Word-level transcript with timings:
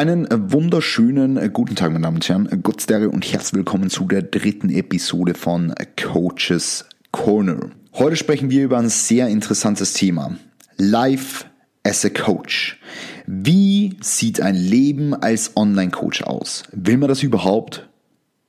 Einen 0.00 0.26
wunderschönen 0.30 1.52
guten 1.52 1.76
Tag, 1.76 1.92
meine 1.92 2.04
Damen 2.04 2.16
und 2.16 2.26
Herren. 2.26 2.48
Gott 2.62 2.90
und 2.90 3.30
herzlich 3.30 3.52
willkommen 3.52 3.90
zu 3.90 4.06
der 4.06 4.22
dritten 4.22 4.70
Episode 4.70 5.34
von 5.34 5.74
Coaches 6.02 6.86
Corner. 7.12 7.68
Heute 7.92 8.16
sprechen 8.16 8.48
wir 8.48 8.64
über 8.64 8.78
ein 8.78 8.88
sehr 8.88 9.28
interessantes 9.28 9.92
Thema. 9.92 10.38
Life 10.78 11.44
as 11.82 12.02
a 12.06 12.08
Coach. 12.08 12.80
Wie 13.26 13.98
sieht 14.00 14.40
ein 14.40 14.54
Leben 14.54 15.12
als 15.12 15.54
Online-Coach 15.54 16.22
aus? 16.22 16.62
Will 16.72 16.96
man 16.96 17.10
das 17.10 17.22
überhaupt 17.22 17.86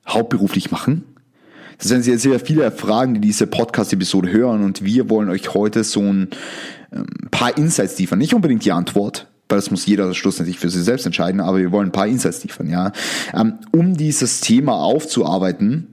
hauptberuflich 0.07 0.71
machen? 0.71 1.03
Das 1.79 1.89
sind 1.89 2.07
jetzt 2.07 2.21
sehr 2.21 2.39
viele 2.39 2.71
Fragen, 2.71 3.15
die 3.15 3.19
diese 3.19 3.45
Podcast-Episode 3.45 4.31
hören 4.31 4.63
und 4.63 4.85
wir 4.85 5.09
wollen 5.09 5.27
euch 5.27 5.53
heute 5.53 5.83
so 5.83 5.99
ein 5.99 6.29
ähm, 6.93 7.07
paar 7.29 7.57
Insights 7.57 7.99
liefern. 7.99 8.19
Nicht 8.19 8.33
unbedingt 8.33 8.63
die 8.63 8.71
Antwort, 8.71 9.27
weil 9.51 9.57
das 9.57 9.69
muss 9.69 9.85
jeder 9.85 10.13
schlussendlich 10.13 10.57
für 10.57 10.69
sich 10.69 10.83
selbst 10.83 11.05
entscheiden, 11.05 11.41
aber 11.41 11.57
wir 11.57 11.71
wollen 11.71 11.89
ein 11.89 11.91
paar 11.91 12.07
Insights 12.07 12.43
liefern, 12.43 12.69
ja. 12.69 12.91
Ähm, 13.33 13.59
um 13.71 13.95
dieses 13.95 14.39
Thema 14.39 14.75
aufzuarbeiten, 14.75 15.87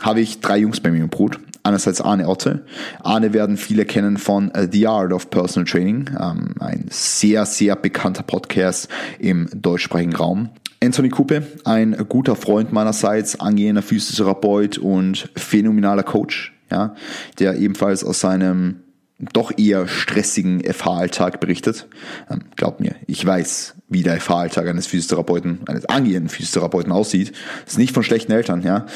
habe 0.00 0.20
ich 0.20 0.40
drei 0.40 0.58
Jungs 0.58 0.80
bei 0.80 0.90
mir 0.90 1.02
im 1.02 1.08
Brot. 1.08 1.40
Einerseits 1.64 2.00
Arne 2.00 2.28
Otte. 2.28 2.64
Arne 3.02 3.32
werden 3.32 3.56
viele 3.56 3.84
kennen 3.84 4.16
von 4.16 4.52
uh, 4.56 4.66
The 4.70 4.86
Art 4.86 5.12
of 5.12 5.28
Personal 5.28 5.66
Training, 5.68 6.10
ähm, 6.18 6.54
ein 6.60 6.86
sehr, 6.88 7.44
sehr 7.46 7.76
bekannter 7.76 8.22
Podcast 8.22 8.88
im 9.18 9.48
deutschsprachigen 9.54 10.14
Raum. 10.14 10.50
Anthony 10.82 11.08
Kuppe, 11.08 11.42
ein 11.64 11.96
guter 12.08 12.36
Freund 12.36 12.72
meinerseits, 12.72 13.40
angehender 13.40 13.82
Physiotherapeut 13.82 14.78
und 14.78 15.28
phänomenaler 15.34 16.04
Coach, 16.04 16.54
ja, 16.70 16.94
der 17.40 17.58
ebenfalls 17.58 18.04
aus 18.04 18.20
seinem 18.20 18.76
doch 19.18 19.52
eher 19.56 19.88
stressigen 19.88 20.62
FH-Alltag 20.62 21.40
berichtet. 21.40 21.88
Ähm, 22.30 22.40
glaubt 22.56 22.80
mir, 22.80 22.94
ich 23.06 23.24
weiß, 23.24 23.74
wie 23.88 24.02
der 24.02 24.20
FH-Alltag 24.20 24.68
eines 24.68 24.86
Physiotherapeuten, 24.86 25.60
eines 25.66 25.86
angehenden 25.86 26.28
Physiotherapeuten 26.28 26.92
aussieht. 26.92 27.32
Das 27.64 27.74
ist 27.74 27.78
nicht 27.78 27.92
von 27.92 28.04
schlechten 28.04 28.30
Eltern, 28.30 28.62
ja. 28.62 28.86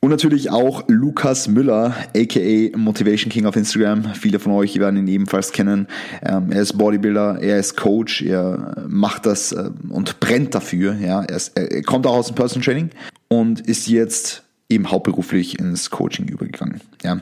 Und 0.00 0.10
natürlich 0.10 0.50
auch 0.50 0.84
Lukas 0.88 1.48
Müller, 1.48 1.96
aka 2.16 2.76
Motivation 2.76 3.30
King 3.30 3.46
auf 3.46 3.56
Instagram. 3.56 4.14
Viele 4.14 4.38
von 4.38 4.52
euch 4.52 4.78
werden 4.78 4.98
ihn 4.98 5.08
ebenfalls 5.08 5.52
kennen. 5.52 5.88
Ähm, 6.22 6.52
er 6.52 6.62
ist 6.62 6.78
Bodybuilder, 6.78 7.40
er 7.40 7.58
ist 7.58 7.76
Coach, 7.76 8.22
er 8.22 8.84
macht 8.88 9.26
das 9.26 9.52
äh, 9.52 9.70
und 9.88 10.20
brennt 10.20 10.54
dafür, 10.54 10.94
ja. 10.94 11.22
Er, 11.22 11.36
ist, 11.36 11.56
er 11.56 11.82
kommt 11.82 12.06
auch 12.06 12.14
aus 12.14 12.26
dem 12.26 12.36
Personal 12.36 12.64
Training 12.64 12.90
und 13.28 13.60
ist 13.60 13.88
jetzt 13.88 14.41
eben 14.72 14.90
hauptberuflich 14.90 15.58
ins 15.58 15.90
Coaching 15.90 16.26
übergegangen. 16.28 16.80
Ja. 17.02 17.20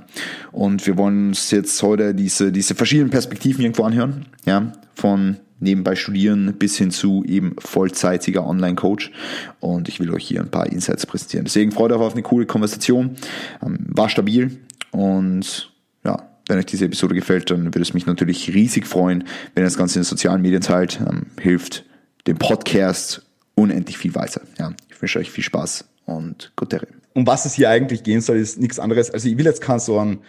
Und 0.53 0.87
wir 0.87 0.97
wollen 0.97 1.29
uns 1.29 1.51
jetzt 1.51 1.83
heute 1.83 2.15
diese, 2.15 2.53
diese 2.53 2.75
verschiedenen 2.75 3.11
Perspektiven 3.11 3.63
irgendwo 3.63 3.85
anhören, 3.85 4.27
ja, 4.45 4.73
von 4.95 5.37
nebenbei 5.59 5.95
studieren 5.95 6.55
bis 6.59 6.77
hin 6.77 6.91
zu 6.91 7.25
eben 7.27 7.55
vollzeitiger 7.59 8.47
Online-Coach. 8.47 9.13
Und 9.61 9.89
ich 9.89 10.01
will 10.01 10.11
euch 10.11 10.27
hier 10.27 10.41
ein 10.41 10.51
paar 10.51 10.67
Insights 10.67 11.07
präsentieren. 11.07 11.45
Deswegen 11.45 11.73
freut 11.73 11.93
euch 11.93 12.01
auf 12.01 12.15
eine 12.15 12.23
coole 12.23 12.47
Konversation. 12.47 13.17
Ähm, 13.63 13.79
war 13.89 14.09
stabil 14.09 14.59
und 14.91 15.71
ja, 16.05 16.31
wenn 16.49 16.59
euch 16.59 16.67
diese 16.67 16.87
Episode 16.87 17.15
gefällt, 17.15 17.51
dann 17.51 17.67
würde 17.67 17.83
es 17.83 17.95
mich 17.95 18.07
natürlich 18.07 18.53
riesig 18.55 18.87
freuen, 18.87 19.25
wenn 19.55 19.63
ihr 19.63 19.67
das 19.67 19.77
Ganze 19.77 19.99
in 19.99 20.03
den 20.03 20.09
sozialen 20.09 20.43
Medien 20.43 20.63
teilt. 20.63 20.99
Ähm, 21.01 21.27
hilft 21.39 21.85
dem 22.27 22.39
Podcast 22.39 23.23
unendlich 23.55 23.99
viel 23.99 24.15
weiter. 24.15 24.41
Ja, 24.59 24.73
ich 24.89 25.01
wünsche 25.01 25.19
euch 25.19 25.31
viel 25.31 25.45
Spaß 25.45 25.85
und 26.07 26.53
gute 26.57 26.81
Rede 26.83 27.00
um 27.15 27.27
was 27.27 27.45
es 27.45 27.55
hier 27.55 27.71
eigentlich 27.71 28.03
gehen 28.03 28.21
soll, 28.21 28.39
ist 28.39 28.59
nichts 28.61 28.79
anderes. 28.79 29.11
Also 29.11 29.29
ich 29.29 29.37
will 29.37 29.45
jetzt 29.45 29.61
keinen 29.61 29.81
so 29.81 29.99
einen 29.99 30.23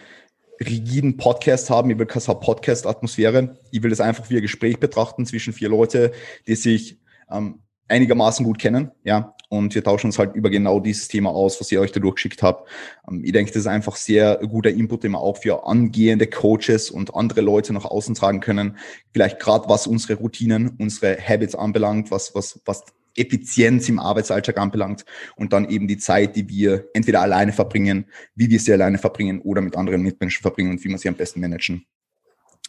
rigiden 0.60 1.16
Podcast 1.16 1.70
haben, 1.70 1.90
ich 1.90 1.98
will 1.98 2.06
keine 2.06 2.38
Podcast-Atmosphäre. 2.38 3.56
Ich 3.70 3.82
will 3.82 3.90
das 3.90 4.00
einfach 4.00 4.28
wie 4.30 4.36
ein 4.36 4.42
Gespräch 4.42 4.78
betrachten 4.78 5.26
zwischen 5.26 5.52
vier 5.52 5.68
Leute, 5.68 6.12
die 6.46 6.54
sich 6.54 6.98
ähm, 7.30 7.60
einigermaßen 7.88 8.44
gut 8.44 8.58
kennen, 8.58 8.90
ja, 9.04 9.34
und 9.48 9.74
wir 9.74 9.84
tauschen 9.84 10.06
uns 10.06 10.18
halt 10.18 10.34
über 10.34 10.48
genau 10.48 10.80
dieses 10.80 11.08
Thema 11.08 11.28
aus, 11.28 11.60
was 11.60 11.70
ich 11.70 11.78
euch 11.78 11.92
da 11.92 12.00
durchgeschickt 12.00 12.42
habe. 12.42 12.64
Ähm, 13.06 13.22
ich 13.22 13.32
denke, 13.32 13.52
das 13.52 13.60
ist 13.60 13.66
einfach 13.66 13.96
sehr 13.96 14.38
guter 14.38 14.70
Input, 14.70 15.04
den 15.04 15.12
wir 15.12 15.20
auch 15.20 15.36
für 15.36 15.66
angehende 15.66 16.26
Coaches 16.26 16.90
und 16.90 17.14
andere 17.14 17.42
Leute 17.42 17.74
nach 17.74 17.84
außen 17.84 18.14
tragen 18.14 18.40
können. 18.40 18.78
Vielleicht 19.12 19.40
gerade 19.40 19.68
was 19.68 19.86
unsere 19.86 20.14
Routinen, 20.14 20.76
unsere 20.78 21.18
Habits 21.18 21.54
anbelangt, 21.54 22.10
was, 22.10 22.34
was, 22.34 22.62
was 22.64 22.84
Effizienz 23.16 23.88
im 23.88 23.98
Arbeitsalltag 23.98 24.58
anbelangt 24.58 25.04
und 25.36 25.52
dann 25.52 25.68
eben 25.68 25.88
die 25.88 25.98
Zeit, 25.98 26.36
die 26.36 26.48
wir 26.48 26.86
entweder 26.94 27.20
alleine 27.20 27.52
verbringen, 27.52 28.06
wie 28.34 28.50
wir 28.50 28.60
sie 28.60 28.72
alleine 28.72 28.98
verbringen 28.98 29.40
oder 29.40 29.60
mit 29.60 29.76
anderen 29.76 30.02
Mitmenschen 30.02 30.42
verbringen 30.42 30.70
und 30.70 30.84
wie 30.84 30.88
wir 30.88 30.98
sie 30.98 31.08
am 31.08 31.14
besten 31.14 31.40
managen. 31.40 31.86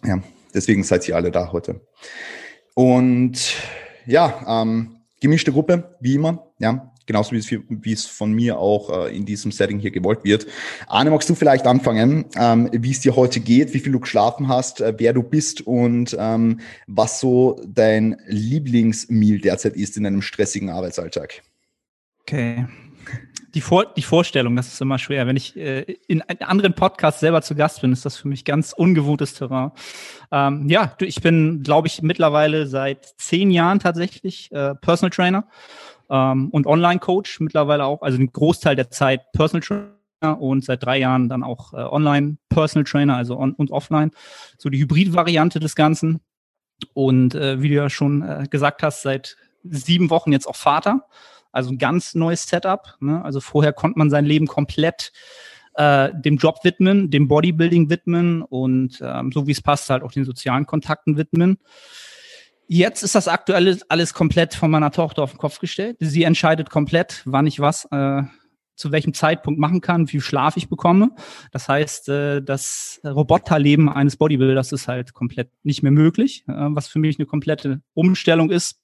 Ja, 0.04 0.22
deswegen 0.54 0.84
seid 0.84 1.08
ihr 1.08 1.16
alle 1.16 1.32
da 1.32 1.52
heute. 1.52 1.82
Und 2.76 3.56
ja, 4.06 4.62
ähm, 4.62 4.98
gemischte 5.22 5.52
Gruppe, 5.52 5.96
wie 6.02 6.16
immer. 6.16 6.54
Ja, 6.60 6.93
genauso 7.06 7.32
wie 7.32 7.38
es, 7.38 7.52
wie 7.52 7.94
es 7.94 8.06
von 8.06 8.32
mir 8.32 8.60
auch 8.60 9.06
äh, 9.08 9.16
in 9.16 9.26
diesem 9.26 9.52
Setting 9.52 9.80
hier 9.80 9.92
gewollt 9.92 10.24
wird. 10.24 10.48
Arne, 10.88 11.12
magst 11.12 11.30
du 11.30 11.36
vielleicht 11.36 11.68
anfangen, 11.68 12.26
ähm, 12.36 12.70
wie 12.72 12.92
es 12.92 13.02
dir 13.02 13.16
heute 13.16 13.40
geht, 13.40 13.74
wie 13.74 13.80
viel 13.80 13.92
du 13.92 14.00
geschlafen 14.00 14.48
hast, 14.48 14.82
äh, 14.82 14.94
wer 14.98 15.14
du 15.14 15.24
bist 15.24 15.62
und 15.62 16.16
ähm, 16.20 16.60
was 16.88 17.20
so 17.20 17.62
dein 17.68 18.18
Lieblingsmeal 18.28 19.40
derzeit 19.40 19.76
ist 19.76 19.98
in 19.98 20.06
einem 20.06 20.22
stressigen 20.22 20.70
Arbeitsalltag? 20.70 21.42
Okay. 22.22 22.66
Die, 23.54 23.62
Vor 23.62 23.86
die 23.94 24.02
Vorstellung, 24.02 24.56
das 24.56 24.74
ist 24.74 24.82
immer 24.82 24.98
schwer. 24.98 25.28
Wenn 25.28 25.36
ich 25.36 25.56
äh, 25.56 25.82
in 26.08 26.24
anderen 26.24 26.74
Podcast 26.74 27.20
selber 27.20 27.44
zu 27.44 27.54
Gast 27.54 27.82
bin, 27.82 27.94
ist 27.94 28.04
das 28.04 28.18
für 28.18 28.28
mich 28.28 28.46
ganz 28.46 28.74
ungewohntes 28.74 29.36
Terrain. 29.36 29.72
Ähm, 30.32 30.68
ja, 30.70 30.96
ich 31.00 31.22
bin, 31.22 31.62
glaube 31.62 31.88
ich, 31.88 32.02
mittlerweile 32.02 32.66
seit 32.66 33.06
zehn 33.18 33.52
Jahren 33.52 33.80
tatsächlich 33.80 34.52
äh, 34.52 34.74
Personal 34.76 35.12
Trainer 35.12 35.48
ähm, 36.10 36.50
und 36.50 36.68
Online-Coach 36.68 37.40
mittlerweile 37.40 37.86
auch, 37.86 38.02
also 38.02 38.18
den 38.18 38.32
Großteil 38.32 38.76
der 38.76 38.90
Zeit 38.90 39.32
Personal 39.34 39.62
Trainer 39.62 40.42
und 40.42 40.64
seit 40.64 40.84
drei 40.84 40.98
Jahren 40.98 41.30
dann 41.30 41.44
auch 41.44 41.74
äh, 41.74 41.78
Online-Personal 41.78 42.86
Trainer, 42.86 43.16
also 43.18 43.38
on 43.38 43.54
und 43.54 43.72
offline. 43.72 44.12
So 44.58 44.70
die 44.70 44.80
Hybrid-Variante 44.80 45.60
des 45.60 45.76
Ganzen. 45.76 46.22
Und 46.94 47.36
äh, 47.36 47.62
wie 47.62 47.70
du 47.70 47.76
ja 47.76 47.90
schon 47.90 48.22
äh, 48.22 48.46
gesagt 48.50 48.84
hast, 48.84 49.04
seit 49.04 49.38
sieben 49.64 50.10
Wochen 50.10 50.32
jetzt 50.32 50.48
auch 50.48 50.56
Vater. 50.56 51.06
Also 51.52 51.72
ein 51.72 51.78
ganz 51.78 52.16
neues 52.16 52.48
Setup. 52.48 52.98
Ne? 53.00 53.24
Also 53.24 53.40
vorher 53.40 53.74
konnte 53.74 54.00
man 54.00 54.10
sein 54.10 54.26
Leben 54.26 54.48
komplett 54.48 55.12
äh, 55.76 56.10
dem 56.14 56.38
Job 56.38 56.60
widmen, 56.64 57.10
dem 57.10 57.28
Bodybuilding 57.28 57.90
widmen 57.90 58.42
und 58.42 59.02
ähm, 59.02 59.32
so 59.32 59.48
wie 59.48 59.52
es 59.52 59.62
passt, 59.62 59.90
halt 59.90 60.04
auch 60.04 60.12
den 60.12 60.26
sozialen 60.26 60.66
Kontakten 60.66 61.18
widmen. 61.18 61.58
Jetzt 62.68 63.04
ist 63.04 63.16
das 63.16 63.28
aktuelle 63.28 63.78
alles 63.90 64.14
komplett 64.14 64.54
von 64.54 64.72
meiner 64.72 64.92
Tochter 64.92 65.24
auf 65.24 65.32
den 65.32 65.38
Kopf 65.38 65.60
gestellt. 65.60 65.98
Sie 66.00 66.24
entscheidet 66.24 66.70
komplett, 66.70 67.22
wann 67.26 67.46
ich 67.46 67.60
was 67.60 67.86
äh, 67.92 68.24
zu 68.76 68.92
welchem 68.92 69.14
Zeitpunkt 69.14 69.60
machen 69.60 69.82
kann, 69.82 70.08
wie 70.08 70.12
viel 70.12 70.22
Schlaf 70.22 70.58
ich 70.58 70.70
bekomme. 70.70 71.12
Das 71.52 71.70
heißt, 71.70 72.10
äh, 72.10 72.42
das 72.42 73.00
Roboterleben 73.06 73.90
eines 73.90 74.18
Bodybuilders 74.18 74.72
ist 74.72 74.88
halt 74.88 75.14
komplett 75.14 75.52
nicht 75.64 75.84
mehr 75.84 75.92
möglich, 75.92 76.44
äh, 76.48 76.54
was 76.54 76.88
für 76.88 77.00
mich 77.00 77.20
eine 77.20 77.26
komplette 77.26 77.82
Umstellung 77.94 78.50
ist. 78.50 78.82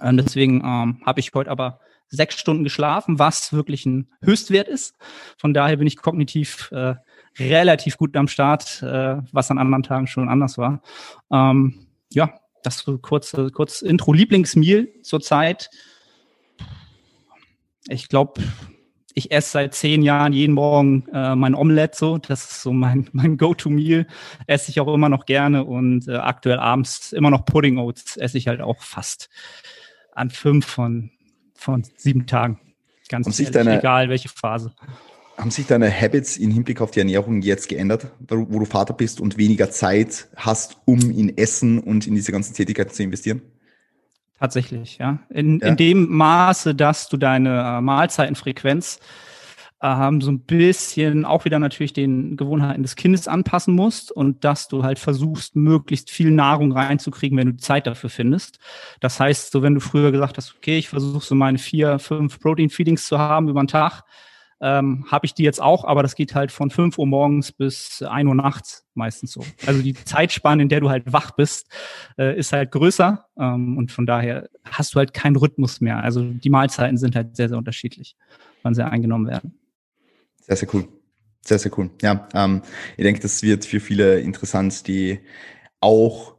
Äh, 0.00 0.14
deswegen 0.14 0.62
ähm, 0.64 1.02
habe 1.04 1.20
ich 1.20 1.32
heute 1.34 1.50
aber 1.50 1.80
sechs 2.08 2.38
Stunden 2.38 2.64
geschlafen, 2.64 3.18
was 3.18 3.52
wirklich 3.52 3.84
ein 3.84 4.10
Höchstwert 4.22 4.68
ist. 4.68 4.96
Von 5.36 5.52
daher 5.52 5.76
bin 5.76 5.86
ich 5.86 5.96
kognitiv 5.96 6.70
äh, 6.72 6.94
relativ 7.38 7.98
gut 7.98 8.16
am 8.16 8.28
Start, 8.28 8.82
äh, 8.82 9.16
was 9.32 9.50
an 9.50 9.58
anderen 9.58 9.82
Tagen 9.82 10.06
schon 10.06 10.28
anders 10.28 10.56
war. 10.56 10.80
Ähm, 11.30 11.86
ja, 12.10 12.40
das 12.62 12.78
so 12.78 12.98
kurz, 12.98 13.36
kurz 13.52 13.82
Intro. 13.82 14.12
Lieblingsmeal 14.12 14.88
zurzeit. 15.02 15.70
Ich 17.88 18.08
glaube, 18.08 18.42
ich 19.18 19.32
esse 19.32 19.50
seit 19.50 19.74
zehn 19.74 20.02
Jahren 20.02 20.32
jeden 20.32 20.54
Morgen 20.54 21.08
äh, 21.12 21.34
mein 21.34 21.54
Omelette 21.54 21.96
so. 21.96 22.18
Das 22.18 22.50
ist 22.50 22.62
so 22.62 22.72
mein, 22.72 23.08
mein 23.12 23.36
Go-To-Meal. 23.36 24.06
Esse 24.46 24.70
ich 24.70 24.80
auch 24.80 24.92
immer 24.92 25.08
noch 25.08 25.26
gerne 25.26 25.64
und 25.64 26.08
äh, 26.08 26.16
aktuell 26.16 26.58
abends 26.58 27.12
immer 27.12 27.30
noch 27.30 27.44
Pudding 27.44 27.78
Oats 27.78 28.16
esse 28.16 28.38
ich 28.38 28.48
halt 28.48 28.60
auch 28.60 28.82
fast 28.82 29.28
an 30.12 30.30
fünf 30.30 30.66
von, 30.66 31.10
von 31.54 31.84
sieben 31.96 32.26
Tagen. 32.26 32.60
Ganz 33.08 33.26
ehrlich, 33.26 33.52
deine, 33.52 33.78
egal 33.78 34.08
welche 34.08 34.28
Phase. 34.28 34.72
Haben 35.38 35.52
sich 35.52 35.68
deine 35.68 35.88
Habits 35.88 36.36
im 36.36 36.50
Hinblick 36.50 36.80
auf 36.80 36.90
die 36.90 36.98
Ernährung 36.98 37.42
jetzt 37.42 37.68
geändert, 37.68 38.10
wo 38.28 38.58
du 38.58 38.64
Vater 38.64 38.92
bist 38.92 39.20
und 39.20 39.38
weniger 39.38 39.70
Zeit 39.70 40.26
hast, 40.34 40.78
um 40.84 40.98
in 40.98 41.38
Essen 41.38 41.78
und 41.78 42.08
in 42.08 42.16
diese 42.16 42.32
ganzen 42.32 42.54
Tätigkeiten 42.54 42.92
zu 42.92 43.04
investieren? 43.04 43.42
Tatsächlich, 44.40 44.98
ja. 44.98 45.20
In, 45.30 45.60
ja. 45.60 45.68
in 45.68 45.76
dem 45.76 46.08
Maße, 46.08 46.74
dass 46.74 47.08
du 47.08 47.16
deine 47.16 47.78
äh, 47.78 47.80
Mahlzeitenfrequenz 47.80 48.98
ähm, 49.80 50.20
so 50.20 50.32
ein 50.32 50.40
bisschen 50.40 51.24
auch 51.24 51.44
wieder 51.44 51.60
natürlich 51.60 51.92
den 51.92 52.36
Gewohnheiten 52.36 52.82
des 52.82 52.96
Kindes 52.96 53.28
anpassen 53.28 53.74
musst 53.74 54.10
und 54.10 54.44
dass 54.44 54.66
du 54.66 54.82
halt 54.82 54.98
versuchst, 54.98 55.54
möglichst 55.54 56.10
viel 56.10 56.32
Nahrung 56.32 56.72
reinzukriegen, 56.72 57.38
wenn 57.38 57.52
du 57.52 57.56
Zeit 57.56 57.86
dafür 57.86 58.10
findest. 58.10 58.58
Das 58.98 59.20
heißt, 59.20 59.52
so 59.52 59.62
wenn 59.62 59.74
du 59.74 59.80
früher 59.80 60.10
gesagt 60.10 60.36
hast, 60.36 60.56
okay, 60.56 60.78
ich 60.78 60.88
versuche 60.88 61.24
so 61.24 61.36
meine 61.36 61.58
vier, 61.58 62.00
fünf 62.00 62.40
Protein-Feedings 62.40 63.06
zu 63.06 63.18
haben 63.18 63.48
über 63.48 63.62
den 63.62 63.68
Tag, 63.68 64.02
ähm, 64.60 65.06
habe 65.10 65.26
ich 65.26 65.34
die 65.34 65.44
jetzt 65.44 65.60
auch, 65.60 65.84
aber 65.84 66.02
das 66.02 66.14
geht 66.14 66.34
halt 66.34 66.50
von 66.50 66.70
5 66.70 66.98
Uhr 66.98 67.06
morgens 67.06 67.52
bis 67.52 68.02
1 68.02 68.28
Uhr 68.28 68.34
nachts 68.34 68.86
meistens 68.94 69.32
so. 69.32 69.44
Also 69.66 69.82
die 69.82 69.94
Zeitspanne, 69.94 70.62
in 70.62 70.68
der 70.68 70.80
du 70.80 70.90
halt 70.90 71.12
wach 71.12 71.32
bist, 71.32 71.68
äh, 72.18 72.36
ist 72.36 72.52
halt 72.52 72.72
größer 72.72 73.26
ähm, 73.38 73.78
und 73.78 73.92
von 73.92 74.06
daher 74.06 74.48
hast 74.64 74.94
du 74.94 74.98
halt 74.98 75.14
keinen 75.14 75.36
Rhythmus 75.36 75.80
mehr. 75.80 76.02
Also 76.02 76.24
die 76.24 76.50
Mahlzeiten 76.50 76.96
sind 76.96 77.14
halt 77.14 77.36
sehr, 77.36 77.48
sehr 77.48 77.58
unterschiedlich, 77.58 78.16
wann 78.62 78.74
sie 78.74 78.84
eingenommen 78.84 79.28
werden. 79.28 79.58
Sehr, 80.40 80.56
sehr 80.56 80.74
cool. 80.74 80.88
Sehr, 81.40 81.58
sehr 81.58 81.78
cool. 81.78 81.90
Ja, 82.02 82.28
ähm, 82.34 82.62
ich 82.96 83.04
denke, 83.04 83.20
das 83.20 83.42
wird 83.42 83.64
für 83.64 83.80
viele 83.80 84.20
interessant, 84.20 84.86
die 84.88 85.20
auch 85.80 86.37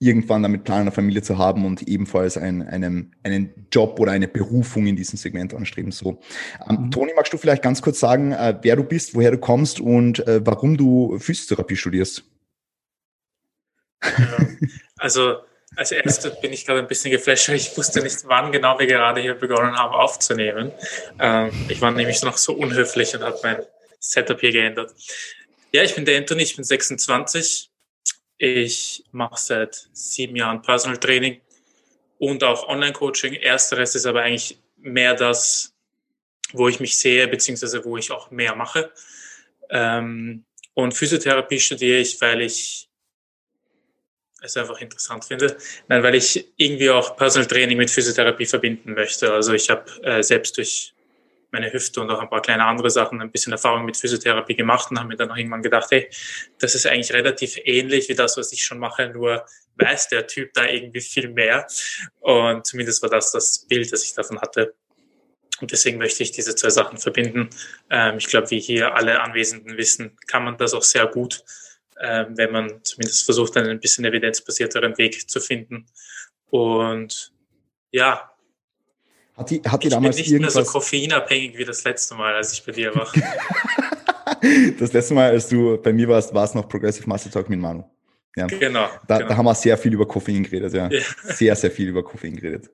irgendwann 0.00 0.42
damit 0.42 0.64
planen, 0.64 0.82
eine 0.82 0.92
Familie 0.92 1.22
zu 1.22 1.36
haben 1.36 1.66
und 1.66 1.82
ebenfalls 1.82 2.38
ein, 2.38 2.66
einen, 2.66 3.14
einen 3.22 3.66
Job 3.70 4.00
oder 4.00 4.12
eine 4.12 4.28
Berufung 4.28 4.86
in 4.86 4.96
diesem 4.96 5.18
Segment 5.18 5.54
anstreben. 5.54 5.92
So, 5.92 6.20
ähm, 6.68 6.86
mhm. 6.86 6.90
Toni, 6.90 7.12
magst 7.14 7.32
du 7.32 7.38
vielleicht 7.38 7.62
ganz 7.62 7.82
kurz 7.82 8.00
sagen, 8.00 8.32
äh, 8.32 8.58
wer 8.62 8.76
du 8.76 8.82
bist, 8.82 9.14
woher 9.14 9.30
du 9.30 9.38
kommst 9.38 9.78
und 9.78 10.26
äh, 10.26 10.40
warum 10.44 10.78
du 10.78 11.18
Physiotherapie 11.18 11.76
studierst? 11.76 12.24
Also 14.96 15.36
als 15.76 15.92
erstes 15.92 16.40
bin 16.40 16.52
ich 16.52 16.66
gerade 16.66 16.80
ein 16.80 16.88
bisschen 16.88 17.10
geflasht, 17.10 17.48
weil 17.48 17.56
ich 17.56 17.76
wusste 17.76 18.02
nicht, 18.02 18.18
wann 18.24 18.52
genau 18.52 18.78
wir 18.78 18.86
gerade 18.86 19.20
hier 19.20 19.34
begonnen 19.34 19.76
haben 19.76 19.94
aufzunehmen. 19.94 20.72
Ähm, 21.18 21.50
ich 21.68 21.80
war 21.80 21.90
nämlich 21.90 22.22
noch 22.22 22.36
so 22.36 22.54
unhöflich 22.54 23.14
und 23.14 23.22
habe 23.22 23.38
mein 23.42 23.62
Setup 23.98 24.40
hier 24.40 24.52
geändert. 24.52 24.94
Ja, 25.72 25.82
ich 25.82 25.94
bin 25.94 26.04
der 26.04 26.18
Anthony, 26.18 26.42
ich 26.42 26.56
bin 26.56 26.64
26, 26.64 27.69
ich 28.40 29.04
mache 29.12 29.38
seit 29.38 29.90
sieben 29.92 30.34
Jahren 30.34 30.62
Personal 30.62 30.98
Training 30.98 31.42
und 32.18 32.42
auch 32.42 32.66
Online-Coaching. 32.68 33.34
Ersteres 33.34 33.94
ist 33.94 34.06
aber 34.06 34.22
eigentlich 34.22 34.58
mehr 34.78 35.14
das, 35.14 35.74
wo 36.52 36.66
ich 36.66 36.80
mich 36.80 36.96
sehe, 36.96 37.28
beziehungsweise 37.28 37.84
wo 37.84 37.98
ich 37.98 38.10
auch 38.10 38.30
mehr 38.30 38.56
mache. 38.56 38.90
Ähm, 39.68 40.46
und 40.72 40.94
Physiotherapie 40.94 41.60
studiere 41.60 41.98
ich, 41.98 42.18
weil 42.22 42.40
ich 42.40 42.88
es 44.40 44.56
einfach 44.56 44.80
interessant 44.80 45.26
finde. 45.26 45.58
Nein, 45.88 46.02
weil 46.02 46.14
ich 46.14 46.46
irgendwie 46.56 46.88
auch 46.88 47.18
Personal 47.18 47.46
Training 47.46 47.76
mit 47.76 47.90
Physiotherapie 47.90 48.46
verbinden 48.46 48.94
möchte. 48.94 49.30
Also 49.34 49.52
ich 49.52 49.68
habe 49.68 49.84
äh, 50.02 50.22
selbst 50.22 50.56
durch 50.56 50.94
meine 51.52 51.72
Hüfte 51.72 52.00
und 52.00 52.10
auch 52.10 52.20
ein 52.20 52.30
paar 52.30 52.42
kleine 52.42 52.64
andere 52.64 52.90
Sachen 52.90 53.20
ein 53.20 53.30
bisschen 53.30 53.52
Erfahrung 53.52 53.84
mit 53.84 53.96
Physiotherapie 53.96 54.54
gemacht 54.54 54.90
und 54.90 54.98
habe 54.98 55.08
mir 55.08 55.16
dann 55.16 55.30
auch 55.30 55.36
irgendwann 55.36 55.62
gedacht, 55.62 55.90
hey, 55.90 56.08
das 56.58 56.74
ist 56.74 56.86
eigentlich 56.86 57.12
relativ 57.12 57.58
ähnlich 57.64 58.08
wie 58.08 58.14
das, 58.14 58.36
was 58.36 58.52
ich 58.52 58.62
schon 58.62 58.78
mache, 58.78 59.08
nur 59.08 59.44
weiß 59.76 60.08
der 60.08 60.26
Typ 60.26 60.52
da 60.54 60.66
irgendwie 60.66 61.00
viel 61.00 61.28
mehr. 61.28 61.66
Und 62.20 62.66
zumindest 62.66 63.02
war 63.02 63.10
das 63.10 63.32
das 63.32 63.66
Bild, 63.66 63.92
das 63.92 64.04
ich 64.04 64.14
davon 64.14 64.40
hatte. 64.40 64.74
Und 65.60 65.72
deswegen 65.72 65.98
möchte 65.98 66.22
ich 66.22 66.32
diese 66.32 66.54
zwei 66.54 66.70
Sachen 66.70 66.98
verbinden. 66.98 67.50
Ähm, 67.90 68.16
ich 68.18 68.26
glaube, 68.26 68.50
wie 68.50 68.60
hier 68.60 68.94
alle 68.94 69.20
Anwesenden 69.20 69.76
wissen, 69.76 70.16
kann 70.26 70.44
man 70.44 70.56
das 70.56 70.74
auch 70.74 70.82
sehr 70.82 71.06
gut, 71.06 71.44
ähm, 72.00 72.36
wenn 72.36 72.52
man 72.52 72.82
zumindest 72.84 73.24
versucht, 73.24 73.56
einen 73.56 73.70
ein 73.70 73.80
bisschen 73.80 74.04
evidenzbasierteren 74.04 74.96
Weg 74.96 75.28
zu 75.28 75.40
finden. 75.40 75.86
Und 76.46 77.32
ja, 77.90 78.29
hat 79.40 79.50
die, 79.50 79.62
hat 79.62 79.82
die 79.82 79.88
ich 79.88 79.94
damals 79.94 80.16
bin 80.16 80.22
nicht 80.22 80.32
irgendwas... 80.32 80.54
mehr 80.54 80.64
so 80.64 80.72
koffeinabhängig 80.72 81.56
wie 81.56 81.64
das 81.64 81.82
letzte 81.84 82.14
Mal, 82.14 82.34
als 82.34 82.52
ich 82.52 82.64
bei 82.64 82.72
dir 82.72 82.94
war. 82.94 83.10
das 84.78 84.92
letzte 84.92 85.14
Mal, 85.14 85.30
als 85.30 85.48
du 85.48 85.78
bei 85.78 85.92
mir 85.92 86.08
warst, 86.08 86.34
war 86.34 86.44
es 86.44 86.54
noch 86.54 86.68
Progressive 86.68 87.08
Master 87.08 87.30
Talk 87.30 87.48
mit 87.48 87.58
Manu. 87.58 87.84
Ja. 88.36 88.46
Genau, 88.46 88.88
da, 89.08 89.18
genau. 89.18 89.28
Da 89.28 89.36
haben 89.36 89.46
wir 89.46 89.54
sehr 89.54 89.76
viel 89.76 89.92
über 89.92 90.06
Koffein 90.06 90.44
geredet, 90.44 90.72
ja. 90.72 90.88
ja. 90.88 91.00
Sehr, 91.24 91.56
sehr 91.56 91.70
viel 91.70 91.88
über 91.88 92.04
Koffein 92.04 92.36
geredet. 92.36 92.70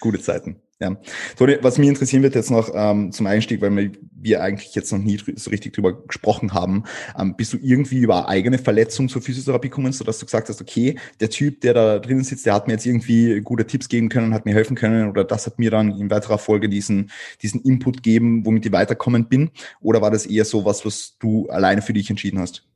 Gute 0.00 0.20
Zeiten. 0.20 0.60
Ja. 0.78 0.94
Toni, 1.38 1.56
was 1.62 1.78
mich 1.78 1.88
interessieren 1.88 2.22
wird 2.22 2.34
jetzt 2.34 2.50
noch 2.50 2.70
ähm, 2.74 3.10
zum 3.10 3.26
Einstieg, 3.26 3.62
weil 3.62 3.92
wir 4.12 4.42
eigentlich 4.42 4.74
jetzt 4.74 4.92
noch 4.92 4.98
nie 4.98 5.18
so 5.34 5.50
richtig 5.50 5.72
drüber 5.72 6.04
gesprochen 6.06 6.52
haben, 6.52 6.84
ähm, 7.18 7.34
bist 7.34 7.54
du 7.54 7.58
irgendwie 7.62 8.00
über 8.00 8.28
eigene 8.28 8.58
Verletzung 8.58 9.08
zur 9.08 9.22
Physiotherapie 9.22 9.70
gekommen, 9.70 9.94
sodass 9.94 10.18
du 10.18 10.26
gesagt 10.26 10.50
hast, 10.50 10.60
okay, 10.60 10.98
der 11.20 11.30
Typ, 11.30 11.62
der 11.62 11.72
da 11.72 11.98
drinnen 11.98 12.24
sitzt, 12.24 12.44
der 12.44 12.52
hat 12.52 12.66
mir 12.66 12.74
jetzt 12.74 12.84
irgendwie 12.84 13.40
gute 13.40 13.66
Tipps 13.66 13.88
geben 13.88 14.10
können, 14.10 14.34
hat 14.34 14.44
mir 14.44 14.52
helfen 14.52 14.76
können 14.76 15.08
oder 15.08 15.24
das 15.24 15.46
hat 15.46 15.58
mir 15.58 15.70
dann 15.70 15.98
in 15.98 16.10
weiterer 16.10 16.36
Folge 16.36 16.68
diesen, 16.68 17.10
diesen 17.40 17.62
Input 17.62 18.02
geben, 18.02 18.44
womit 18.44 18.66
ich 18.66 18.72
weiterkommen 18.72 19.28
bin? 19.28 19.50
Oder 19.80 20.02
war 20.02 20.10
das 20.10 20.26
eher 20.26 20.44
so 20.44 20.66
was, 20.66 20.84
was 20.84 21.16
du 21.18 21.48
alleine 21.48 21.80
für 21.80 21.94
dich 21.94 22.10
entschieden 22.10 22.38
hast? 22.38 22.66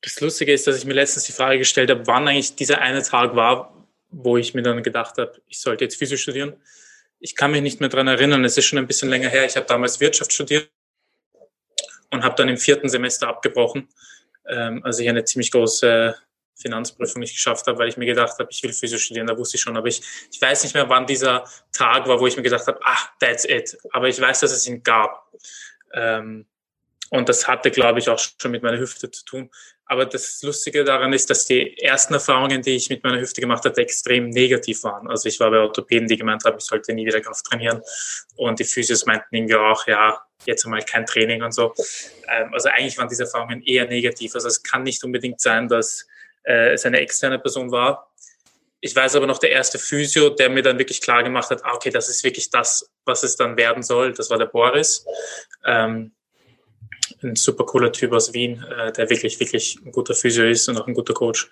Das 0.00 0.20
Lustige 0.20 0.52
ist, 0.52 0.66
dass 0.66 0.78
ich 0.78 0.84
mir 0.84 0.94
letztens 0.94 1.26
die 1.26 1.32
Frage 1.32 1.58
gestellt 1.58 1.90
habe, 1.90 2.08
wann 2.08 2.26
eigentlich 2.26 2.56
dieser 2.56 2.80
eine 2.80 3.04
Tag 3.04 3.36
war, 3.36 3.81
wo 4.12 4.36
ich 4.36 4.54
mir 4.54 4.62
dann 4.62 4.82
gedacht 4.82 5.18
habe, 5.18 5.40
ich 5.48 5.58
sollte 5.58 5.84
jetzt 5.84 5.96
Physik 5.96 6.18
studieren. 6.18 6.54
Ich 7.18 7.34
kann 7.34 7.50
mich 7.50 7.62
nicht 7.62 7.80
mehr 7.80 7.88
dran 7.88 8.08
erinnern, 8.08 8.44
es 8.44 8.56
ist 8.56 8.66
schon 8.66 8.78
ein 8.78 8.86
bisschen 8.86 9.08
länger 9.08 9.28
her. 9.28 9.44
Ich 9.44 9.56
habe 9.56 9.66
damals 9.66 10.00
Wirtschaft 10.00 10.32
studiert 10.32 10.70
und 12.10 12.22
habe 12.22 12.34
dann 12.36 12.48
im 12.48 12.58
vierten 12.58 12.88
Semester 12.88 13.28
abgebrochen, 13.28 13.88
ähm, 14.46 14.84
als 14.84 14.98
ich 14.98 15.08
eine 15.08 15.24
ziemlich 15.24 15.50
große 15.50 16.14
Finanzprüfung 16.60 17.20
nicht 17.20 17.34
geschafft 17.34 17.66
habe, 17.66 17.78
weil 17.78 17.88
ich 17.88 17.96
mir 17.96 18.06
gedacht 18.06 18.38
habe, 18.38 18.48
ich 18.50 18.62
will 18.62 18.72
Physik 18.72 19.00
studieren, 19.00 19.26
da 19.26 19.36
wusste 19.36 19.56
ich 19.56 19.62
schon, 19.62 19.76
aber 19.76 19.88
ich, 19.88 20.02
ich 20.30 20.40
weiß 20.40 20.62
nicht 20.62 20.74
mehr, 20.74 20.88
wann 20.88 21.06
dieser 21.06 21.44
Tag 21.72 22.06
war, 22.06 22.20
wo 22.20 22.26
ich 22.26 22.36
mir 22.36 22.42
gedacht 22.42 22.66
habe, 22.66 22.78
ah, 22.84 22.98
that's 23.18 23.44
it. 23.44 23.78
Aber 23.90 24.08
ich 24.08 24.20
weiß, 24.20 24.40
dass 24.40 24.52
es 24.52 24.66
ihn 24.66 24.82
gab. 24.82 25.32
Ähm, 25.94 26.46
und 27.10 27.28
das 27.28 27.46
hatte, 27.48 27.70
glaube 27.70 27.98
ich, 27.98 28.08
auch 28.08 28.18
schon 28.18 28.50
mit 28.50 28.62
meiner 28.62 28.78
Hüfte 28.78 29.10
zu 29.10 29.24
tun. 29.24 29.50
Aber 29.92 30.06
das 30.06 30.40
Lustige 30.42 30.84
daran 30.84 31.12
ist, 31.12 31.28
dass 31.28 31.44
die 31.44 31.76
ersten 31.76 32.14
Erfahrungen, 32.14 32.62
die 32.62 32.76
ich 32.76 32.88
mit 32.88 33.04
meiner 33.04 33.20
Hüfte 33.20 33.42
gemacht 33.42 33.62
hatte, 33.66 33.82
extrem 33.82 34.30
negativ 34.30 34.84
waren. 34.84 35.06
Also 35.06 35.28
ich 35.28 35.38
war 35.38 35.50
bei 35.50 35.58
Orthopäden, 35.58 36.08
die 36.08 36.16
gemeint 36.16 36.42
haben, 36.46 36.56
ich 36.56 36.64
sollte 36.64 36.94
nie 36.94 37.04
wieder 37.04 37.20
Kraft 37.20 37.44
trainieren. 37.44 37.82
Und 38.36 38.58
die 38.58 38.64
Physios 38.64 39.04
meinten 39.04 39.34
irgendwie 39.34 39.56
auch, 39.56 39.86
ja, 39.86 40.18
jetzt 40.46 40.64
einmal 40.64 40.80
kein 40.80 41.04
Training 41.04 41.42
und 41.42 41.52
so. 41.52 41.74
Ähm, 42.26 42.54
also 42.54 42.70
eigentlich 42.70 42.96
waren 42.96 43.10
diese 43.10 43.24
Erfahrungen 43.24 43.62
eher 43.64 43.86
negativ. 43.86 44.34
Also 44.34 44.48
es 44.48 44.62
kann 44.62 44.82
nicht 44.82 45.04
unbedingt 45.04 45.42
sein, 45.42 45.68
dass 45.68 46.06
äh, 46.44 46.72
es 46.72 46.86
eine 46.86 46.98
externe 47.00 47.38
Person 47.38 47.70
war. 47.70 48.10
Ich 48.80 48.96
weiß 48.96 49.14
aber 49.16 49.26
noch, 49.26 49.40
der 49.40 49.50
erste 49.50 49.78
Physio, 49.78 50.30
der 50.30 50.48
mir 50.48 50.62
dann 50.62 50.78
wirklich 50.78 51.02
klar 51.02 51.22
gemacht 51.22 51.50
hat, 51.50 51.62
ah, 51.66 51.74
okay, 51.74 51.90
das 51.90 52.08
ist 52.08 52.24
wirklich 52.24 52.48
das, 52.48 52.90
was 53.04 53.24
es 53.24 53.36
dann 53.36 53.58
werden 53.58 53.82
soll. 53.82 54.14
Das 54.14 54.30
war 54.30 54.38
der 54.38 54.46
Boris. 54.46 55.04
Ähm, 55.66 56.14
ein 57.22 57.36
super 57.36 57.64
cooler 57.64 57.92
Typ 57.92 58.12
aus 58.12 58.32
Wien, 58.32 58.64
äh, 58.64 58.92
der 58.92 59.08
wirklich, 59.10 59.38
wirklich 59.40 59.78
ein 59.84 59.92
guter 59.92 60.14
Physio 60.14 60.44
ist 60.44 60.68
und 60.68 60.78
auch 60.78 60.86
ein 60.86 60.94
guter 60.94 61.14
Coach. 61.14 61.50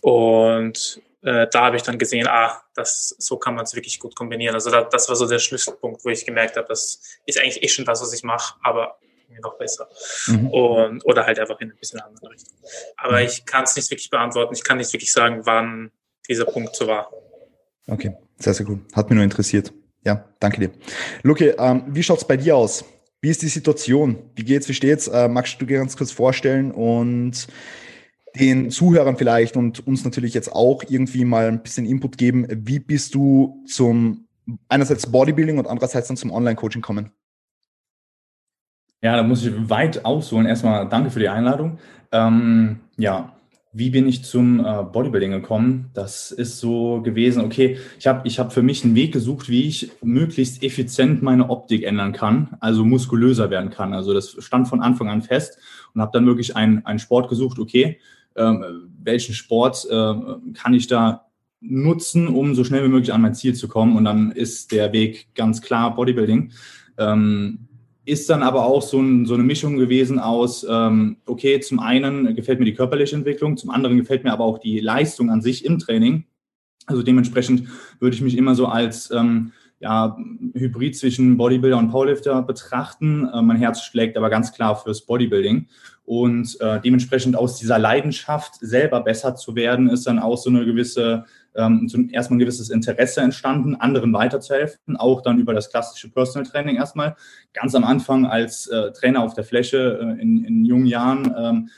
Und 0.00 1.00
äh, 1.22 1.46
da 1.50 1.66
habe 1.66 1.76
ich 1.76 1.82
dann 1.82 1.98
gesehen, 1.98 2.26
ah, 2.28 2.62
das, 2.74 3.14
so 3.18 3.36
kann 3.36 3.54
man 3.54 3.64
es 3.64 3.74
wirklich 3.74 3.98
gut 3.98 4.14
kombinieren. 4.14 4.54
Also 4.54 4.70
da, 4.70 4.82
das 4.82 5.08
war 5.08 5.16
so 5.16 5.26
der 5.26 5.38
Schlüsselpunkt, 5.38 6.04
wo 6.04 6.10
ich 6.10 6.24
gemerkt 6.24 6.56
habe, 6.56 6.68
das 6.68 7.00
ist 7.26 7.38
eigentlich 7.38 7.62
eh 7.62 7.68
schon 7.68 7.84
das, 7.84 8.00
was 8.00 8.12
ich 8.12 8.22
mache, 8.22 8.54
aber 8.62 8.98
noch 9.42 9.58
besser. 9.58 9.88
Mhm. 10.26 10.50
Und, 10.50 11.04
oder 11.04 11.26
halt 11.26 11.38
einfach 11.38 11.60
in 11.60 11.70
ein 11.70 11.76
bisschen 11.78 12.00
andere 12.00 12.30
Richtung. 12.30 12.56
Aber 12.96 13.20
mhm. 13.20 13.26
ich 13.26 13.44
kann 13.44 13.64
es 13.64 13.76
nicht 13.76 13.90
wirklich 13.90 14.10
beantworten. 14.10 14.54
Ich 14.54 14.64
kann 14.64 14.78
nicht 14.78 14.92
wirklich 14.92 15.12
sagen, 15.12 15.40
wann 15.44 15.90
dieser 16.28 16.44
Punkt 16.44 16.74
so 16.76 16.86
war. 16.86 17.10
Okay, 17.86 18.16
sehr, 18.38 18.54
sehr 18.54 18.66
gut. 18.66 18.80
Hat 18.94 19.08
mich 19.08 19.16
nur 19.16 19.24
interessiert. 19.24 19.72
Ja, 20.04 20.24
danke 20.40 20.60
dir. 20.60 20.70
Luke, 21.22 21.56
ähm, 21.58 21.84
wie 21.88 22.02
schaut 22.02 22.18
es 22.18 22.24
bei 22.24 22.36
dir 22.36 22.56
aus? 22.56 22.84
Wie 23.20 23.30
ist 23.30 23.42
die 23.42 23.48
Situation? 23.48 24.18
Wie 24.36 24.44
geht's? 24.44 24.68
Wie 24.68 24.74
steht's? 24.74 25.08
Äh, 25.08 25.28
magst 25.28 25.60
du 25.60 25.66
dir 25.66 25.78
ganz 25.78 25.96
kurz 25.96 26.12
vorstellen 26.12 26.70
und 26.70 27.48
den 28.38 28.70
Zuhörern 28.70 29.16
vielleicht 29.16 29.56
und 29.56 29.86
uns 29.86 30.04
natürlich 30.04 30.34
jetzt 30.34 30.52
auch 30.52 30.82
irgendwie 30.88 31.24
mal 31.24 31.48
ein 31.48 31.62
bisschen 31.62 31.86
Input 31.86 32.18
geben. 32.18 32.46
Wie 32.48 32.78
bist 32.78 33.14
du 33.14 33.64
zum 33.66 34.28
einerseits 34.68 35.10
Bodybuilding 35.10 35.58
und 35.58 35.66
andererseits 35.66 36.08
dann 36.08 36.16
zum 36.16 36.30
Online-Coaching 36.30 36.82
kommen? 36.82 37.10
Ja, 39.02 39.16
da 39.16 39.22
muss 39.22 39.44
ich 39.44 39.52
weit 39.68 40.04
ausholen. 40.04 40.46
Erstmal 40.46 40.88
danke 40.88 41.10
für 41.10 41.20
die 41.20 41.28
Einladung. 41.28 41.78
Ähm, 42.12 42.80
ja, 42.96 43.37
wie 43.72 43.90
bin 43.90 44.08
ich 44.08 44.24
zum 44.24 44.60
äh, 44.60 44.82
Bodybuilding 44.82 45.30
gekommen? 45.30 45.90
Das 45.94 46.30
ist 46.30 46.58
so 46.58 47.02
gewesen, 47.02 47.44
okay, 47.44 47.78
ich 47.98 48.06
habe 48.06 48.26
ich 48.26 48.38
hab 48.38 48.52
für 48.52 48.62
mich 48.62 48.84
einen 48.84 48.94
Weg 48.94 49.12
gesucht, 49.12 49.48
wie 49.48 49.68
ich 49.68 49.90
möglichst 50.02 50.62
effizient 50.62 51.22
meine 51.22 51.50
Optik 51.50 51.84
ändern 51.84 52.12
kann, 52.12 52.56
also 52.60 52.84
muskulöser 52.84 53.50
werden 53.50 53.70
kann. 53.70 53.92
Also 53.92 54.14
das 54.14 54.36
stand 54.38 54.68
von 54.68 54.80
Anfang 54.80 55.08
an 55.08 55.22
fest 55.22 55.58
und 55.94 56.00
habe 56.00 56.12
dann 56.12 56.26
wirklich 56.26 56.56
einen, 56.56 56.84
einen 56.86 56.98
Sport 56.98 57.28
gesucht, 57.28 57.58
okay, 57.58 57.98
ähm, 58.36 58.90
welchen 59.02 59.34
Sport 59.34 59.86
äh, 59.90 60.14
kann 60.54 60.74
ich 60.74 60.86
da 60.86 61.26
nutzen, 61.60 62.28
um 62.28 62.54
so 62.54 62.64
schnell 62.64 62.84
wie 62.84 62.88
möglich 62.88 63.12
an 63.12 63.20
mein 63.20 63.34
Ziel 63.34 63.54
zu 63.54 63.68
kommen. 63.68 63.96
Und 63.96 64.04
dann 64.04 64.30
ist 64.30 64.72
der 64.72 64.92
Weg 64.92 65.28
ganz 65.34 65.60
klar 65.60 65.94
Bodybuilding. 65.94 66.52
Ähm, 66.96 67.67
ist 68.08 68.30
dann 68.30 68.42
aber 68.42 68.64
auch 68.64 68.82
so, 68.82 69.00
ein, 69.00 69.26
so 69.26 69.34
eine 69.34 69.42
Mischung 69.42 69.76
gewesen 69.76 70.18
aus, 70.18 70.66
ähm, 70.68 71.18
okay, 71.26 71.60
zum 71.60 71.78
einen 71.78 72.34
gefällt 72.34 72.58
mir 72.58 72.64
die 72.64 72.74
körperliche 72.74 73.14
Entwicklung, 73.14 73.56
zum 73.56 73.70
anderen 73.70 73.98
gefällt 73.98 74.24
mir 74.24 74.32
aber 74.32 74.44
auch 74.44 74.58
die 74.58 74.80
Leistung 74.80 75.30
an 75.30 75.42
sich 75.42 75.64
im 75.64 75.78
Training. 75.78 76.24
Also 76.86 77.02
dementsprechend 77.02 77.68
würde 78.00 78.16
ich 78.16 78.22
mich 78.22 78.36
immer 78.36 78.54
so 78.54 78.66
als 78.66 79.10
ähm, 79.10 79.52
ja, 79.80 80.16
Hybrid 80.54 80.96
zwischen 80.96 81.36
Bodybuilder 81.36 81.76
und 81.78 81.90
Powerlifter 81.90 82.42
betrachten. 82.42 83.28
Äh, 83.32 83.42
mein 83.42 83.58
Herz 83.58 83.82
schlägt 83.82 84.16
aber 84.16 84.30
ganz 84.30 84.52
klar 84.52 84.76
fürs 84.76 85.02
Bodybuilding. 85.02 85.68
Und 86.04 86.58
äh, 86.60 86.80
dementsprechend 86.80 87.36
aus 87.36 87.58
dieser 87.58 87.78
Leidenschaft 87.78 88.54
selber 88.60 89.02
besser 89.02 89.36
zu 89.36 89.54
werden, 89.54 89.90
ist 89.90 90.06
dann 90.06 90.18
auch 90.18 90.38
so 90.38 90.48
eine 90.48 90.64
gewisse 90.64 91.26
ähm, 91.58 92.08
erstmal 92.12 92.36
ein 92.36 92.40
gewisses 92.40 92.70
Interesse 92.70 93.20
entstanden, 93.20 93.74
anderen 93.74 94.12
weiterzuhelfen, 94.12 94.96
auch 94.96 95.20
dann 95.20 95.38
über 95.38 95.52
das 95.52 95.70
klassische 95.70 96.10
Personal 96.10 96.48
Training 96.48 96.76
erstmal. 96.76 97.16
Ganz 97.52 97.74
am 97.74 97.84
Anfang 97.84 98.26
als 98.26 98.66
äh, 98.68 98.92
Trainer 98.92 99.22
auf 99.22 99.34
der 99.34 99.44
Fläche 99.44 99.98
äh, 100.00 100.22
in, 100.22 100.44
in, 100.44 100.64
jungen 100.64 100.86
Jahren 100.86 101.34
ähm, 101.36 101.68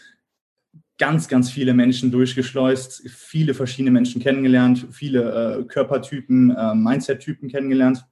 ganz, 0.98 1.28
ganz 1.28 1.50
viele 1.50 1.72
Menschen 1.72 2.10
durchgeschleust, 2.10 3.08
viele 3.08 3.54
verschiedene 3.54 3.90
Menschen 3.90 4.20
kennengelernt, 4.20 4.86
viele 4.90 5.60
äh, 5.60 5.64
Körpertypen, 5.64 6.54
äh, 6.54 6.74
Mindset-Typen 6.74 7.48
kennengelernt, 7.48 8.04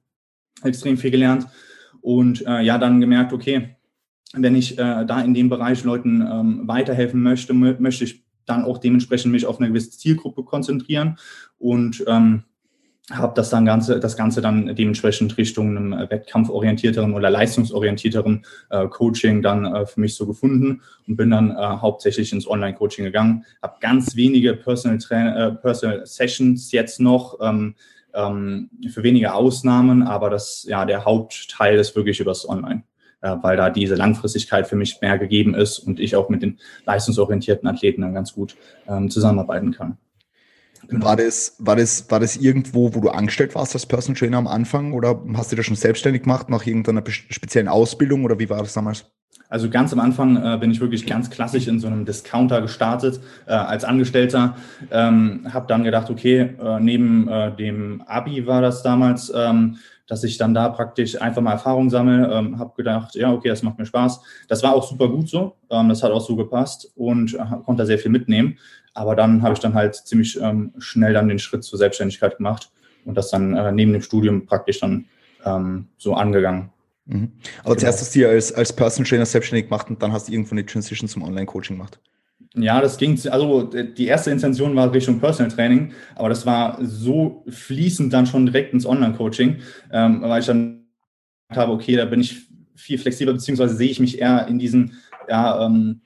extrem 0.63 0.97
viel 0.97 1.11
gelernt 1.11 1.47
und 2.01 2.45
äh, 2.47 2.61
ja, 2.61 2.77
dann 2.77 2.99
gemerkt, 2.99 3.31
okay, 3.31 3.75
wenn 4.33 4.55
ich 4.55 4.77
äh, 4.77 5.05
da 5.05 5.21
in 5.21 5.33
dem 5.33 5.49
Bereich 5.49 5.83
Leuten 5.83 6.21
ähm, 6.21 6.67
weiterhelfen 6.67 7.21
möchte, 7.21 7.53
möchte 7.53 8.03
ich 8.03 8.23
dann 8.49 8.65
auch 8.65 8.77
dementsprechend 8.77 9.31
mich 9.31 9.45
auf 9.45 9.59
eine 9.59 9.69
gewisse 9.69 9.91
Zielgruppe 9.91 10.43
konzentrieren 10.43 11.17
und 11.57 12.03
ähm, 12.07 12.43
habe 13.11 13.33
das 13.35 13.49
dann 13.49 13.65
ganze, 13.65 13.99
das 13.99 14.15
Ganze 14.15 14.41
dann 14.41 14.75
dementsprechend 14.75 15.37
Richtung 15.37 15.75
einem 15.75 16.09
wettkampforientierteren 16.09 17.13
oder 17.13 17.29
leistungsorientierteren 17.29 18.45
äh, 18.69 18.87
Coaching 18.87 19.41
dann 19.41 19.65
äh, 19.65 19.85
für 19.85 19.99
mich 19.99 20.15
so 20.15 20.27
gefunden 20.27 20.81
und 21.07 21.15
bin 21.15 21.31
dann 21.31 21.51
äh, 21.51 21.55
hauptsächlich 21.55 22.31
ins 22.31 22.47
Online-Coaching 22.47 23.05
gegangen. 23.05 23.45
Habe 23.61 23.77
ganz 23.79 24.15
wenige 24.15 24.53
Personal, 24.53 24.99
äh, 25.09 25.51
Personal 25.53 26.05
Sessions 26.05 26.71
jetzt 26.71 26.99
noch 26.99 27.39
ähm, 27.41 27.75
ähm, 28.13 28.69
für 28.89 29.03
wenige 29.03 29.33
Ausnahmen, 29.33 30.03
aber 30.03 30.29
das 30.29 30.65
ja 30.67 30.85
der 30.85 31.05
Hauptteil 31.05 31.77
ist 31.77 31.95
wirklich 31.95 32.19
übers 32.19 32.47
Online 32.47 32.83
äh, 32.83 32.98
weil 33.21 33.57
da 33.57 33.69
diese 33.69 33.95
Langfristigkeit 33.95 34.67
für 34.67 34.75
mich 34.75 34.99
mehr 35.01 35.17
gegeben 35.17 35.55
ist 35.55 35.79
und 35.79 35.99
ich 35.99 36.15
auch 36.15 36.29
mit 36.29 36.41
den 36.41 36.59
leistungsorientierten 36.85 37.67
Athleten 37.67 38.01
dann 38.01 38.13
ganz 38.13 38.33
gut 38.33 38.55
ähm, 38.87 39.09
zusammenarbeiten 39.09 39.71
kann. 39.71 39.97
Genau. 40.87 41.05
War, 41.05 41.15
das, 41.17 41.55
war, 41.59 41.75
das, 41.75 42.09
war 42.09 42.19
das 42.19 42.37
irgendwo, 42.37 42.95
wo 42.95 43.01
du 43.01 43.09
angestellt 43.09 43.53
warst 43.53 43.75
als 43.75 43.85
Person 43.85 44.15
Trainer 44.15 44.37
am 44.37 44.47
Anfang 44.47 44.93
oder 44.93 45.21
hast 45.35 45.51
du 45.51 45.55
das 45.55 45.65
schon 45.65 45.75
selbstständig 45.75 46.23
gemacht 46.23 46.49
nach 46.49 46.65
irgendeiner 46.65 47.03
speziellen 47.07 47.67
Ausbildung 47.67 48.23
oder 48.23 48.39
wie 48.39 48.49
war 48.49 48.59
das 48.59 48.73
damals? 48.73 49.05
Also 49.49 49.69
ganz 49.69 49.91
am 49.93 49.99
Anfang 49.99 50.37
äh, 50.37 50.57
bin 50.57 50.69
ich 50.69 50.79
wirklich 50.79 51.07
ganz 51.07 51.29
klassisch 51.29 51.67
in 51.67 51.79
so 51.79 51.87
einem 51.87 52.05
Discounter 52.05 52.61
gestartet 52.61 53.19
äh, 53.47 53.53
als 53.53 53.83
Angestellter. 53.83 54.55
Ähm, 54.91 55.47
habe 55.51 55.65
dann 55.67 55.83
gedacht, 55.83 56.09
okay, 56.11 56.55
äh, 56.61 56.79
neben 56.79 57.27
äh, 57.27 57.55
dem 57.55 58.03
Abi 58.05 58.45
war 58.45 58.61
das 58.61 58.83
damals, 58.83 59.31
ähm, 59.35 59.77
dass 60.09 60.23
ich 60.23 60.37
dann 60.37 60.53
da 60.53 60.69
praktisch 60.69 61.21
einfach 61.21 61.41
mal 61.41 61.53
Erfahrung 61.53 61.89
sammle. 61.89 62.29
Ähm, 62.33 62.59
habe 62.59 62.73
gedacht, 62.75 63.15
ja, 63.15 63.31
okay, 63.31 63.47
das 63.47 63.63
macht 63.63 63.77
mir 63.77 63.85
Spaß. 63.85 64.19
Das 64.47 64.63
war 64.63 64.73
auch 64.73 64.83
super 64.83 65.07
gut 65.07 65.29
so. 65.29 65.55
Ähm, 65.69 65.87
das 65.87 66.03
hat 66.03 66.11
auch 66.11 66.25
so 66.25 66.35
gepasst 66.35 66.91
und 66.95 67.35
äh, 67.35 67.45
konnte 67.63 67.83
da 67.83 67.85
sehr 67.85 67.99
viel 67.99 68.11
mitnehmen. 68.11 68.57
Aber 68.95 69.15
dann 69.15 69.43
habe 69.43 69.53
ich 69.53 69.59
dann 69.59 69.75
halt 69.75 69.95
ziemlich 69.95 70.37
ähm, 70.41 70.73
schnell 70.79 71.13
dann 71.13 71.29
den 71.29 71.39
Schritt 71.39 71.63
zur 71.63 71.77
Selbstständigkeit 71.77 72.37
gemacht 72.37 72.71
und 73.05 73.15
das 73.15 73.29
dann 73.29 73.55
äh, 73.55 73.71
neben 73.71 73.93
dem 73.93 74.01
Studium 74.01 74.47
praktisch 74.47 74.79
dann 74.79 75.05
ähm, 75.45 75.87
so 75.97 76.15
angegangen. 76.15 76.71
Mhm. 77.05 77.31
Aber 77.59 77.75
genau. 77.75 77.81
zuerst 77.81 78.01
hast 78.01 78.15
du 78.15 78.19
dir 78.19 78.29
als, 78.29 78.51
als 78.51 78.73
Person 78.73 79.05
Trainer 79.05 79.27
selbstständig 79.27 79.67
gemacht 79.67 79.89
und 79.89 80.01
dann 80.01 80.11
hast 80.11 80.27
du 80.27 80.31
irgendwo 80.31 80.55
eine 80.55 80.65
Transition 80.65 81.07
zum 81.07 81.21
Online-Coaching 81.21 81.77
gemacht. 81.77 81.99
Ja, 82.61 82.81
das 82.81 82.97
ging, 82.97 83.19
also 83.29 83.63
die 83.63 84.07
erste 84.07 84.31
Intention 84.31 84.75
war 84.75 84.91
Richtung 84.91 85.19
Personal 85.19 85.51
Training, 85.51 85.91
aber 86.15 86.29
das 86.29 86.45
war 86.45 86.77
so 86.81 87.45
fließend 87.47 88.11
dann 88.11 88.25
schon 88.25 88.45
direkt 88.45 88.73
ins 88.73 88.85
Online-Coaching, 88.85 89.57
ähm, 89.91 90.21
weil 90.21 90.39
ich 90.39 90.47
dann 90.47 90.85
habe, 91.49 91.71
okay, 91.71 91.95
da 91.95 92.05
bin 92.05 92.21
ich 92.21 92.47
viel 92.75 92.97
flexibler, 92.97 93.33
beziehungsweise 93.33 93.75
sehe 93.75 93.89
ich 93.89 93.99
mich 93.99 94.19
eher 94.19 94.47
in 94.47 94.59
diesen 94.59 94.93
ja, 95.27 95.65
ähm, 95.65 96.01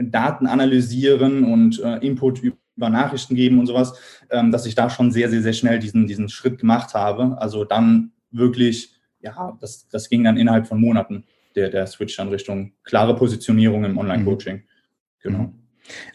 Daten 0.00 0.46
analysieren 0.46 1.44
und 1.44 1.80
äh, 1.80 1.98
Input 1.98 2.42
über 2.42 2.90
Nachrichten 2.90 3.34
geben 3.34 3.58
und 3.58 3.66
sowas, 3.66 3.98
ähm, 4.30 4.50
dass 4.50 4.66
ich 4.66 4.74
da 4.74 4.90
schon 4.90 5.10
sehr, 5.10 5.30
sehr, 5.30 5.42
sehr 5.42 5.52
schnell 5.52 5.78
diesen, 5.78 6.06
diesen 6.06 6.28
Schritt 6.28 6.58
gemacht 6.58 6.94
habe. 6.94 7.36
Also 7.40 7.64
dann 7.64 8.12
wirklich, 8.30 8.94
ja, 9.20 9.56
das, 9.60 9.88
das 9.88 10.08
ging 10.08 10.24
dann 10.24 10.36
innerhalb 10.36 10.66
von 10.66 10.80
Monaten, 10.80 11.24
der, 11.54 11.70
der 11.70 11.86
Switch 11.86 12.16
dann 12.16 12.28
Richtung 12.28 12.72
klare 12.84 13.16
Positionierung 13.16 13.84
im 13.84 13.98
Online-Coaching. 13.98 14.56
Mhm. 14.56 14.62
Genau. 15.22 15.38
Mhm. 15.38 15.65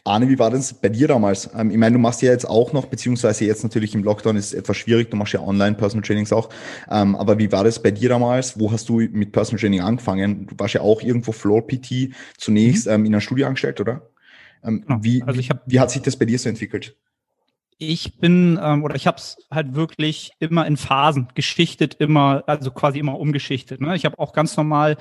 Arne, 0.03 0.29
wie 0.29 0.39
war 0.39 0.49
das 0.49 0.73
bei 0.73 0.89
dir 0.89 1.07
damals? 1.07 1.49
Ähm, 1.55 1.71
ich 1.71 1.77
meine, 1.77 1.93
du 1.93 1.99
machst 1.99 2.21
ja 2.21 2.31
jetzt 2.31 2.45
auch 2.45 2.73
noch, 2.73 2.85
beziehungsweise 2.85 3.45
jetzt 3.45 3.63
natürlich 3.63 3.95
im 3.95 4.03
Lockdown 4.03 4.35
ist 4.35 4.47
es 4.47 4.53
etwas 4.53 4.77
schwierig, 4.77 5.09
du 5.11 5.17
machst 5.17 5.33
ja 5.33 5.41
online 5.41 5.75
Personal 5.75 6.05
Trainings 6.05 6.33
auch. 6.33 6.49
Ähm, 6.89 7.15
aber 7.15 7.37
wie 7.39 7.51
war 7.51 7.63
das 7.63 7.81
bei 7.81 7.91
dir 7.91 8.09
damals? 8.09 8.59
Wo 8.59 8.71
hast 8.71 8.89
du 8.89 8.99
mit 8.99 9.31
Personal 9.31 9.59
Training 9.59 9.81
angefangen? 9.81 10.47
Du 10.47 10.55
warst 10.57 10.73
ja 10.73 10.81
auch 10.81 11.01
irgendwo 11.01 11.31
Floor 11.31 11.65
PT 11.65 12.13
zunächst 12.37 12.87
mhm. 12.87 12.93
ähm, 12.93 13.05
in 13.05 13.13
einer 13.13 13.21
Studie 13.21 13.45
angestellt, 13.45 13.79
oder? 13.79 14.07
Genau. 14.63 14.99
Wie, 15.01 15.23
also 15.23 15.39
ich 15.39 15.49
hab, 15.49 15.63
wie 15.65 15.79
hat 15.79 15.89
sich 15.89 16.03
das 16.03 16.17
bei 16.17 16.25
dir 16.25 16.37
so 16.37 16.47
entwickelt? 16.47 16.95
Ich 17.79 18.19
bin 18.19 18.59
ähm, 18.61 18.83
oder 18.83 18.95
ich 18.95 19.07
habe 19.07 19.17
es 19.17 19.37
halt 19.49 19.73
wirklich 19.73 20.33
immer 20.39 20.67
in 20.67 20.77
Phasen 20.77 21.29
geschichtet, 21.33 21.95
immer 21.95 22.43
also 22.45 22.69
quasi 22.69 22.99
immer 22.99 23.19
umgeschichtet. 23.19 23.81
Ne? 23.81 23.95
Ich 23.95 24.05
habe 24.05 24.19
auch 24.19 24.33
ganz 24.33 24.55
normal 24.55 24.97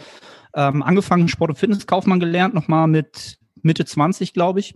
ähm, 0.54 0.82
angefangen 0.82 1.28
Sport- 1.28 1.50
und 1.50 1.56
Fitnesskaufmann 1.56 2.20
gelernt, 2.20 2.54
nochmal 2.54 2.86
mit 2.86 3.39
Mitte 3.64 3.85
20, 3.85 4.33
glaube 4.33 4.61
ich. 4.61 4.75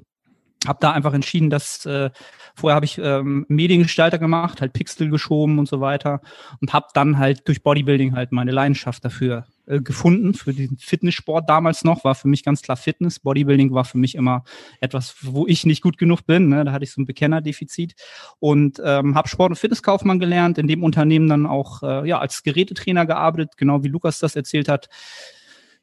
Habe 0.67 0.79
da 0.81 0.93
einfach 0.93 1.12
entschieden, 1.12 1.50
dass 1.50 1.85
äh, 1.85 2.11
vorher 2.55 2.76
habe 2.76 2.87
ich 2.87 2.99
ähm, 2.99 3.45
Mediengestalter 3.49 4.19
gemacht, 4.19 4.61
halt 4.61 4.73
Pixel 4.73 5.11
geschoben 5.11 5.59
und 5.59 5.69
so 5.69 5.81
weiter 5.81 6.21
und 6.61 6.73
habe 6.73 6.87
dann 6.95 7.19
halt 7.19 7.47
durch 7.49 7.62
Bodybuilding 7.62 8.14
halt 8.17 8.33
meine 8.33 8.50
Leidenschaft 8.50 9.05
dafür 9.05 9.47
äh, 9.67 9.81
gefunden 9.81 10.35
für 10.35 10.53
den 10.53 10.76
Fitnesssport 10.79 11.49
damals 11.49 11.85
noch 11.85 12.05
war 12.05 12.14
für 12.14 12.29
mich 12.29 12.45
ganz 12.45 12.62
klar 12.62 12.76
Fitness. 12.76 13.19
Bodybuilding 13.19 13.73
war 13.73 13.85
für 13.85 13.99
mich 13.99 14.14
immer 14.14 14.45
etwas, 14.81 15.17
wo 15.23 15.47
ich 15.47 15.67
nicht 15.67 15.83
gut 15.83 15.99
genug 15.99 16.26
bin. 16.26 16.49
Ne? 16.49 16.64
Da 16.64 16.73
hatte 16.73 16.85
ich 16.85 16.93
so 16.93 17.00
ein 17.00 17.07
Bekennerdefizit 17.07 17.95
und 18.38 18.81
ähm, 18.85 19.14
habe 19.14 19.29
Sport- 19.29 19.50
und 19.50 19.57
Fitnesskaufmann 19.57 20.19
gelernt. 20.19 20.59
In 20.59 20.69
dem 20.69 20.83
Unternehmen 20.83 21.29
dann 21.29 21.47
auch 21.47 21.83
äh, 21.83 22.09
ja 22.09 22.19
als 22.19 22.43
Gerätetrainer 22.43 23.07
gearbeitet, 23.07 23.57
genau 23.57 23.83
wie 23.83 23.88
Lukas 23.88 24.19
das 24.19 24.37
erzählt 24.37 24.69
hat 24.69 24.88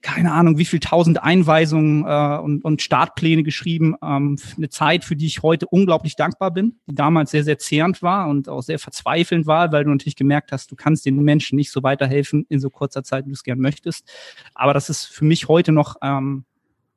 keine 0.02 0.32
Ahnung, 0.32 0.58
wie 0.58 0.66
viel 0.66 0.80
tausend 0.80 1.22
Einweisungen 1.22 2.06
äh, 2.06 2.38
und, 2.40 2.64
und 2.64 2.82
Startpläne 2.82 3.44
geschrieben. 3.44 3.96
Ähm, 4.04 4.38
eine 4.58 4.70
Zeit, 4.70 5.06
für 5.06 5.16
die 5.16 5.28
ich 5.28 5.44
heute 5.44 5.68
unglaublich 5.68 6.16
dankbar 6.16 6.52
bin, 6.52 6.76
die 6.88 6.96
damals 6.96 7.32
sehr, 7.32 7.44
sehr 7.44 7.60
zehrend 7.60 8.02
war 8.02 8.28
und 8.28 8.50
auch 8.50 8.62
sehr 8.62 8.80
verzweifelnd 8.80 9.46
war, 9.46 9.72
weil 9.72 9.84
du 9.84 9.92
natürlich 9.92 10.16
gemerkt 10.16 10.52
hast, 10.52 10.72
du 10.72 10.76
kannst 10.76 11.06
den 11.06 11.22
Menschen 11.22 11.56
nicht 11.56 11.72
so 11.72 11.84
weiterhelfen 11.84 12.46
in 12.50 12.60
so 12.60 12.70
kurzer 12.70 13.04
Zeit, 13.04 13.26
wie 13.26 13.30
du 13.30 13.36
es 13.36 13.44
gern 13.44 13.60
möchtest. 13.60 14.12
Aber 14.56 14.74
das 14.74 14.90
ist 14.90 15.06
für 15.06 15.26
mich 15.26 15.48
heute 15.48 15.72
noch 15.72 15.96
ähm, 16.02 16.46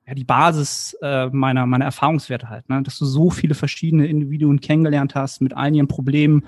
ja, 0.07 0.15
die 0.15 0.25
Basis 0.25 0.97
äh, 1.03 1.29
meiner, 1.29 1.67
meiner 1.67 1.87
Erfahrungswerte 1.87 2.49
halt, 2.49 2.69
ne? 2.69 2.83
dass 2.83 2.99
du 2.99 3.07
so 3.07 3.31
viele 3.31 3.55
verschiedene 3.55 4.07
Individuen 4.07 4.61
kennengelernt 4.61 5.15
hast 5.15 5.41
mit 5.41 5.55
all 5.55 5.75
ihren 5.75 5.89
Problemen. 5.89 6.45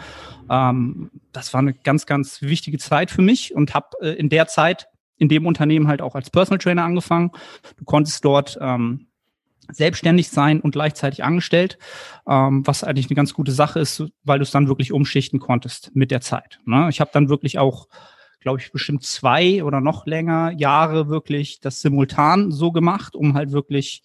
Ähm, 0.51 1.11
das 1.33 1.55
war 1.55 1.61
eine 1.61 1.73
ganz, 1.73 2.07
ganz 2.07 2.43
wichtige 2.43 2.79
Zeit 2.79 3.11
für 3.11 3.23
mich 3.23 3.55
und 3.55 3.75
habe 3.75 3.89
äh, 4.01 4.11
in 4.11 4.29
der 4.29 4.47
Zeit 4.47 4.89
in 5.19 5.29
dem 5.29 5.47
Unternehmen 5.47 5.89
halt 5.89 6.03
auch 6.03 6.15
als 6.15 6.31
Personal 6.31 6.59
Trainer 6.59 6.85
angefangen. 6.85 7.31
Du 7.77 7.85
konntest 7.85 8.25
dort 8.25 8.59
ähm, 8.61 9.07
selbstständig 9.71 10.29
sein 10.29 10.61
und 10.61 10.73
gleichzeitig 10.73 11.25
angestellt, 11.25 11.79
ähm, 12.29 12.67
was 12.67 12.85
eigentlich 12.85 13.07
eine 13.09 13.17
ganz 13.17 13.35
gute 13.35 13.53
Sache 13.53 13.81
ist, 13.81 14.05
weil 14.25 14.39
du 14.39 14.43
es 14.43 14.51
dann 14.51 14.69
wirklich 14.69 14.93
umschichten 14.93 15.41
konntest 15.41 15.91
mit 15.95 16.11
der 16.11 16.21
Zeit. 16.21 16.61
Ne? 16.65 16.89
Ich 16.91 17.01
habe 17.01 17.11
dann 17.13 17.29
wirklich 17.29 17.59
auch, 17.59 17.89
glaube 18.41 18.61
ich, 18.61 18.71
bestimmt 18.71 19.05
zwei 19.05 19.65
oder 19.65 19.81
noch 19.81 20.07
länger 20.07 20.53
Jahre 20.53 21.09
wirklich 21.09 21.61
das 21.61 21.81
simultan 21.81 22.53
so 22.53 22.71
gemacht, 22.73 23.15
um 23.15 23.35
halt 23.35 23.53
wirklich 23.53 24.03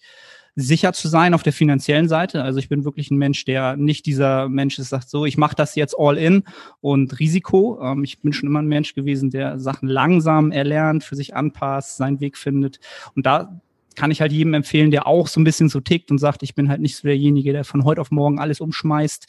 sicher 0.54 0.92
zu 0.92 1.08
sein 1.08 1.34
auf 1.34 1.42
der 1.42 1.52
finanziellen 1.52 2.08
Seite. 2.08 2.42
Also 2.42 2.58
ich 2.58 2.68
bin 2.68 2.84
wirklich 2.84 3.10
ein 3.10 3.16
Mensch, 3.16 3.44
der 3.44 3.76
nicht 3.76 4.06
dieser 4.06 4.48
Mensch 4.48 4.78
ist, 4.78 4.90
sagt 4.90 5.08
so, 5.08 5.24
ich 5.24 5.38
mache 5.38 5.56
das 5.56 5.74
jetzt 5.74 5.94
all 5.98 6.18
in 6.18 6.44
und 6.80 7.18
Risiko. 7.18 7.80
Ähm, 7.82 8.04
ich 8.04 8.20
bin 8.20 8.32
schon 8.32 8.48
immer 8.48 8.60
ein 8.60 8.66
Mensch 8.66 8.94
gewesen, 8.94 9.30
der 9.30 9.58
Sachen 9.58 9.88
langsam 9.88 10.52
erlernt, 10.52 11.04
für 11.04 11.16
sich 11.16 11.34
anpasst, 11.34 11.96
seinen 11.96 12.20
Weg 12.20 12.36
findet. 12.36 12.80
Und 13.14 13.24
da 13.24 13.60
kann 13.94 14.10
ich 14.10 14.20
halt 14.20 14.32
jedem 14.32 14.54
empfehlen, 14.54 14.90
der 14.90 15.06
auch 15.06 15.28
so 15.28 15.40
ein 15.40 15.44
bisschen 15.44 15.68
so 15.68 15.80
tickt 15.80 16.10
und 16.10 16.18
sagt, 16.18 16.42
ich 16.42 16.54
bin 16.54 16.68
halt 16.68 16.80
nicht 16.80 16.96
so 16.96 17.06
derjenige, 17.06 17.52
der 17.52 17.64
von 17.64 17.84
heute 17.84 18.00
auf 18.00 18.10
morgen 18.10 18.38
alles 18.38 18.60
umschmeißt, 18.60 19.26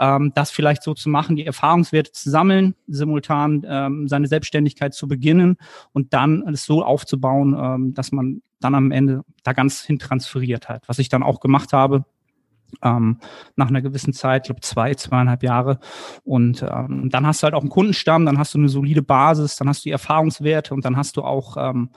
ähm, 0.00 0.32
das 0.34 0.50
vielleicht 0.50 0.82
so 0.82 0.94
zu 0.94 1.08
machen, 1.08 1.36
die 1.36 1.46
Erfahrungswerte 1.46 2.10
zu 2.10 2.30
sammeln, 2.30 2.74
simultan 2.88 3.64
ähm, 3.68 4.08
seine 4.08 4.26
Selbstständigkeit 4.26 4.94
zu 4.94 5.06
beginnen 5.06 5.58
und 5.92 6.14
dann 6.14 6.42
es 6.48 6.64
so 6.64 6.82
aufzubauen, 6.82 7.56
ähm, 7.56 7.94
dass 7.94 8.10
man 8.10 8.42
dann 8.60 8.74
am 8.74 8.90
Ende 8.90 9.22
da 9.44 9.52
ganz 9.52 9.82
hin 9.82 9.98
transferiert 9.98 10.68
hat. 10.68 10.88
Was 10.88 10.98
ich 10.98 11.08
dann 11.08 11.22
auch 11.22 11.40
gemacht 11.40 11.72
habe, 11.72 12.04
ähm, 12.82 13.18
nach 13.56 13.68
einer 13.68 13.82
gewissen 13.82 14.12
Zeit, 14.12 14.42
ich 14.42 14.48
glaube 14.48 14.60
zwei, 14.62 14.94
zweieinhalb 14.94 15.42
Jahre. 15.42 15.78
Und 16.24 16.62
ähm, 16.62 17.08
dann 17.10 17.26
hast 17.26 17.42
du 17.42 17.44
halt 17.44 17.54
auch 17.54 17.60
einen 17.60 17.70
Kundenstamm, 17.70 18.26
dann 18.26 18.38
hast 18.38 18.54
du 18.54 18.58
eine 18.58 18.68
solide 18.68 19.02
Basis, 19.02 19.56
dann 19.56 19.68
hast 19.68 19.84
du 19.84 19.88
die 19.88 19.92
Erfahrungswerte 19.92 20.74
und 20.74 20.84
dann 20.84 20.96
hast 20.96 21.16
du 21.16 21.22
auch 21.22 21.56
ähm, 21.58 21.90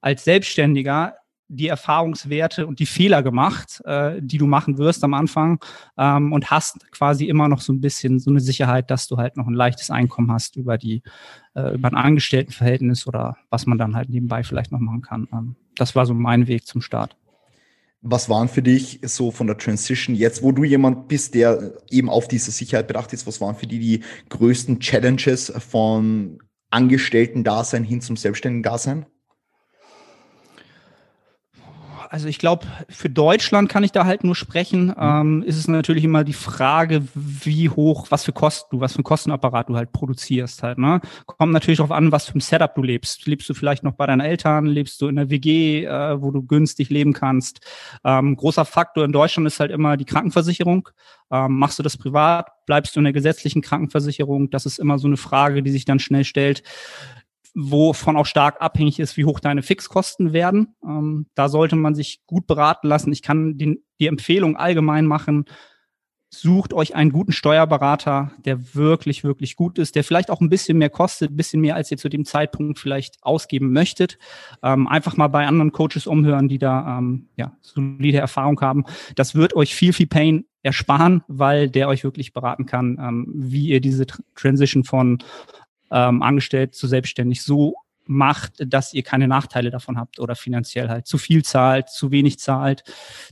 als 0.00 0.24
Selbstständiger 0.24 1.16
die 1.48 1.68
Erfahrungswerte 1.68 2.66
und 2.66 2.78
die 2.78 2.86
Fehler 2.86 3.22
gemacht, 3.22 3.80
äh, 3.84 4.20
die 4.20 4.38
du 4.38 4.46
machen 4.46 4.78
wirst 4.78 5.02
am 5.02 5.14
Anfang 5.14 5.58
ähm, 5.96 6.32
und 6.32 6.50
hast 6.50 6.90
quasi 6.92 7.24
immer 7.26 7.48
noch 7.48 7.60
so 7.60 7.72
ein 7.72 7.80
bisschen 7.80 8.18
so 8.20 8.30
eine 8.30 8.40
Sicherheit, 8.40 8.90
dass 8.90 9.08
du 9.08 9.16
halt 9.16 9.36
noch 9.36 9.46
ein 9.46 9.54
leichtes 9.54 9.90
Einkommen 9.90 10.30
hast 10.30 10.56
über 10.56 10.76
die 10.76 11.02
äh, 11.54 11.74
über 11.74 11.88
ein 11.88 11.96
Angestelltenverhältnis 11.96 13.06
oder 13.06 13.36
was 13.50 13.66
man 13.66 13.78
dann 13.78 13.96
halt 13.96 14.10
nebenbei 14.10 14.44
vielleicht 14.44 14.72
noch 14.72 14.80
machen 14.80 15.02
kann. 15.02 15.28
Ähm, 15.32 15.56
das 15.76 15.96
war 15.96 16.04
so 16.04 16.14
mein 16.14 16.46
Weg 16.46 16.66
zum 16.66 16.82
Start. 16.82 17.16
Was 18.00 18.28
waren 18.28 18.48
für 18.48 18.62
dich 18.62 19.00
so 19.02 19.32
von 19.32 19.48
der 19.48 19.58
Transition 19.58 20.14
jetzt, 20.14 20.42
wo 20.42 20.52
du 20.52 20.62
jemand 20.62 21.08
bist, 21.08 21.34
der 21.34 21.72
eben 21.90 22.08
auf 22.08 22.28
diese 22.28 22.52
Sicherheit 22.52 22.86
bedacht 22.86 23.12
ist, 23.12 23.26
was 23.26 23.40
waren 23.40 23.56
für 23.56 23.66
dich 23.66 23.80
die 23.80 24.00
größten 24.28 24.78
Challenges 24.78 25.52
von 25.58 26.38
Angestellten-Dasein 26.70 27.82
hin 27.82 28.00
zum 28.00 28.16
selbstständigen 28.16 28.62
Dasein? 28.62 29.06
Also 32.10 32.28
ich 32.28 32.38
glaube, 32.38 32.66
für 32.88 33.10
Deutschland 33.10 33.68
kann 33.68 33.84
ich 33.84 33.92
da 33.92 34.04
halt 34.04 34.24
nur 34.24 34.34
sprechen. 34.34 34.86
Mhm. 34.86 34.94
Ähm, 34.98 35.42
ist 35.42 35.56
es 35.56 35.68
natürlich 35.68 36.04
immer 36.04 36.24
die 36.24 36.32
Frage, 36.32 37.02
wie 37.14 37.68
hoch, 37.68 38.06
was 38.10 38.24
für 38.24 38.32
Kosten 38.32 38.68
du, 38.70 38.80
was 38.80 38.92
für 38.94 39.00
ein 39.00 39.04
Kostenapparat 39.04 39.68
du 39.68 39.76
halt 39.76 39.92
produzierst 39.92 40.62
halt. 40.62 40.78
Ne? 40.78 41.00
Kommt 41.26 41.52
natürlich 41.52 41.78
darauf 41.78 41.92
an, 41.92 42.12
was 42.12 42.26
für 42.26 42.38
ein 42.38 42.40
Setup 42.40 42.74
du 42.74 42.82
lebst. 42.82 43.26
Lebst 43.26 43.48
du 43.48 43.54
vielleicht 43.54 43.82
noch 43.82 43.92
bei 43.92 44.06
deinen 44.06 44.20
Eltern? 44.20 44.66
Lebst 44.66 45.00
du 45.00 45.08
in 45.08 45.16
der 45.16 45.30
WG, 45.30 45.84
äh, 45.84 46.20
wo 46.20 46.30
du 46.30 46.42
günstig 46.42 46.90
leben 46.90 47.12
kannst? 47.12 47.60
Ähm, 48.04 48.36
großer 48.36 48.64
Faktor 48.64 49.04
in 49.04 49.12
Deutschland 49.12 49.46
ist 49.46 49.60
halt 49.60 49.70
immer 49.70 49.96
die 49.96 50.04
Krankenversicherung. 50.04 50.88
Ähm, 51.30 51.58
machst 51.58 51.78
du 51.78 51.82
das 51.82 51.96
privat? 51.96 52.48
Bleibst 52.66 52.96
du 52.96 53.00
in 53.00 53.04
der 53.04 53.12
gesetzlichen 53.12 53.62
Krankenversicherung? 53.62 54.50
Das 54.50 54.66
ist 54.66 54.78
immer 54.78 54.98
so 54.98 55.06
eine 55.06 55.16
Frage, 55.16 55.62
die 55.62 55.70
sich 55.70 55.84
dann 55.84 55.98
schnell 55.98 56.24
stellt 56.24 56.62
wovon 57.54 58.16
auch 58.16 58.26
stark 58.26 58.60
abhängig 58.60 58.98
ist, 59.00 59.16
wie 59.16 59.24
hoch 59.24 59.40
deine 59.40 59.62
Fixkosten 59.62 60.32
werden. 60.32 60.74
Ähm, 60.84 61.26
da 61.34 61.48
sollte 61.48 61.76
man 61.76 61.94
sich 61.94 62.20
gut 62.26 62.46
beraten 62.46 62.88
lassen. 62.88 63.12
Ich 63.12 63.22
kann 63.22 63.58
den, 63.58 63.84
die 64.00 64.06
Empfehlung 64.06 64.56
allgemein 64.56 65.06
machen, 65.06 65.44
sucht 66.30 66.74
euch 66.74 66.94
einen 66.94 67.10
guten 67.10 67.32
Steuerberater, 67.32 68.32
der 68.44 68.74
wirklich, 68.74 69.24
wirklich 69.24 69.56
gut 69.56 69.78
ist, 69.78 69.96
der 69.96 70.04
vielleicht 70.04 70.30
auch 70.30 70.40
ein 70.40 70.50
bisschen 70.50 70.76
mehr 70.76 70.90
kostet, 70.90 71.30
ein 71.30 71.36
bisschen 71.36 71.60
mehr, 71.60 71.74
als 71.74 71.90
ihr 71.90 71.96
zu 71.96 72.08
dem 72.08 72.24
Zeitpunkt 72.24 72.78
vielleicht 72.78 73.16
ausgeben 73.22 73.72
möchtet. 73.72 74.18
Ähm, 74.62 74.86
einfach 74.86 75.16
mal 75.16 75.28
bei 75.28 75.46
anderen 75.46 75.72
Coaches 75.72 76.06
umhören, 76.06 76.48
die 76.48 76.58
da 76.58 76.98
ähm, 76.98 77.28
ja, 77.36 77.56
solide 77.62 78.18
Erfahrung 78.18 78.60
haben. 78.60 78.84
Das 79.16 79.34
wird 79.34 79.56
euch 79.56 79.74
viel, 79.74 79.92
viel 79.92 80.06
Pain 80.06 80.44
ersparen, 80.62 81.22
weil 81.28 81.70
der 81.70 81.88
euch 81.88 82.04
wirklich 82.04 82.32
beraten 82.34 82.66
kann, 82.66 82.98
ähm, 83.00 83.26
wie 83.34 83.68
ihr 83.68 83.80
diese 83.80 84.06
Transition 84.34 84.84
von 84.84 85.18
ähm, 85.90 86.22
angestellt 86.22 86.74
zu 86.74 86.86
selbstständig 86.86 87.42
so 87.42 87.76
macht, 88.08 88.54
dass 88.66 88.94
ihr 88.94 89.02
keine 89.02 89.28
Nachteile 89.28 89.70
davon 89.70 89.98
habt 89.98 90.18
oder 90.18 90.34
finanziell 90.34 90.88
halt 90.88 91.06
zu 91.06 91.18
viel 91.18 91.44
zahlt, 91.44 91.90
zu 91.90 92.10
wenig 92.10 92.38
zahlt. 92.38 92.82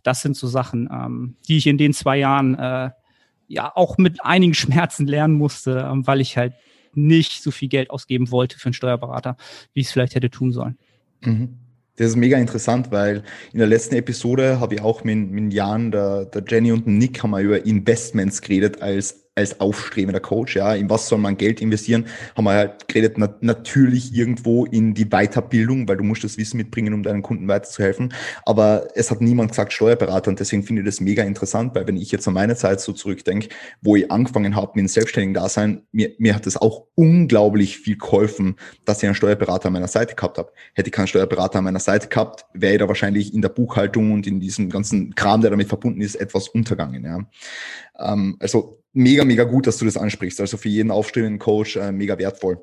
Das 0.02 0.20
sind 0.20 0.36
so 0.36 0.46
Sachen, 0.46 0.88
ähm, 0.92 1.36
die 1.48 1.56
ich 1.56 1.66
in 1.66 1.78
den 1.78 1.94
zwei 1.94 2.18
Jahren 2.18 2.54
äh, 2.54 2.90
ja 3.48 3.72
auch 3.74 3.98
mit 3.98 4.24
einigen 4.24 4.54
Schmerzen 4.54 5.06
lernen 5.06 5.34
musste, 5.34 5.88
ähm, 5.90 6.06
weil 6.06 6.20
ich 6.20 6.36
halt 6.36 6.54
nicht 6.94 7.42
so 7.42 7.50
viel 7.50 7.68
Geld 7.68 7.90
ausgeben 7.90 8.30
wollte 8.30 8.58
für 8.58 8.66
einen 8.66 8.74
Steuerberater, 8.74 9.36
wie 9.72 9.80
ich 9.80 9.86
es 9.86 9.92
vielleicht 9.92 10.14
hätte 10.14 10.30
tun 10.30 10.52
sollen. 10.52 10.78
Mhm. 11.22 11.58
Das 11.96 12.08
ist 12.08 12.16
mega 12.16 12.36
interessant, 12.36 12.90
weil 12.90 13.22
in 13.52 13.58
der 13.58 13.68
letzten 13.68 13.94
Episode 13.94 14.60
habe 14.60 14.74
ich 14.74 14.82
auch 14.82 15.02
mit, 15.02 15.30
mit 15.30 15.54
Jan, 15.54 15.90
der, 15.90 16.26
der 16.26 16.44
Jenny 16.46 16.72
und 16.72 16.86
Nick 16.86 17.22
haben 17.22 17.30
wir 17.30 17.40
über 17.40 17.64
Investments 17.64 18.42
geredet 18.42 18.82
als 18.82 19.25
als 19.36 19.60
aufstrebender 19.60 20.18
Coach, 20.18 20.56
ja, 20.56 20.74
in 20.74 20.88
was 20.88 21.08
soll 21.08 21.18
man 21.18 21.36
Geld 21.36 21.60
investieren, 21.60 22.06
haben 22.34 22.44
wir 22.44 22.54
halt 22.54 22.88
geredet, 22.88 23.18
na, 23.18 23.34
natürlich 23.42 24.14
irgendwo 24.14 24.64
in 24.64 24.94
die 24.94 25.04
Weiterbildung, 25.04 25.86
weil 25.86 25.98
du 25.98 26.04
musst 26.04 26.24
das 26.24 26.38
Wissen 26.38 26.56
mitbringen, 26.56 26.94
um 26.94 27.02
deinen 27.02 27.20
Kunden 27.20 27.46
weiterzuhelfen, 27.46 28.14
aber 28.46 28.88
es 28.94 29.10
hat 29.10 29.20
niemand 29.20 29.50
gesagt 29.50 29.74
Steuerberater 29.74 30.30
und 30.30 30.40
deswegen 30.40 30.62
finde 30.62 30.80
ich 30.82 30.86
das 30.86 31.00
mega 31.00 31.22
interessant, 31.22 31.74
weil 31.74 31.86
wenn 31.86 31.98
ich 31.98 32.10
jetzt 32.10 32.26
an 32.26 32.32
meine 32.32 32.56
Zeit 32.56 32.80
so 32.80 32.92
zurückdenke, 32.92 33.50
wo 33.82 33.94
ich 33.94 34.10
angefangen 34.10 34.56
habe 34.56 34.72
mit 34.74 34.84
dem 34.84 34.88
selbstständigen 34.88 35.34
Dasein, 35.34 35.82
mir, 35.92 36.12
mir 36.18 36.34
hat 36.34 36.46
das 36.46 36.56
auch 36.56 36.86
unglaublich 36.94 37.76
viel 37.76 37.98
geholfen, 37.98 38.56
dass 38.86 39.02
ich 39.02 39.04
einen 39.04 39.14
Steuerberater 39.14 39.66
an 39.66 39.74
meiner 39.74 39.86
Seite 39.86 40.14
gehabt 40.14 40.38
habe. 40.38 40.50
Hätte 40.72 40.88
ich 40.88 40.94
keinen 40.94 41.08
Steuerberater 41.08 41.58
an 41.58 41.64
meiner 41.64 41.78
Seite 41.78 42.08
gehabt, 42.08 42.46
wäre 42.54 42.72
ich 42.72 42.78
da 42.78 42.88
wahrscheinlich 42.88 43.34
in 43.34 43.42
der 43.42 43.50
Buchhaltung 43.50 44.12
und 44.12 44.26
in 44.26 44.40
diesem 44.40 44.70
ganzen 44.70 45.14
Kram, 45.14 45.42
der 45.42 45.50
damit 45.50 45.68
verbunden 45.68 46.00
ist, 46.00 46.14
etwas 46.14 46.48
untergangen, 46.48 47.04
ja. 47.04 47.18
Ähm, 47.98 48.36
also 48.40 48.82
mega, 48.96 49.24
mega 49.24 49.44
gut, 49.44 49.66
dass 49.66 49.76
du 49.76 49.84
das 49.84 49.96
ansprichst. 49.96 50.40
Also 50.40 50.56
für 50.56 50.68
jeden 50.68 50.90
aufstrebenden 50.90 51.38
Coach 51.38 51.76
äh, 51.76 51.92
mega 51.92 52.18
wertvoll. 52.18 52.58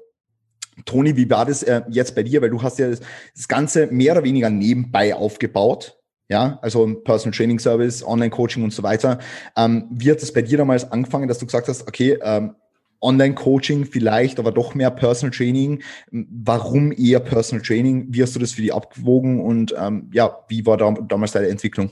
Toni, 0.85 1.15
wie 1.15 1.29
war 1.29 1.45
das 1.45 1.61
äh, 1.61 1.83
jetzt 1.89 2.15
bei 2.15 2.23
dir? 2.23 2.41
Weil 2.41 2.49
du 2.49 2.61
hast 2.61 2.79
ja 2.79 2.89
das, 2.89 3.01
das 3.35 3.47
Ganze 3.47 3.87
mehr 3.87 4.13
oder 4.13 4.23
weniger 4.23 4.49
nebenbei 4.49 5.13
aufgebaut. 5.13 5.97
Ja, 6.29 6.57
also 6.61 6.91
Personal 7.03 7.37
Training 7.37 7.59
Service, 7.59 8.03
Online-Coaching 8.03 8.63
und 8.63 8.73
so 8.73 8.81
weiter. 8.81 9.19
Ähm, 9.55 9.87
wie 9.91 10.09
hat 10.09 10.21
das 10.21 10.33
bei 10.33 10.41
dir 10.41 10.57
damals 10.57 10.91
angefangen, 10.91 11.27
dass 11.27 11.37
du 11.37 11.45
gesagt 11.45 11.67
hast, 11.67 11.87
okay, 11.87 12.17
ähm, 12.23 12.55
Online-Coaching 13.01 13.85
vielleicht, 13.85 14.39
aber 14.39 14.51
doch 14.51 14.73
mehr 14.73 14.89
Personal 14.89 15.35
Training. 15.35 15.83
Warum 16.09 16.91
eher 16.93 17.19
Personal 17.19 17.63
Training? 17.63 18.07
Wie 18.09 18.23
hast 18.23 18.35
du 18.35 18.39
das 18.39 18.53
für 18.53 18.61
die 18.61 18.71
abgewogen 18.71 19.41
und 19.41 19.75
ähm, 19.77 20.09
ja, 20.13 20.39
wie 20.47 20.65
war 20.65 20.77
da, 20.77 20.91
damals 20.91 21.33
deine 21.33 21.49
Entwicklung? 21.49 21.91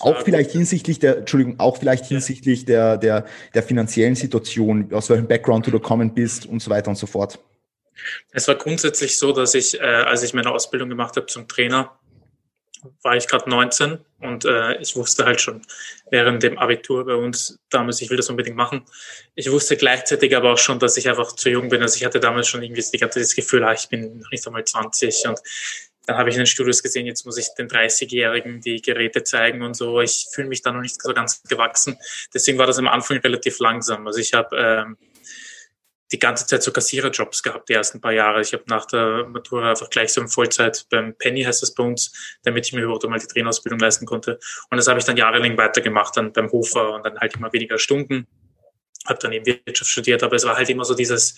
Auch 0.00 0.22
vielleicht 0.22 0.52
hinsichtlich 0.52 0.98
der, 0.98 1.18
Entschuldigung, 1.18 1.58
auch 1.58 1.78
vielleicht 1.78 2.06
hinsichtlich 2.06 2.64
der, 2.64 2.98
der, 2.98 3.26
der 3.54 3.62
finanziellen 3.62 4.14
Situation, 4.14 4.92
aus 4.92 5.10
welchem 5.10 5.26
Background 5.26 5.66
du 5.66 5.70
da 5.70 5.78
gekommen 5.78 6.14
bist 6.14 6.46
und 6.46 6.60
so 6.60 6.70
weiter 6.70 6.88
und 6.88 6.96
so 6.96 7.06
fort. 7.06 7.38
Es 8.30 8.46
war 8.46 8.54
grundsätzlich 8.54 9.18
so, 9.18 9.32
dass 9.32 9.54
ich, 9.54 9.80
äh, 9.80 9.82
als 9.82 10.22
ich 10.22 10.34
meine 10.34 10.50
Ausbildung 10.50 10.88
gemacht 10.88 11.16
habe 11.16 11.26
zum 11.26 11.48
Trainer, 11.48 11.98
war 13.02 13.16
ich 13.16 13.26
gerade 13.26 13.50
19 13.50 13.98
und 14.20 14.44
äh, 14.44 14.76
ich 14.80 14.94
wusste 14.94 15.24
halt 15.24 15.40
schon 15.40 15.62
während 16.10 16.42
dem 16.42 16.58
Abitur 16.58 17.04
bei 17.04 17.14
uns 17.14 17.58
damals, 17.70 18.00
ich 18.00 18.10
will 18.10 18.16
das 18.16 18.30
unbedingt 18.30 18.56
machen. 18.56 18.84
Ich 19.34 19.50
wusste 19.50 19.76
gleichzeitig 19.76 20.36
aber 20.36 20.52
auch 20.52 20.58
schon, 20.58 20.78
dass 20.78 20.96
ich 20.96 21.08
einfach 21.08 21.32
zu 21.32 21.50
jung 21.50 21.68
bin. 21.68 21.82
Also 21.82 21.96
ich 21.96 22.04
hatte 22.04 22.20
damals 22.20 22.46
schon 22.46 22.62
irgendwie 22.62 22.82
das 23.00 23.34
Gefühl, 23.34 23.64
ah, 23.64 23.72
ich 23.72 23.88
bin 23.88 24.18
noch 24.18 24.30
nicht 24.30 24.46
einmal 24.46 24.64
20 24.64 25.26
und 25.28 25.40
dann 26.08 26.16
habe 26.16 26.30
ich 26.30 26.36
in 26.36 26.40
den 26.40 26.46
Studios 26.46 26.82
gesehen, 26.82 27.04
jetzt 27.04 27.26
muss 27.26 27.36
ich 27.36 27.48
den 27.58 27.68
30-Jährigen 27.68 28.62
die 28.62 28.80
Geräte 28.80 29.24
zeigen 29.24 29.60
und 29.60 29.74
so. 29.74 30.00
Ich 30.00 30.28
fühle 30.32 30.48
mich 30.48 30.62
da 30.62 30.72
noch 30.72 30.80
nicht 30.80 31.02
so 31.02 31.12
ganz 31.12 31.42
gewachsen. 31.42 31.98
Deswegen 32.32 32.56
war 32.56 32.66
das 32.66 32.78
am 32.78 32.88
Anfang 32.88 33.18
relativ 33.18 33.58
langsam. 33.58 34.06
Also 34.06 34.18
ich 34.18 34.32
habe 34.32 34.56
ähm, 34.56 34.96
die 36.10 36.18
ganze 36.18 36.46
Zeit 36.46 36.62
so 36.62 36.72
Kassiererjobs 36.72 37.42
gehabt, 37.42 37.68
die 37.68 37.74
ersten 37.74 38.00
paar 38.00 38.12
Jahre. 38.12 38.40
Ich 38.40 38.54
habe 38.54 38.62
nach 38.68 38.86
der 38.86 39.26
Matura 39.28 39.68
einfach 39.68 39.90
gleich 39.90 40.14
so 40.14 40.22
in 40.22 40.28
Vollzeit 40.28 40.86
beim 40.88 41.14
Penny 41.14 41.42
heißt 41.42 41.60
das 41.60 41.74
bei 41.74 41.84
uns, 41.84 42.38
damit 42.42 42.64
ich 42.64 42.72
mir 42.72 42.80
überhaupt 42.80 43.06
mal 43.06 43.18
die 43.18 43.26
Trainerausbildung 43.26 43.78
leisten 43.78 44.06
konnte. 44.06 44.38
Und 44.70 44.78
das 44.78 44.88
habe 44.88 44.98
ich 44.98 45.04
dann 45.04 45.18
jahrelang 45.18 45.58
weitergemacht, 45.58 46.16
dann 46.16 46.32
beim 46.32 46.50
Hofer 46.50 46.94
und 46.94 47.04
dann 47.04 47.18
halt 47.18 47.36
immer 47.36 47.52
weniger 47.52 47.78
Stunden. 47.78 48.26
Habe 49.04 49.18
dann 49.20 49.32
eben 49.32 49.44
Wirtschaft 49.44 49.90
studiert, 49.90 50.22
aber 50.22 50.36
es 50.36 50.46
war 50.46 50.56
halt 50.56 50.70
immer 50.70 50.86
so 50.86 50.94
dieses, 50.94 51.36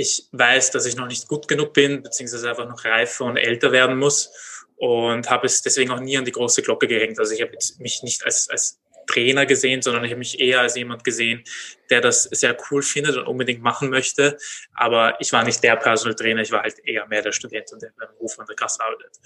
ich 0.00 0.28
weiß, 0.30 0.70
dass 0.70 0.86
ich 0.86 0.96
noch 0.96 1.08
nicht 1.08 1.26
gut 1.26 1.48
genug 1.48 1.72
bin, 1.72 2.02
beziehungsweise 2.02 2.48
einfach 2.48 2.68
noch 2.68 2.84
reifer 2.84 3.24
und 3.24 3.36
älter 3.36 3.72
werden 3.72 3.98
muss 3.98 4.64
und 4.76 5.28
habe 5.28 5.46
es 5.46 5.60
deswegen 5.60 5.90
auch 5.90 5.98
nie 5.98 6.16
an 6.16 6.24
die 6.24 6.30
große 6.30 6.62
Glocke 6.62 6.86
gehängt. 6.86 7.18
Also 7.18 7.34
ich 7.34 7.42
habe 7.42 7.50
mich 7.80 8.02
nicht 8.04 8.24
als, 8.24 8.48
als 8.48 8.80
Trainer 9.08 9.44
gesehen, 9.44 9.82
sondern 9.82 10.04
ich 10.04 10.12
habe 10.12 10.20
mich 10.20 10.38
eher 10.38 10.60
als 10.60 10.76
jemand 10.76 11.02
gesehen, 11.02 11.42
der 11.90 12.00
das 12.00 12.24
sehr 12.24 12.56
cool 12.70 12.82
findet 12.82 13.16
und 13.16 13.26
unbedingt 13.26 13.60
machen 13.60 13.90
möchte. 13.90 14.38
Aber 14.72 15.20
ich 15.20 15.32
war 15.32 15.42
nicht 15.42 15.64
der 15.64 15.74
Personal 15.74 16.14
Trainer, 16.14 16.42
ich 16.42 16.52
war 16.52 16.62
halt 16.62 16.78
eher 16.84 17.06
mehr 17.08 17.22
der 17.22 17.32
Student 17.32 17.72
und 17.72 17.82
der 17.82 17.90
beim 17.98 18.10
Hof 18.20 18.38
an 18.38 18.46
der 18.46 18.54
Kasse 18.54 18.80
arbeitet. 18.80 19.16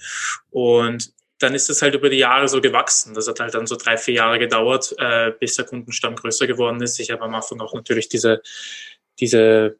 Und 0.49 1.13
dann 1.37 1.53
ist 1.53 1.69
es 1.69 1.83
halt 1.83 1.93
über 1.93 2.09
die 2.09 2.17
Jahre 2.17 2.47
so 2.47 2.61
gewachsen. 2.61 3.13
Das 3.13 3.27
hat 3.27 3.39
halt 3.39 3.53
dann 3.53 3.67
so 3.67 3.75
drei, 3.75 3.97
vier 3.97 4.15
Jahre 4.15 4.39
gedauert, 4.39 4.95
äh, 4.97 5.31
bis 5.39 5.55
der 5.55 5.65
Kundenstamm 5.65 6.15
größer 6.15 6.47
geworden 6.47 6.81
ist. 6.81 6.99
Ich 6.99 7.11
habe 7.11 7.21
am 7.21 7.35
Anfang 7.35 7.61
auch 7.61 7.75
natürlich 7.75 8.09
diese, 8.09 8.41
diese 9.19 9.77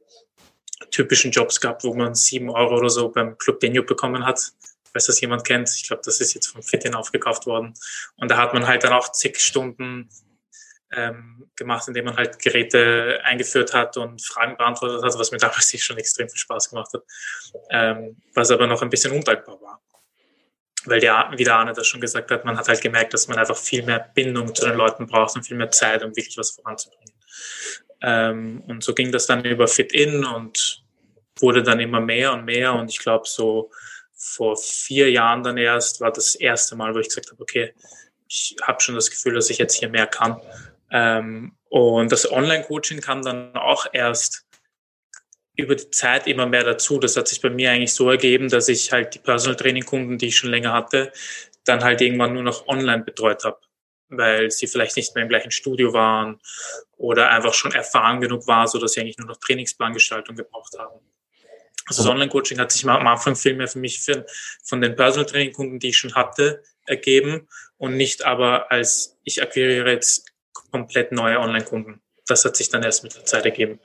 typischen 0.91 1.31
Jobs 1.31 1.59
gehabt, 1.59 1.83
wo 1.83 1.93
man 1.93 2.15
sieben 2.15 2.49
Euro 2.49 2.77
oder 2.77 2.89
so 2.89 3.09
beim 3.09 3.37
Club 3.37 3.59
Denio 3.59 3.83
bekommen 3.83 4.25
hat. 4.25 4.51
Falls 4.91 5.07
das 5.07 5.21
jemand 5.21 5.43
kennt. 5.43 5.69
Ich 5.73 5.87
glaube, 5.87 6.03
das 6.05 6.21
ist 6.21 6.33
jetzt 6.33 6.47
vom 6.47 6.61
Fitin 6.61 6.93
aufgekauft 6.93 7.45
worden. 7.47 7.73
Und 8.17 8.29
da 8.29 8.37
hat 8.37 8.53
man 8.53 8.67
halt 8.67 8.83
dann 8.83 8.93
auch 8.93 9.11
zig 9.11 9.39
Stunden 9.39 10.09
ähm, 10.91 11.49
gemacht, 11.55 11.87
indem 11.87 12.05
man 12.05 12.15
halt 12.15 12.39
Geräte 12.39 13.19
eingeführt 13.23 13.73
hat 13.73 13.97
und 13.97 14.21
Fragen 14.21 14.55
beantwortet 14.57 15.03
hat, 15.03 15.17
was 15.17 15.31
mir 15.31 15.37
damals 15.37 15.71
schon 15.79 15.97
extrem 15.97 16.29
viel 16.29 16.37
Spaß 16.37 16.69
gemacht 16.69 16.93
hat. 16.93 17.03
Ähm, 17.71 18.17
was 18.33 18.51
aber 18.51 18.67
noch 18.67 18.81
ein 18.81 18.89
bisschen 18.89 19.11
undankbar 19.11 19.59
war. 19.61 19.81
Weil 20.85 20.99
der, 20.99 21.31
wie 21.37 21.43
der 21.43 21.55
Arne 21.55 21.73
das 21.73 21.87
schon 21.87 22.01
gesagt 22.01 22.29
hat, 22.29 22.43
man 22.45 22.57
hat 22.57 22.67
halt 22.67 22.81
gemerkt, 22.81 23.13
dass 23.13 23.27
man 23.27 23.37
einfach 23.37 23.57
viel 23.57 23.83
mehr 23.83 24.11
Bindung 24.13 24.53
zu 24.53 24.65
den 24.65 24.75
Leuten 24.75 25.07
braucht 25.07 25.35
und 25.35 25.43
viel 25.43 25.55
mehr 25.55 25.71
Zeit, 25.71 26.03
um 26.03 26.15
wirklich 26.15 26.37
was 26.37 26.51
voranzubringen. 26.51 27.13
Ähm, 28.03 28.61
und 28.67 28.83
so 28.83 28.93
ging 28.93 29.11
das 29.11 29.25
dann 29.25 29.43
über 29.45 29.67
Fit-In 29.67 30.25
und 30.25 30.83
wurde 31.39 31.63
dann 31.63 31.79
immer 31.79 32.01
mehr 32.01 32.33
und 32.33 32.45
mehr. 32.45 32.73
Und 32.73 32.89
ich 32.89 32.99
glaube, 32.99 33.27
so 33.27 33.71
vor 34.13 34.57
vier 34.57 35.09
Jahren 35.09 35.43
dann 35.43 35.57
erst 35.57 36.01
war 36.01 36.11
das 36.11 36.35
erste 36.35 36.75
Mal, 36.75 36.93
wo 36.93 36.99
ich 36.99 37.07
gesagt 37.07 37.31
habe, 37.31 37.41
okay, 37.41 37.73
ich 38.27 38.55
habe 38.61 38.81
schon 38.81 38.95
das 38.95 39.09
Gefühl, 39.09 39.33
dass 39.33 39.49
ich 39.49 39.57
jetzt 39.57 39.75
hier 39.75 39.89
mehr 39.89 40.07
kann. 40.07 40.39
Ähm, 40.91 41.55
und 41.69 42.11
das 42.11 42.29
Online-Coaching 42.29 43.01
kam 43.01 43.23
dann 43.23 43.55
auch 43.55 43.87
erst 43.93 44.45
über 45.55 45.75
die 45.75 45.89
Zeit 45.91 46.27
immer 46.27 46.45
mehr 46.45 46.63
dazu. 46.63 46.99
Das 46.99 47.15
hat 47.15 47.27
sich 47.27 47.41
bei 47.41 47.49
mir 47.49 47.71
eigentlich 47.71 47.93
so 47.93 48.09
ergeben, 48.09 48.49
dass 48.49 48.67
ich 48.69 48.91
halt 48.91 49.15
die 49.15 49.19
Personal 49.19 49.55
Training 49.55 49.85
Kunden, 49.85 50.17
die 50.17 50.27
ich 50.27 50.37
schon 50.37 50.49
länger 50.49 50.73
hatte, 50.73 51.11
dann 51.63 51.83
halt 51.83 52.01
irgendwann 52.01 52.33
nur 52.33 52.43
noch 52.43 52.67
online 52.67 53.03
betreut 53.03 53.43
habe 53.45 53.59
weil 54.17 54.51
sie 54.51 54.67
vielleicht 54.67 54.95
nicht 54.95 55.15
mehr 55.15 55.23
im 55.23 55.29
gleichen 55.29 55.51
Studio 55.51 55.93
waren 55.93 56.39
oder 56.97 57.29
einfach 57.29 57.53
schon 57.53 57.71
erfahren 57.71 58.21
genug 58.21 58.47
war, 58.47 58.67
so 58.67 58.79
dass 58.79 58.93
sie 58.93 59.01
eigentlich 59.01 59.17
nur 59.17 59.27
noch 59.27 59.37
Trainingsplangestaltung 59.37 60.35
gebraucht 60.35 60.77
haben. 60.77 60.99
Also 61.85 62.03
das 62.03 62.11
Online-Coaching 62.11 62.59
hat 62.59 62.71
sich 62.71 62.87
am 62.87 63.07
Anfang 63.07 63.35
viel 63.35 63.55
mehr 63.55 63.67
für 63.67 63.79
mich 63.79 63.99
für, 63.99 64.25
von 64.63 64.81
den 64.81 64.95
Personal 64.95 65.25
Training-Kunden, 65.25 65.79
die 65.79 65.89
ich 65.89 65.97
schon 65.97 66.15
hatte, 66.15 66.63
ergeben 66.85 67.47
und 67.77 67.97
nicht 67.97 68.25
aber 68.25 68.71
als 68.71 69.17
ich 69.23 69.41
akquiriere 69.41 69.91
jetzt 69.91 70.31
komplett 70.71 71.11
neue 71.11 71.39
Online-Kunden. 71.39 72.01
Das 72.27 72.45
hat 72.45 72.55
sich 72.55 72.69
dann 72.69 72.83
erst 72.83 73.03
mit 73.03 73.15
der 73.15 73.25
Zeit 73.25 73.45
ergeben. 73.45 73.79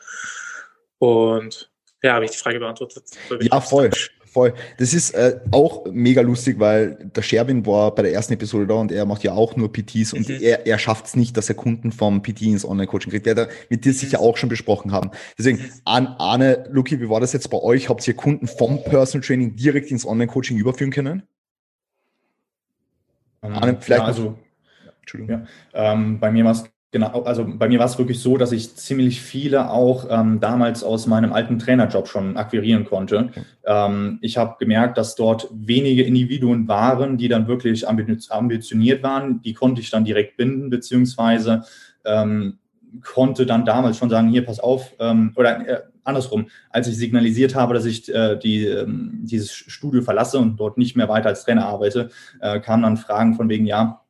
Und 0.99 1.71
ja, 2.03 2.15
habe 2.15 2.25
ich 2.25 2.31
die 2.31 2.39
Frage 2.39 2.61
beantwortet? 2.61 3.05
Ja, 3.41 3.61
voll. 3.61 3.91
Voll. 4.39 4.55
Das 4.77 4.95
ist 4.95 5.11
äh, 5.15 5.41
auch 5.51 5.87
mega 5.91 6.21
lustig, 6.21 6.61
weil 6.61 7.11
der 7.17 7.23
Sherwin 7.23 7.67
war 7.67 7.93
bei 7.93 8.03
der 8.03 8.13
ersten 8.13 8.35
Episode 8.35 8.69
da 8.69 8.75
und 8.75 8.93
er 8.93 9.05
macht 9.05 9.25
ja 9.25 9.33
auch 9.33 9.57
nur 9.57 9.73
PTs 9.73 10.13
und 10.13 10.29
mhm. 10.29 10.39
er, 10.41 10.65
er 10.65 10.79
schafft 10.79 11.07
es 11.07 11.17
nicht, 11.17 11.37
dass 11.37 11.49
er 11.49 11.57
Kunden 11.57 11.91
vom 11.91 12.23
PT 12.23 12.43
ins 12.43 12.65
Online-Coaching 12.65 13.11
kriegt. 13.11 13.27
Der 13.27 13.35
da 13.35 13.49
mit 13.69 13.85
dir 13.85 13.93
sicher 13.93 14.19
mhm. 14.19 14.25
auch 14.25 14.37
schon 14.37 14.49
besprochen 14.49 14.93
haben. 14.93 15.11
Deswegen, 15.37 15.59
mhm. 15.59 15.71
Arne, 15.85 16.69
Luki, 16.71 17.01
wie 17.01 17.11
war 17.11 17.19
das 17.19 17.33
jetzt 17.33 17.51
bei 17.51 17.59
euch? 17.59 17.89
Habt 17.89 18.07
ihr 18.07 18.15
Kunden 18.15 18.47
vom 18.47 18.85
Personal 18.85 19.27
Training 19.27 19.57
direkt 19.57 19.91
ins 19.91 20.07
Online-Coaching 20.07 20.57
überführen 20.57 20.93
können? 20.93 21.25
Ähm, 23.43 23.55
Arne, 23.55 23.77
vielleicht. 23.81 24.03
Ja, 24.03 24.07
also, 24.07 24.39
Entschuldigung. 25.01 25.49
Ja, 25.75 25.93
ähm, 25.93 26.21
bei 26.21 26.31
mir 26.31 26.45
war 26.45 26.53
es 26.53 26.63
Genau, 26.91 27.23
also 27.25 27.45
bei 27.47 27.69
mir 27.69 27.79
war 27.79 27.85
es 27.85 27.99
wirklich 27.99 28.19
so, 28.19 28.39
dass 28.39 28.51
ich 28.51 28.75
ziemlich 28.77 29.21
viele 29.21 29.71
auch 29.71 30.07
ähm, 30.09 30.41
damals 30.41 30.83
aus 30.83 31.07
meinem 31.07 31.35
alten 31.35 31.59
Trainerjob 31.59 32.09
schon 32.09 32.39
akquirieren 32.39 32.87
konnte. 32.87 33.29
Ähm, 33.67 34.19
ich 34.23 34.39
habe 34.39 34.57
gemerkt, 34.59 34.97
dass 34.97 35.15
dort 35.15 35.49
wenige 35.53 36.03
Individuen 36.03 36.67
waren, 36.67 37.19
die 37.19 37.29
dann 37.29 37.47
wirklich 37.47 37.87
ambitioniert 37.87 39.03
waren. 39.03 39.43
Die 39.43 39.53
konnte 39.53 39.83
ich 39.83 39.91
dann 39.91 40.07
direkt 40.07 40.39
binden, 40.39 40.71
beziehungsweise 40.71 41.65
ähm, 42.07 42.57
konnte 43.03 43.45
dann 43.45 43.67
damals 43.67 43.99
schon 43.99 44.09
sagen, 44.09 44.31
hier, 44.31 44.47
pass 44.47 44.59
auf, 44.59 44.95
ähm, 44.99 45.33
oder 45.37 45.69
äh, 45.69 45.83
andersrum, 46.05 46.49
als 46.71 46.89
ich 46.89 46.97
signalisiert 46.97 47.55
habe, 47.55 47.75
dass 47.75 47.85
ich 47.85 48.13
äh, 48.15 48.37
die, 48.39 48.65
ähm, 48.65 49.21
dieses 49.25 49.53
Studio 49.53 50.01
verlasse 50.01 50.39
und 50.39 50.57
dort 50.57 50.79
nicht 50.79 50.97
mehr 50.97 51.11
weiter 51.11 51.29
als 51.29 51.45
Trainer 51.45 51.67
arbeite, 51.67 52.09
äh, 52.41 52.61
kamen 52.61 52.85
dann 52.85 52.97
Fragen 52.97 53.35
von 53.35 53.51
wegen, 53.51 53.67
ja, 53.67 54.01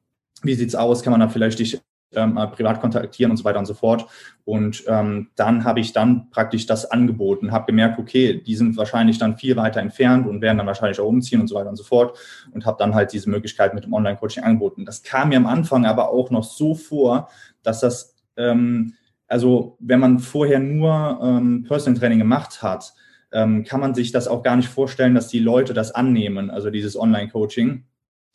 wie 0.43 0.55
sieht's 0.55 0.77
aus? 0.77 1.03
Kann 1.03 1.11
man 1.11 1.19
da 1.19 1.29
vielleicht 1.29 1.59
dich 1.59 1.81
ähm, 2.15 2.35
privat 2.53 2.81
kontaktieren 2.81 3.31
und 3.31 3.37
so 3.37 3.45
weiter 3.45 3.59
und 3.59 3.67
so 3.67 3.75
fort. 3.75 4.07
Und 4.45 4.85
ähm, 4.87 5.29
dann 5.37 5.65
habe 5.65 5.81
ich 5.81 5.93
dann 5.93 6.31
praktisch 6.31 6.67
das 6.67 6.91
angeboten, 6.91 7.53
habe 7.53 7.67
gemerkt, 7.67 7.99
okay, 7.99 8.41
die 8.41 8.57
sind 8.57 8.77
wahrscheinlich 8.77 9.19
dann 9.19 9.37
viel 9.37 9.57
weiter 9.57 9.81
entfernt 9.81 10.27
und 10.27 10.41
werden 10.41 10.59
dann 10.59 10.67
wahrscheinlich 10.67 11.01
auch 11.01 11.07
umziehen 11.07 11.41
und 11.41 11.49
so 11.49 11.55
weiter 11.55 11.69
und 11.69 11.77
so 11.77 11.85
fort. 11.85 12.19
Und 12.53 12.65
habe 12.65 12.79
dann 12.79 12.95
halt 12.95 13.13
diese 13.13 13.29
Möglichkeit 13.29 13.75
mit 13.75 13.85
dem 13.85 13.93
Online-Coaching 13.93 14.43
angeboten. 14.43 14.85
Das 14.85 15.03
kam 15.03 15.31
mir 15.31 15.37
am 15.37 15.47
Anfang 15.47 15.85
aber 15.87 16.11
auch 16.11 16.31
noch 16.31 16.45
so 16.45 16.75
vor, 16.75 17.29
dass 17.63 17.81
das, 17.81 18.15
ähm, 18.37 18.95
also 19.27 19.77
wenn 19.81 20.01
man 20.01 20.19
vorher 20.19 20.59
nur 20.59 21.21
ähm, 21.23 21.65
Personal 21.69 21.99
Training 21.99 22.19
gemacht 22.19 22.63
hat, 22.63 22.95
ähm, 23.33 23.65
kann 23.65 23.81
man 23.81 23.95
sich 23.95 24.13
das 24.13 24.27
auch 24.27 24.43
gar 24.43 24.57
nicht 24.57 24.69
vorstellen, 24.69 25.15
dass 25.15 25.29
die 25.29 25.41
Leute 25.41 25.75
das 25.75 25.91
annehmen, 25.91 26.51
also 26.51 26.71
dieses 26.71 26.99
Online-Coaching. 26.99 27.85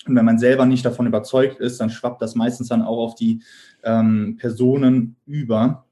Und 0.06 0.16
wenn 0.16 0.26
man 0.26 0.38
selber 0.38 0.66
nicht 0.66 0.86
davon 0.86 1.08
überzeugt 1.08 1.60
ist, 1.60 1.80
dann 1.80 1.90
schwappt 1.90 2.22
das 2.22 2.36
meistens 2.36 2.68
dann 2.68 2.82
auch 2.82 2.98
auf 2.98 3.16
die 3.16 3.42
ähm, 3.84 4.38
Personen 4.38 5.16
über. 5.26 5.86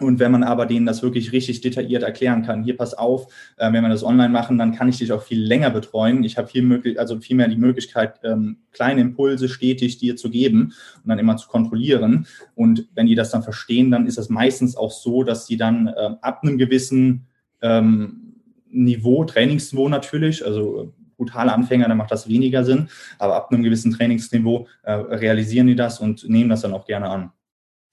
Und 0.00 0.20
wenn 0.20 0.30
man 0.30 0.44
aber 0.44 0.66
denen 0.66 0.86
das 0.86 1.02
wirklich 1.02 1.32
richtig 1.32 1.60
detailliert 1.60 2.02
erklären 2.02 2.42
kann, 2.42 2.62
hier 2.62 2.76
pass 2.76 2.94
auf, 2.94 3.32
äh, 3.56 3.72
wenn 3.72 3.82
wir 3.82 3.88
das 3.88 4.04
online 4.04 4.28
machen, 4.28 4.58
dann 4.58 4.72
kann 4.72 4.88
ich 4.88 4.98
dich 4.98 5.12
auch 5.12 5.22
viel 5.22 5.42
länger 5.42 5.70
betreuen. 5.70 6.22
Ich 6.22 6.38
habe 6.38 6.48
viel 6.48 6.62
möglich, 6.62 7.00
also 7.00 7.18
viel 7.18 7.36
mehr 7.36 7.48
die 7.48 7.56
Möglichkeit, 7.56 8.20
ähm, 8.22 8.58
kleine 8.70 9.00
Impulse 9.00 9.48
stetig 9.48 9.98
dir 9.98 10.16
zu 10.16 10.30
geben 10.30 10.72
und 11.02 11.08
dann 11.08 11.18
immer 11.18 11.36
zu 11.36 11.48
kontrollieren. 11.48 12.26
Und 12.54 12.88
wenn 12.94 13.06
die 13.06 13.16
das 13.16 13.30
dann 13.30 13.42
verstehen, 13.42 13.90
dann 13.90 14.06
ist 14.06 14.18
das 14.18 14.28
meistens 14.28 14.76
auch 14.76 14.92
so, 14.92 15.24
dass 15.24 15.46
sie 15.46 15.56
dann 15.56 15.88
äh, 15.88 16.10
ab 16.20 16.40
einem 16.42 16.58
gewissen 16.58 17.26
ähm, 17.60 18.34
Niveau, 18.70 19.24
Trainingsniveau 19.24 19.88
natürlich, 19.88 20.44
also 20.44 20.92
brutale 21.18 21.52
Anfänger, 21.52 21.88
dann 21.88 21.98
macht 21.98 22.10
das 22.10 22.28
weniger 22.28 22.64
Sinn. 22.64 22.88
Aber 23.18 23.36
ab 23.36 23.52
einem 23.52 23.62
gewissen 23.62 23.92
Trainingsniveau 23.92 24.66
äh, 24.82 24.92
realisieren 24.92 25.66
die 25.66 25.76
das 25.76 26.00
und 26.00 26.26
nehmen 26.26 26.48
das 26.48 26.62
dann 26.62 26.72
auch 26.72 26.86
gerne 26.86 27.10
an. 27.10 27.32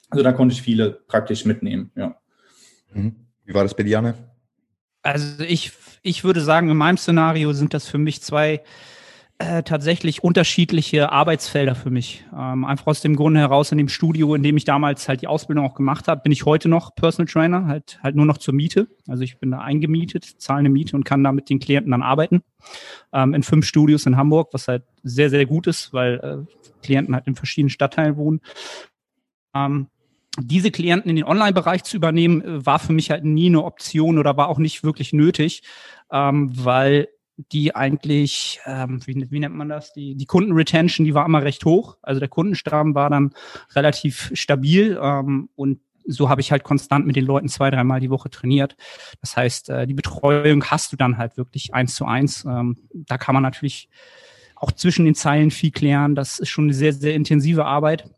Also 0.09 0.23
da 0.23 0.31
konnte 0.31 0.53
ich 0.53 0.61
viele 0.61 0.91
praktisch 0.91 1.43
mitnehmen, 1.43 1.91
ja. 1.95 2.15
Mhm. 2.93 3.15
Wie 3.43 3.53
war 3.53 3.63
das 3.63 3.75
bei 3.75 3.83
dir, 3.83 3.99
Anne? 3.99 4.13
Also 5.01 5.43
ich, 5.43 5.73
ich 6.01 6.23
würde 6.23 6.41
sagen, 6.41 6.69
in 6.69 6.77
meinem 6.77 6.97
Szenario 6.97 7.51
sind 7.53 7.73
das 7.73 7.87
für 7.87 7.97
mich 7.97 8.21
zwei 8.21 8.63
äh, 9.37 9.63
tatsächlich 9.63 10.23
unterschiedliche 10.23 11.11
Arbeitsfelder 11.11 11.75
für 11.75 11.89
mich. 11.89 12.25
Ähm, 12.33 12.63
einfach 12.63 12.87
aus 12.87 13.01
dem 13.01 13.17
Grunde 13.17 13.41
heraus, 13.41 13.71
in 13.71 13.77
dem 13.77 13.89
Studio, 13.89 14.33
in 14.33 14.43
dem 14.43 14.55
ich 14.55 14.63
damals 14.63 15.09
halt 15.09 15.21
die 15.21 15.27
Ausbildung 15.27 15.65
auch 15.65 15.75
gemacht 15.75 16.07
habe, 16.07 16.21
bin 16.21 16.31
ich 16.31 16.45
heute 16.45 16.69
noch 16.69 16.95
Personal 16.95 17.27
Trainer, 17.27 17.65
halt, 17.67 17.99
halt 18.01 18.15
nur 18.15 18.25
noch 18.25 18.37
zur 18.37 18.53
Miete. 18.53 18.87
Also 19.07 19.23
ich 19.23 19.37
bin 19.37 19.51
da 19.51 19.59
eingemietet, 19.59 20.23
zahle 20.23 20.59
eine 20.59 20.69
Miete 20.69 20.95
und 20.95 21.03
kann 21.03 21.21
da 21.23 21.33
mit 21.33 21.49
den 21.49 21.59
Klienten 21.59 21.91
dann 21.91 22.01
arbeiten. 22.01 22.43
Ähm, 23.11 23.33
in 23.33 23.43
fünf 23.43 23.65
Studios 23.65 24.05
in 24.05 24.15
Hamburg, 24.15 24.49
was 24.53 24.69
halt 24.69 24.83
sehr, 25.03 25.29
sehr 25.29 25.45
gut 25.45 25.67
ist, 25.67 25.91
weil 25.91 26.45
äh, 26.47 26.65
Klienten 26.81 27.13
halt 27.13 27.27
in 27.27 27.35
verschiedenen 27.35 27.71
Stadtteilen 27.71 28.15
wohnen. 28.15 28.39
Ähm, 29.53 29.87
diese 30.39 30.71
Klienten 30.71 31.09
in 31.09 31.15
den 31.17 31.25
Online-Bereich 31.25 31.83
zu 31.83 31.97
übernehmen, 31.97 32.41
äh, 32.41 32.65
war 32.65 32.79
für 32.79 32.93
mich 32.93 33.11
halt 33.11 33.25
nie 33.25 33.47
eine 33.47 33.63
Option 33.63 34.17
oder 34.17 34.37
war 34.37 34.47
auch 34.47 34.59
nicht 34.59 34.83
wirklich 34.85 35.11
nötig, 35.11 35.63
ähm, 36.09 36.51
weil 36.53 37.09
die 37.37 37.75
eigentlich, 37.75 38.59
ähm, 38.65 39.05
wie, 39.05 39.27
wie 39.29 39.39
nennt 39.39 39.55
man 39.55 39.69
das, 39.69 39.93
die, 39.93 40.15
die 40.15 40.25
Kundenretention, 40.25 41.05
die 41.05 41.13
war 41.13 41.25
immer 41.25 41.43
recht 41.43 41.65
hoch. 41.65 41.97
Also 42.01 42.19
der 42.19 42.29
Kundenstamm 42.29 42.95
war 42.95 43.09
dann 43.09 43.33
relativ 43.73 44.31
stabil 44.33 44.97
ähm, 45.01 45.49
und 45.55 45.79
so 46.07 46.29
habe 46.29 46.41
ich 46.41 46.51
halt 46.51 46.63
konstant 46.63 47.07
mit 47.07 47.15
den 47.15 47.25
Leuten 47.25 47.49
zwei, 47.49 47.71
dreimal 47.71 47.99
die 47.99 48.09
Woche 48.09 48.29
trainiert. 48.29 48.77
Das 49.21 49.35
heißt, 49.35 49.69
äh, 49.69 49.87
die 49.87 49.93
Betreuung 49.93 50.63
hast 50.65 50.93
du 50.93 50.97
dann 50.97 51.17
halt 51.17 51.35
wirklich 51.37 51.73
eins 51.73 51.95
zu 51.95 52.05
eins. 52.05 52.45
Ähm, 52.45 52.77
da 52.93 53.17
kann 53.17 53.33
man 53.33 53.43
natürlich 53.43 53.89
auch 54.55 54.71
zwischen 54.71 55.05
den 55.05 55.15
Zeilen 55.15 55.51
viel 55.51 55.71
klären. 55.71 56.15
Das 56.15 56.39
ist 56.39 56.49
schon 56.49 56.65
eine 56.65 56.73
sehr, 56.73 56.93
sehr 56.93 57.15
intensive 57.15 57.65
Arbeit. 57.65 58.09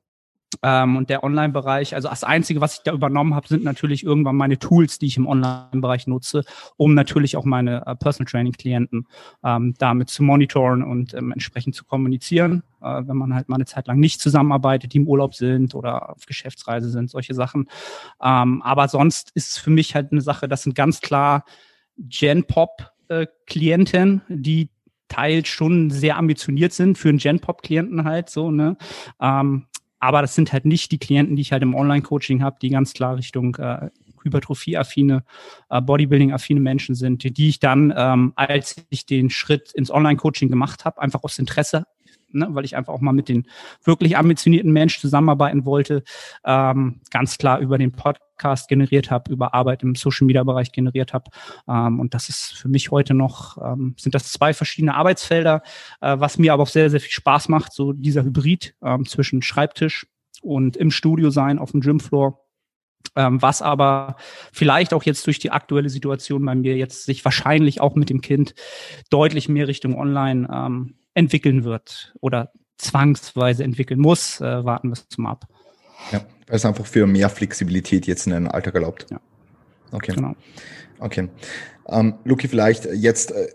Ähm, 0.64 0.96
und 0.96 1.10
der 1.10 1.24
Online-Bereich, 1.24 1.94
also 1.94 2.10
das 2.10 2.24
Einzige, 2.24 2.62
was 2.62 2.76
ich 2.76 2.80
da 2.84 2.94
übernommen 2.94 3.36
habe, 3.36 3.48
sind 3.48 3.64
natürlich 3.64 4.04
irgendwann 4.04 4.38
meine 4.38 4.58
Tools, 4.58 4.98
die 4.98 5.06
ich 5.08 5.18
im 5.18 5.28
Online-Bereich 5.28 6.08
nutze, 6.08 6.46
um 6.78 6.94
natürlich 6.94 7.36
auch 7.36 7.44
meine 7.44 7.86
äh, 7.86 7.96
Personal 7.96 8.32
Training-Klienten 8.32 9.08
ähm, 9.44 9.74
damit 9.78 10.10
zu 10.10 10.24
monitoren 10.24 10.84
und 10.84 11.14
ähm, 11.14 11.32
entsprechend 11.32 11.76
zu 11.76 11.84
kommunizieren, 11.84 12.64
äh, 12.82 13.02
wenn 13.06 13.18
man 13.18 13.36
halt 13.36 13.50
mal 13.50 13.56
eine 13.56 13.66
Zeit 13.66 13.88
lang 13.88 14.00
nicht 14.00 14.22
zusammenarbeitet, 14.22 14.94
die 14.94 15.00
im 15.00 15.08
Urlaub 15.08 15.36
sind 15.36 15.76
oder 15.76 16.12
auf 16.12 16.26
Geschäftsreise 16.26 16.90
sind, 16.90 17.10
solche 17.10 17.34
Sachen. 17.34 17.68
Ähm, 18.22 18.62
aber 18.62 18.88
sonst 18.88 19.32
ist 19.36 19.52
es 19.52 19.58
für 19.58 19.72
mich 19.72 19.96
halt 19.96 20.14
eine 20.14 20.22
Sache, 20.22 20.48
das 20.48 20.64
sind 20.64 20.76
ganz 20.76 21.02
klar 21.02 21.44
Gen-Pop-Klienten, 21.98 24.22
die 24.30 24.70
teils 25.10 25.48
schon 25.48 25.90
sehr 25.90 26.18
ambitioniert 26.18 26.74
sind 26.74 26.98
für 26.98 27.08
einen 27.10 27.18
Gen-Pop-Klienten 27.18 28.06
halt 28.06 28.30
so, 28.30 28.52
ne? 28.52 28.78
Aber 30.00 30.22
das 30.22 30.36
sind 30.36 30.54
halt 30.54 30.66
nicht 30.66 30.92
die 30.92 31.00
Klienten, 31.00 31.36
die 31.36 31.42
ich 31.42 31.52
halt 31.52 31.64
im 31.64 31.76
Online-Coaching 31.76 32.44
habe, 32.44 32.58
die 32.62 32.70
ganz 32.70 32.94
klar 32.94 33.18
Richtung 33.18 33.56
äh, 33.56 33.90
Hypertrophie-affine, 34.24 35.24
äh, 35.70 35.82
Bodybuilding-affine 35.82 36.60
Menschen 36.60 36.96
sind, 36.96 37.24
die, 37.24 37.34
die 37.34 37.50
ich 37.50 37.60
dann, 37.60 37.94
ähm, 37.96 38.34
als 38.36 38.76
ich 38.90 39.06
den 39.06 39.30
Schritt 39.30 39.72
ins 39.74 39.92
Online-Coaching 39.92 40.50
gemacht 40.50 40.86
habe, 40.86 41.02
einfach 41.02 41.24
aus 41.24 41.40
Interesse 41.40 41.86
ne, 42.38 42.48
weil 42.52 42.66
ich 42.66 42.76
einfach 42.76 42.94
auch 42.94 43.02
mal 43.02 43.14
mit 43.14 43.30
den 43.30 43.48
wirklich 43.84 44.18
ambitionierten 44.18 44.72
Menschen 44.72 45.02
zusammenarbeiten 45.02 45.66
wollte, 45.66 46.04
ähm, 46.46 47.02
ganz 47.12 47.38
klar 47.38 47.60
über 47.60 47.78
den 47.78 47.92
Podcast 47.92 48.68
generiert 48.68 49.12
habe, 49.12 49.32
über 49.32 49.54
Arbeit 49.54 49.84
im 49.84 49.96
Social-Media-Bereich 49.96 50.72
generiert 50.72 51.14
habe. 51.14 51.32
Ähm, 51.68 52.00
und 52.00 52.14
das 52.14 52.30
ist 52.30 52.54
für 52.54 52.70
mich 52.70 52.92
heute 52.92 53.14
noch, 53.14 53.58
ähm, 53.62 53.96
sind 53.98 54.16
das 54.16 54.32
zwei 54.32 54.54
verschiedene 54.54 54.96
Arbeitsfelder, 54.96 55.64
äh, 56.02 56.20
was 56.20 56.38
mir 56.38 56.54
aber 56.54 56.64
auch 56.64 56.68
sehr, 56.68 56.90
sehr 56.90 57.00
viel 57.00 57.12
Spaß 57.12 57.50
macht, 57.50 57.74
so 57.74 57.94
dieser 57.94 58.24
Hybrid 58.24 58.76
ähm, 58.84 59.06
zwischen 59.06 59.42
Schreibtisch 59.42 60.08
und 60.42 60.78
im 60.78 60.92
Studio 60.92 61.30
sein, 61.30 61.60
auf 61.60 61.72
dem 61.72 61.82
Gymfloor. 61.82 62.47
Ähm, 63.16 63.42
was 63.42 63.62
aber 63.62 64.16
vielleicht 64.52 64.94
auch 64.94 65.04
jetzt 65.04 65.26
durch 65.28 65.40
die 65.40 65.52
aktuelle 65.52 65.90
Situation 65.90 66.46
bei 66.46 66.56
mir 66.56 66.76
jetzt 66.76 67.06
sich 67.06 67.24
wahrscheinlich 67.26 67.82
auch 67.82 67.96
mit 67.96 68.10
dem 68.10 68.22
Kind 68.22 68.54
deutlich 69.10 69.50
mehr 69.50 69.68
Richtung 69.68 69.96
Online 69.96 70.48
ähm, 70.52 70.96
entwickeln 71.14 71.64
wird 71.64 72.14
oder 72.22 72.52
zwangsweise 72.78 73.64
entwickeln 73.64 74.00
muss, 74.00 74.40
äh, 74.40 74.64
warten 74.64 74.90
wir 74.90 74.94
es 74.94 75.18
mal 75.18 75.32
ab. 75.32 75.48
Ja, 76.12 76.26
weil 76.48 76.56
es 76.56 76.66
einfach 76.66 76.86
für 76.86 77.08
mehr 77.08 77.30
Flexibilität 77.30 78.06
jetzt 78.08 78.28
in 78.28 78.34
den 78.34 78.48
Alltag 78.48 78.76
erlaubt. 78.76 79.08
Ja. 79.10 79.20
Okay. 79.92 80.14
Genau. 80.14 80.36
Okay. 81.00 81.30
Ähm, 81.90 82.16
Luki, 82.24 82.48
vielleicht 82.48 82.86
jetzt 82.86 83.32
äh, 83.32 83.48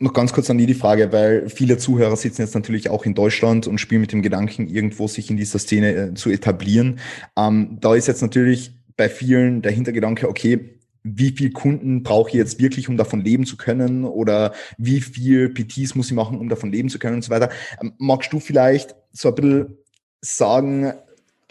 noch 0.00 0.12
ganz 0.12 0.32
kurz 0.32 0.50
an 0.50 0.58
die 0.58 0.66
die 0.66 0.74
Frage, 0.74 1.12
weil 1.12 1.48
viele 1.48 1.78
Zuhörer 1.78 2.16
sitzen 2.16 2.42
jetzt 2.42 2.54
natürlich 2.54 2.90
auch 2.90 3.04
in 3.04 3.14
Deutschland 3.14 3.66
und 3.66 3.78
spielen 3.78 4.00
mit 4.00 4.12
dem 4.12 4.22
Gedanken, 4.22 4.68
irgendwo 4.68 5.06
sich 5.06 5.30
in 5.30 5.36
dieser 5.36 5.58
Szene 5.58 5.94
äh, 5.94 6.14
zu 6.14 6.30
etablieren. 6.30 6.98
Ähm, 7.36 7.78
da 7.80 7.94
ist 7.94 8.08
jetzt 8.08 8.22
natürlich 8.22 8.72
bei 8.96 9.08
vielen 9.08 9.62
der 9.62 9.72
Hintergedanke, 9.72 10.28
okay, 10.28 10.78
wie 11.04 11.30
viel 11.30 11.50
Kunden 11.50 12.02
brauche 12.02 12.30
ich 12.30 12.34
jetzt 12.34 12.60
wirklich, 12.60 12.88
um 12.88 12.96
davon 12.96 13.22
leben 13.22 13.44
zu 13.44 13.56
können 13.56 14.04
oder 14.04 14.52
wie 14.78 15.00
viel 15.00 15.48
PTs 15.48 15.94
muss 15.94 16.06
ich 16.10 16.16
machen, 16.16 16.38
um 16.38 16.48
davon 16.48 16.70
leben 16.70 16.88
zu 16.88 16.98
können 16.98 17.16
und 17.16 17.24
so 17.24 17.30
weiter. 17.30 17.50
Ähm, 17.80 17.94
magst 17.98 18.32
du 18.32 18.38
vielleicht 18.38 18.94
so 19.12 19.28
ein 19.28 19.34
bisschen 19.34 19.78
sagen, 20.20 20.92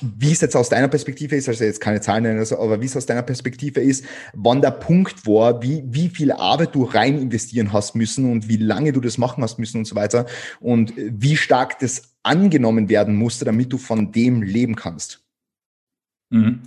wie 0.01 0.31
es 0.31 0.41
jetzt 0.41 0.55
aus 0.55 0.69
deiner 0.69 0.87
Perspektive 0.87 1.35
ist, 1.35 1.47
also 1.47 1.63
jetzt 1.63 1.81
keine 1.81 2.01
Zahlen 2.01 2.23
nennen, 2.23 2.39
also, 2.39 2.57
aber 2.57 2.81
wie 2.81 2.85
es 2.85 2.97
aus 2.97 3.05
deiner 3.05 3.21
Perspektive 3.21 3.81
ist, 3.81 4.05
wann 4.33 4.61
der 4.61 4.71
Punkt 4.71 5.27
war, 5.27 5.61
wie, 5.61 5.83
wie 5.85 6.09
viel 6.09 6.31
Arbeit 6.31 6.73
du 6.73 6.83
rein 6.83 7.19
investieren 7.19 7.71
hast 7.71 7.95
müssen 7.95 8.31
und 8.31 8.47
wie 8.47 8.57
lange 8.57 8.93
du 8.93 8.99
das 8.99 9.17
machen 9.17 9.43
hast 9.43 9.59
müssen 9.59 9.77
und 9.77 9.85
so 9.85 9.95
weiter 9.95 10.25
und 10.59 10.93
wie 10.97 11.37
stark 11.37 11.77
das 11.79 12.15
angenommen 12.23 12.89
werden 12.89 13.15
musste, 13.15 13.45
damit 13.45 13.71
du 13.71 13.77
von 13.77 14.11
dem 14.11 14.41
leben 14.41 14.75
kannst. 14.75 15.23
Mhm. 16.29 16.61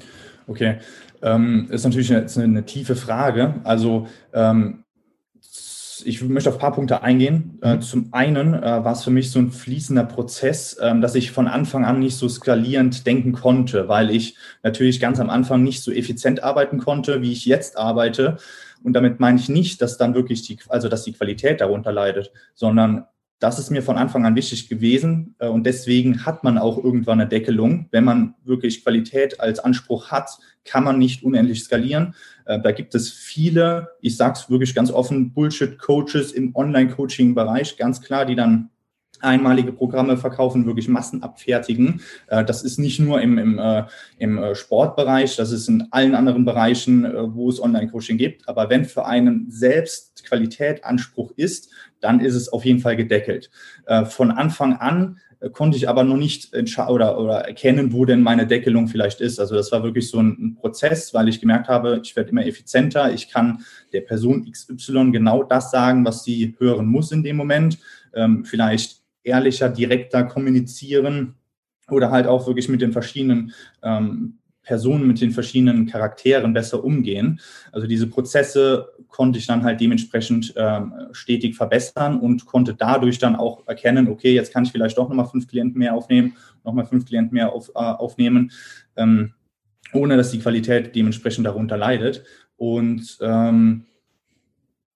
Okay, 0.47 0.79
ähm, 1.23 1.69
ist 1.71 1.85
natürlich 1.85 2.13
eine, 2.13 2.25
ist 2.25 2.39
eine, 2.39 2.65
tiefe 2.67 2.97
Frage. 2.97 3.61
Also 3.65 4.07
ähm, 4.33 4.85
ich 6.05 6.23
möchte 6.23 6.51
auf 6.51 6.57
ein 6.57 6.61
paar 6.61 6.73
Punkte 6.75 7.03
eingehen. 7.03 7.59
Äh, 7.63 7.77
mhm. 7.77 7.81
zum 7.81 8.09
einen 8.13 8.55
äh, 8.55 8.85
war 8.85 8.93
es 8.93 9.05
für 9.05 9.11
mich 9.11 9.31
so 9.31 9.39
ein 9.39 9.51
fließender 9.51 10.05
Prozess, 10.05 10.77
ähm, 10.81 11.01
dass 11.01 11.15
ich 11.15 11.31
von 11.31 11.49
Anfang 11.49 11.85
an 11.85 12.01
nicht 12.01 12.17
so 12.17 12.29
skalierend 12.29 13.07
denken 13.07 13.33
konnte, 13.33 13.89
weil 13.89 14.11
ich 14.11 14.37
natürlich 14.63 15.01
ganz 15.01 15.19
am 15.19 15.31
Anfang 15.31 15.63
nicht 15.63 15.83
so 15.83 15.91
effizient 15.93 16.43
arbeiten 16.43 16.79
konnte, 16.79 17.23
wie 17.23 17.33
ich 17.33 17.47
jetzt 17.47 17.79
arbeite. 17.79 18.37
Und 18.83 18.93
damit 18.93 19.19
meine 19.19 19.39
ich 19.39 19.49
nicht, 19.49 19.81
dass 19.81 19.97
dann 19.97 20.15
wirklich 20.15 20.43
die, 20.43 20.59
also 20.69 20.89
dass 20.91 21.05
die 21.05 21.15
Qualität 21.15 21.63
darunter 21.63 21.91
leidet, 21.91 22.33
sondern 22.55 23.07
das 23.39 23.59
ist 23.59 23.71
mir 23.71 23.83
von 23.83 23.99
Anfang 23.99 24.25
an 24.25 24.37
wichtig 24.37 24.69
gewesen 24.69 25.35
äh, 25.39 25.49
und 25.49 25.65
deswegen 25.65 26.25
hat 26.25 26.45
man 26.45 26.59
auch 26.59 26.83
irgendwann 26.83 27.21
eine 27.21 27.29
Deckelung. 27.29 27.89
Wenn 27.91 28.05
man 28.05 28.35
wirklich 28.45 28.83
Qualität 28.83 29.41
als 29.41 29.59
Anspruch 29.59 30.11
hat, 30.11 30.31
kann 30.65 30.85
man 30.85 30.99
nicht 30.99 31.23
unendlich 31.23 31.63
skalieren. 31.63 32.15
Äh, 32.47 32.61
da 32.61 32.73
gibt 32.73 32.95
es 32.95 33.11
viele, 33.11 33.91
ich 34.01 34.17
sage 34.17 34.39
es 34.39 34.51
wirklich 34.51 34.75
ganz 34.75 34.91
offen, 34.91 35.33
Bullshit-Coaches 35.33 36.33
im 36.33 36.55
Online-Coaching-Bereich, 36.55 37.77
ganz 37.77 38.01
klar, 38.01 38.25
die 38.25 38.37
dann 38.37 38.71
einmalige 39.25 39.73
Programme 39.73 40.17
verkaufen, 40.17 40.67
wirklich 40.67 40.89
Massen 40.89 41.23
abfertigen. 41.23 42.01
Äh, 42.29 42.45
das 42.45 42.63
ist 42.63 42.79
nicht 42.79 43.01
nur 43.01 43.21
im, 43.21 43.39
im, 43.39 43.61
im 44.19 44.55
Sportbereich, 44.55 45.37
das 45.37 45.51
ist 45.51 45.69
in 45.69 45.89
allen 45.91 46.15
anderen 46.15 46.45
Bereichen, 46.45 47.05
wo 47.35 47.49
es 47.49 47.61
Online-Coaching 47.61 48.19
gibt. 48.19 48.49
Aber 48.49 48.71
wenn 48.71 48.85
für 48.85 49.07
einen 49.07 49.51
selbst 49.51 50.25
Qualität 50.25 50.85
Anspruch 50.85 51.33
ist, 51.37 51.71
dann 52.01 52.21
ist 52.21 52.35
es 52.35 52.53
auf 52.53 52.65
jeden 52.65 52.81
Fall 52.81 52.97
gedeckelt. 52.97 53.51
Äh, 53.87 54.05
von 54.05 54.31
Anfang 54.31 54.75
an 54.75 55.19
äh, 55.41 55.51
konnte 55.51 55.77
ich 55.77 55.89
aber 55.89 56.05
noch 56.05 56.17
nicht 56.17 56.53
oder, 56.55 57.19
oder 57.19 57.41
erkennen, 57.41 57.93
wo 57.93 58.05
denn 58.05 58.23
meine 58.23 58.47
Deckelung 58.47 58.89
vielleicht 58.89 59.21
ist. 59.21 59.41
Also 59.41 59.55
das 59.55 59.73
war 59.73 59.83
wirklich 59.83 60.09
so 60.09 60.21
ein, 60.21 60.57
Prozess, 60.61 61.15
weil 61.15 61.29
ich 61.29 61.41
gemerkt 61.41 61.69
habe, 61.69 62.01
ich 62.03 62.15
werde 62.17 62.31
immer 62.31 62.47
effizienter. 62.47 63.13
Ich 63.13 63.29
kann 63.31 63.65
der 63.93 64.03
Person 64.03 64.51
XY 64.51 65.11
genau 65.13 65.43
das 65.43 65.71
sagen, 65.71 66.05
was 66.05 66.25
sie 66.25 66.55
hören 66.59 66.87
muss 66.87 67.13
in 67.13 67.23
dem 67.23 67.37
Moment. 67.37 67.79
Ähm, 68.15 68.45
vielleicht 68.45 69.04
ehrlicher, 69.25 69.69
direkter 69.69 70.25
kommunizieren 70.25 71.35
oder 71.91 72.11
halt 72.11 72.27
auch 72.27 72.47
wirklich 72.47 72.69
mit 72.69 72.81
den 72.81 72.93
verschiedenen 72.93 73.53
ähm, 73.83 74.39
Personen 74.65 75.07
mit 75.07 75.21
den 75.21 75.31
verschiedenen 75.31 75.87
Charakteren 75.87 76.53
besser 76.53 76.83
umgehen. 76.83 77.41
Also 77.71 77.87
diese 77.87 78.07
Prozesse 78.09 78.89
konnte 79.09 79.39
ich 79.39 79.47
dann 79.47 79.63
halt 79.63 79.81
dementsprechend 79.81 80.55
ähm, 80.57 80.93
stetig 81.13 81.55
verbessern 81.55 82.19
und 82.19 82.47
konnte 82.47 82.75
dadurch 82.75 83.19
dann 83.19 83.37
auch 83.37 83.67
erkennen, 83.69 84.09
okay, 84.09 84.35
jetzt 84.35 84.53
kann 84.53 84.65
ich 84.65 84.73
vielleicht 84.73 84.99
doch 84.99 85.09
nochmal 85.09 85.27
fünf 85.27 85.47
Klienten 85.47 85.79
mehr 85.79 85.95
aufnehmen, 85.95 86.37
nochmal 86.65 86.87
fünf 86.87 87.05
Klienten 87.05 87.35
mehr 87.35 87.53
auf, 87.53 87.69
äh, 87.69 87.79
aufnehmen, 87.79 88.51
ähm, 88.97 89.35
ohne 89.93 90.17
dass 90.17 90.33
die 90.33 90.41
Qualität 90.41 90.97
dementsprechend 90.97 91.47
darunter 91.47 91.77
leidet. 91.77 92.25
Und 92.57 93.19
ähm, 93.21 93.85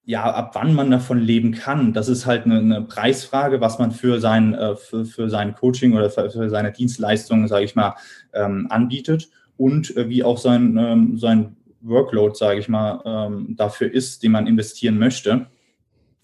ja, 0.08 0.24
ab 0.24 0.52
wann 0.54 0.72
man 0.72 0.90
davon 0.90 1.18
leben 1.18 1.52
kann, 1.52 1.92
das 1.92 2.08
ist 2.08 2.24
halt 2.24 2.46
eine, 2.46 2.60
eine 2.60 2.80
Preisfrage, 2.80 3.60
was 3.60 3.78
man 3.78 3.92
für 3.92 4.20
sein, 4.20 4.54
äh, 4.54 4.74
für, 4.74 5.04
für 5.04 5.28
sein 5.28 5.54
Coaching 5.54 5.92
oder 5.92 6.08
für, 6.08 6.30
für 6.30 6.48
seine 6.48 6.72
Dienstleistungen, 6.72 7.46
sage 7.46 7.66
ich 7.66 7.76
mal, 7.76 7.94
ähm, 8.32 8.68
anbietet 8.70 9.28
und 9.58 9.94
äh, 9.98 10.08
wie 10.08 10.24
auch 10.24 10.38
sein, 10.38 10.78
ähm, 10.78 11.18
sein 11.18 11.56
Workload, 11.82 12.34
sage 12.36 12.58
ich 12.58 12.70
mal, 12.70 13.02
ähm, 13.04 13.54
dafür 13.54 13.92
ist, 13.92 14.22
den 14.22 14.32
man 14.32 14.46
investieren 14.46 14.98
möchte. 14.98 15.48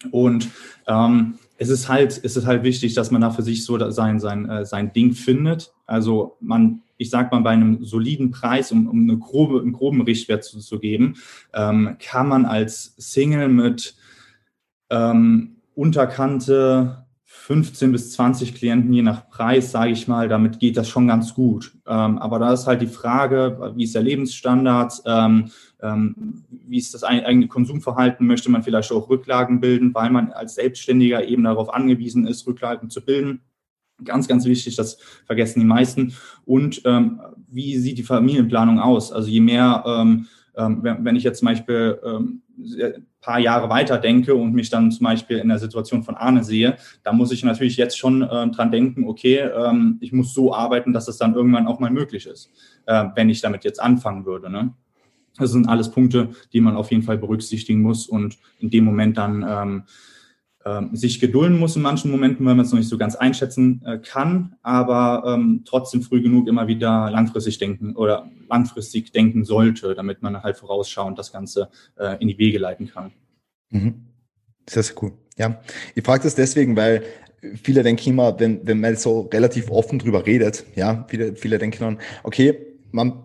Und 0.09 0.49
ähm, 0.87 1.35
es 1.59 1.69
ist 1.69 1.87
halt, 1.87 2.19
es 2.23 2.35
ist 2.35 2.47
halt 2.47 2.63
wichtig, 2.63 2.95
dass 2.95 3.11
man 3.11 3.21
da 3.21 3.29
für 3.29 3.43
sich 3.43 3.65
so 3.65 3.91
sein, 3.91 4.19
sein, 4.19 4.49
äh, 4.49 4.65
sein 4.65 4.93
Ding 4.93 5.11
findet. 5.11 5.75
Also 5.85 6.37
man, 6.39 6.81
ich 6.97 7.09
sag 7.09 7.31
mal, 7.31 7.41
bei 7.41 7.51
einem 7.51 7.83
soliden 7.83 8.31
Preis, 8.31 8.71
um, 8.71 8.87
um 8.87 9.03
eine 9.03 9.17
grobe, 9.17 9.59
einen 9.59 9.73
groben 9.73 10.01
Richtwert 10.01 10.43
zu, 10.43 10.59
zu 10.59 10.79
geben, 10.79 11.15
ähm, 11.53 11.97
kann 11.99 12.27
man 12.27 12.45
als 12.45 12.95
Single 12.97 13.49
mit 13.49 13.95
ähm, 14.89 15.57
Unterkante 15.73 17.05
15 17.45 17.91
bis 17.91 18.11
20 18.13 18.55
Klienten 18.55 18.91
je 18.91 19.03
nach 19.03 19.29
Preis, 19.29 19.69
sage 19.69 19.91
ich 19.91 20.07
mal, 20.07 20.27
damit 20.27 20.59
geht 20.59 20.77
das 20.77 20.89
schon 20.89 21.07
ganz 21.07 21.35
gut. 21.35 21.73
Ähm, 21.85 22.17
aber 22.17 22.39
da 22.39 22.53
ist 22.53 22.65
halt 22.65 22.81
die 22.81 22.87
Frage, 22.87 23.73
wie 23.75 23.83
ist 23.83 23.93
der 23.93 24.01
Lebensstandard, 24.01 25.03
ähm, 25.05 25.51
ähm, 25.79 26.43
wie 26.49 26.77
ist 26.77 26.93
das 26.95 27.03
eigene 27.03 27.47
Konsumverhalten, 27.47 28.25
möchte 28.25 28.49
man 28.49 28.63
vielleicht 28.63 28.91
auch 28.91 29.09
Rücklagen 29.09 29.59
bilden, 29.59 29.93
weil 29.93 30.09
man 30.09 30.31
als 30.31 30.55
Selbstständiger 30.55 31.23
eben 31.27 31.43
darauf 31.43 31.71
angewiesen 31.71 32.25
ist, 32.25 32.47
Rücklagen 32.47 32.89
zu 32.89 33.01
bilden. 33.05 33.41
Ganz, 34.03 34.27
ganz 34.27 34.45
wichtig, 34.45 34.75
das 34.75 34.97
vergessen 35.25 35.61
die 35.61 35.65
meisten. 35.65 36.13
Und 36.45 36.81
ähm, 36.85 37.21
wie 37.47 37.77
sieht 37.77 37.97
die 37.97 38.03
Familienplanung 38.03 38.79
aus? 38.79 39.11
Also 39.11 39.29
je 39.29 39.39
mehr 39.39 39.83
ähm, 39.87 40.27
ähm, 40.57 40.79
wenn 40.81 41.15
ich 41.15 41.23
jetzt 41.23 41.39
zum 41.39 41.47
Beispiel 41.47 41.99
ähm, 42.03 42.41
paar 43.21 43.39
Jahre 43.39 43.69
weiter 43.69 43.97
denke 43.97 44.35
und 44.35 44.53
mich 44.53 44.69
dann 44.69 44.91
zum 44.91 45.03
Beispiel 45.03 45.37
in 45.37 45.49
der 45.49 45.59
Situation 45.59 46.03
von 46.03 46.15
Arne 46.15 46.43
sehe, 46.43 46.77
da 47.03 47.11
muss 47.11 47.31
ich 47.31 47.43
natürlich 47.43 47.77
jetzt 47.77 47.97
schon 47.97 48.21
äh, 48.21 48.49
dran 48.49 48.71
denken, 48.71 49.05
okay, 49.05 49.39
ähm, 49.39 49.97
ich 49.99 50.13
muss 50.13 50.33
so 50.33 50.53
arbeiten, 50.53 50.93
dass 50.93 51.07
es 51.07 51.17
dann 51.17 51.35
irgendwann 51.35 51.67
auch 51.67 51.79
mal 51.79 51.91
möglich 51.91 52.25
ist, 52.27 52.51
äh, 52.85 53.05
wenn 53.15 53.29
ich 53.29 53.41
damit 53.41 53.63
jetzt 53.63 53.81
anfangen 53.81 54.25
würde. 54.25 54.49
Ne? 54.49 54.73
Das 55.37 55.51
sind 55.51 55.67
alles 55.67 55.91
Punkte, 55.91 56.29
die 56.53 56.61
man 56.61 56.77
auf 56.77 56.91
jeden 56.91 57.03
Fall 57.03 57.17
berücksichtigen 57.17 57.81
muss 57.81 58.07
und 58.07 58.37
in 58.59 58.69
dem 58.69 58.85
Moment 58.85 59.17
dann 59.17 59.45
ähm, 59.47 59.83
ähm, 60.65 60.95
sich 60.95 61.19
gedulden 61.19 61.59
muss 61.59 61.75
in 61.75 61.81
manchen 61.83 62.09
Momenten, 62.11 62.45
weil 62.45 62.55
man 62.55 62.65
es 62.65 62.71
noch 62.71 62.79
nicht 62.79 62.89
so 62.89 62.97
ganz 62.97 63.15
einschätzen 63.15 63.81
äh, 63.85 63.99
kann, 63.99 64.55
aber 64.63 65.23
ähm, 65.27 65.61
trotzdem 65.65 66.01
früh 66.01 66.21
genug 66.21 66.47
immer 66.47 66.67
wieder 66.67 67.11
langfristig 67.11 67.59
denken 67.59 67.95
oder 67.95 68.29
langfristig 68.49 69.11
denken 69.11 69.45
sollte, 69.45 69.93
damit 69.93 70.21
man 70.21 70.41
halt 70.41 70.57
vorausschauend 70.57 71.19
das 71.19 71.31
Ganze 71.31 71.69
äh, 71.97 72.17
in 72.19 72.27
die 72.27 72.37
Wege 72.37 72.57
leiten 72.57 72.87
kann. 72.87 73.11
Mhm. 73.69 74.05
Sehr, 74.67 74.83
sehr 74.83 74.95
cool. 75.03 75.11
Ja, 75.37 75.61
ich 75.93 76.03
frage 76.03 76.23
das 76.23 76.33
deswegen, 76.33 76.75
weil 76.75 77.03
viele 77.61 77.83
denken 77.83 78.09
immer, 78.09 78.39
wenn, 78.39 78.65
wenn 78.65 78.79
man 78.79 78.95
so 78.95 79.21
relativ 79.21 79.69
offen 79.69 79.99
drüber 79.99 80.25
redet, 80.25 80.65
ja, 80.75 81.05
viele, 81.07 81.35
viele 81.35 81.59
denken 81.59 81.83
dann, 81.83 81.99
okay, 82.23 82.57
man 82.91 83.23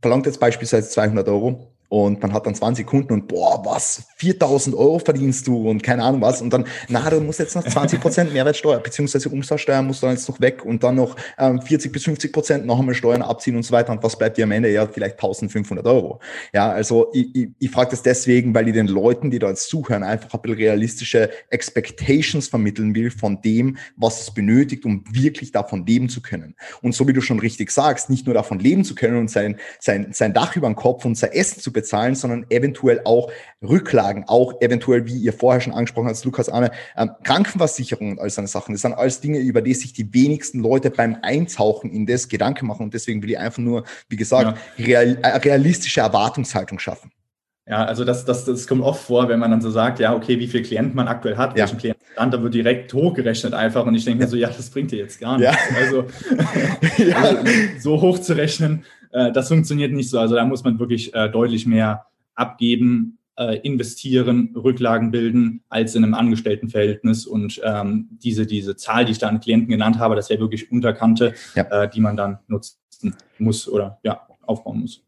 verlangt 0.00 0.26
jetzt 0.26 0.40
beispielsweise 0.40 0.88
200 0.88 1.28
Euro 1.28 1.69
und 1.90 2.22
man 2.22 2.32
hat 2.32 2.46
dann 2.46 2.54
20 2.54 2.86
Kunden 2.86 3.12
und 3.12 3.28
boah, 3.28 3.62
was, 3.64 4.04
4000 4.16 4.74
Euro 4.76 4.98
verdienst 5.00 5.46
du 5.46 5.68
und 5.68 5.82
keine 5.82 6.04
Ahnung 6.04 6.22
was 6.22 6.40
und 6.40 6.52
dann, 6.52 6.64
na, 6.88 7.10
du 7.10 7.20
musst 7.20 7.40
jetzt 7.40 7.56
noch 7.56 7.64
20 7.64 8.00
Prozent 8.00 8.32
Mehrwertsteuer 8.32 8.78
beziehungsweise 8.78 9.28
Umsatzsteuer 9.28 9.82
musst 9.82 10.02
du 10.02 10.06
dann 10.06 10.14
jetzt 10.14 10.28
noch 10.28 10.40
weg 10.40 10.64
und 10.64 10.82
dann 10.82 10.94
noch 10.94 11.16
ähm, 11.36 11.60
40 11.60 11.92
bis 11.92 12.04
50 12.04 12.32
Prozent 12.32 12.64
noch 12.64 12.78
einmal 12.78 12.94
Steuern 12.94 13.22
abziehen 13.22 13.56
und 13.56 13.64
so 13.64 13.72
weiter 13.72 13.92
und 13.92 14.02
was 14.02 14.16
bleibt 14.16 14.38
dir 14.38 14.44
am 14.44 14.52
Ende? 14.52 14.70
Ja, 14.70 14.86
vielleicht 14.86 15.14
1500 15.14 15.84
Euro. 15.86 16.20
Ja, 16.54 16.70
also 16.70 17.10
ich, 17.12 17.34
ich, 17.34 17.48
ich 17.58 17.70
frage 17.70 17.90
das 17.90 18.02
deswegen, 18.02 18.54
weil 18.54 18.68
ich 18.68 18.74
den 18.74 18.86
Leuten, 18.86 19.30
die 19.30 19.40
da 19.40 19.48
jetzt 19.48 19.68
zuhören, 19.68 20.04
einfach 20.04 20.32
ein 20.32 20.40
bisschen 20.40 20.58
realistische 20.58 21.30
Expectations 21.50 22.46
vermitteln 22.46 22.94
will 22.94 23.10
von 23.10 23.42
dem, 23.42 23.78
was 23.96 24.20
es 24.20 24.30
benötigt, 24.32 24.84
um 24.84 25.04
wirklich 25.10 25.50
davon 25.50 25.84
leben 25.86 26.08
zu 26.08 26.22
können. 26.22 26.54
Und 26.82 26.94
so 26.94 27.08
wie 27.08 27.12
du 27.12 27.20
schon 27.20 27.40
richtig 27.40 27.72
sagst, 27.72 28.10
nicht 28.10 28.26
nur 28.26 28.34
davon 28.34 28.60
leben 28.60 28.84
zu 28.84 28.94
können 28.94 29.16
und 29.16 29.28
sein, 29.28 29.58
sein, 29.80 30.08
sein 30.12 30.32
Dach 30.32 30.54
über 30.54 30.68
dem 30.68 30.76
Kopf 30.76 31.04
und 31.04 31.16
sein 31.16 31.32
Essen 31.32 31.60
zu 31.60 31.72
bezahlen, 31.80 32.14
sondern 32.14 32.46
eventuell 32.50 33.00
auch 33.04 33.30
Rücklagen, 33.62 34.24
auch 34.26 34.60
eventuell, 34.60 35.06
wie 35.06 35.16
ihr 35.16 35.32
vorher 35.32 35.60
schon 35.60 35.72
angesprochen 35.72 36.08
habt, 36.08 36.24
Lukas 36.24 36.48
Arne, 36.48 36.70
ähm, 36.96 37.10
Krankenversicherung 37.24 38.12
und 38.12 38.20
all 38.20 38.30
seine 38.30 38.48
Sachen. 38.48 38.72
Das 38.72 38.82
sind 38.82 38.94
alles 38.94 39.20
Dinge, 39.20 39.38
über 39.38 39.62
die 39.62 39.74
sich 39.74 39.92
die 39.92 40.12
wenigsten 40.12 40.60
Leute 40.60 40.90
beim 40.90 41.16
Eintauchen 41.22 41.90
in 41.90 42.06
das 42.06 42.28
Gedanken 42.28 42.66
machen. 42.66 42.84
Und 42.84 42.94
deswegen 42.94 43.22
will 43.22 43.30
ich 43.30 43.38
einfach 43.38 43.62
nur, 43.62 43.84
wie 44.08 44.16
gesagt, 44.16 44.58
ja. 44.76 44.84
real, 44.84 45.18
äh, 45.22 45.28
realistische 45.38 46.00
Erwartungshaltung 46.00 46.78
schaffen. 46.78 47.10
Ja, 47.68 47.84
also 47.84 48.04
das, 48.04 48.24
das, 48.24 48.44
das 48.44 48.66
kommt 48.66 48.82
oft 48.82 49.00
vor, 49.00 49.28
wenn 49.28 49.38
man 49.38 49.52
dann 49.52 49.60
so 49.60 49.70
sagt, 49.70 50.00
ja, 50.00 50.14
okay, 50.14 50.40
wie 50.40 50.48
viel 50.48 50.62
Klienten 50.62 50.96
man 50.96 51.06
aktuell 51.06 51.36
hat, 51.36 51.50
ja. 51.50 51.58
welchen 51.58 51.78
Klientenstand, 51.78 52.34
da 52.34 52.42
wird 52.42 52.52
direkt 52.52 52.92
hochgerechnet 52.92 53.54
einfach 53.54 53.86
und 53.86 53.94
ich 53.94 54.04
denke 54.04 54.24
mir 54.24 54.28
so, 54.28 54.36
ja, 54.36 54.48
das 54.48 54.70
bringt 54.70 54.90
dir 54.90 54.98
jetzt 54.98 55.20
gar 55.20 55.38
nichts. 55.38 55.56
Ja. 55.70 55.76
Also, 55.76 56.04
ja. 56.98 57.16
also, 57.16 57.36
so 57.78 58.00
hoch 58.00 58.18
zu 58.18 58.36
rechnen, 58.36 58.84
äh, 59.12 59.32
das 59.32 59.48
funktioniert 59.48 59.92
nicht 59.92 60.10
so. 60.10 60.18
Also 60.18 60.34
da 60.34 60.44
muss 60.44 60.64
man 60.64 60.78
wirklich 60.78 61.14
äh, 61.14 61.28
deutlich 61.28 61.66
mehr 61.66 62.06
abgeben, 62.34 63.18
äh, 63.36 63.58
investieren, 63.60 64.54
Rücklagen 64.54 65.10
bilden, 65.10 65.62
als 65.68 65.94
in 65.94 66.04
einem 66.04 66.14
Angestelltenverhältnis. 66.14 67.26
Und 67.26 67.60
ähm, 67.64 68.08
diese, 68.10 68.46
diese 68.46 68.76
Zahl, 68.76 69.04
die 69.04 69.12
ich 69.12 69.18
da 69.18 69.28
an 69.28 69.40
Klienten 69.40 69.70
genannt 69.70 69.98
habe, 69.98 70.16
das 70.16 70.30
wäre 70.30 70.40
wirklich 70.40 70.70
Unterkante, 70.70 71.34
ja. 71.54 71.62
äh, 71.84 71.88
die 71.88 72.00
man 72.00 72.16
dann 72.16 72.38
nutzen 72.48 73.14
muss 73.38 73.68
oder 73.68 73.98
ja, 74.02 74.26
aufbauen 74.42 74.80
muss. 74.80 75.02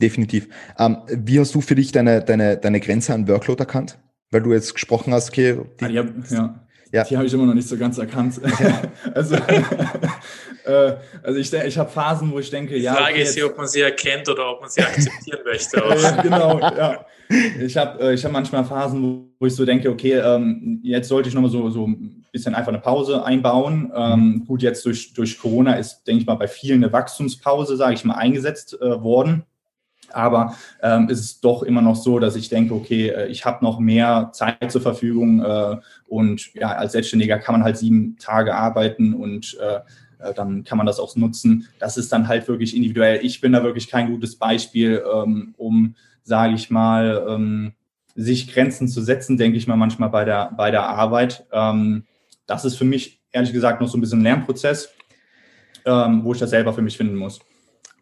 Definitiv. 0.00 0.48
Ähm, 0.78 0.98
wie 1.08 1.38
hast 1.38 1.54
du 1.54 1.60
für 1.60 1.74
dich 1.74 1.92
deine, 1.92 2.22
deine, 2.22 2.56
deine 2.56 2.80
Grenze 2.80 3.14
an 3.14 3.28
Workload 3.28 3.60
erkannt? 3.60 3.98
Weil 4.30 4.42
du 4.42 4.52
jetzt 4.52 4.74
gesprochen 4.74 5.12
hast, 5.12 5.30
okay, 5.30 5.58
die, 5.80 5.86
ja, 5.86 6.04
ja. 6.30 6.66
Ja. 6.92 7.04
Die 7.04 7.16
habe 7.16 7.26
ich 7.26 7.32
immer 7.32 7.46
noch 7.46 7.54
nicht 7.54 7.68
so 7.68 7.76
ganz 7.76 7.98
erkannt. 7.98 8.40
also, 9.14 9.36
äh, 9.36 10.96
also 11.22 11.38
ich, 11.38 11.52
ich 11.52 11.78
habe 11.78 11.90
Phasen, 11.90 12.32
wo 12.32 12.38
ich 12.40 12.50
denke, 12.50 12.74
Die 12.74 12.80
ja. 12.80 12.94
Frage 12.94 13.12
okay, 13.12 13.22
ist 13.22 13.34
hier, 13.34 13.46
ob 13.46 13.56
man 13.56 13.68
sie 13.68 13.80
erkennt 13.80 14.28
oder 14.28 14.50
ob 14.50 14.60
man 14.60 14.70
sie 14.70 14.82
akzeptieren 14.82 15.40
möchte. 15.44 15.80
genau, 16.22 16.58
ja. 16.58 17.06
Ich 17.60 17.76
habe 17.76 18.02
äh, 18.02 18.14
ich 18.14 18.24
hab 18.24 18.32
manchmal 18.32 18.64
Phasen, 18.64 19.30
wo 19.38 19.46
ich 19.46 19.54
so 19.54 19.64
denke, 19.64 19.88
okay, 19.88 20.14
ähm, 20.14 20.80
jetzt 20.82 21.08
sollte 21.08 21.28
ich 21.28 21.34
nochmal 21.34 21.50
so, 21.50 21.70
so 21.70 21.86
ein 21.86 22.26
bisschen 22.32 22.56
einfach 22.56 22.72
eine 22.72 22.80
Pause 22.80 23.24
einbauen. 23.24 23.92
Ähm, 23.94 24.44
gut, 24.46 24.62
jetzt 24.62 24.84
durch, 24.84 25.12
durch 25.14 25.38
Corona 25.38 25.74
ist, 25.74 26.02
denke 26.04 26.22
ich 26.22 26.26
mal, 26.26 26.34
bei 26.34 26.48
vielen 26.48 26.82
eine 26.82 26.92
Wachstumspause, 26.92 27.76
sage 27.76 27.94
ich 27.94 28.04
mal, 28.04 28.14
eingesetzt 28.14 28.76
äh, 28.80 29.00
worden. 29.00 29.44
Aber 30.14 30.54
ähm, 30.82 31.08
ist 31.08 31.20
es 31.20 31.40
doch 31.40 31.62
immer 31.62 31.82
noch 31.82 31.96
so, 31.96 32.18
dass 32.18 32.36
ich 32.36 32.48
denke, 32.48 32.74
okay, 32.74 33.08
äh, 33.08 33.26
ich 33.28 33.44
habe 33.44 33.64
noch 33.64 33.78
mehr 33.78 34.30
Zeit 34.32 34.70
zur 34.70 34.80
Verfügung 34.80 35.42
äh, 35.42 35.76
und 36.08 36.52
ja, 36.54 36.72
als 36.72 36.92
Selbstständiger 36.92 37.38
kann 37.38 37.54
man 37.54 37.64
halt 37.64 37.76
sieben 37.76 38.16
Tage 38.18 38.54
arbeiten 38.54 39.14
und 39.14 39.58
äh, 39.60 39.80
äh, 40.22 40.34
dann 40.34 40.64
kann 40.64 40.78
man 40.78 40.86
das 40.86 40.98
auch 40.98 41.16
nutzen. 41.16 41.68
Das 41.78 41.96
ist 41.96 42.12
dann 42.12 42.28
halt 42.28 42.48
wirklich 42.48 42.76
individuell. 42.76 43.20
Ich 43.22 43.40
bin 43.40 43.52
da 43.52 43.62
wirklich 43.62 43.88
kein 43.88 44.10
gutes 44.10 44.36
Beispiel, 44.36 45.02
ähm, 45.12 45.54
um, 45.56 45.94
sage 46.22 46.54
ich 46.54 46.70
mal, 46.70 47.26
ähm, 47.28 47.72
sich 48.14 48.52
Grenzen 48.52 48.88
zu 48.88 49.00
setzen, 49.00 49.36
denke 49.36 49.56
ich 49.56 49.66
mal 49.66 49.76
manchmal 49.76 50.10
bei 50.10 50.24
der, 50.24 50.52
bei 50.56 50.70
der 50.70 50.88
Arbeit. 50.88 51.46
Ähm, 51.52 52.04
das 52.46 52.64
ist 52.64 52.76
für 52.76 52.84
mich 52.84 53.20
ehrlich 53.32 53.52
gesagt 53.52 53.80
noch 53.80 53.88
so 53.88 53.96
ein 53.96 54.00
bisschen 54.00 54.20
ein 54.20 54.24
Lernprozess, 54.24 54.90
ähm, 55.84 56.24
wo 56.24 56.32
ich 56.32 56.40
das 56.40 56.50
selber 56.50 56.72
für 56.72 56.82
mich 56.82 56.96
finden 56.96 57.16
muss. 57.16 57.40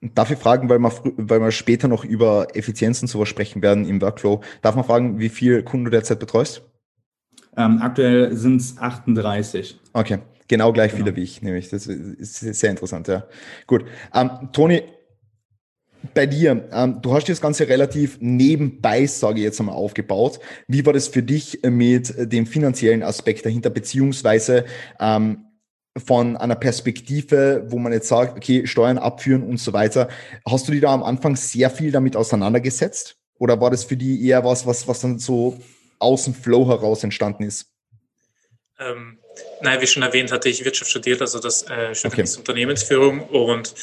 Darf 0.00 0.30
ich 0.30 0.38
fragen, 0.38 0.68
weil 0.68 0.78
wir, 0.78 0.92
weil 1.16 1.40
wir 1.40 1.50
später 1.50 1.88
noch 1.88 2.04
über 2.04 2.54
Effizienzen 2.54 3.08
zu 3.08 3.24
sprechen 3.24 3.62
werden 3.62 3.88
im 3.88 4.00
Workflow, 4.00 4.42
darf 4.62 4.76
man 4.76 4.84
fragen, 4.84 5.18
wie 5.18 5.28
viel 5.28 5.62
Kunden 5.62 5.86
du 5.86 5.90
derzeit 5.90 6.20
betreust? 6.20 6.62
Ähm, 7.56 7.80
aktuell 7.82 8.36
sind 8.36 8.60
es 8.60 8.78
38. 8.78 9.80
Okay, 9.92 10.18
genau 10.46 10.72
gleich 10.72 10.92
genau. 10.92 11.04
viele 11.04 11.16
wie 11.16 11.22
ich, 11.22 11.42
nämlich. 11.42 11.68
Das 11.70 11.86
ist 11.88 12.38
sehr 12.38 12.70
interessant, 12.70 13.08
ja. 13.08 13.24
Gut. 13.66 13.84
Ähm, 14.14 14.30
Toni, 14.52 14.82
bei 16.14 16.26
dir, 16.26 16.68
ähm, 16.72 17.02
du 17.02 17.12
hast 17.12 17.28
das 17.28 17.40
Ganze 17.40 17.68
relativ 17.68 18.18
nebenbei, 18.20 19.06
sage 19.06 19.38
ich 19.38 19.44
jetzt 19.44 19.58
einmal, 19.58 19.74
aufgebaut. 19.74 20.38
Wie 20.68 20.86
war 20.86 20.92
das 20.92 21.08
für 21.08 21.24
dich 21.24 21.60
mit 21.64 22.32
dem 22.32 22.46
finanziellen 22.46 23.02
Aspekt 23.02 23.44
dahinter, 23.44 23.70
beziehungsweise 23.70 24.64
ähm, 25.00 25.47
von 25.98 26.36
einer 26.36 26.54
Perspektive, 26.54 27.64
wo 27.68 27.78
man 27.78 27.92
jetzt 27.92 28.08
sagt, 28.08 28.36
okay, 28.36 28.66
Steuern 28.66 28.98
abführen 28.98 29.42
und 29.42 29.58
so 29.58 29.72
weiter. 29.72 30.08
Hast 30.48 30.68
du 30.68 30.72
dich 30.72 30.80
da 30.80 30.92
am 30.92 31.02
Anfang 31.02 31.36
sehr 31.36 31.70
viel 31.70 31.92
damit 31.92 32.16
auseinandergesetzt? 32.16 33.16
Oder 33.38 33.60
war 33.60 33.70
das 33.70 33.84
für 33.84 33.96
die 33.96 34.26
eher 34.26 34.44
was, 34.44 34.66
was, 34.66 34.88
was 34.88 35.00
dann 35.00 35.18
so 35.18 35.58
aus 35.98 36.24
dem 36.24 36.34
Flow 36.34 36.66
heraus 36.68 37.04
entstanden 37.04 37.44
ist? 37.44 37.66
Ähm, 38.78 39.18
nein, 39.60 39.80
wie 39.80 39.86
schon 39.86 40.02
erwähnt, 40.02 40.30
hatte 40.30 40.48
ich 40.48 40.64
Wirtschaft 40.64 40.90
studiert, 40.90 41.20
also 41.20 41.40
das 41.40 41.62
äh, 41.62 41.92
okay. 42.04 42.24
Unternehmensführung 42.36 43.28
und 43.28 43.74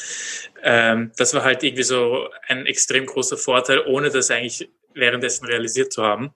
ähm, 0.63 1.11
das 1.17 1.33
war 1.33 1.43
halt 1.43 1.63
irgendwie 1.63 1.83
so 1.83 2.29
ein 2.47 2.65
extrem 2.65 3.05
großer 3.05 3.37
Vorteil, 3.37 3.81
ohne 3.85 4.09
das 4.09 4.31
eigentlich 4.31 4.69
währenddessen 4.93 5.45
realisiert 5.45 5.91
zu 5.91 6.03
haben. 6.03 6.33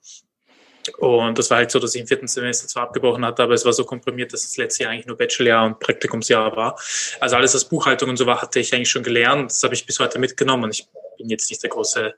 Und 0.97 1.37
das 1.37 1.49
war 1.49 1.57
halt 1.57 1.71
so, 1.71 1.79
dass 1.79 1.95
ich 1.95 2.01
im 2.01 2.07
vierten 2.07 2.27
Semester 2.27 2.67
zwar 2.67 2.83
abgebrochen 2.83 3.25
hatte, 3.25 3.43
aber 3.43 3.53
es 3.53 3.65
war 3.65 3.73
so 3.73 3.83
komprimiert, 3.85 4.33
dass 4.33 4.43
das 4.43 4.57
letzte 4.57 4.83
Jahr 4.83 4.91
eigentlich 4.91 5.07
nur 5.07 5.17
Bachelorjahr 5.17 5.65
und 5.65 5.79
Praktikumsjahr 5.79 6.55
war. 6.55 6.79
Also 7.19 7.35
alles, 7.35 7.53
was 7.53 7.65
Buchhaltung 7.65 8.09
und 8.09 8.17
so 8.17 8.25
war, 8.25 8.41
hatte 8.41 8.59
ich 8.59 8.73
eigentlich 8.73 8.89
schon 8.89 9.03
gelernt. 9.03 9.51
Das 9.51 9.63
habe 9.63 9.73
ich 9.73 9.85
bis 9.85 9.99
heute 9.99 10.19
mitgenommen. 10.19 10.71
Ich 10.71 10.87
bin 11.19 11.29
jetzt 11.29 11.49
nicht 11.49 11.61
der 11.61 11.69
große 11.69 12.15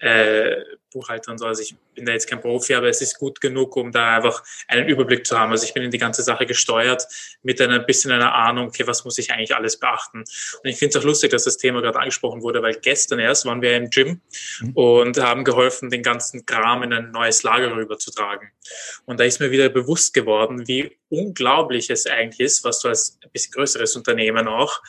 äh, 0.00 0.56
Buchhalter 0.92 1.30
und 1.30 1.38
so. 1.38 1.46
Also 1.46 1.62
ich 1.62 1.74
bin 1.94 2.04
da 2.04 2.12
jetzt 2.12 2.28
kein 2.28 2.40
Profi, 2.40 2.74
aber 2.74 2.88
es 2.88 3.00
ist 3.00 3.18
gut 3.18 3.40
genug, 3.40 3.76
um 3.76 3.92
da 3.92 4.16
einfach 4.16 4.42
einen 4.68 4.88
Überblick 4.88 5.26
zu 5.26 5.38
haben. 5.38 5.52
Also 5.52 5.64
ich 5.64 5.72
bin 5.72 5.84
in 5.84 5.90
die 5.90 5.98
ganze 5.98 6.22
Sache 6.22 6.46
gesteuert 6.46 7.06
mit 7.42 7.60
einer 7.60 7.78
bisschen 7.78 8.10
einer 8.10 8.34
Ahnung, 8.34 8.68
okay, 8.68 8.86
was 8.86 9.04
muss 9.04 9.18
ich 9.18 9.32
eigentlich 9.32 9.54
alles 9.54 9.78
beachten? 9.78 10.18
Und 10.18 10.64
ich 10.64 10.76
finde 10.76 10.98
es 10.98 11.02
auch 11.02 11.06
lustig, 11.06 11.30
dass 11.30 11.44
das 11.44 11.56
Thema 11.56 11.80
gerade 11.80 11.98
angesprochen 11.98 12.42
wurde, 12.42 12.62
weil 12.62 12.74
gestern 12.74 13.20
erst 13.20 13.46
waren 13.46 13.62
wir 13.62 13.76
im 13.76 13.90
Gym 13.90 14.20
mhm. 14.60 14.72
und 14.74 15.18
haben 15.18 15.44
geholfen, 15.44 15.90
den 15.90 16.02
ganzen 16.02 16.44
Kram 16.44 16.82
in 16.82 16.92
ein 16.92 17.10
neues 17.12 17.42
Lager 17.42 17.74
rüberzutragen. 17.74 18.50
Und 19.06 19.20
da 19.20 19.24
ist 19.24 19.40
mir 19.40 19.50
wieder 19.50 19.68
bewusst 19.68 20.12
geworden, 20.12 20.66
wie 20.66 20.96
unglaublich 21.08 21.90
es 21.90 22.06
eigentlich 22.06 22.40
ist, 22.40 22.64
was 22.64 22.80
du 22.80 22.88
als 22.88 23.18
ein 23.22 23.30
bisschen 23.30 23.52
größeres 23.52 23.96
Unternehmen 23.96 24.48
auch 24.48 24.80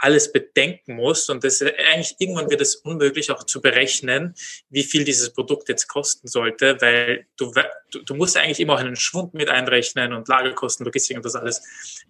alles 0.00 0.32
bedenken 0.32 0.96
musst. 0.96 1.30
Und 1.30 1.44
das 1.44 1.62
eigentlich 1.62 2.16
irgendwann 2.18 2.50
wird 2.50 2.60
es 2.60 2.76
unmöglich 2.76 3.30
auch 3.30 3.44
zu 3.44 3.60
berechnen, 3.60 4.34
wie 4.68 4.82
viel 4.82 5.04
dieses 5.04 5.32
Produkt 5.32 5.68
jetzt 5.68 5.86
kosten 5.86 6.26
sollte, 6.26 6.80
weil 6.80 7.26
du, 7.36 7.52
du, 7.90 8.02
du 8.02 8.14
musst 8.14 8.36
eigentlich 8.36 8.60
immer 8.60 8.74
auch 8.74 8.80
einen 8.80 8.96
Schwund 8.96 9.34
mit 9.34 9.48
einrechnen 9.48 10.12
und 10.12 10.28
Lagerkosten, 10.28 10.84
Logistik 10.84 11.16
und 11.16 11.24
das 11.24 11.36
alles. 11.36 11.62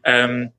Ähm, 0.05 0.53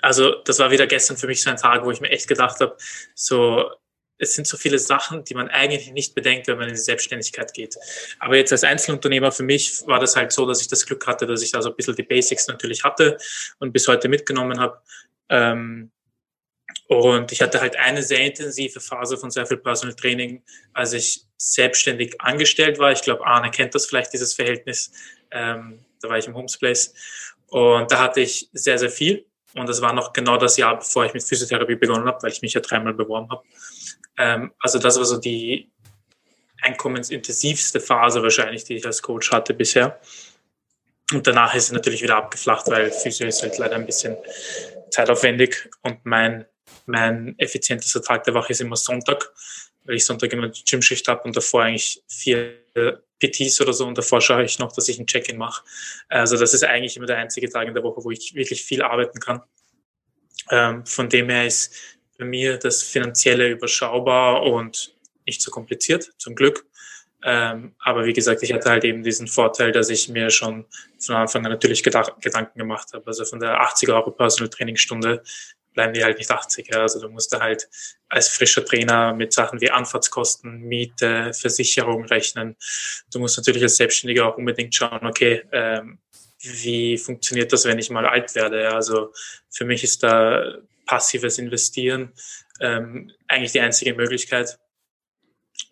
also 0.00 0.42
das 0.44 0.58
war 0.58 0.70
wieder 0.70 0.86
gestern 0.86 1.16
für 1.16 1.26
mich 1.26 1.42
so 1.42 1.50
ein 1.50 1.56
Tag, 1.56 1.84
wo 1.84 1.90
ich 1.90 2.00
mir 2.00 2.10
echt 2.10 2.28
gedacht 2.28 2.60
habe, 2.60 2.76
so 3.14 3.70
es 4.18 4.34
sind 4.34 4.46
so 4.46 4.56
viele 4.56 4.78
Sachen, 4.78 5.24
die 5.24 5.34
man 5.34 5.48
eigentlich 5.48 5.90
nicht 5.92 6.14
bedenkt, 6.14 6.46
wenn 6.46 6.56
man 6.56 6.68
in 6.68 6.74
die 6.74 6.80
Selbstständigkeit 6.80 7.52
geht. 7.52 7.76
Aber 8.20 8.36
jetzt 8.36 8.52
als 8.52 8.64
Einzelunternehmer 8.64 9.32
für 9.32 9.42
mich 9.42 9.82
war 9.86 9.98
das 9.98 10.14
halt 10.14 10.32
so, 10.32 10.46
dass 10.46 10.60
ich 10.60 10.68
das 10.68 10.86
Glück 10.86 11.06
hatte, 11.06 11.26
dass 11.26 11.42
ich 11.42 11.50
da 11.50 11.60
so 11.62 11.70
ein 11.70 11.76
bisschen 11.76 11.96
die 11.96 12.04
Basics 12.04 12.46
natürlich 12.46 12.84
hatte 12.84 13.18
und 13.58 13.72
bis 13.72 13.88
heute 13.88 14.08
mitgenommen 14.08 14.60
habe. 14.60 14.80
Ähm, 15.28 15.90
und 16.86 17.32
ich 17.32 17.40
hatte 17.40 17.60
halt 17.60 17.76
eine 17.76 18.02
sehr 18.02 18.20
intensive 18.20 18.80
Phase 18.80 19.16
von 19.16 19.30
sehr 19.30 19.46
viel 19.46 19.56
Personal 19.56 19.94
Training, 19.94 20.42
als 20.74 20.92
ich 20.92 21.24
selbstständig 21.38 22.20
angestellt 22.20 22.78
war. 22.78 22.92
Ich 22.92 23.02
glaube, 23.02 23.26
Arne 23.26 23.50
kennt 23.50 23.74
das 23.74 23.86
vielleicht, 23.86 24.12
dieses 24.12 24.34
Verhältnis. 24.34 24.92
Ähm, 25.30 25.84
da 26.00 26.10
war 26.10 26.18
ich 26.18 26.26
im 26.26 26.34
Homesplace. 26.34 26.92
Und 27.48 27.90
da 27.90 28.00
hatte 28.00 28.20
ich 28.20 28.50
sehr, 28.52 28.78
sehr 28.78 28.90
viel. 28.90 29.24
Und 29.54 29.68
das 29.68 29.80
war 29.80 29.92
noch 29.92 30.12
genau 30.12 30.36
das 30.36 30.56
Jahr, 30.56 30.78
bevor 30.78 31.06
ich 31.06 31.14
mit 31.14 31.22
Physiotherapie 31.22 31.76
begonnen 31.76 32.06
habe, 32.06 32.22
weil 32.22 32.32
ich 32.32 32.42
mich 32.42 32.54
ja 32.54 32.60
dreimal 32.60 32.92
beworben 32.92 33.30
habe. 33.30 33.42
Ähm, 34.18 34.52
also 34.58 34.78
das 34.78 34.98
war 34.98 35.04
so 35.04 35.18
die 35.18 35.70
einkommensintensivste 36.60 37.80
Phase 37.80 38.22
wahrscheinlich, 38.22 38.64
die 38.64 38.76
ich 38.76 38.86
als 38.86 39.00
Coach 39.00 39.30
hatte 39.30 39.54
bisher. 39.54 40.00
Und 41.12 41.26
danach 41.26 41.54
ist 41.54 41.64
es 41.64 41.72
natürlich 41.72 42.02
wieder 42.02 42.16
abgeflacht, 42.16 42.68
weil 42.68 42.90
Physio 42.90 43.26
ist 43.26 43.42
halt 43.42 43.56
leider 43.58 43.76
ein 43.76 43.86
bisschen 43.86 44.16
zeitaufwendig 44.90 45.70
und 45.82 46.04
mein 46.04 46.46
mein 46.86 47.38
effizientester 47.38 48.02
Tag 48.02 48.24
der 48.24 48.34
Woche 48.34 48.52
ist 48.52 48.60
immer 48.60 48.76
Sonntag, 48.76 49.32
weil 49.84 49.96
ich 49.96 50.04
Sonntag 50.04 50.32
immer 50.32 50.48
die 50.48 50.64
Gymschicht 50.64 51.06
habe 51.08 51.22
und 51.22 51.36
davor 51.36 51.62
eigentlich 51.62 52.02
vier 52.08 52.58
PTs 53.20 53.60
oder 53.60 53.72
so 53.72 53.86
und 53.86 53.96
davor 53.96 54.20
schaue 54.20 54.44
ich 54.44 54.58
noch, 54.58 54.72
dass 54.72 54.88
ich 54.88 54.98
ein 54.98 55.06
Check-in 55.06 55.38
mache. 55.38 55.62
Also 56.08 56.36
das 56.36 56.54
ist 56.54 56.64
eigentlich 56.64 56.96
immer 56.96 57.06
der 57.06 57.18
einzige 57.18 57.48
Tag 57.48 57.68
in 57.68 57.74
der 57.74 57.82
Woche, 57.82 58.04
wo 58.04 58.10
ich 58.10 58.34
wirklich 58.34 58.64
viel 58.64 58.82
arbeiten 58.82 59.20
kann. 59.20 59.42
Ähm, 60.50 60.84
von 60.84 61.08
dem 61.08 61.28
her 61.30 61.46
ist 61.46 61.74
bei 62.18 62.24
mir 62.24 62.58
das 62.58 62.82
Finanzielle 62.82 63.50
überschaubar 63.50 64.42
und 64.42 64.94
nicht 65.26 65.40
so 65.40 65.50
kompliziert, 65.50 66.12
zum 66.18 66.34
Glück. 66.34 66.66
Ähm, 67.22 67.74
aber 67.78 68.04
wie 68.04 68.12
gesagt, 68.12 68.42
ich 68.42 68.52
hatte 68.52 68.68
halt 68.68 68.84
eben 68.84 69.02
diesen 69.02 69.26
Vorteil, 69.26 69.72
dass 69.72 69.88
ich 69.88 70.10
mir 70.10 70.28
schon 70.28 70.66
von 70.98 71.14
Anfang 71.14 71.44
an 71.46 71.52
natürlich 71.52 71.82
Gedanken 71.82 72.58
gemacht 72.58 72.92
habe. 72.92 73.06
Also 73.06 73.24
von 73.24 73.40
der 73.40 73.60
80 73.62 73.88
Euro 73.88 74.10
Personal 74.10 74.50
Trainingstunde 74.50 75.22
bleiben 75.74 75.92
die 75.92 76.02
halt 76.02 76.18
nicht 76.18 76.30
80. 76.30 76.68
Ja. 76.72 76.80
Also 76.80 77.00
du 77.00 77.08
musst 77.08 77.32
da 77.32 77.40
halt 77.40 77.68
als 78.08 78.28
frischer 78.28 78.64
Trainer 78.64 79.12
mit 79.12 79.32
Sachen 79.32 79.60
wie 79.60 79.70
Anfahrtskosten, 79.70 80.60
Miete, 80.60 81.32
Versicherung 81.34 82.04
rechnen. 82.06 82.56
Du 83.12 83.18
musst 83.18 83.36
natürlich 83.36 83.62
als 83.62 83.76
Selbstständiger 83.76 84.26
auch 84.26 84.38
unbedingt 84.38 84.74
schauen, 84.74 85.06
okay, 85.06 85.42
ähm, 85.52 85.98
wie 86.40 86.98
funktioniert 86.98 87.52
das, 87.52 87.64
wenn 87.64 87.78
ich 87.78 87.90
mal 87.90 88.06
alt 88.06 88.34
werde? 88.34 88.62
Ja. 88.62 88.70
Also 88.70 89.12
für 89.50 89.64
mich 89.64 89.84
ist 89.84 90.02
da 90.02 90.58
passives 90.86 91.38
Investieren 91.38 92.12
ähm, 92.60 93.10
eigentlich 93.28 93.52
die 93.52 93.60
einzige 93.60 93.94
Möglichkeit 93.94 94.58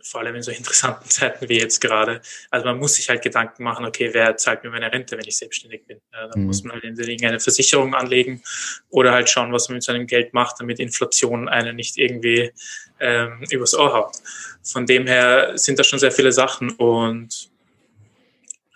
vor 0.03 0.21
allem 0.21 0.35
in 0.37 0.43
so 0.43 0.51
interessanten 0.51 1.09
Zeiten 1.09 1.49
wie 1.49 1.59
jetzt 1.59 1.81
gerade. 1.81 2.21
Also 2.51 2.67
man 2.67 2.79
muss 2.79 2.95
sich 2.95 3.09
halt 3.09 3.23
Gedanken 3.23 3.65
machen, 3.65 3.85
okay, 3.85 4.11
wer 4.13 4.37
zahlt 4.37 4.65
mir 4.65 4.71
meine 4.71 4.93
Rente, 4.93 5.17
wenn 5.17 5.27
ich 5.27 5.37
selbstständig 5.37 5.87
bin? 5.87 6.01
Ja, 6.13 6.29
dann 6.29 6.41
mhm. 6.41 6.47
muss 6.47 6.63
man 6.63 6.75
halt 6.75 6.85
in 6.85 6.97
irgendeine 6.97 7.41
Versicherung 7.41 7.95
anlegen 7.95 8.43
oder 8.91 9.13
halt 9.13 9.29
schauen, 9.29 9.53
was 9.53 9.69
man 9.69 9.77
mit 9.77 9.85
seinem 9.85 10.07
Geld 10.07 10.35
macht, 10.35 10.57
damit 10.61 10.81
Inflation 10.81 11.49
einen 11.49 11.77
nicht 11.77 11.97
irgendwie 11.97 12.53
ähm, 13.01 13.45
übers 13.51 13.75
Ohr 13.75 13.93
haut. 13.93 14.17
Von 14.63 14.87
dem 14.87 15.07
her 15.07 15.53
sind 15.57 15.79
da 15.79 15.85
schon 15.85 15.99
sehr 15.99 16.13
viele 16.13 16.33
Sachen 16.33 16.71
und 16.71 17.51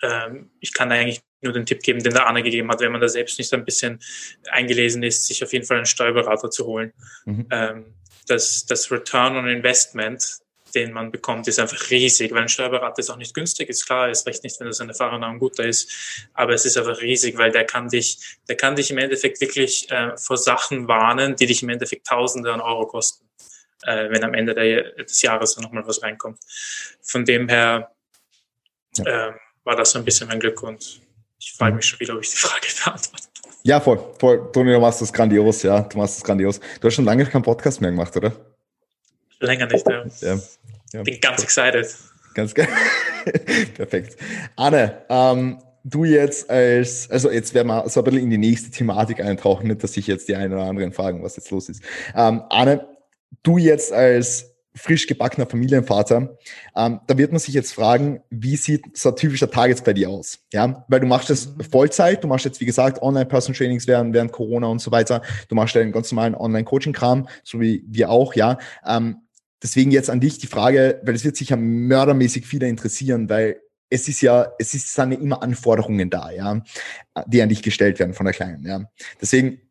ähm, 0.01 0.51
ich 0.59 0.73
kann 0.73 0.91
eigentlich 0.91 1.21
nur 1.41 1.53
den 1.53 1.65
Tipp 1.65 1.81
geben, 1.81 2.01
den 2.01 2.13
der 2.13 2.27
Arne 2.27 2.43
gegeben 2.43 2.69
hat, 2.69 2.81
wenn 2.81 2.91
man 2.91 3.01
da 3.01 3.07
selbst 3.07 3.37
nicht 3.37 3.49
so 3.49 3.55
ein 3.55 3.65
bisschen 3.65 3.99
eingelesen 4.51 5.03
ist, 5.03 5.27
sich 5.27 5.43
auf 5.43 5.53
jeden 5.53 5.65
Fall 5.65 5.77
einen 5.77 5.85
Steuerberater 5.85 6.49
zu 6.49 6.65
holen. 6.65 6.93
Mhm. 7.25 7.47
Ähm, 7.51 7.85
das, 8.27 8.65
das 8.65 8.91
Return 8.91 9.37
on 9.37 9.47
Investment 9.47 10.41
den 10.75 10.93
man 10.93 11.11
bekommt, 11.11 11.47
ist 11.47 11.59
einfach 11.59 11.89
riesig, 11.89 12.31
weil 12.31 12.43
ein 12.43 12.49
Steuerberater 12.49 12.99
ist 12.99 13.09
auch 13.09 13.17
nicht 13.17 13.33
günstig, 13.33 13.69
ist 13.69 13.85
klar, 13.85 14.09
ist 14.09 14.27
recht 14.27 14.43
nicht, 14.43 14.59
wenn 14.59 14.67
das 14.67 14.79
ein 14.79 14.89
erfahrener 14.89 15.29
und 15.29 15.39
guter 15.39 15.65
ist, 15.65 15.91
aber 16.33 16.53
es 16.53 16.65
ist 16.65 16.77
einfach 16.77 17.01
riesig, 17.01 17.37
weil 17.37 17.51
der 17.51 17.65
kann 17.65 17.89
dich, 17.89 18.19
der 18.47 18.57
kann 18.57 18.75
dich 18.75 18.91
im 18.91 18.97
Endeffekt 18.97 19.41
wirklich 19.41 19.89
äh, 19.91 20.15
vor 20.17 20.37
Sachen 20.37 20.87
warnen, 20.87 21.35
die 21.35 21.45
dich 21.45 21.63
im 21.63 21.69
Endeffekt 21.69 22.07
Tausende 22.07 22.53
an 22.53 22.61
Euro 22.61 22.87
kosten, 22.87 23.25
äh, 23.83 24.09
wenn 24.09 24.23
am 24.23 24.33
Ende 24.33 24.53
der, 24.53 24.91
des 25.03 25.21
Jahres 25.21 25.55
dann 25.55 25.63
nochmal 25.63 25.85
was 25.87 26.01
reinkommt. 26.01 26.39
Von 27.01 27.25
dem 27.25 27.49
her 27.49 27.91
äh, 28.99 29.31
war 29.63 29.75
das 29.75 29.91
so 29.91 29.99
ein 29.99 30.05
bisschen 30.05 30.27
mein 30.27 30.39
Glück 30.39 30.63
und 30.63 31.01
Ich 31.39 31.53
frage 31.53 31.75
mich 31.75 31.85
schon 31.85 31.99
wieder, 31.99 32.15
ob 32.15 32.21
ich 32.21 32.31
die 32.31 32.37
Frage 32.37 32.67
beantworte. 32.83 33.27
Ja, 33.63 33.81
voll, 33.81 33.99
voll. 34.17 34.49
Toni, 34.53 34.71
du 34.71 34.79
machst 34.79 35.01
das 35.01 35.11
grandios, 35.11 35.61
ja. 35.63 35.81
Du 35.81 35.97
machst 35.97 36.17
das 36.17 36.23
grandios. 36.23 36.59
Du 36.79 36.87
hast 36.87 36.95
schon 36.95 37.05
lange 37.05 37.25
keinen 37.25 37.41
Podcast 37.41 37.81
mehr 37.81 37.91
gemacht, 37.91 38.15
oder? 38.15 38.31
Länger 39.39 39.67
nicht, 39.67 39.85
ja. 39.87 40.05
ja. 40.21 40.39
Ja. 40.93 41.03
Bin 41.03 41.19
ganz 41.21 41.43
excited. 41.43 41.95
Ganz 42.33 42.53
geil. 42.53 42.67
Perfekt. 43.75 44.17
Anne, 44.55 45.05
ähm, 45.09 45.59
du 45.83 46.03
jetzt 46.03 46.49
als, 46.49 47.09
also 47.09 47.31
jetzt 47.31 47.53
werden 47.53 47.67
wir 47.67 47.89
so 47.89 48.01
ein 48.01 48.03
bisschen 48.03 48.23
in 48.23 48.29
die 48.29 48.37
nächste 48.37 48.69
Thematik 48.69 49.21
eintauchen, 49.21 49.67
nicht, 49.67 49.83
dass 49.83 49.93
sich 49.93 50.07
jetzt 50.07 50.27
die 50.27 50.35
einen 50.35 50.53
oder 50.53 50.63
anderen 50.63 50.91
fragen, 50.91 51.23
was 51.23 51.35
jetzt 51.35 51.49
los 51.51 51.69
ist. 51.69 51.81
Ähm, 52.15 52.43
Anne, 52.49 52.87
du 53.43 53.57
jetzt 53.57 53.91
als 53.91 54.53
frisch 54.77 55.07
gebackener 55.07 55.47
Familienvater, 55.47 56.37
ähm, 56.75 56.99
da 57.07 57.17
wird 57.17 57.31
man 57.31 57.39
sich 57.39 57.53
jetzt 57.53 57.73
fragen, 57.73 58.21
wie 58.29 58.55
sieht 58.55 58.95
so 58.95 59.09
ein 59.09 59.15
typischer 59.15 59.49
Tag 59.49 59.69
jetzt 59.69 59.83
bei 59.83 59.93
dir 59.93 60.09
aus? 60.09 60.39
Ja, 60.53 60.85
weil 60.87 60.99
du 60.99 61.07
machst 61.07 61.29
das 61.29 61.47
mhm. 61.47 61.61
Vollzeit, 61.61 62.23
du 62.23 62.27
machst 62.27 62.45
jetzt, 62.45 62.61
wie 62.61 62.65
gesagt, 62.65 63.01
Online-Person-Trainings 63.01 63.87
während, 63.87 64.13
während 64.13 64.31
Corona 64.31 64.67
und 64.67 64.79
so 64.79 64.91
weiter. 64.91 65.21
Du 65.49 65.55
machst 65.55 65.75
deinen 65.75 65.91
ganz 65.91 66.11
normalen 66.11 66.35
Online-Coaching-Kram, 66.35 67.27
so 67.43 67.59
wie 67.59 67.83
wir 67.87 68.09
auch, 68.09 68.35
ja. 68.35 68.59
Ähm, 68.85 69.17
deswegen 69.61 69.91
jetzt 69.91 70.09
an 70.09 70.19
dich 70.19 70.37
die 70.37 70.47
Frage, 70.47 71.01
weil 71.03 71.15
es 71.15 71.23
wird 71.23 71.35
sich 71.35 71.49
ja 71.49 71.57
mördermäßig 71.57 72.45
viele 72.45 72.67
interessieren, 72.67 73.29
weil 73.29 73.61
es 73.89 74.07
ist 74.07 74.21
ja, 74.21 74.47
es 74.59 74.73
ist, 74.73 74.93
sind 74.93 75.13
ja 75.13 75.19
immer 75.19 75.41
Anforderungen 75.41 76.09
da, 76.09 76.31
ja, 76.31 76.61
die 77.25 77.41
an 77.41 77.49
dich 77.49 77.61
gestellt 77.61 77.99
werden 77.99 78.13
von 78.13 78.25
der 78.25 78.33
Kleinen, 78.33 78.65
ja. 78.65 78.83
Deswegen, 79.21 79.61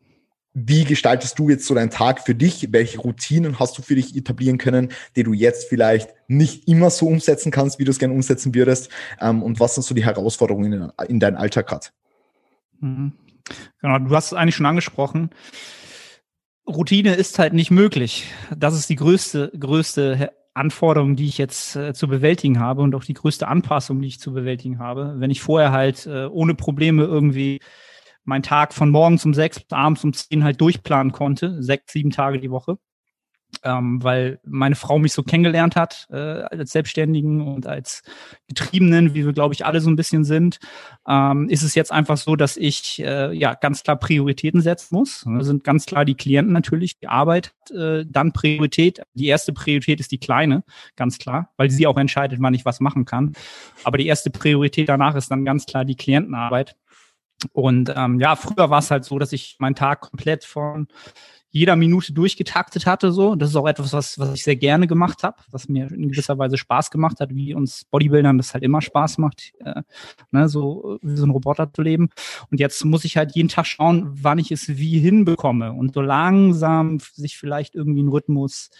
wie 0.59 0.84
gestaltest 0.84 1.39
du 1.39 1.51
jetzt 1.51 1.66
so 1.66 1.74
deinen 1.74 1.91
Tag 1.91 2.20
für 2.20 2.34
dich? 2.34 2.68
Welche 2.72 2.99
Routinen 2.99 3.61
hast 3.61 3.76
du 3.76 3.82
für 3.82 3.95
dich 3.95 4.16
etablieren 4.16 4.57
können, 4.57 4.89
die 5.14 5.22
du 5.22 5.34
jetzt 5.34 5.68
vielleicht 5.68 6.14
nicht 6.28 6.66
immer 6.66 6.89
so 6.89 7.07
umsetzen 7.09 7.53
kannst, 7.53 7.78
wie 7.78 7.84
du 7.84 7.91
es 7.91 7.99
gerne 7.99 8.14
umsetzen 8.14 8.55
würdest? 8.55 8.89
Ähm, 9.20 9.43
und 9.43 9.61
was 9.61 9.74
sind 9.74 9.84
so 9.84 9.95
die 9.95 10.07
Herausforderungen 10.07 10.72
in, 10.72 10.93
in 11.09 11.20
deinem 11.20 11.37
Alltag 11.37 11.66
gerade? 11.66 11.89
Mhm. 12.80 13.12
Genau, 13.82 13.99
du 13.99 14.16
hast 14.16 14.26
es 14.26 14.32
eigentlich 14.32 14.57
schon 14.57 14.64
angesprochen. 14.64 15.28
Routine 16.66 17.14
ist 17.14 17.38
halt 17.38 17.52
nicht 17.52 17.70
möglich. 17.70 18.26
Das 18.56 18.74
ist 18.74 18.90
die 18.90 18.96
größte, 18.96 19.52
größte 19.58 20.32
Anforderung, 20.54 21.16
die 21.16 21.26
ich 21.26 21.38
jetzt 21.38 21.76
äh, 21.76 21.92
zu 21.92 22.08
bewältigen 22.08 22.58
habe 22.58 22.82
und 22.82 22.94
auch 22.94 23.04
die 23.04 23.14
größte 23.14 23.46
Anpassung, 23.46 24.00
die 24.00 24.08
ich 24.08 24.20
zu 24.20 24.32
bewältigen 24.32 24.78
habe. 24.78 25.14
Wenn 25.18 25.30
ich 25.30 25.42
vorher 25.42 25.70
halt 25.70 26.06
äh, 26.06 26.26
ohne 26.26 26.54
Probleme 26.54 27.04
irgendwie 27.04 27.60
meinen 28.24 28.42
Tag 28.42 28.74
von 28.74 28.90
morgens 28.90 29.24
um 29.24 29.34
sechs 29.34 29.60
bis 29.60 29.72
abends 29.72 30.02
um 30.02 30.12
zehn 30.12 30.42
halt 30.42 30.60
durchplanen 30.60 31.12
konnte, 31.12 31.62
sechs, 31.62 31.92
sieben 31.92 32.10
Tage 32.10 32.40
die 32.40 32.50
Woche, 32.50 32.78
ähm, 33.66 34.02
weil 34.02 34.38
meine 34.44 34.76
Frau 34.76 34.98
mich 34.98 35.12
so 35.12 35.22
kennengelernt 35.22 35.74
hat 35.74 36.06
äh, 36.10 36.16
als 36.16 36.70
Selbstständigen 36.70 37.40
und 37.40 37.66
als 37.66 38.02
Getriebenen, 38.46 39.14
wie 39.14 39.26
wir, 39.26 39.32
glaube 39.32 39.54
ich, 39.54 39.66
alle 39.66 39.80
so 39.80 39.90
ein 39.90 39.96
bisschen 39.96 40.24
sind, 40.24 40.58
ähm, 41.08 41.48
ist 41.48 41.64
es 41.64 41.74
jetzt 41.74 41.90
einfach 41.90 42.16
so, 42.16 42.36
dass 42.36 42.56
ich 42.56 43.02
äh, 43.02 43.32
ja 43.32 43.54
ganz 43.54 43.82
klar 43.82 43.96
Prioritäten 43.96 44.60
setzen 44.60 44.94
muss. 44.94 45.26
Das 45.26 45.46
sind 45.46 45.64
ganz 45.64 45.86
klar 45.86 46.04
die 46.04 46.14
Klienten 46.14 46.52
natürlich, 46.52 46.98
die 46.98 47.08
Arbeit, 47.08 47.54
äh, 47.74 48.04
dann 48.08 48.32
Priorität. 48.32 49.02
Die 49.14 49.26
erste 49.26 49.52
Priorität 49.52 49.98
ist 49.98 50.12
die 50.12 50.18
kleine, 50.18 50.62
ganz 50.94 51.18
klar, 51.18 51.50
weil 51.56 51.70
sie 51.70 51.86
auch 51.86 51.96
entscheidet, 51.96 52.38
wann 52.40 52.54
ich 52.54 52.64
was 52.64 52.80
machen 52.80 53.04
kann. 53.04 53.32
Aber 53.82 53.98
die 53.98 54.06
erste 54.06 54.30
Priorität 54.30 54.88
danach 54.88 55.16
ist 55.16 55.30
dann 55.30 55.44
ganz 55.44 55.66
klar 55.66 55.84
die 55.84 55.96
Klientenarbeit. 55.96 56.76
Und 57.52 57.92
ähm, 57.94 58.18
ja, 58.18 58.34
früher 58.36 58.70
war 58.70 58.78
es 58.78 58.90
halt 58.90 59.04
so, 59.04 59.18
dass 59.18 59.32
ich 59.32 59.56
meinen 59.58 59.74
Tag 59.74 60.00
komplett 60.00 60.44
von 60.44 60.88
jeder 61.57 61.74
Minute 61.74 62.12
durchgetaktet 62.12 62.84
hatte. 62.84 63.12
So, 63.12 63.34
das 63.34 63.50
ist 63.50 63.57
auch 63.57 63.66
etwas, 63.66 63.92
was, 63.92 64.18
was 64.18 64.34
ich 64.34 64.44
sehr 64.44 64.57
gerne 64.57 64.86
gemacht 64.86 65.22
habe, 65.22 65.36
was 65.50 65.68
mir 65.68 65.90
in 65.90 66.11
gewisser 66.11 66.36
Weise 66.38 66.59
Spaß 66.59 66.90
gemacht 66.90 67.18
hat, 67.18 67.34
wie 67.34 67.54
uns 67.54 67.86
Bodybuildern 67.86 68.36
das 68.36 68.52
halt 68.52 68.62
immer 68.62 68.82
Spaß 68.82 69.18
macht, 69.18 69.52
äh, 69.64 69.82
ne, 70.30 70.48
so 70.48 70.98
wie 71.00 71.16
so 71.16 71.24
ein 71.24 71.30
Roboter 71.30 71.72
zu 71.72 71.80
leben. 71.80 72.11
Und 72.50 72.61
jetzt 72.61 72.84
muss 72.84 73.04
ich 73.04 73.16
halt 73.16 73.34
jeden 73.34 73.48
Tag 73.48 73.64
schauen, 73.66 74.07
wann 74.12 74.38
ich 74.38 74.52
es 74.52 74.68
wie 74.68 74.98
hinbekomme 74.98 75.72
und 75.72 75.94
so 75.94 76.02
langsam 76.02 76.98
sich 77.00 77.38
vielleicht 77.38 77.74
irgendwie 77.74 78.02
ein 78.02 78.09
Rhythmus 78.09 78.70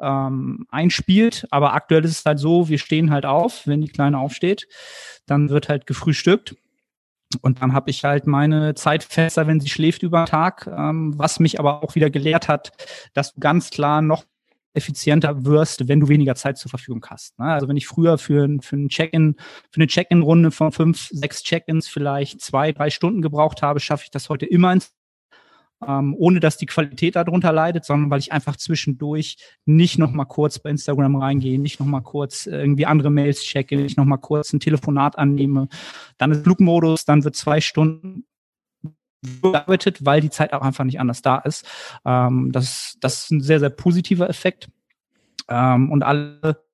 ähm, 0.00 0.66
einspielt. 0.70 1.46
Aber 1.50 1.74
aktuell 1.74 2.04
ist 2.04 2.18
es 2.18 2.24
halt 2.24 2.40
so, 2.40 2.68
wir 2.68 2.78
stehen 2.78 3.10
halt 3.10 3.24
auf, 3.24 3.66
wenn 3.66 3.80
die 3.80 3.88
Kleine 3.88 4.18
aufsteht, 4.18 4.66
dann 5.26 5.48
wird 5.48 5.68
halt 5.68 5.86
gefrühstückt 5.86 6.56
und 7.42 7.62
dann 7.62 7.72
habe 7.72 7.90
ich 7.90 8.04
halt 8.04 8.26
meine 8.26 8.74
Zeitfenster, 8.74 9.46
wenn 9.46 9.60
sie 9.60 9.68
schläft 9.68 10.02
über 10.02 10.24
den 10.24 10.26
Tag, 10.26 10.66
ähm, 10.66 11.14
was 11.16 11.40
mich 11.40 11.58
aber 11.58 11.82
auch 11.82 11.94
wieder 11.94 12.10
gelehrt 12.10 12.48
hat, 12.48 12.72
dass 13.14 13.34
du 13.34 13.40
ganz 13.40 13.70
klar 13.70 14.02
noch 14.02 14.24
effizienter 14.76 15.44
wirst, 15.44 15.88
wenn 15.88 16.00
du 16.00 16.08
weniger 16.08 16.34
Zeit 16.34 16.58
zur 16.58 16.68
Verfügung 16.68 17.04
hast. 17.08 17.38
Ne? 17.38 17.46
Also 17.46 17.66
wenn 17.66 17.76
ich 17.76 17.86
früher 17.86 18.18
für, 18.18 18.46
für 18.60 18.76
ein 18.76 18.88
Check-in, 18.88 19.36
für 19.70 19.80
eine 19.80 19.86
Check-in-Runde 19.86 20.50
von 20.50 20.70
fünf, 20.70 21.08
sechs 21.10 21.42
Check-ins 21.42 21.88
vielleicht 21.88 22.42
zwei, 22.42 22.72
drei 22.72 22.90
Stunden 22.90 23.22
gebraucht 23.22 23.62
habe, 23.62 23.80
schaffe 23.80 24.04
ich 24.04 24.10
das 24.10 24.28
heute 24.28 24.46
immer 24.46 24.72
in 24.72 24.82
ähm, 25.86 26.14
ohne 26.16 26.40
dass 26.40 26.56
die 26.56 26.66
Qualität 26.66 27.16
darunter 27.16 27.52
leidet, 27.52 27.84
sondern 27.84 28.10
weil 28.10 28.20
ich 28.20 28.32
einfach 28.32 28.56
zwischendurch 28.56 29.36
nicht 29.64 29.98
noch 29.98 30.12
mal 30.12 30.24
kurz 30.24 30.58
bei 30.58 30.70
Instagram 30.70 31.16
reingehe, 31.16 31.58
nicht 31.58 31.80
noch 31.80 31.86
mal 31.86 32.00
kurz 32.00 32.46
irgendwie 32.46 32.86
andere 32.86 33.10
Mails 33.10 33.42
checke, 33.42 33.76
nicht 33.76 33.96
noch 33.96 34.04
mal 34.04 34.16
kurz 34.16 34.52
ein 34.52 34.60
Telefonat 34.60 35.18
annehme. 35.18 35.68
Dann 36.18 36.32
ist 36.32 36.44
Flugmodus, 36.44 37.04
dann 37.04 37.24
wird 37.24 37.36
zwei 37.36 37.60
Stunden 37.60 38.24
gearbeitet, 39.42 40.04
weil 40.04 40.20
die 40.20 40.30
Zeit 40.30 40.52
auch 40.52 40.62
einfach 40.62 40.84
nicht 40.84 41.00
anders 41.00 41.22
da 41.22 41.38
ist. 41.38 41.66
Ähm, 42.04 42.52
das, 42.52 42.96
das 43.00 43.24
ist 43.24 43.30
ein 43.32 43.40
sehr, 43.40 43.60
sehr 43.60 43.70
positiver 43.70 44.28
Effekt. 44.28 44.68
Ähm, 45.48 45.90
und 45.92 46.02
alle 46.02 46.64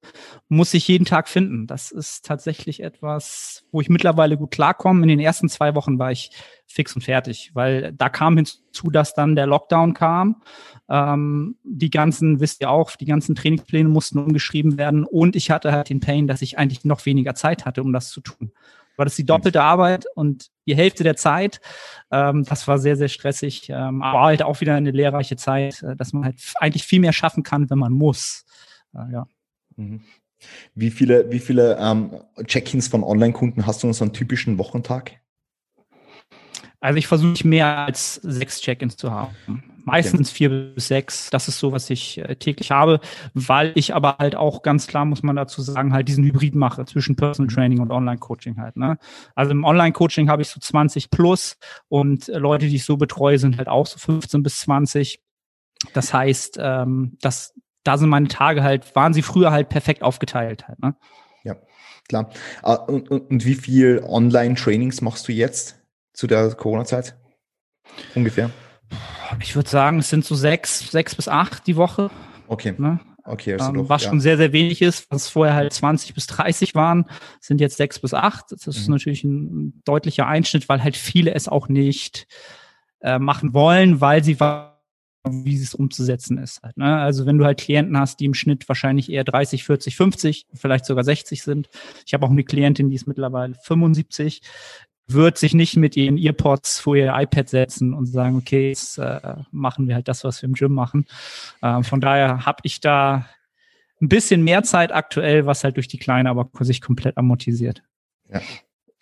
muss 0.48 0.74
ich 0.74 0.88
jeden 0.88 1.04
Tag 1.04 1.28
finden. 1.28 1.66
Das 1.66 1.90
ist 1.90 2.24
tatsächlich 2.24 2.82
etwas, 2.82 3.64
wo 3.70 3.80
ich 3.80 3.88
mittlerweile 3.88 4.36
gut 4.36 4.50
klarkomme. 4.50 5.02
In 5.02 5.08
den 5.08 5.20
ersten 5.20 5.48
zwei 5.48 5.74
Wochen 5.74 5.98
war 5.98 6.10
ich 6.10 6.30
fix 6.66 6.94
und 6.94 7.02
fertig, 7.02 7.50
weil 7.54 7.92
da 7.92 8.08
kam 8.08 8.36
hinzu, 8.36 8.90
dass 8.90 9.14
dann 9.14 9.36
der 9.36 9.46
Lockdown 9.46 9.94
kam. 9.94 10.42
Ähm, 10.88 11.56
die 11.62 11.90
ganzen, 11.90 12.40
wisst 12.40 12.62
ihr 12.62 12.70
auch, 12.70 12.96
die 12.96 13.04
ganzen 13.04 13.34
Trainingspläne 13.34 13.88
mussten 13.88 14.18
umgeschrieben 14.18 14.78
werden 14.78 15.04
und 15.04 15.36
ich 15.36 15.50
hatte 15.50 15.72
halt 15.72 15.90
den 15.90 16.00
Pain, 16.00 16.26
dass 16.26 16.42
ich 16.42 16.58
eigentlich 16.58 16.84
noch 16.84 17.04
weniger 17.06 17.34
Zeit 17.34 17.66
hatte, 17.66 17.82
um 17.82 17.92
das 17.92 18.08
zu 18.08 18.20
tun. 18.20 18.52
War 18.97 19.05
das 19.07 19.16
die 19.16 19.24
doppelte 19.24 19.62
Arbeit 19.62 20.05
und 20.14 20.49
die 20.66 20.76
Hälfte 20.76 21.03
der 21.03 21.16
Zeit. 21.16 21.61
Ähm, 22.11 22.45
das 22.45 22.68
war 22.68 22.78
sehr, 22.78 22.97
sehr 22.97 23.09
stressig, 23.09 23.68
ähm, 23.70 24.03
aber 24.03 24.22
halt 24.22 24.43
auch 24.43 24.61
wieder 24.61 24.74
eine 24.74 24.90
lehrreiche 24.90 25.36
Zeit, 25.36 25.82
äh, 25.82 25.97
dass 25.97 26.12
man 26.12 26.24
halt 26.24 26.36
eigentlich 26.57 26.84
viel 26.84 27.01
mehr 27.01 27.12
schaffen 27.12 27.43
kann, 27.43 27.70
wenn 27.70 27.78
man 27.78 27.93
muss. 27.93 28.45
Äh, 28.95 29.12
ja. 29.12 29.26
Mhm. 29.76 30.03
Wie 30.74 30.90
viele, 30.90 31.30
wie 31.30 31.38
viele 31.38 31.76
ähm, 31.78 32.20
Check-ins 32.45 32.88
von 32.88 33.05
Online-Kunden 33.05 33.66
hast 33.66 33.82
du 33.82 33.86
in 33.86 33.93
so 33.93 34.05
einem 34.05 34.12
typischen 34.12 34.59
Wochentag? 34.59 35.20
Also 36.80 36.99
ich 36.99 37.07
versuche 37.07 37.30
nicht 37.30 37.45
mehr 37.45 37.78
als 37.78 38.14
sechs 38.16 38.61
Check-ins 38.61 38.97
zu 38.97 39.12
haben. 39.12 39.62
Meistens 39.85 40.28
okay. 40.28 40.37
vier 40.37 40.49
bis 40.74 40.89
sechs. 40.89 41.30
Das 41.30 41.49
ist 41.49 41.59
so, 41.59 41.72
was 41.72 41.91
ich 41.91 42.18
äh, 42.18 42.37
täglich 42.37 42.70
habe, 42.70 43.01
weil 43.35 43.72
ich 43.74 43.95
aber 43.95 44.16
halt 44.18 44.37
auch 44.37 44.62
ganz 44.62 44.87
klar, 44.87 45.05
muss 45.05 45.22
man 45.22 45.37
dazu 45.37 45.61
sagen, 45.62 45.93
halt 45.93 46.09
diesen 46.09 46.24
Hybrid 46.24 46.55
mache 46.55 46.85
zwischen 46.85 47.16
Personal 47.16 47.51
mhm. 47.51 47.55
Training 47.55 47.80
und 47.80 47.91
Online-Coaching 47.91 48.59
halt. 48.59 48.76
Ne? 48.76 48.99
Also 49.35 49.51
im 49.51 49.64
Online-Coaching 49.64 50.28
habe 50.28 50.43
ich 50.43 50.49
so 50.49 50.61
20 50.61 51.11
plus 51.11 51.57
und 51.89 52.28
äh, 52.28 52.39
Leute, 52.39 52.68
die 52.68 52.76
ich 52.76 52.85
so 52.85 52.97
betreue, 52.97 53.39
sind 53.39 53.59
halt 53.59 53.68
auch 53.68 53.87
so 53.87 53.99
15 53.99 54.43
bis 54.43 54.61
20. 54.61 55.20
Das 55.95 56.14
heißt, 56.14 56.59
ähm, 56.61 57.16
das, 57.20 57.55
da 57.83 57.99
sind 57.99 58.09
meine 58.09 58.28
Tage 58.28 58.62
halt, 58.62 58.95
waren 58.95 59.14
sie 59.14 59.22
früher 59.22 59.51
halt 59.51 59.68
perfekt 59.68 60.03
aufgeteilt 60.03 60.68
halt. 60.68 60.80
Ne? 60.80 60.95
Ja, 61.43 61.57
klar. 62.09 62.30
Ah, 62.62 62.74
und, 62.74 63.11
und, 63.11 63.30
und 63.30 63.45
wie 63.45 63.57
viel 63.57 64.03
Online-Trainings 64.07 65.01
machst 65.01 65.26
du 65.26 65.33
jetzt 65.33 65.80
zu 66.12 66.28
der 66.28 66.55
Corona-Zeit? 66.55 67.16
Ungefähr? 68.14 68.51
Ich 69.40 69.57
würde 69.57 69.68
sagen, 69.68 69.99
es 69.99 70.11
sind 70.11 70.24
so 70.24 70.34
sechs, 70.34 70.90
sechs 70.90 71.14
bis 71.14 71.28
acht 71.28 71.66
die 71.66 71.76
Woche. 71.76 72.11
Okay. 72.49 72.74
Ne? 72.76 73.01
Okay, 73.24 73.55
also 73.55 73.68
ähm, 73.68 73.74
doch, 73.74 73.88
was 73.88 74.03
ja. 74.03 74.11
schon 74.11 74.20
sehr, 74.20 74.36
sehr 74.36 74.53
wenig 74.53 74.82
ist, 74.82 75.11
was 75.11 75.28
vorher 75.28 75.55
halt 75.55 75.72
20 75.72 76.14
bis 76.14 76.26
30 76.26 76.74
waren, 76.74 77.05
sind 77.40 77.61
jetzt 77.61 77.76
sechs 77.76 78.01
bis 78.01 78.14
acht. 78.14 78.47
Das 78.51 78.66
ist 78.66 78.88
mhm. 78.88 78.95
natürlich 78.95 79.24
ein 79.24 79.82
deutlicher 79.84 80.26
Einschnitt, 80.26 80.68
weil 80.68 80.82
halt 80.82 80.97
viele 80.97 81.32
es 81.32 81.49
auch 81.49 81.68
nicht 81.68 82.26
äh, 83.01 83.18
machen 83.18 83.55
wollen, 83.55 84.01
weil 84.01 84.24
sie 84.24 84.38
wie 85.24 85.55
es 85.55 85.74
umzusetzen 85.74 86.36
ist. 86.38 86.62
Halt, 86.62 86.76
ne? 86.76 86.99
Also 86.99 87.26
wenn 87.26 87.38
du 87.38 87.45
halt 87.45 87.61
Klienten 87.61 87.97
hast, 87.97 88.18
die 88.18 88.24
im 88.24 88.34
Schnitt 88.34 88.68
wahrscheinlich 88.68 89.11
eher 89.11 89.22
30, 89.22 89.62
40, 89.64 89.97
50, 89.97 90.47
vielleicht 90.53 90.84
sogar 90.84 91.05
60 91.05 91.43
sind. 91.45 91.68
Ich 92.05 92.12
habe 92.12 92.26
auch 92.26 92.30
eine 92.30 92.43
Klientin, 92.43 92.90
die 92.90 92.97
ist 92.97 93.07
mittlerweile 93.07 93.55
75, 93.55 94.43
wird 95.09 95.38
sich 95.38 95.55
nicht 95.55 95.76
mit 95.76 95.96
ihren 95.96 96.16
Earpods 96.16 96.80
vor 96.80 96.96
ihr 96.96 97.12
iPad 97.14 97.48
setzen 97.48 97.94
und 97.94 98.07
sagen, 98.07 98.36
okay, 98.36 98.68
jetzt 98.68 98.98
äh, 98.98 99.36
machen 99.50 99.88
wir 99.88 99.94
halt 99.94 100.09
das, 100.09 100.24
was 100.24 100.42
wir 100.42 100.48
im 100.48 100.55
Gym 100.55 100.72
machen. 100.72 101.07
Äh, 101.61 101.82
von 101.82 102.00
daher 102.00 102.46
habe 102.46 102.61
ich 102.62 102.80
da 102.80 103.26
ein 104.00 104.09
bisschen 104.09 104.42
mehr 104.42 104.62
Zeit 104.62 104.92
aktuell, 104.92 105.46
was 105.46 105.64
halt 105.64 105.76
durch 105.76 105.88
die 105.88 105.98
Kleine 105.98 106.30
aber 106.30 106.48
sich 106.61 106.80
komplett 106.80 107.16
amortisiert. 107.16 107.82
Ja, 108.28 108.40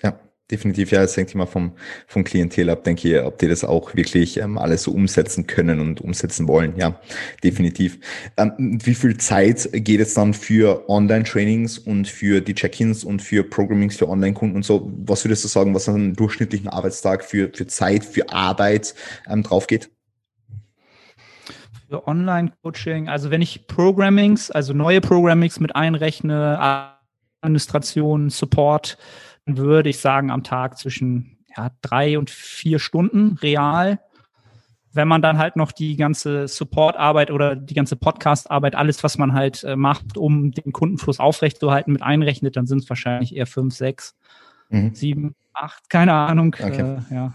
ja. 0.03 0.21
Definitiv, 0.51 0.91
ja, 0.91 1.03
es 1.03 1.17
hängt 1.17 1.35
immer 1.35 1.47
vom, 1.47 1.73
vom 2.07 2.25
Klientel 2.25 2.71
ab, 2.71 2.85
denke 2.85 3.09
ich, 3.09 3.23
ob 3.23 3.39
die 3.39 3.49
das 3.49 3.65
auch 3.65 3.95
wirklich 3.95 4.39
ähm, 4.39 4.59
alles 4.59 4.83
so 4.83 4.93
umsetzen 4.93 5.47
können 5.47 5.81
und 5.81 6.01
umsetzen 6.01 6.49
wollen. 6.49 6.75
Ja, 6.77 7.01
definitiv. 7.43 7.99
Ähm, 8.37 8.53
wie 8.59 8.95
viel 8.95 9.17
Zeit 9.17 9.69
geht 9.73 10.01
es 10.01 10.15
dann 10.15 10.35
für 10.35 10.89
Online-Trainings 10.89 11.79
und 11.79 12.09
für 12.09 12.41
die 12.41 12.55
Check-ins 12.55 13.05
und 13.05 13.23
für 13.23 13.45
Programmings 13.45 13.97
für 13.97 14.09
Online-Kunden 14.09 14.57
und 14.57 14.65
so? 14.65 14.91
Was 15.05 15.25
würdest 15.25 15.45
du 15.45 15.49
sagen, 15.49 15.75
was 15.75 15.89
an 15.89 15.95
einem 15.95 16.17
durchschnittlichen 16.17 16.69
Arbeitstag 16.69 17.25
für, 17.25 17.51
für 17.55 17.67
Zeit, 17.67 18.05
für 18.05 18.31
Arbeit 18.31 18.95
ähm, 19.29 19.43
drauf 19.43 19.67
geht? 19.67 19.91
Für 21.89 22.07
Online-Coaching, 22.07 23.09
also 23.09 23.31
wenn 23.31 23.43
ich 23.43 23.67
Programmings, 23.67 24.51
also 24.51 24.73
neue 24.73 25.01
Programmings 25.01 25.59
mit 25.59 25.75
einrechne, 25.75 26.97
Administration, 27.43 28.31
Support, 28.31 28.99
würde 29.47 29.89
ich 29.89 29.99
sagen, 29.99 30.31
am 30.31 30.43
Tag 30.43 30.79
zwischen 30.79 31.39
ja, 31.57 31.71
drei 31.83 32.19
und 32.19 32.31
vier 32.31 32.79
Stunden 32.79 33.39
real. 33.43 34.01
Wenn 34.93 35.07
man 35.07 35.23
dann 35.23 35.39
halt 35.39 35.55
noch 35.55 35.71
die 35.71 35.97
ganze 35.97 36.49
Support-Arbeit 36.49 37.31
oder 37.31 37.55
die 37.55 37.75
ganze 37.75 37.95
Podcast-Arbeit, 37.95 38.75
alles, 38.75 39.05
was 39.05 39.19
man 39.19 39.35
halt 39.35 39.63
äh, 39.63 39.77
macht, 39.77 40.17
um 40.17 40.51
den 40.51 40.73
Kundenfluss 40.73 41.21
aufrechtzuerhalten, 41.21 41.93
mit 41.93 42.03
einrechnet, 42.03 42.57
dann 42.57 42.67
sind 42.67 42.83
es 42.83 42.89
wahrscheinlich 42.89 43.37
eher 43.37 43.47
fünf, 43.47 43.75
sechs, 43.75 44.17
mhm. 44.69 44.93
sieben, 44.95 45.37
acht, 45.53 45.89
keine 45.91 46.13
Ahnung. 46.13 46.57
Okay. 46.59 46.99
Äh, 47.11 47.15
ja, 47.15 47.33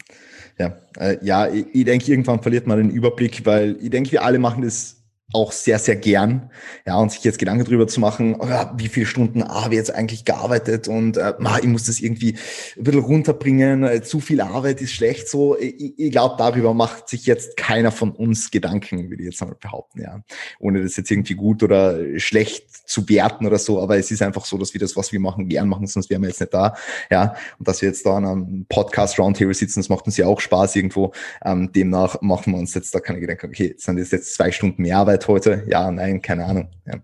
ja, 0.57 0.75
äh, 0.97 1.17
ja 1.21 1.47
ich, 1.47 1.65
ich 1.73 1.85
denke, 1.85 2.11
irgendwann 2.11 2.41
verliert 2.41 2.67
man 2.67 2.77
den 2.77 2.89
Überblick, 2.89 3.45
weil 3.45 3.77
ich 3.81 3.89
denke, 3.89 4.11
wir 4.11 4.23
alle 4.23 4.39
machen 4.39 4.63
das 4.63 4.94
auch 5.35 5.51
sehr, 5.51 5.79
sehr 5.79 5.97
gern. 5.97 6.49
Ja, 6.87 6.95
und 6.97 7.11
sich 7.11 7.23
jetzt 7.23 7.39
Gedanken 7.39 7.65
darüber 7.65 7.87
zu 7.87 7.99
machen, 7.99 8.37
oh 8.39 8.47
wie 8.77 8.87
viele 8.87 9.05
Stunden 9.05 9.43
habe 9.43 9.73
ich 9.73 9.77
jetzt 9.77 9.93
eigentlich 9.93 10.23
gearbeitet 10.23 10.87
und 10.87 11.17
äh, 11.17 11.33
ich 11.61 11.67
muss 11.67 11.85
das 11.85 11.99
irgendwie 11.99 12.37
ein 12.77 12.83
bisschen 12.83 13.01
runterbringen, 13.01 13.83
äh, 13.83 14.01
zu 14.01 14.21
viel 14.21 14.39
Arbeit 14.39 14.81
ist 14.81 14.93
schlecht 14.93 15.27
so. 15.27 15.57
Ich, 15.59 15.99
ich 15.99 16.11
glaube, 16.11 16.35
darüber 16.37 16.73
macht 16.73 17.09
sich 17.09 17.25
jetzt 17.25 17.57
keiner 17.57 17.91
von 17.91 18.11
uns 18.11 18.49
Gedanken, 18.49 19.09
würde 19.09 19.23
ich 19.23 19.29
jetzt 19.29 19.41
mal 19.41 19.55
behaupten, 19.59 20.01
ja. 20.01 20.23
Ohne 20.59 20.81
das 20.81 20.95
jetzt 20.95 21.11
irgendwie 21.11 21.35
gut 21.35 21.61
oder 21.63 21.99
schlecht 22.17 22.87
zu 22.87 23.07
werten 23.09 23.45
oder 23.45 23.59
so, 23.59 23.81
aber 23.81 23.97
es 23.97 24.11
ist 24.11 24.21
einfach 24.21 24.45
so, 24.45 24.57
dass 24.57 24.73
wir 24.73 24.79
das, 24.79 24.95
was 24.95 25.11
wir 25.11 25.19
machen, 25.19 25.49
gern 25.49 25.67
machen, 25.67 25.85
sonst 25.87 26.09
wären 26.09 26.21
wir 26.21 26.29
jetzt 26.29 26.39
nicht 26.39 26.53
da, 26.53 26.75
ja. 27.11 27.35
Und 27.59 27.67
dass 27.67 27.81
wir 27.81 27.89
jetzt 27.89 28.05
da 28.05 28.15
an 28.15 28.25
einem 28.25 28.65
Podcast 28.69 29.19
Roundtable 29.19 29.53
sitzen, 29.53 29.79
das 29.79 29.89
macht 29.89 30.05
uns 30.05 30.15
ja 30.15 30.27
auch 30.27 30.39
Spaß 30.39 30.77
irgendwo. 30.77 31.11
Ähm, 31.43 31.71
demnach 31.73 32.21
machen 32.21 32.53
wir 32.53 32.59
uns 32.59 32.73
jetzt 32.73 32.95
da 32.95 33.01
keine 33.01 33.19
Gedanken, 33.19 33.47
okay, 33.47 33.75
sind 33.77 33.99
das 33.99 34.11
jetzt 34.11 34.33
zwei 34.35 34.51
Stunden 34.51 34.81
mehr 34.81 34.97
Arbeit 34.97 35.24
heute? 35.27 35.63
Ja, 35.67 35.91
nein, 35.91 36.21
keine 36.21 36.45
Ahnung. 36.45 36.69
Ja. 36.85 36.95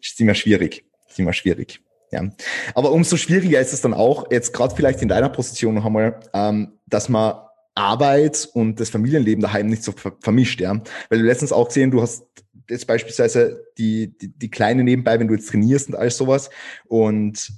Ist 0.00 0.20
immer 0.20 0.34
schwierig. 0.34 0.84
Ist 1.08 1.18
immer 1.18 1.32
schwierig. 1.32 1.80
Ja. 2.10 2.30
Aber 2.74 2.92
umso 2.92 3.16
schwieriger 3.16 3.60
ist 3.60 3.72
es 3.72 3.80
dann 3.80 3.94
auch, 3.94 4.30
jetzt 4.30 4.52
gerade 4.52 4.74
vielleicht 4.74 5.02
in 5.02 5.08
deiner 5.08 5.30
Position 5.30 5.74
noch 5.74 5.86
einmal, 5.86 6.20
ähm, 6.34 6.72
dass 6.86 7.08
man 7.08 7.34
Arbeit 7.74 8.48
und 8.52 8.80
das 8.80 8.90
Familienleben 8.90 9.42
daheim 9.42 9.66
nicht 9.66 9.82
so 9.82 9.92
vermischt, 10.20 10.60
ja. 10.60 10.80
Weil 11.08 11.18
du 11.18 11.24
letztens 11.24 11.52
auch 11.52 11.68
gesehen, 11.68 11.90
du 11.90 12.02
hast 12.02 12.24
jetzt 12.68 12.86
beispielsweise 12.86 13.64
die, 13.78 14.16
die, 14.18 14.28
die 14.28 14.50
Kleine 14.50 14.84
nebenbei, 14.84 15.18
wenn 15.18 15.28
du 15.28 15.34
jetzt 15.34 15.48
trainierst 15.48 15.88
und 15.88 15.94
alles 15.94 16.16
sowas. 16.18 16.50
Und 16.86 17.52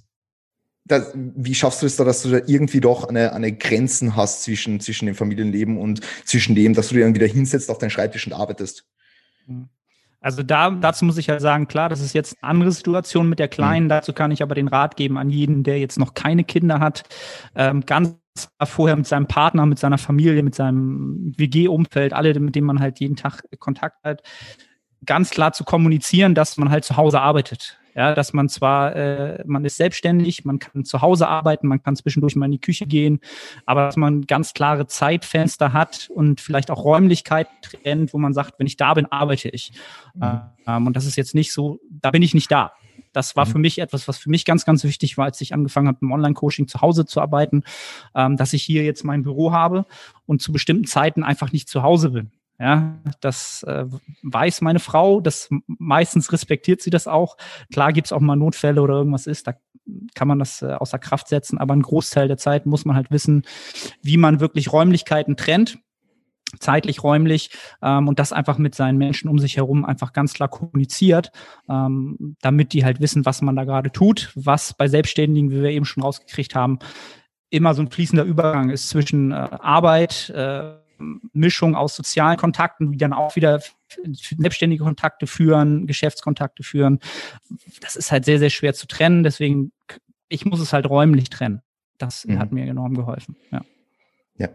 das, 0.84 1.12
wie 1.14 1.54
schaffst 1.54 1.82
du 1.82 1.86
es 1.86 1.96
da, 1.96 2.04
dass 2.04 2.22
du 2.22 2.30
da 2.30 2.40
irgendwie 2.46 2.80
doch 2.80 3.08
eine, 3.08 3.32
eine 3.32 3.52
Grenzen 3.52 4.16
hast 4.16 4.42
zwischen, 4.42 4.80
zwischen 4.80 5.06
dem 5.06 5.14
Familienleben 5.14 5.78
und 5.78 6.00
zwischen 6.24 6.54
dem, 6.54 6.74
dass 6.74 6.88
du 6.88 6.94
dir 6.94 7.04
dann 7.04 7.14
wieder 7.14 7.26
hinsetzt 7.26 7.70
auf 7.70 7.78
deinen 7.78 7.90
Schreibtisch 7.90 8.26
und 8.26 8.34
arbeitest? 8.34 8.86
Mhm. 9.46 9.68
Also 10.24 10.42
da, 10.42 10.70
dazu 10.70 11.04
muss 11.04 11.18
ich 11.18 11.26
ja 11.26 11.38
sagen, 11.38 11.68
klar, 11.68 11.90
das 11.90 12.00
ist 12.00 12.14
jetzt 12.14 12.38
eine 12.40 12.48
andere 12.48 12.72
Situation 12.72 13.28
mit 13.28 13.38
der 13.38 13.48
Kleinen. 13.48 13.84
Mhm. 13.84 13.90
Dazu 13.90 14.14
kann 14.14 14.30
ich 14.30 14.42
aber 14.42 14.54
den 14.54 14.68
Rat 14.68 14.96
geben 14.96 15.18
an 15.18 15.28
jeden, 15.28 15.64
der 15.64 15.78
jetzt 15.78 15.98
noch 15.98 16.14
keine 16.14 16.44
Kinder 16.44 16.80
hat, 16.80 17.02
ähm, 17.54 17.84
ganz 17.84 18.16
vorher 18.62 18.96
mit 18.96 19.06
seinem 19.06 19.26
Partner, 19.26 19.66
mit 19.66 19.78
seiner 19.78 19.98
Familie, 19.98 20.42
mit 20.42 20.54
seinem 20.54 21.34
WG-Umfeld, 21.36 22.14
alle, 22.14 22.40
mit 22.40 22.54
denen 22.54 22.66
man 22.66 22.80
halt 22.80 23.00
jeden 23.00 23.16
Tag 23.16 23.42
Kontakt 23.58 24.02
hat, 24.02 24.22
ganz 25.04 25.28
klar 25.28 25.52
zu 25.52 25.62
kommunizieren, 25.62 26.34
dass 26.34 26.56
man 26.56 26.70
halt 26.70 26.86
zu 26.86 26.96
Hause 26.96 27.20
arbeitet. 27.20 27.78
Ja, 27.94 28.14
dass 28.14 28.32
man 28.32 28.48
zwar, 28.48 28.96
äh, 28.96 29.44
man 29.46 29.64
ist 29.64 29.76
selbstständig, 29.76 30.44
man 30.44 30.58
kann 30.58 30.84
zu 30.84 31.00
Hause 31.00 31.28
arbeiten, 31.28 31.68
man 31.68 31.82
kann 31.82 31.94
zwischendurch 31.94 32.34
mal 32.34 32.46
in 32.46 32.52
die 32.52 32.60
Küche 32.60 32.86
gehen, 32.86 33.20
aber 33.66 33.86
dass 33.86 33.96
man 33.96 34.22
ganz 34.22 34.52
klare 34.52 34.86
Zeitfenster 34.86 35.72
hat 35.72 36.08
und 36.12 36.40
vielleicht 36.40 36.70
auch 36.70 36.84
Räumlichkeit 36.84 37.46
trennt, 37.62 38.12
wo 38.12 38.18
man 38.18 38.34
sagt, 38.34 38.58
wenn 38.58 38.66
ich 38.66 38.76
da 38.76 38.94
bin, 38.94 39.06
arbeite 39.06 39.48
ich. 39.48 39.72
Mhm. 40.14 40.40
Ähm, 40.66 40.86
und 40.86 40.96
das 40.96 41.06
ist 41.06 41.16
jetzt 41.16 41.34
nicht 41.34 41.52
so, 41.52 41.78
da 41.88 42.10
bin 42.10 42.22
ich 42.22 42.34
nicht 42.34 42.50
da. 42.50 42.72
Das 43.12 43.36
war 43.36 43.46
mhm. 43.46 43.50
für 43.50 43.58
mich 43.58 43.78
etwas, 43.78 44.08
was 44.08 44.18
für 44.18 44.28
mich 44.28 44.44
ganz, 44.44 44.64
ganz 44.66 44.84
wichtig 44.84 45.16
war, 45.16 45.26
als 45.26 45.40
ich 45.40 45.54
angefangen 45.54 45.88
habe, 45.88 45.98
im 46.02 46.12
Online-Coaching 46.12 46.68
zu 46.68 46.80
Hause 46.80 47.06
zu 47.06 47.20
arbeiten, 47.20 47.62
ähm, 48.14 48.36
dass 48.36 48.52
ich 48.52 48.62
hier 48.62 48.84
jetzt 48.84 49.04
mein 49.04 49.22
Büro 49.22 49.52
habe 49.52 49.86
und 50.26 50.42
zu 50.42 50.52
bestimmten 50.52 50.86
Zeiten 50.86 51.22
einfach 51.22 51.52
nicht 51.52 51.68
zu 51.68 51.82
Hause 51.82 52.10
bin. 52.10 52.32
Ja, 52.58 53.00
das 53.20 53.64
äh, 53.64 53.84
weiß 54.22 54.60
meine 54.60 54.78
Frau, 54.78 55.20
das 55.20 55.48
meistens 55.66 56.32
respektiert 56.32 56.82
sie 56.82 56.90
das 56.90 57.08
auch. 57.08 57.36
Klar 57.72 57.92
gibt's 57.92 58.12
auch 58.12 58.20
mal 58.20 58.36
Notfälle 58.36 58.80
oder 58.80 58.94
irgendwas 58.94 59.26
ist, 59.26 59.48
da 59.48 59.54
kann 60.14 60.28
man 60.28 60.38
das 60.38 60.62
äh, 60.62 60.72
außer 60.72 60.98
Kraft 60.98 61.28
setzen, 61.28 61.58
aber 61.58 61.74
ein 61.74 61.82
Großteil 61.82 62.28
der 62.28 62.38
Zeit 62.38 62.64
muss 62.64 62.84
man 62.84 62.96
halt 62.96 63.10
wissen, 63.10 63.42
wie 64.02 64.16
man 64.16 64.40
wirklich 64.40 64.72
Räumlichkeiten 64.72 65.36
trennt 65.36 65.78
zeitlich, 66.60 67.02
räumlich 67.02 67.50
ähm, 67.82 68.08
und 68.08 68.18
das 68.18 68.32
einfach 68.32 68.58
mit 68.58 68.74
seinen 68.74 68.98
Menschen 68.98 69.28
um 69.28 69.38
sich 69.38 69.56
herum 69.56 69.84
einfach 69.84 70.12
ganz 70.12 70.34
klar 70.34 70.48
kommuniziert, 70.48 71.30
ähm, 71.68 72.36
damit 72.40 72.72
die 72.72 72.84
halt 72.84 73.00
wissen, 73.00 73.26
was 73.26 73.42
man 73.42 73.56
da 73.56 73.64
gerade 73.64 73.90
tut, 73.90 74.30
was 74.34 74.74
bei 74.74 74.88
Selbstständigen, 74.88 75.50
wie 75.50 75.62
wir 75.62 75.70
eben 75.70 75.84
schon 75.84 76.02
rausgekriegt 76.02 76.54
haben, 76.54 76.78
immer 77.50 77.74
so 77.74 77.82
ein 77.82 77.90
fließender 77.90 78.24
Übergang 78.24 78.70
ist 78.70 78.88
zwischen 78.88 79.32
äh, 79.32 79.34
Arbeit, 79.34 80.30
äh, 80.30 80.74
Mischung 81.32 81.74
aus 81.74 81.96
sozialen 81.96 82.36
Kontakten, 82.36 82.92
die 82.92 82.98
dann 82.98 83.12
auch 83.12 83.36
wieder 83.36 83.60
selbstständige 84.38 84.84
Kontakte 84.84 85.26
führen, 85.26 85.86
Geschäftskontakte 85.86 86.62
führen. 86.62 87.00
Das 87.80 87.96
ist 87.96 88.12
halt 88.12 88.24
sehr, 88.24 88.38
sehr 88.38 88.50
schwer 88.50 88.74
zu 88.74 88.86
trennen. 88.86 89.22
Deswegen, 89.22 89.72
ich 90.28 90.44
muss 90.44 90.60
es 90.60 90.72
halt 90.72 90.88
räumlich 90.88 91.30
trennen. 91.30 91.62
Das 91.98 92.24
mhm. 92.24 92.38
hat 92.38 92.52
mir 92.52 92.64
enorm 92.66 92.94
geholfen. 92.94 93.36
Ja. 93.50 93.64
ja. 94.36 94.48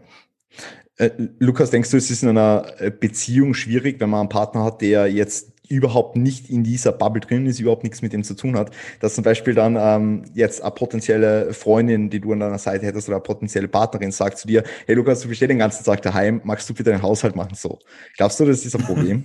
Äh, 0.96 1.10
Lukas, 1.38 1.70
denkst 1.70 1.90
du, 1.90 1.96
es 1.96 2.10
ist 2.10 2.22
in 2.22 2.30
einer 2.30 2.66
Beziehung 3.00 3.54
schwierig, 3.54 4.00
wenn 4.00 4.10
man 4.10 4.20
einen 4.20 4.28
Partner 4.28 4.64
hat, 4.64 4.82
der 4.82 5.10
jetzt 5.10 5.52
überhaupt 5.70 6.16
nicht 6.16 6.50
in 6.50 6.64
dieser 6.64 6.92
Bubble 6.92 7.20
drin 7.20 7.46
ist, 7.46 7.60
überhaupt 7.60 7.84
nichts 7.84 8.02
mit 8.02 8.12
dem 8.12 8.24
zu 8.24 8.34
tun 8.34 8.58
hat, 8.58 8.72
dass 8.98 9.14
zum 9.14 9.22
Beispiel 9.24 9.54
dann 9.54 9.76
ähm, 9.78 10.24
jetzt 10.34 10.62
eine 10.62 10.72
potenzielle 10.72 11.54
Freundin, 11.54 12.10
die 12.10 12.20
du 12.20 12.32
an 12.32 12.40
deiner 12.40 12.58
Seite 12.58 12.84
hättest 12.84 13.08
oder 13.08 13.18
eine 13.18 13.22
potenzielle 13.22 13.68
Partnerin 13.68 14.10
sagt 14.10 14.38
zu 14.38 14.48
dir, 14.48 14.64
hey 14.86 14.96
Lukas, 14.96 15.20
du 15.20 15.28
bist 15.28 15.40
den 15.40 15.58
ganzen 15.58 15.84
Tag 15.84 16.02
daheim, 16.02 16.40
magst 16.44 16.68
du 16.68 16.74
für 16.74 16.82
deinen 16.82 17.02
Haushalt 17.02 17.36
machen? 17.36 17.54
So. 17.54 17.78
Glaubst 18.16 18.40
du, 18.40 18.44
das 18.44 18.64
ist 18.66 18.74
ein 18.74 18.82
Problem? 18.82 19.24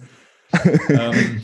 ähm, 0.89 1.41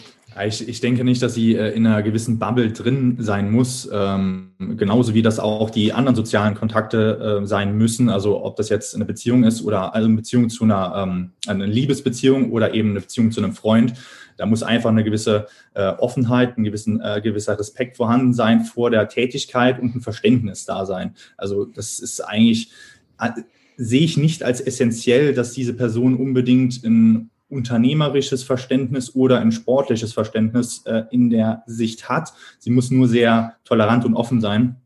ich, 0.47 0.67
ich 0.67 0.79
denke 0.79 1.03
nicht, 1.03 1.21
dass 1.21 1.33
sie 1.33 1.55
äh, 1.55 1.71
in 1.75 1.85
einer 1.85 2.03
gewissen 2.03 2.39
Bubble 2.39 2.71
drin 2.71 3.17
sein 3.19 3.51
muss, 3.51 3.89
ähm, 3.91 4.51
genauso 4.77 5.13
wie 5.13 5.21
das 5.21 5.39
auch 5.39 5.69
die 5.69 5.91
anderen 5.91 6.15
sozialen 6.15 6.55
Kontakte 6.55 7.41
äh, 7.41 7.45
sein 7.45 7.77
müssen. 7.77 8.09
Also 8.09 8.43
ob 8.43 8.55
das 8.55 8.69
jetzt 8.69 8.95
eine 8.95 9.05
Beziehung 9.05 9.43
ist 9.43 9.61
oder 9.61 9.93
eine 9.93 10.07
Beziehung 10.09 10.49
zu 10.49 10.63
einer, 10.63 10.93
ähm, 10.95 11.31
eine 11.47 11.65
Liebesbeziehung 11.65 12.51
oder 12.51 12.73
eben 12.73 12.91
eine 12.91 13.01
Beziehung 13.01 13.31
zu 13.31 13.41
einem 13.41 13.53
Freund. 13.53 13.93
Da 14.37 14.45
muss 14.45 14.63
einfach 14.63 14.89
eine 14.89 15.03
gewisse 15.03 15.47
äh, 15.73 15.89
Offenheit, 15.89 16.57
ein 16.57 16.63
gewissen, 16.63 17.01
äh, 17.01 17.19
gewisser 17.21 17.59
Respekt 17.59 17.97
vorhanden 17.97 18.33
sein 18.33 18.63
vor 18.63 18.89
der 18.89 19.09
Tätigkeit 19.09 19.79
und 19.81 19.95
ein 19.95 20.01
Verständnis 20.01 20.65
da 20.65 20.85
sein. 20.85 21.13
Also 21.35 21.65
das 21.65 21.99
ist 21.99 22.21
eigentlich, 22.21 22.71
äh, 23.19 23.29
sehe 23.75 24.01
ich 24.01 24.15
nicht 24.15 24.43
als 24.43 24.61
essentiell, 24.61 25.33
dass 25.33 25.51
diese 25.51 25.73
Person 25.73 26.15
unbedingt 26.15 26.83
ein 26.85 27.30
unternehmerisches 27.51 28.43
Verständnis 28.43 29.13
oder 29.15 29.39
ein 29.39 29.51
sportliches 29.51 30.13
Verständnis 30.13 30.83
äh, 30.85 31.03
in 31.11 31.29
der 31.29 31.63
Sicht 31.67 32.09
hat. 32.09 32.33
Sie 32.59 32.71
muss 32.71 32.89
nur 32.91 33.07
sehr 33.07 33.57
tolerant 33.65 34.05
und 34.05 34.15
offen 34.15 34.41
sein. 34.41 34.77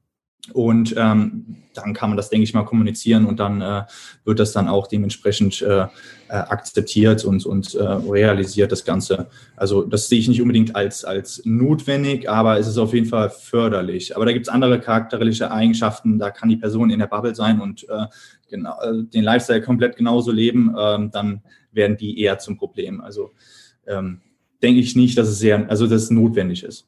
Und 0.54 0.94
ähm, 0.98 1.58
dann 1.74 1.94
kann 1.94 2.10
man 2.10 2.18
das, 2.18 2.30
denke 2.30 2.44
ich 2.44 2.54
mal, 2.54 2.64
kommunizieren 2.64 3.26
und 3.26 3.40
dann 3.40 3.62
äh, 3.62 3.84
wird 4.24 4.40
das 4.40 4.52
dann 4.54 4.68
auch 4.68 4.88
dementsprechend 4.88 5.62
äh, 5.62 5.88
äh, 6.28 6.34
akzeptiert 6.34 7.26
und, 7.26 7.46
und 7.46 7.74
äh, 7.76 7.84
realisiert, 7.84 8.72
das 8.72 8.86
Ganze. 8.86 9.28
Also 9.56 9.84
das 9.84 10.08
sehe 10.08 10.20
ich 10.20 10.28
nicht 10.28 10.42
unbedingt 10.42 10.76
als, 10.76 11.04
als 11.04 11.42
notwendig, 11.46 12.30
aber 12.30 12.60
es 12.60 12.68
ist 12.68 12.78
auf 12.78 12.94
jeden 12.94 13.08
Fall 13.08 13.30
förderlich. 13.30 14.16
Aber 14.16 14.26
da 14.26 14.34
gibt 14.34 14.48
es 14.48 14.54
andere 14.54 14.80
charakteristische 14.80 15.52
Eigenschaften, 15.52 16.20
da 16.20 16.32
kann 16.32 16.50
die 16.50 16.58
Person 16.58 16.92
in 16.92 17.00
der 17.00 17.08
Bubble 17.08 17.36
sein 17.36 17.60
und 17.60 17.88
äh, 17.90 18.06
genau, 18.50 18.80
äh, 18.82 19.04
den 19.04 19.24
Lifestyle 19.24 19.62
komplett 19.62 19.98
genauso 19.98 20.32
leben, 20.32 20.76
ähm, 20.78 21.12
dann 21.12 21.42
werden 21.76 21.98
die 21.98 22.20
eher 22.20 22.40
zum 22.40 22.58
Problem. 22.58 23.02
Also 23.02 23.32
ähm, 23.88 24.22
denke 24.62 24.80
ich 24.80 24.96
nicht, 24.96 25.18
dass 25.18 25.28
es 25.28 25.40
sehr, 25.40 25.70
also 25.70 25.88
dass 25.88 26.04
es 26.04 26.12
notwendig 26.12 26.64
ist. 26.64 26.88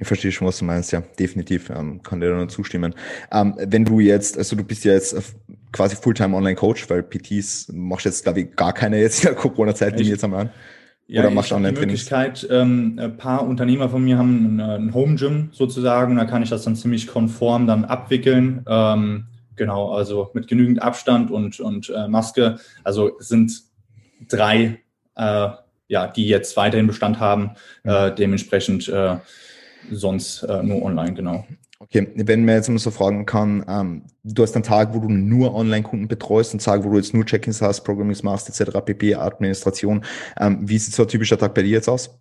Ich 0.00 0.06
verstehe 0.06 0.30
schon, 0.30 0.46
was 0.46 0.58
du 0.58 0.64
meinst, 0.64 0.92
ja, 0.92 1.02
definitiv, 1.18 1.70
ähm, 1.70 2.00
kann 2.02 2.20
dir 2.20 2.30
da 2.30 2.36
nur 2.36 2.48
zustimmen. 2.48 2.94
Ähm, 3.32 3.54
wenn 3.58 3.84
du 3.84 3.98
jetzt, 3.98 4.38
also 4.38 4.54
du 4.54 4.62
bist 4.62 4.84
ja 4.84 4.92
jetzt 4.92 5.16
quasi 5.72 5.96
Fulltime 5.96 6.36
Online-Coach, 6.36 6.88
weil 6.88 7.02
PTs 7.02 7.72
machst 7.72 8.06
jetzt, 8.06 8.22
glaube 8.22 8.40
ich, 8.40 8.54
gar 8.54 8.72
keine 8.72 9.00
jetzt 9.00 9.24
in 9.24 9.30
der 9.30 9.34
Corona-Zeit, 9.34 9.98
die 9.98 10.04
jetzt 10.04 10.22
einmal 10.22 10.42
an. 10.42 10.50
Ja, 11.08 11.22
Oder 11.22 11.30
machst 11.30 11.50
du 11.50 11.54
online 11.54 11.72
Die 11.72 11.80
Möglichkeit, 11.80 12.46
ähm, 12.50 12.98
ein 13.00 13.16
paar 13.16 13.46
Unternehmer 13.46 13.88
von 13.88 14.04
mir 14.04 14.18
haben 14.18 14.60
ein 14.60 14.92
Home 14.92 15.16
Gym 15.16 15.48
sozusagen, 15.52 16.16
da 16.16 16.26
kann 16.26 16.42
ich 16.42 16.50
das 16.50 16.64
dann 16.64 16.76
ziemlich 16.76 17.06
konform 17.06 17.66
dann 17.66 17.86
abwickeln. 17.86 18.62
Ähm, 18.68 19.24
genau, 19.56 19.90
also 19.90 20.30
mit 20.34 20.48
genügend 20.48 20.82
Abstand 20.82 21.30
und, 21.30 21.60
und 21.60 21.88
äh, 21.88 22.08
Maske. 22.08 22.58
Also 22.84 23.12
sind 23.20 23.67
drei, 24.26 24.80
äh, 25.16 25.48
ja, 25.88 26.06
die 26.08 26.28
jetzt 26.28 26.56
weiterhin 26.56 26.86
Bestand 26.86 27.20
haben, 27.20 27.52
äh, 27.84 28.12
dementsprechend 28.12 28.88
äh, 28.88 29.16
sonst 29.90 30.42
äh, 30.42 30.62
nur 30.62 30.82
online, 30.82 31.14
genau. 31.14 31.46
Okay, 31.80 32.08
wenn 32.16 32.44
man 32.44 32.56
jetzt 32.56 32.68
mal 32.68 32.78
so 32.78 32.90
fragen 32.90 33.24
kann, 33.24 33.64
ähm, 33.68 34.02
du 34.24 34.42
hast 34.42 34.56
einen 34.56 34.64
Tag, 34.64 34.94
wo 34.94 34.98
du 34.98 35.08
nur 35.08 35.54
Online-Kunden 35.54 36.08
betreust, 36.08 36.52
einen 36.52 36.58
Tag, 36.58 36.82
wo 36.82 36.90
du 36.90 36.96
jetzt 36.96 37.14
nur 37.14 37.24
Check-ins 37.24 37.62
hast, 37.62 37.82
Programming 37.82 38.16
machst, 38.22 38.48
etc., 38.48 38.78
pp, 38.84 39.14
Administration. 39.14 40.04
Ähm, 40.40 40.68
wie 40.68 40.78
sieht 40.78 40.94
so 40.94 41.04
ein 41.04 41.08
typischer 41.08 41.38
Tag 41.38 41.54
bei 41.54 41.62
dir 41.62 41.70
jetzt 41.70 41.88
aus? 41.88 42.18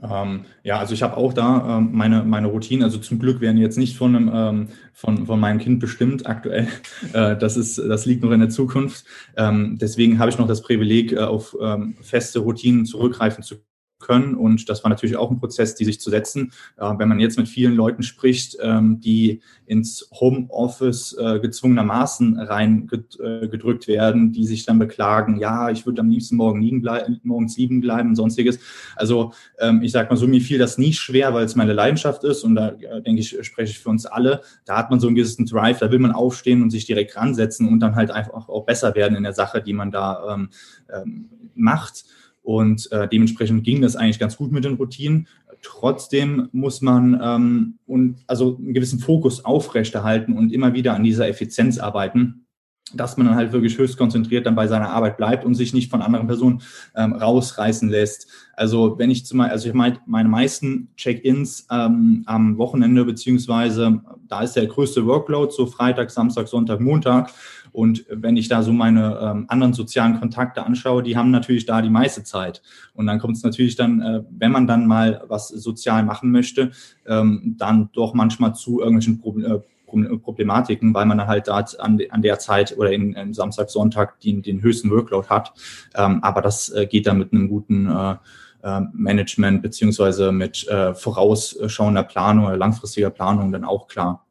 Ähm, 0.00 0.44
ja, 0.62 0.78
also 0.78 0.94
ich 0.94 1.02
habe 1.02 1.16
auch 1.16 1.32
da 1.32 1.78
ähm, 1.78 1.90
meine, 1.92 2.22
meine 2.22 2.48
Routine. 2.48 2.84
Also 2.84 2.98
zum 2.98 3.18
Glück 3.18 3.40
werden 3.40 3.58
jetzt 3.58 3.78
nicht 3.78 3.96
von, 3.96 4.14
einem, 4.14 4.30
ähm, 4.32 4.68
von, 4.92 5.26
von 5.26 5.40
meinem 5.40 5.58
Kind 5.58 5.80
bestimmt 5.80 6.26
aktuell. 6.26 6.68
Äh, 7.12 7.38
das, 7.38 7.56
ist, 7.56 7.78
das 7.78 8.06
liegt 8.06 8.22
noch 8.22 8.32
in 8.32 8.40
der 8.40 8.50
Zukunft. 8.50 9.04
Ähm, 9.36 9.78
deswegen 9.80 10.18
habe 10.18 10.30
ich 10.30 10.36
noch 10.36 10.46
das 10.46 10.62
Privileg, 10.62 11.12
äh, 11.12 11.20
auf 11.20 11.56
ähm, 11.60 11.96
feste 12.02 12.40
Routinen 12.40 12.84
zurückgreifen 12.84 13.42
zu 13.42 13.56
können. 13.98 14.34
Und 14.34 14.68
das 14.68 14.84
war 14.84 14.90
natürlich 14.90 15.16
auch 15.16 15.30
ein 15.30 15.38
Prozess, 15.38 15.74
die 15.74 15.84
sich 15.84 16.00
zu 16.00 16.10
setzen. 16.10 16.52
Äh, 16.76 16.92
wenn 16.98 17.08
man 17.08 17.20
jetzt 17.20 17.38
mit 17.38 17.48
vielen 17.48 17.74
Leuten 17.74 18.02
spricht, 18.02 18.56
ähm, 18.60 19.00
die 19.00 19.40
ins 19.66 20.08
Homeoffice 20.12 21.16
äh, 21.18 21.40
gezwungenermaßen 21.40 22.38
reingedrückt 22.38 23.84
äh, 23.84 23.88
werden, 23.88 24.32
die 24.32 24.46
sich 24.46 24.64
dann 24.64 24.78
beklagen, 24.78 25.38
ja, 25.38 25.70
ich 25.70 25.84
würde 25.86 26.00
am 26.00 26.10
liebsten 26.10 26.36
morgen 26.36 26.62
liegen 26.62 26.80
bleiben, 26.80 27.20
morgens 27.22 27.56
liegen 27.56 27.80
bleiben 27.80 28.10
und 28.10 28.16
sonstiges. 28.16 28.58
Also 28.96 29.32
ähm, 29.58 29.82
ich 29.82 29.92
sage 29.92 30.08
mal 30.08 30.16
so, 30.16 30.26
mir 30.26 30.40
fiel 30.40 30.58
das 30.58 30.78
nie 30.78 30.92
schwer, 30.92 31.34
weil 31.34 31.44
es 31.44 31.56
meine 31.56 31.72
Leidenschaft 31.72 32.24
ist 32.24 32.44
und 32.44 32.54
da 32.54 32.70
äh, 32.70 33.02
denke 33.02 33.20
ich, 33.20 33.36
spreche 33.42 33.72
ich 33.72 33.78
für 33.78 33.90
uns 33.90 34.06
alle. 34.06 34.42
Da 34.64 34.76
hat 34.76 34.90
man 34.90 35.00
so 35.00 35.06
einen 35.06 35.16
gewissen 35.16 35.46
Drive, 35.46 35.78
da 35.78 35.90
will 35.90 35.98
man 35.98 36.12
aufstehen 36.12 36.62
und 36.62 36.70
sich 36.70 36.86
direkt 36.86 37.16
ransetzen 37.16 37.68
und 37.68 37.80
dann 37.80 37.94
halt 37.94 38.10
einfach 38.10 38.48
auch 38.48 38.64
besser 38.64 38.94
werden 38.94 39.16
in 39.16 39.22
der 39.22 39.34
Sache, 39.34 39.62
die 39.62 39.72
man 39.72 39.90
da 39.90 40.34
ähm, 40.34 40.48
ähm 40.92 41.28
macht. 41.58 42.04
Und 42.48 42.90
äh, 42.92 43.06
dementsprechend 43.06 43.62
ging 43.62 43.82
das 43.82 43.94
eigentlich 43.94 44.18
ganz 44.18 44.38
gut 44.38 44.52
mit 44.52 44.64
den 44.64 44.76
Routinen. 44.76 45.28
Trotzdem 45.60 46.48
muss 46.52 46.80
man 46.80 47.20
ähm, 47.22 47.74
und 47.86 48.24
also 48.26 48.56
einen 48.56 48.72
gewissen 48.72 49.00
Fokus 49.00 49.44
aufrechterhalten 49.44 50.32
und 50.32 50.50
immer 50.50 50.72
wieder 50.72 50.94
an 50.94 51.04
dieser 51.04 51.28
Effizienz 51.28 51.76
arbeiten 51.78 52.46
dass 52.94 53.16
man 53.16 53.26
dann 53.26 53.36
halt 53.36 53.52
wirklich 53.52 53.76
höchst 53.76 53.98
konzentriert 53.98 54.46
dann 54.46 54.54
bei 54.54 54.66
seiner 54.66 54.90
Arbeit 54.90 55.16
bleibt 55.16 55.44
und 55.44 55.54
sich 55.54 55.74
nicht 55.74 55.90
von 55.90 56.02
anderen 56.02 56.26
Personen 56.26 56.62
ähm, 56.96 57.12
rausreißen 57.12 57.88
lässt. 57.88 58.28
Also 58.54 58.98
wenn 58.98 59.10
ich 59.10 59.26
zum 59.26 59.38
Beispiel, 59.38 59.52
also 59.52 59.68
ich 59.68 59.74
meine, 59.74 59.98
meine 60.06 60.28
meisten 60.28 60.88
Check-ins 60.96 61.66
ähm, 61.70 62.22
am 62.26 62.56
Wochenende, 62.56 63.04
beziehungsweise 63.04 64.00
da 64.26 64.42
ist 64.42 64.54
der 64.54 64.66
größte 64.66 65.04
Workload, 65.06 65.52
so 65.52 65.66
Freitag, 65.66 66.10
Samstag, 66.10 66.48
Sonntag, 66.48 66.80
Montag. 66.80 67.30
Und 67.72 68.04
wenn 68.10 68.36
ich 68.36 68.48
da 68.48 68.62
so 68.62 68.72
meine 68.72 69.18
ähm, 69.20 69.44
anderen 69.48 69.72
sozialen 69.72 70.18
Kontakte 70.18 70.64
anschaue, 70.64 71.02
die 71.02 71.16
haben 71.16 71.30
natürlich 71.30 71.66
da 71.66 71.82
die 71.82 71.90
meiste 71.90 72.24
Zeit. 72.24 72.62
Und 72.94 73.06
dann 73.06 73.18
kommt 73.18 73.36
es 73.36 73.42
natürlich 73.42 73.76
dann, 73.76 74.00
äh, 74.00 74.22
wenn 74.30 74.52
man 74.52 74.66
dann 74.66 74.86
mal 74.86 75.22
was 75.28 75.48
sozial 75.48 76.04
machen 76.04 76.30
möchte, 76.30 76.70
ähm, 77.06 77.56
dann 77.58 77.90
doch 77.92 78.14
manchmal 78.14 78.54
zu 78.54 78.80
irgendwelchen 78.80 79.20
Pro 79.20 79.38
äh, 79.38 79.60
Problematiken, 79.88 80.92
weil 80.92 81.06
man 81.06 81.18
dann 81.18 81.28
halt 81.28 81.48
da 81.48 81.64
an, 81.78 81.98
an 82.10 82.22
der 82.22 82.38
Zeit 82.38 82.76
oder 82.76 82.92
in, 82.92 83.14
in 83.14 83.32
Samstag, 83.32 83.70
Sonntag 83.70 84.20
den, 84.20 84.42
den 84.42 84.60
höchsten 84.60 84.90
Workload 84.90 85.28
hat. 85.28 85.54
Ähm, 85.94 86.22
aber 86.22 86.42
das 86.42 86.68
äh, 86.68 86.86
geht 86.86 87.06
dann 87.06 87.18
mit 87.18 87.32
einem 87.32 87.48
guten 87.48 87.88
äh, 87.88 88.16
äh 88.62 88.80
Management 88.92 89.62
beziehungsweise 89.62 90.30
mit 90.30 90.68
äh, 90.68 90.94
vorausschauender 90.94 92.02
Planung 92.02 92.46
oder 92.46 92.56
langfristiger 92.56 93.10
Planung 93.10 93.50
dann 93.50 93.64
auch 93.64 93.88
klar. 93.88 94.27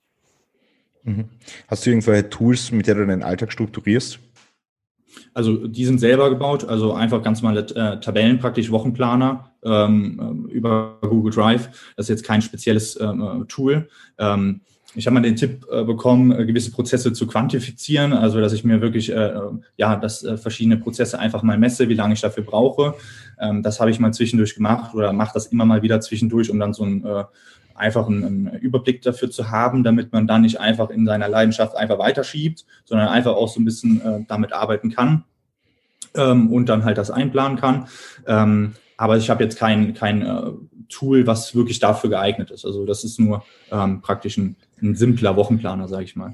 Mhm. 1.08 1.26
Hast 1.70 1.86
du 1.86 1.90
irgendwelche 1.90 2.30
Tools, 2.30 2.72
mit 2.72 2.86
denen 2.86 3.00
du 3.00 3.08
deinen 3.08 3.24
Alltag 3.24 3.52
strukturierst? 3.54 4.20
Also 5.34 5.68
die 5.68 5.86
sind 5.86 6.00
selber 6.00 6.30
gebaut, 6.30 6.68
also 6.68 6.94
einfach 6.94 7.24
ganz 7.24 7.42
normale 7.42 7.62
äh, 7.62 8.00
Tabellen, 8.00 8.40
praktisch 8.40 8.70
Wochenplaner 8.72 9.52
ähm, 9.64 10.50
über 10.52 10.98
Google 11.02 11.34
Drive. 11.34 11.70
Das 11.96 12.06
ist 12.06 12.10
jetzt 12.10 12.26
kein 12.26 12.42
spezielles 12.42 13.00
ähm, 13.00 13.22
äh, 13.22 13.46
Tool. 13.46 13.88
Ähm, 14.20 14.62
ich 14.96 15.06
habe 15.06 15.14
mal 15.14 15.22
den 15.22 15.36
Tipp 15.36 15.66
äh, 15.72 15.84
bekommen, 15.84 16.32
äh, 16.32 16.46
gewisse 16.46 16.72
Prozesse 16.72 17.14
zu 17.14 17.26
quantifizieren, 17.26 18.14
also 18.14 18.42
dass 18.42 18.52
ich 18.52 18.64
mir 18.64 18.82
wirklich, 18.82 19.12
äh, 19.12 19.40
ja, 19.78 19.96
dass 19.96 20.24
äh, 20.24 20.38
verschiedene 20.38 20.78
Prozesse 20.78 21.20
einfach 21.20 21.42
mal 21.42 21.58
messe, 21.58 21.88
wie 21.88 21.94
lange 21.94 22.16
ich 22.16 22.22
dafür 22.22 22.44
brauche. 22.44 22.96
Ähm, 23.40 23.64
das 23.64 23.80
habe 23.80 23.92
ich 23.92 24.00
mal 24.00 24.14
zwischendurch 24.14 24.56
gemacht 24.56 24.94
oder 24.94 25.14
mache 25.14 25.34
das 25.34 25.48
immer 25.48 25.66
mal 25.66 25.84
wieder 25.84 26.02
zwischendurch, 26.02 26.50
um 26.50 26.60
dann 26.60 26.74
so 26.74 26.84
ein 26.84 27.06
äh, 27.06 27.24
einfach 27.78 28.08
einen, 28.08 28.24
einen, 28.24 28.60
Überblick 28.60 29.02
dafür 29.02 29.30
zu 29.30 29.52
haben, 29.52 29.84
damit 29.84 30.12
man 30.12 30.28
dann 30.28 30.42
nicht 30.42 30.60
einfach 30.60 30.90
in 30.90 31.06
seiner 31.06 31.30
Leidenschaft 31.30 31.76
einfach 31.76 32.00
weiterschiebt, 32.00 32.66
sondern 32.86 33.08
einfach 33.08 33.36
auch 33.36 33.48
so 33.48 33.62
ein 33.62 33.66
bisschen 33.66 34.02
äh, 34.02 34.26
damit 34.28 34.52
arbeiten 34.52 34.92
kann 34.92 35.24
ähm, 36.16 36.52
und 36.52 36.68
dann 36.68 36.84
halt 36.84 36.98
das 36.98 37.12
einplanen 37.12 37.58
kann. 37.58 37.88
Ähm, 38.26 38.74
aber 38.98 39.18
ich 39.18 39.30
habe 39.30 39.44
jetzt 39.44 39.58
kein, 39.58 39.94
kein 39.94 40.24
äh, 40.24 40.52
Tool, 40.90 41.28
was 41.28 41.56
wirklich 41.56 41.80
dafür 41.80 42.10
geeignet 42.10 42.52
ist. 42.52 42.66
Also 42.66 42.86
das 42.86 43.04
ist 43.04 43.20
nur 43.20 43.44
ähm, 43.72 44.02
praktisch 44.02 44.38
ein, 44.38 44.56
ein 44.82 44.96
simpler 44.96 45.36
Wochenplaner, 45.36 45.88
sage 45.88 46.04
ich 46.04 46.16
mal. 46.16 46.34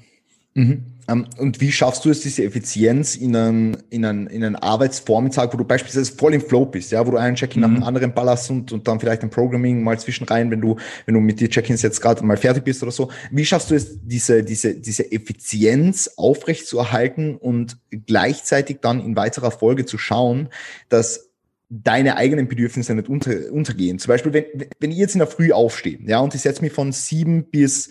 Mhm. 0.54 0.84
Um, 1.06 1.26
und 1.38 1.60
wie 1.60 1.72
schaffst 1.72 2.06
du 2.06 2.10
es, 2.10 2.22
diese 2.22 2.46
Effizienz 2.46 3.16
in 3.16 3.36
einen, 3.36 3.78
in 3.90 4.06
einen, 4.06 4.28
in 4.28 4.42
einen 4.42 4.56
Arbeitsvormittag, 4.56 5.52
wo 5.52 5.58
du 5.58 5.66
beispielsweise 5.66 6.14
voll 6.16 6.34
im 6.34 6.40
Flow 6.40 6.66
bist, 6.66 6.94
ja, 6.94 7.06
wo 7.06 7.12
du 7.12 7.18
einen 7.18 7.36
Check-in 7.36 7.62
mhm. 7.62 7.68
nach 7.68 7.80
dem 7.80 7.84
anderen 7.84 8.14
ballerst 8.14 8.50
und, 8.50 8.72
und 8.72 8.88
dann 8.88 9.02
vielleicht 9.02 9.22
ein 9.22 9.30
Programming 9.30 9.84
mal 9.84 10.00
zwischen 10.00 10.26
rein, 10.26 10.50
wenn 10.50 10.62
du, 10.62 10.78
wenn 11.06 11.14
du 11.14 11.20
mit 11.20 11.42
dir 11.42 11.50
Check-ins 11.50 11.82
jetzt 11.82 12.00
gerade 12.00 12.24
mal 12.24 12.38
fertig 12.38 12.64
bist 12.64 12.82
oder 12.84 12.92
so. 12.94 13.12
Wie 13.32 13.44
schaffst 13.44 13.70
du 13.70 13.76
es, 13.76 14.00
diese, 14.02 14.44
diese, 14.44 14.76
diese 14.76 15.12
Effizienz 15.12 16.12
aufrecht 16.16 16.68
zu 16.68 16.78
erhalten 16.78 17.36
und 17.36 17.78
gleichzeitig 18.08 18.78
dann 18.80 19.04
in 19.04 19.18
weiterer 19.18 19.52
Folge 19.52 19.86
zu 19.86 19.98
schauen, 19.98 20.48
dass 20.88 21.32
deine 21.70 22.16
eigenen 22.16 22.48
Bedürfnisse 22.48 22.96
nicht 22.96 23.10
unter, 23.10 23.52
untergehen. 23.52 24.00
Zum 24.00 24.08
Beispiel, 24.08 24.32
wenn, 24.32 24.46
wenn 24.80 24.92
ich 24.92 24.98
jetzt 24.98 25.16
in 25.16 25.20
der 25.20 25.28
Früh 25.28 25.52
aufstehe, 25.52 26.00
ja, 26.06 26.20
und 26.20 26.34
ich 26.34 26.42
setze 26.42 26.62
mich 26.62 26.72
von 26.72 26.94
sieben 26.94 27.44
bis 27.46 27.90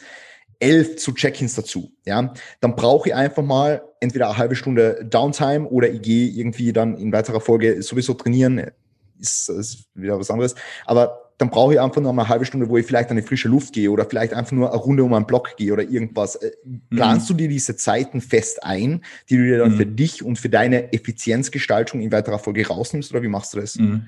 elf 0.62 0.96
zu 0.96 1.12
Check-ins 1.12 1.54
dazu, 1.54 1.92
ja, 2.04 2.32
dann 2.60 2.76
brauche 2.76 3.08
ich 3.08 3.14
einfach 3.14 3.42
mal 3.42 3.82
entweder 4.00 4.28
eine 4.28 4.38
halbe 4.38 4.54
Stunde 4.54 5.04
Downtime 5.04 5.68
oder 5.68 5.90
ich 5.90 6.02
gehe 6.02 6.28
irgendwie 6.28 6.72
dann 6.72 6.96
in 6.96 7.12
weiterer 7.12 7.40
Folge 7.40 7.82
sowieso 7.82 8.14
trainieren, 8.14 8.70
ist, 9.18 9.48
ist 9.48 9.84
wieder 9.94 10.18
was 10.18 10.30
anderes. 10.30 10.54
Aber 10.86 11.22
dann 11.38 11.50
brauche 11.50 11.74
ich 11.74 11.80
einfach 11.80 12.00
nur 12.00 12.12
eine 12.12 12.28
halbe 12.28 12.44
Stunde, 12.44 12.68
wo 12.68 12.76
ich 12.76 12.86
vielleicht 12.86 13.10
an 13.10 13.16
die 13.16 13.22
frische 13.22 13.48
Luft 13.48 13.72
gehe 13.72 13.90
oder 13.90 14.04
vielleicht 14.04 14.32
einfach 14.32 14.52
nur 14.52 14.72
eine 14.72 14.80
Runde 14.80 15.02
um 15.02 15.12
einen 15.12 15.26
Block 15.26 15.56
gehe 15.56 15.72
oder 15.72 15.82
irgendwas. 15.82 16.36
Äh, 16.36 16.52
planst 16.90 17.28
mhm. 17.28 17.34
du 17.36 17.42
dir 17.42 17.48
diese 17.48 17.74
Zeiten 17.74 18.20
fest 18.20 18.62
ein, 18.62 19.02
die 19.28 19.36
du 19.36 19.44
dir 19.44 19.58
dann 19.58 19.72
mhm. 19.72 19.76
für 19.76 19.86
dich 19.86 20.24
und 20.24 20.38
für 20.38 20.48
deine 20.48 20.92
Effizienzgestaltung 20.92 22.00
in 22.00 22.12
weiterer 22.12 22.38
Folge 22.38 22.66
rausnimmst 22.68 23.10
oder 23.10 23.22
wie 23.22 23.28
machst 23.28 23.54
du 23.54 23.60
das? 23.60 23.76
Mhm. 23.76 24.06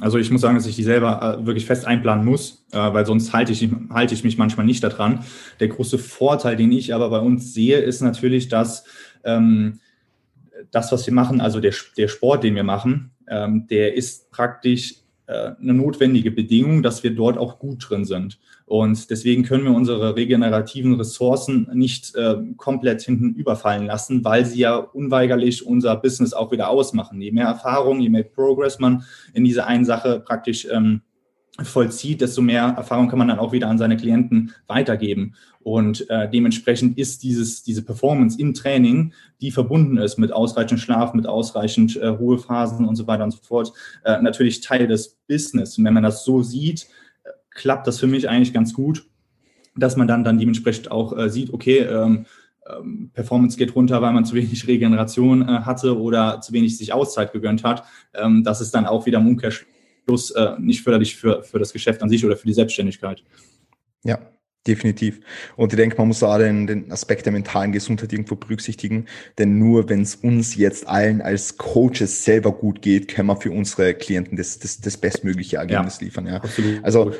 Also 0.00 0.18
ich 0.18 0.30
muss 0.30 0.42
sagen, 0.42 0.56
dass 0.56 0.66
ich 0.66 0.76
die 0.76 0.82
selber 0.82 1.38
äh, 1.40 1.46
wirklich 1.46 1.64
fest 1.64 1.86
einplanen 1.86 2.24
muss, 2.24 2.66
äh, 2.72 2.76
weil 2.78 3.06
sonst 3.06 3.32
halte 3.32 3.52
ich, 3.52 3.68
halte 3.90 4.14
ich 4.14 4.24
mich 4.24 4.36
manchmal 4.36 4.66
nicht 4.66 4.84
daran. 4.84 5.24
Der 5.58 5.68
große 5.68 5.98
Vorteil, 5.98 6.56
den 6.56 6.70
ich 6.72 6.94
aber 6.94 7.08
bei 7.08 7.18
uns 7.18 7.54
sehe, 7.54 7.78
ist 7.78 8.02
natürlich, 8.02 8.48
dass 8.48 8.84
ähm, 9.24 9.80
das, 10.70 10.92
was 10.92 11.06
wir 11.06 11.14
machen, 11.14 11.40
also 11.40 11.60
der, 11.60 11.74
der 11.96 12.08
Sport, 12.08 12.44
den 12.44 12.54
wir 12.54 12.64
machen, 12.64 13.10
ähm, 13.28 13.66
der 13.68 13.94
ist 13.94 14.30
praktisch 14.30 14.96
eine 15.32 15.74
notwendige 15.74 16.30
Bedingung, 16.30 16.82
dass 16.82 17.02
wir 17.02 17.14
dort 17.14 17.38
auch 17.38 17.58
gut 17.58 17.84
drin 17.88 18.04
sind. 18.04 18.38
Und 18.64 19.10
deswegen 19.10 19.44
können 19.44 19.64
wir 19.64 19.72
unsere 19.72 20.16
regenerativen 20.16 20.94
Ressourcen 20.94 21.68
nicht 21.72 22.14
äh, 22.14 22.36
komplett 22.56 23.02
hinten 23.02 23.34
überfallen 23.34 23.86
lassen, 23.86 24.24
weil 24.24 24.44
sie 24.44 24.60
ja 24.60 24.76
unweigerlich 24.76 25.66
unser 25.66 25.96
Business 25.96 26.32
auch 26.32 26.50
wieder 26.52 26.68
ausmachen. 26.68 27.20
Je 27.20 27.32
mehr 27.32 27.46
Erfahrung, 27.46 28.00
je 28.00 28.08
mehr 28.08 28.24
Progress 28.24 28.78
man 28.78 29.04
in 29.34 29.44
dieser 29.44 29.66
einen 29.66 29.84
Sache 29.84 30.20
praktisch 30.20 30.66
ähm, 30.70 31.02
vollzieht, 31.62 32.20
desto 32.20 32.42
mehr 32.42 32.74
Erfahrung 32.76 33.08
kann 33.08 33.18
man 33.18 33.28
dann 33.28 33.38
auch 33.38 33.52
wieder 33.52 33.68
an 33.68 33.78
seine 33.78 33.96
Klienten 33.96 34.52
weitergeben. 34.66 35.34
Und 35.60 36.08
äh, 36.10 36.30
dementsprechend 36.30 36.98
ist 36.98 37.22
dieses, 37.22 37.62
diese 37.62 37.82
Performance 37.82 38.38
im 38.38 38.54
Training, 38.54 39.12
die 39.40 39.50
verbunden 39.50 39.96
ist 39.96 40.18
mit 40.18 40.32
ausreichend 40.32 40.80
Schlaf, 40.80 41.14
mit 41.14 41.26
ausreichend 41.26 41.96
äh, 41.96 42.06
Ruhephasen 42.06 42.86
und 42.86 42.96
so 42.96 43.06
weiter 43.06 43.24
und 43.24 43.32
so 43.32 43.38
fort, 43.42 43.72
äh, 44.04 44.20
natürlich 44.20 44.60
Teil 44.60 44.86
des 44.86 45.16
Business. 45.26 45.78
Und 45.78 45.84
wenn 45.84 45.94
man 45.94 46.02
das 46.02 46.24
so 46.24 46.42
sieht, 46.42 46.86
klappt 47.50 47.86
das 47.86 47.98
für 47.98 48.06
mich 48.06 48.28
eigentlich 48.28 48.52
ganz 48.52 48.74
gut, 48.74 49.06
dass 49.74 49.96
man 49.96 50.06
dann, 50.06 50.24
dann 50.24 50.38
dementsprechend 50.38 50.90
auch 50.90 51.16
äh, 51.16 51.30
sieht, 51.30 51.52
okay, 51.52 51.78
ähm, 51.78 52.26
ähm, 52.68 53.10
Performance 53.12 53.56
geht 53.56 53.74
runter, 53.74 54.02
weil 54.02 54.12
man 54.12 54.24
zu 54.24 54.34
wenig 54.34 54.66
Regeneration 54.66 55.42
äh, 55.42 55.60
hatte 55.62 55.98
oder 55.98 56.40
zu 56.40 56.52
wenig 56.52 56.76
sich 56.76 56.92
Auszeit 56.92 57.32
gegönnt 57.32 57.64
hat. 57.64 57.84
Ähm, 58.14 58.44
das 58.44 58.60
ist 58.60 58.74
dann 58.74 58.86
auch 58.86 59.06
wieder 59.06 59.18
im 59.18 59.26
Umkehrschluss 59.26 59.75
plus 60.06 60.30
äh, 60.30 60.52
nicht 60.58 60.82
förderlich 60.82 61.16
für, 61.16 61.42
für 61.42 61.58
das 61.58 61.72
Geschäft 61.72 62.02
an 62.02 62.08
sich 62.08 62.24
oder 62.24 62.36
für 62.36 62.46
die 62.46 62.54
Selbstständigkeit. 62.54 63.22
Ja, 64.04 64.18
definitiv. 64.66 65.20
Und 65.56 65.72
ich 65.72 65.76
denke, 65.76 65.96
man 65.98 66.08
muss 66.08 66.22
auch 66.22 66.38
den, 66.38 66.66
den 66.66 66.90
Aspekt 66.92 67.26
der 67.26 67.32
mentalen 67.32 67.72
Gesundheit 67.72 68.12
irgendwo 68.12 68.36
berücksichtigen, 68.36 69.06
denn 69.38 69.58
nur 69.58 69.88
wenn 69.88 70.02
es 70.02 70.14
uns 70.14 70.54
jetzt 70.54 70.86
allen 70.86 71.20
als 71.20 71.56
Coaches 71.56 72.24
selber 72.24 72.52
gut 72.52 72.82
geht, 72.82 73.08
können 73.08 73.28
wir 73.28 73.36
für 73.36 73.50
unsere 73.50 73.94
Klienten 73.94 74.36
das, 74.36 74.58
das, 74.58 74.80
das 74.80 74.96
bestmögliche 74.96 75.56
Ergebnis 75.56 75.98
ja, 76.00 76.04
liefern. 76.04 76.26
Ja. 76.26 76.36
Absolut. 76.36 76.84
Also 76.84 77.12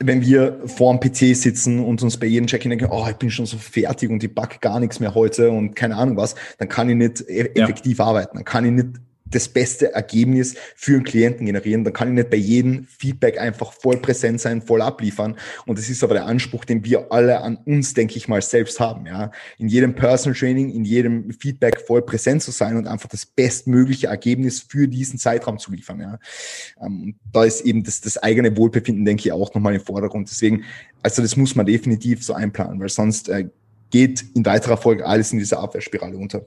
wenn 0.00 0.20
wir 0.22 0.60
vor 0.66 0.96
dem 0.96 1.00
PC 1.00 1.36
sitzen 1.36 1.78
und 1.78 2.02
uns 2.02 2.16
bei 2.16 2.26
jedem 2.26 2.48
Check-in 2.48 2.70
denken, 2.70 2.88
oh, 2.90 3.06
ich 3.08 3.16
bin 3.16 3.30
schon 3.30 3.46
so 3.46 3.56
fertig 3.56 4.10
und 4.10 4.22
ich 4.24 4.34
back 4.34 4.60
gar 4.60 4.80
nichts 4.80 4.98
mehr 4.98 5.14
heute 5.14 5.50
und 5.50 5.76
keine 5.76 5.96
Ahnung 5.96 6.16
was, 6.16 6.34
dann 6.58 6.68
kann 6.68 6.88
ich 6.90 6.96
nicht 6.96 7.20
e- 7.20 7.52
effektiv 7.54 7.98
ja. 7.98 8.04
arbeiten. 8.06 8.36
Dann 8.36 8.44
kann 8.44 8.64
ich 8.64 8.72
nicht 8.72 9.00
das 9.34 9.48
beste 9.48 9.92
Ergebnis 9.92 10.54
für 10.76 10.94
einen 10.94 11.04
Klienten 11.04 11.46
generieren. 11.46 11.84
Dann 11.84 11.92
kann 11.92 12.08
ich 12.08 12.14
nicht 12.14 12.30
bei 12.30 12.36
jedem 12.36 12.84
Feedback 12.84 13.38
einfach 13.38 13.72
voll 13.72 13.96
präsent 13.98 14.40
sein, 14.40 14.62
voll 14.62 14.82
abliefern. 14.82 15.36
Und 15.66 15.78
das 15.78 15.88
ist 15.88 16.04
aber 16.04 16.14
der 16.14 16.26
Anspruch, 16.26 16.64
den 16.64 16.84
wir 16.84 17.12
alle 17.12 17.40
an 17.40 17.56
uns, 17.64 17.94
denke 17.94 18.16
ich 18.16 18.28
mal, 18.28 18.42
selbst 18.42 18.80
haben. 18.80 19.06
Ja, 19.06 19.30
in 19.58 19.68
jedem 19.68 19.94
Personal 19.94 20.38
Training, 20.38 20.70
in 20.70 20.84
jedem 20.84 21.30
Feedback 21.32 21.80
voll 21.80 22.02
präsent 22.02 22.42
zu 22.42 22.50
sein 22.50 22.76
und 22.76 22.86
einfach 22.86 23.08
das 23.08 23.26
bestmögliche 23.26 24.06
Ergebnis 24.06 24.60
für 24.60 24.88
diesen 24.88 25.18
Zeitraum 25.18 25.58
zu 25.58 25.72
liefern. 25.72 26.00
Ja, 26.00 26.18
ähm, 26.80 27.16
da 27.32 27.44
ist 27.44 27.62
eben 27.62 27.82
das, 27.82 28.00
das 28.00 28.18
eigene 28.18 28.56
Wohlbefinden, 28.56 29.04
denke 29.04 29.22
ich, 29.22 29.32
auch 29.32 29.54
nochmal 29.54 29.74
im 29.74 29.80
Vordergrund. 29.80 30.30
Deswegen, 30.30 30.64
also 31.02 31.22
das 31.22 31.36
muss 31.36 31.54
man 31.54 31.66
definitiv 31.66 32.24
so 32.24 32.34
einplanen, 32.34 32.80
weil 32.80 32.88
sonst 32.88 33.28
äh, 33.28 33.48
geht 33.90 34.24
in 34.34 34.44
weiterer 34.44 34.76
Folge 34.76 35.06
alles 35.06 35.32
in 35.32 35.38
dieser 35.38 35.60
Abwehrspirale 35.60 36.16
unter. 36.16 36.46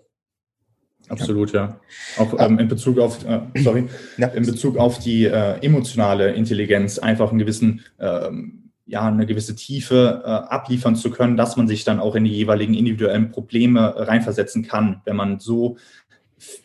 Absolut, 1.10 1.54
ja. 1.54 1.80
Auch 2.18 2.34
ähm, 2.40 2.60
in 2.60 2.68
Bezug 2.68 3.00
auf, 3.00 3.26
äh, 3.26 3.40
sorry, 3.56 3.88
ja. 4.18 4.28
in 4.28 4.46
Bezug 4.46 4.78
auf 4.78 5.00
die 5.00 5.26
äh, 5.26 5.58
emotionale 5.66 6.32
Intelligenz 6.34 7.00
einfach 7.00 7.30
einen 7.30 7.40
gewissen, 7.40 7.82
ähm, 8.00 8.72
ja, 8.86 9.08
eine 9.08 9.26
gewisse 9.26 9.56
Tiefe 9.56 10.22
äh, 10.26 10.28
abliefern 10.28 10.96
zu 10.96 11.10
können, 11.10 11.38
dass 11.38 11.58
man 11.58 11.68
sich 11.68 11.84
dann 11.84 12.00
auch 12.00 12.16
in 12.16 12.26
die 12.26 12.32
jeweiligen 12.32 12.74
individuellen 12.74 13.32
Probleme 13.32 13.94
reinversetzen 13.96 14.64
kann. 14.64 15.02
Wenn 15.06 15.16
man 15.16 15.40
so 15.40 15.78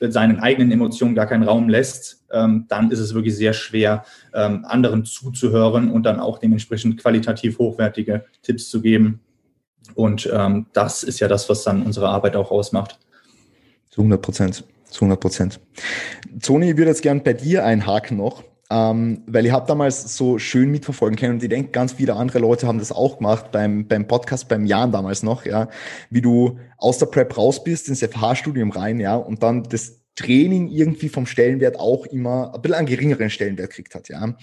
seinen 0.01 0.41
eigenen 0.41 0.71
Emotionen 0.71 1.15
gar 1.15 1.27
keinen 1.27 1.45
Raum 1.45 1.69
lässt, 1.69 2.25
ähm, 2.31 2.67
dann 2.69 2.91
ist 2.91 2.99
es 2.99 3.15
wirklich 3.15 3.37
sehr 3.37 3.53
schwer, 3.53 4.05
ähm, 4.35 4.65
anderen 4.65 5.05
zuzuhören 5.05 5.91
und 5.91 6.05
dann 6.05 6.21
auch 6.21 6.39
dementsprechend 6.39 7.01
qualitativ 7.01 7.59
hochwertige 7.59 8.25
Tipps 8.43 8.69
zu 8.69 8.83
geben. 8.83 9.21
Und 9.95 10.29
ähm, 10.33 10.67
das 10.73 11.03
ist 11.03 11.21
ja 11.21 11.29
das, 11.29 11.49
was 11.49 11.65
dann 11.65 11.83
unsere 11.83 12.09
Arbeit 12.09 12.37
auch 12.37 12.51
ausmacht. 12.51 12.99
Zu 13.93 14.01
100 14.01 14.23
Prozent. 14.23 14.65
Zu 14.87 15.05
100 15.05 15.21
Prozent. 15.21 15.61
Toni, 16.43 16.71
ich 16.71 16.77
würde 16.79 16.91
jetzt 16.91 17.03
gern 17.03 17.23
bei 17.23 17.35
dir 17.35 17.67
einhaken 17.67 18.17
noch, 18.17 18.43
ähm, 18.71 19.23
weil 19.27 19.45
ich 19.45 19.53
habe 19.53 19.67
damals 19.67 20.17
so 20.17 20.39
schön 20.39 20.71
mitverfolgen 20.71 21.19
können 21.19 21.35
und 21.35 21.43
ich 21.43 21.51
denke, 21.51 21.73
ganz 21.73 21.93
viele 21.93 22.15
andere 22.15 22.39
Leute 22.39 22.67
haben 22.67 22.79
das 22.79 22.91
auch 22.91 23.19
gemacht 23.19 23.53
beim, 23.53 23.87
beim 23.87 24.09
Podcast, 24.09 24.49
beim 24.49 24.65
Jahren 24.65 24.93
damals 24.93 25.23
noch, 25.23 25.45
ja, 25.45 25.69
wie 26.09 26.23
du 26.23 26.59
aus 26.79 26.97
der 26.97 27.07
Prep 27.07 27.37
raus 27.37 27.63
bist, 27.63 27.91
ins 27.91 28.01
FH-Studium 28.03 28.71
rein, 28.71 28.99
ja, 28.99 29.15
und 29.15 29.43
dann 29.43 29.65
das 29.65 30.02
Training 30.15 30.69
irgendwie 30.69 31.09
vom 31.09 31.27
Stellenwert 31.27 31.79
auch 31.79 32.05
immer 32.07 32.55
ein 32.55 32.61
bisschen 32.61 32.77
einen 32.77 32.87
geringeren 32.87 33.31
Stellenwert 33.31 33.71
kriegt 33.71 33.95
hat, 33.95 34.11
ja. 34.11 34.35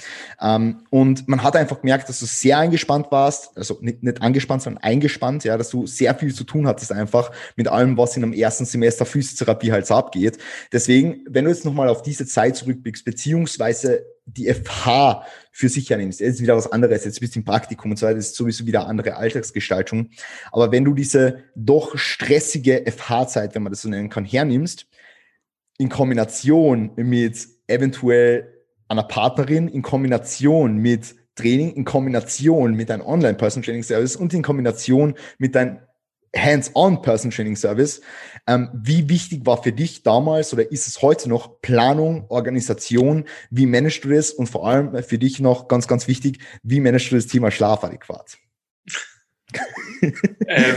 Ähm, 0.41 0.81
und 0.89 1.27
man 1.27 1.43
hat 1.43 1.55
einfach 1.55 1.81
gemerkt, 1.81 2.09
dass 2.09 2.19
du 2.19 2.25
sehr 2.25 2.57
eingespannt 2.57 3.11
warst, 3.11 3.55
also 3.55 3.77
nicht, 3.81 4.01
nicht 4.01 4.21
angespannt, 4.21 4.63
sondern 4.63 4.83
eingespannt, 4.83 5.43
ja, 5.43 5.57
dass 5.57 5.69
du 5.69 5.85
sehr 5.85 6.15
viel 6.15 6.33
zu 6.33 6.43
tun 6.43 6.65
hattest 6.65 6.91
einfach 6.91 7.31
mit 7.55 7.67
allem, 7.67 7.97
was 7.97 8.17
in 8.17 8.23
einem 8.23 8.33
ersten 8.33 8.65
Semester 8.65 9.05
Physiotherapie 9.05 9.71
halt 9.71 9.85
so 9.85 9.93
abgeht. 9.93 10.39
Deswegen, 10.71 11.23
wenn 11.29 11.45
du 11.45 11.51
jetzt 11.51 11.65
nochmal 11.65 11.89
auf 11.89 12.01
diese 12.01 12.25
Zeit 12.25 12.55
zurückblickst, 12.55 13.05
beziehungsweise 13.05 14.05
die 14.25 14.51
FH 14.51 15.23
für 15.51 15.69
sich 15.69 15.89
hernimmst, 15.89 16.19
jetzt 16.19 16.35
ist 16.35 16.41
wieder 16.41 16.55
was 16.55 16.71
anderes, 16.71 17.05
jetzt 17.05 17.19
bist 17.19 17.35
du 17.35 17.39
im 17.39 17.45
Praktikum 17.45 17.91
und 17.91 17.97
so 17.97 18.07
weiter, 18.07 18.17
ist 18.17 18.35
sowieso 18.35 18.65
wieder 18.65 18.87
andere 18.87 19.15
Alltagsgestaltung. 19.15 20.09
Aber 20.51 20.71
wenn 20.71 20.85
du 20.85 20.93
diese 20.93 21.43
doch 21.55 21.97
stressige 21.97 22.83
FH-Zeit, 22.85 23.53
wenn 23.55 23.63
man 23.63 23.71
das 23.71 23.81
so 23.81 23.89
nennen 23.89 24.09
kann, 24.09 24.25
hernimmst, 24.25 24.87
in 25.79 25.89
Kombination 25.89 26.91
mit 26.97 27.47
eventuell 27.67 28.53
einer 28.89 29.03
Partnerin, 29.03 29.67
in 29.67 29.81
Kombination 29.81 30.77
mit 30.77 31.15
Training, 31.35 31.73
in 31.73 31.85
Kombination 31.85 32.73
mit 32.73 32.91
einem 32.91 33.05
Online-Person 33.05 33.63
Training 33.63 33.83
Service 33.83 34.15
und 34.15 34.33
in 34.33 34.43
Kombination 34.43 35.15
mit 35.37 35.55
deinem 35.55 35.79
Hands-on 36.35 37.01
Person 37.01 37.31
Training 37.31 37.55
Service. 37.55 38.01
Ähm, 38.45 38.69
wie 38.73 39.07
wichtig 39.07 39.45
war 39.45 39.63
für 39.63 39.71
dich 39.71 40.03
damals 40.03 40.53
oder 40.53 40.69
ist 40.69 40.87
es 40.87 41.01
heute 41.01 41.29
noch 41.29 41.61
Planung, 41.61 42.25
Organisation? 42.27 43.23
Wie 43.49 43.65
managst 43.65 44.03
du 44.03 44.09
das? 44.09 44.31
Und 44.31 44.47
vor 44.47 44.67
allem 44.67 45.01
für 45.01 45.17
dich 45.17 45.39
noch 45.39 45.69
ganz, 45.69 45.87
ganz 45.87 46.07
wichtig, 46.07 46.39
wie 46.61 46.81
managst 46.81 47.11
du 47.11 47.15
das 47.15 47.27
Thema 47.27 47.51
Schlaf 47.51 47.83
adäquat? 47.85 48.37
ähm, 50.47 50.75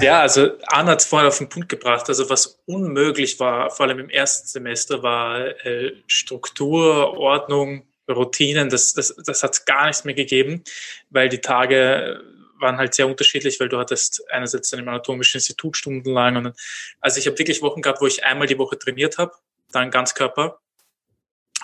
ja, 0.00 0.20
also 0.20 0.50
Arne 0.66 0.92
hat 0.92 1.00
es 1.00 1.06
vorhin 1.06 1.28
auf 1.28 1.38
den 1.38 1.48
Punkt 1.48 1.68
gebracht. 1.68 2.08
Also 2.08 2.28
was 2.30 2.60
unmöglich 2.66 3.38
war, 3.40 3.70
vor 3.70 3.86
allem 3.86 3.98
im 3.98 4.10
ersten 4.10 4.46
Semester, 4.46 5.02
war 5.02 5.40
äh, 5.64 5.92
Struktur, 6.06 7.16
Ordnung, 7.18 7.86
Routinen. 8.08 8.70
Das, 8.70 8.94
das, 8.94 9.14
das 9.24 9.42
hat 9.42 9.66
gar 9.66 9.86
nichts 9.86 10.04
mehr 10.04 10.14
gegeben, 10.14 10.64
weil 11.10 11.28
die 11.28 11.40
Tage 11.40 12.22
waren 12.60 12.78
halt 12.78 12.94
sehr 12.94 13.06
unterschiedlich, 13.06 13.60
weil 13.60 13.68
du 13.68 13.78
hattest 13.78 14.22
einerseits 14.30 14.70
dann 14.70 14.80
im 14.80 14.88
Anatomischen 14.88 15.38
Institut 15.38 15.76
stundenlang. 15.76 16.36
Und, 16.36 16.56
also 17.00 17.18
ich 17.18 17.26
habe 17.26 17.38
wirklich 17.38 17.62
Wochen 17.62 17.82
gehabt, 17.82 18.00
wo 18.00 18.06
ich 18.06 18.24
einmal 18.24 18.46
die 18.46 18.58
Woche 18.58 18.78
trainiert 18.78 19.18
habe, 19.18 19.32
dann 19.72 19.90
Ganzkörper, 19.90 20.60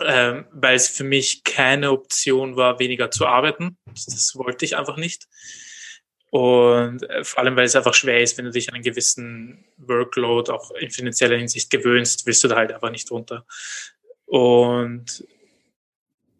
ähm, 0.01 0.47
weil 0.53 0.76
es 0.76 0.89
für 0.89 1.05
mich 1.05 1.45
keine 1.45 1.91
Option 1.91 2.57
war, 2.57 2.78
weniger 2.78 3.11
zu 3.11 3.26
arbeiten. 3.26 3.76
Das 3.87 4.37
wollte 4.37 4.64
ich 4.64 4.76
einfach 4.76 4.97
nicht. 4.97 5.26
Und 6.35 7.09
äh, 7.09 7.22
vor 7.22 7.45
allem, 7.45 7.55
weil 7.55 7.66
es 7.66 7.76
einfach 7.76 7.95
schwer 7.95 8.20
ist, 8.20 8.37
wenn 8.37 8.45
du 8.45 8.51
dich 8.51 8.68
an 8.68 8.74
einen 8.74 8.82
gewissen 8.82 9.64
Workload 9.76 10.51
auch 10.51 10.72
in 10.72 10.91
finanzieller 10.91 11.37
Hinsicht 11.37 11.70
gewöhnst, 11.70 12.26
willst 12.26 12.43
du 12.43 12.49
da 12.49 12.57
halt 12.57 12.72
einfach 12.72 12.91
nicht 12.91 13.09
runter. 13.12 13.47
Und 14.26 15.24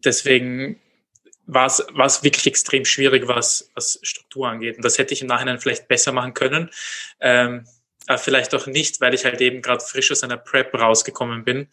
deswegen 0.03 0.81
war 1.45 1.67
es, 1.67 1.81
war 1.93 2.07
es 2.07 2.23
wirklich 2.23 2.45
extrem 2.45 2.83
schwierig, 2.83 3.29
was, 3.29 3.71
was 3.73 3.97
Struktur 4.01 4.49
angeht. 4.49 4.75
Und 4.75 4.83
das 4.83 4.97
hätte 4.97 5.13
ich 5.13 5.21
im 5.21 5.29
Nachhinein 5.29 5.59
vielleicht 5.59 5.87
besser 5.87 6.11
machen 6.11 6.33
können. 6.33 6.69
Ähm, 7.21 7.65
aber 8.05 8.17
vielleicht 8.17 8.53
auch 8.53 8.67
nicht, 8.67 8.99
weil 8.99 9.13
ich 9.13 9.23
halt 9.23 9.39
eben 9.39 9.61
gerade 9.61 9.81
frisch 9.81 10.11
aus 10.11 10.25
einer 10.25 10.35
Prep 10.35 10.73
rausgekommen 10.73 11.45
bin, 11.45 11.69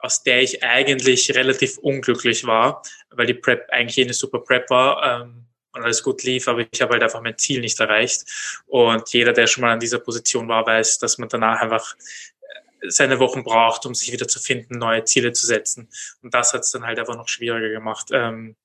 aus 0.00 0.22
der 0.22 0.42
ich 0.42 0.62
eigentlich 0.62 1.34
relativ 1.34 1.78
unglücklich 1.78 2.44
war, 2.44 2.82
weil 3.08 3.24
die 3.24 3.32
Prep 3.32 3.70
eigentlich 3.70 4.04
eine 4.04 4.12
super 4.12 4.40
Prep 4.40 4.68
war. 4.68 5.22
Ähm, 5.22 5.46
und 5.74 5.82
alles 5.82 6.02
gut 6.02 6.22
lief, 6.22 6.48
aber 6.48 6.64
ich 6.70 6.80
habe 6.80 6.92
halt 6.92 7.02
einfach 7.02 7.20
mein 7.20 7.38
Ziel 7.38 7.60
nicht 7.60 7.78
erreicht. 7.80 8.24
Und 8.66 9.12
jeder, 9.12 9.32
der 9.32 9.46
schon 9.46 9.62
mal 9.62 9.72
an 9.72 9.80
dieser 9.80 9.98
Position 9.98 10.48
war, 10.48 10.66
weiß, 10.66 10.98
dass 10.98 11.18
man 11.18 11.28
danach 11.28 11.60
einfach 11.60 11.94
äh, 11.94 12.90
seine 12.90 13.18
Wochen 13.18 13.44
braucht, 13.44 13.86
um 13.86 13.94
sich 13.94 14.12
wieder 14.12 14.28
zu 14.28 14.40
finden, 14.40 14.78
neue 14.78 15.04
Ziele 15.04 15.32
zu 15.32 15.46
setzen. 15.46 15.88
Und 16.22 16.34
das 16.34 16.52
hat 16.52 16.62
es 16.62 16.70
dann 16.70 16.86
halt 16.86 16.98
einfach 16.98 17.16
noch 17.16 17.28
schwieriger 17.28 17.70
gemacht. 17.70 18.08
Ähm, 18.12 18.56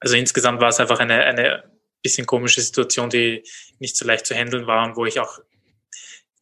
also 0.00 0.16
insgesamt 0.16 0.60
war 0.60 0.68
es 0.68 0.80
einfach 0.80 0.98
eine, 0.98 1.22
eine 1.24 1.64
bisschen 2.02 2.26
komische 2.26 2.60
Situation, 2.60 3.08
die 3.08 3.44
nicht 3.78 3.96
so 3.96 4.04
leicht 4.04 4.26
zu 4.26 4.34
handeln 4.34 4.66
war 4.66 4.84
und 4.84 4.96
wo 4.96 5.06
ich 5.06 5.20
auch 5.20 5.38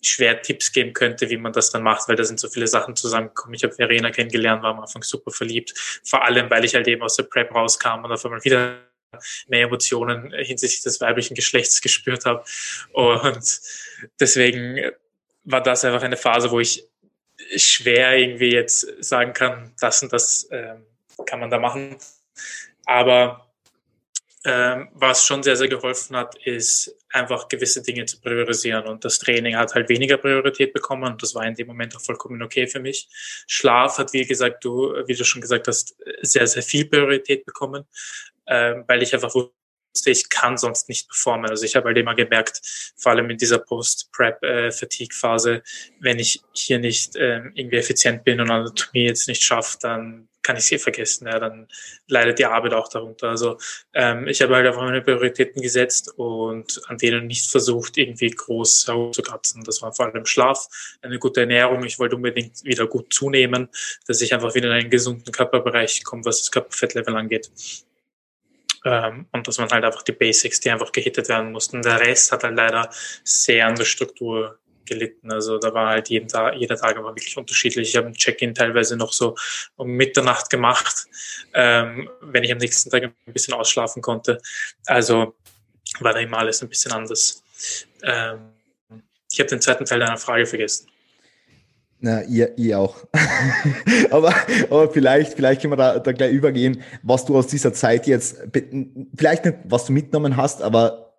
schwer 0.03 0.41
Tipps 0.41 0.73
geben 0.73 0.95
könnte, 0.95 1.29
wie 1.29 1.37
man 1.37 1.53
das 1.53 1.71
dann 1.71 1.83
macht, 1.83 2.09
weil 2.09 2.16
da 2.16 2.25
sind 2.25 2.41
so 2.41 2.49
viele 2.49 2.66
Sachen 2.66 2.97
zusammengekommen. 2.97 3.55
Ich 3.55 3.64
habe 3.64 3.75
Verena 3.75 4.11
kennengelernt, 4.11 4.62
war 4.62 4.71
am 4.71 4.81
Anfang 4.81 5.03
super 5.03 5.31
verliebt, 5.31 5.75
vor 6.05 6.25
allem, 6.25 6.51
weil 6.51 6.64
ich 6.64 6.75
halt 6.75 6.89
eben 6.89 7.03
aus 7.03 7.16
der 7.16 7.25
Prep 7.25 7.55
rauskam 7.55 8.05
und 8.05 8.12
auf 8.12 8.25
einmal 8.25 8.43
wieder 8.45 8.79
mehr 9.49 9.63
Emotionen 9.63 10.33
hinsichtlich 10.33 10.83
des 10.83 11.01
weiblichen 11.01 11.35
Geschlechts 11.35 11.81
gespürt 11.83 12.25
habe. 12.25 12.45
Und 12.93 13.61
deswegen 14.19 14.93
war 15.45 15.63
das 15.63 15.85
einfach 15.85 16.03
eine 16.03 16.17
Phase, 16.17 16.51
wo 16.51 16.61
ich 16.61 16.87
schwer 17.57 18.17
irgendwie 18.19 18.53
jetzt 18.53 19.03
sagen 19.03 19.33
kann, 19.33 19.73
das 19.81 20.03
und 20.03 20.13
das 20.13 20.49
ähm, 20.51 20.85
kann 21.27 21.41
man 21.41 21.51
da 21.51 21.59
machen. 21.59 21.97
Aber 22.85 23.51
ähm, 24.45 24.89
was 24.95 25.27
schon 25.27 25.43
sehr, 25.43 25.57
sehr 25.57 25.69
geholfen 25.69 26.17
hat, 26.17 26.35
ist 26.47 26.97
einfach 27.11 27.49
gewisse 27.49 27.83
Dinge 27.83 28.07
zu 28.07 28.21
priorisieren. 28.21 28.87
Und 28.87 29.05
das 29.05 29.19
Training 29.19 29.57
hat 29.57 29.75
halt 29.75 29.91
weniger 29.91 30.17
Priorität 30.17 30.73
bekommen 30.73 31.05
und 31.05 31.23
das 31.23 31.35
war 31.35 31.45
in 31.45 31.55
dem 31.55 31.67
Moment 31.67 31.95
auch 31.95 32.01
vollkommen 32.01 32.43
okay 32.43 32.67
für 32.67 32.81
mich. 32.81 33.09
Schlaf 33.47 33.99
hat, 33.99 34.15
wie 34.15 34.25
gesagt, 34.25 34.65
du, 34.65 34.95
wie 35.07 35.15
du 35.15 35.25
schon 35.25 35.43
gesagt 35.43 35.69
hast, 35.69 35.97
sehr, 36.23 36.47
sehr 36.47 36.63
viel 36.63 36.87
Priorität 36.87 37.45
bekommen 37.45 37.85
äh, 38.51 38.83
weil 38.87 39.03
ich 39.03 39.15
einfach 39.15 39.35
wusste, 39.35 40.11
ich 40.11 40.29
kann 40.29 40.59
sonst 40.59 40.89
nicht 40.89 41.09
performen. 41.09 41.51
Also 41.51 41.65
ich 41.65 41.77
habe 41.77 41.87
halt 41.87 41.99
immer 41.99 42.15
gemerkt, 42.15 42.61
vor 42.97 43.13
allem 43.13 43.31
in 43.31 43.39
dieser 43.39 43.59
Post-Prep-Fatigue-Phase, 43.59 45.63
wenn 46.01 46.19
ich 46.19 46.43
hier 46.53 46.79
nicht 46.79 47.17
äh, 47.17 47.43
irgendwie 47.55 47.77
effizient 47.77 48.25
bin 48.25 48.41
und 48.41 48.51
Anatomie 48.51 49.07
jetzt 49.07 49.29
nicht 49.29 49.43
schaffe, 49.43 49.79
dann 49.81 50.29
kann 50.43 50.57
ich 50.57 50.65
sie 50.65 50.79
vergessen. 50.79 51.27
Ja, 51.27 51.39
dann 51.39 51.69
leidet 52.09 52.39
die 52.39 52.47
Arbeit 52.47 52.73
auch 52.73 52.89
darunter. 52.89 53.29
Also 53.29 53.59
ähm, 53.93 54.27
ich 54.27 54.41
habe 54.43 54.55
halt 54.55 54.67
einfach 54.67 54.83
meine 54.83 55.03
Prioritäten 55.03 55.63
gesetzt 55.63 56.13
und 56.17 56.81
an 56.89 56.97
denen 56.97 57.27
nicht 57.27 57.51
versucht, 57.51 57.99
irgendwie 57.99 58.31
groß 58.31 58.87
herumzukratzen. 58.89 59.63
Das 59.65 59.83
war 59.83 59.93
vor 59.93 60.07
allem 60.07 60.27
Schlaf, 60.27 60.67
eine 61.03 61.19
gute 61.19 61.41
Ernährung. 61.41 61.85
Ich 61.85 61.99
wollte 61.99 62.17
unbedingt 62.17 62.65
wieder 62.65 62.87
gut 62.87 63.13
zunehmen, 63.13 63.69
dass 64.07 64.23
ich 64.23 64.33
einfach 64.33 64.55
wieder 64.55 64.69
in 64.69 64.75
einen 64.75 64.91
gesunden 64.91 65.31
Körperbereich 65.31 66.05
komme, 66.05 66.25
was 66.25 66.41
das 66.41 66.51
Körperfettlevel 66.51 67.17
angeht. 67.17 67.51
Ähm, 68.85 69.26
und 69.33 69.47
dass 69.47 69.59
man 69.59 69.70
halt 69.70 69.85
einfach 69.85 70.03
die 70.03 70.12
Basics, 70.12 70.61
die 70.61 70.70
einfach 70.70 70.93
gehittet 70.93 71.28
werden 71.28 71.53
mussten. 71.53 71.83
Der 71.83 72.01
Rest 72.01 72.33
hat 72.33 72.45
halt 72.45 72.57
leider 72.57 72.89
sehr 73.24 73.66
an 73.66 73.76
der 73.76 73.85
Struktur 73.85 74.59
gelitten. 74.91 75.31
Also 75.33 75.59
da 75.59 75.72
war 75.72 75.89
halt 75.89 76.09
jeden 76.09 76.28
Tag, 76.28 76.57
jeder 76.57 76.76
Tag 76.76 76.97
war 76.97 77.14
wirklich 77.14 77.37
unterschiedlich. 77.37 77.91
Ich 77.91 77.97
habe 77.97 78.09
ein 78.09 78.14
Check-in 78.14 78.55
teilweise 78.55 78.97
noch 78.97 79.12
so 79.12 79.37
um 79.76 79.89
Mitternacht 79.89 80.51
gemacht, 80.51 81.07
ähm, 81.55 82.11
wenn 82.20 82.45
ich 82.45 82.53
am 82.53 82.59
nächsten 82.59 82.91
Tag 82.91 83.05
ein 83.05 83.33
bisschen 83.33 83.55
ausschlafen 83.55 84.03
konnte. 84.03 84.41
Also 84.87 85.35
war 86.01 86.12
da 86.12 86.20
immer 86.20 86.39
alles 86.39 86.62
ein 86.62 86.68
bisschen 86.68 86.93
anders. 86.93 87.43
Ähm, 88.03 88.53
ich 89.33 89.39
habe 89.39 89.49
den 89.49 89.61
zweiten 89.61 89.85
Teil 89.85 90.01
deiner 90.01 90.18
Frage 90.18 90.45
vergessen. 90.45 90.89
Na, 92.03 92.23
ihr, 92.23 92.57
ihr 92.57 92.79
auch. 92.79 92.97
aber, 94.11 94.35
aber 94.71 94.91
vielleicht, 94.91 95.35
vielleicht 95.35 95.61
können 95.61 95.75
wir 95.75 95.77
da, 95.77 95.99
da 95.99 96.13
gleich 96.13 96.33
übergehen, 96.33 96.83
was 97.03 97.27
du 97.27 97.37
aus 97.37 97.47
dieser 97.47 97.75
Zeit 97.75 98.07
jetzt, 98.07 98.39
vielleicht 99.15 99.45
nicht, 99.45 99.59
was 99.65 99.85
du 99.85 99.93
mitgenommen 99.93 100.37
hast, 100.37 100.63
aber 100.63 101.13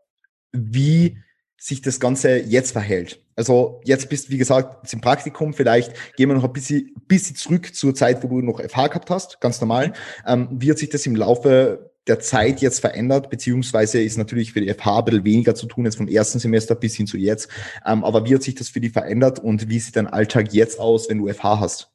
wie 0.51 1.17
sich 1.57 1.81
das 1.81 1.99
Ganze 1.99 2.37
jetzt 2.37 2.71
verhält. 2.71 3.23
Also 3.35 3.81
jetzt 3.83 4.09
bist, 4.09 4.31
wie 4.31 4.39
gesagt, 4.39 4.91
im 4.91 5.01
Praktikum, 5.01 5.53
vielleicht 5.53 5.93
gehen 6.15 6.29
wir 6.29 6.35
noch 6.35 6.43
ein 6.43 6.53
bisschen, 6.53 6.95
bisschen 7.07 7.35
zurück 7.35 7.75
zur 7.75 7.93
Zeit, 7.93 8.23
wo 8.23 8.27
du 8.27 8.41
noch 8.41 8.59
FH 8.59 8.87
gehabt 8.87 9.09
hast, 9.11 9.39
ganz 9.39 9.61
normal. 9.61 9.93
Ähm, 10.25 10.47
wie 10.51 10.71
hat 10.71 10.79
sich 10.79 10.89
das 10.89 11.05
im 11.05 11.15
Laufe 11.15 11.90
der 12.07 12.19
Zeit 12.19 12.61
jetzt 12.61 12.79
verändert, 12.79 13.29
beziehungsweise 13.29 14.01
ist 14.01 14.17
natürlich 14.17 14.53
für 14.53 14.61
die 14.61 14.73
FH 14.73 14.99
ein 14.99 15.05
bisschen 15.05 15.23
weniger 15.23 15.55
zu 15.55 15.67
tun, 15.67 15.85
jetzt 15.85 15.97
vom 15.97 16.07
ersten 16.07 16.39
Semester 16.39 16.75
bis 16.75 16.95
hin 16.95 17.07
zu 17.07 17.17
jetzt. 17.17 17.49
Ähm, 17.85 18.03
aber 18.03 18.25
wie 18.25 18.35
hat 18.35 18.43
sich 18.43 18.55
das 18.55 18.69
für 18.69 18.79
die 18.79 18.89
verändert 18.89 19.39
und 19.39 19.69
wie 19.69 19.79
sieht 19.79 19.95
dein 19.95 20.07
Alltag 20.07 20.53
jetzt 20.53 20.79
aus, 20.79 21.09
wenn 21.09 21.19
du 21.19 21.31
FH 21.31 21.59
hast? 21.59 21.89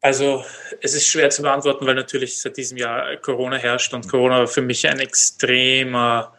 Also 0.00 0.44
es 0.80 0.94
ist 0.94 1.08
schwer 1.08 1.30
zu 1.30 1.42
beantworten, 1.42 1.84
weil 1.84 1.96
natürlich 1.96 2.40
seit 2.40 2.56
diesem 2.56 2.78
Jahr 2.78 3.16
Corona 3.16 3.56
herrscht 3.56 3.92
und 3.94 4.08
Corona 4.08 4.46
für 4.46 4.62
mich 4.62 4.86
ein 4.88 5.00
extremer 5.00 6.32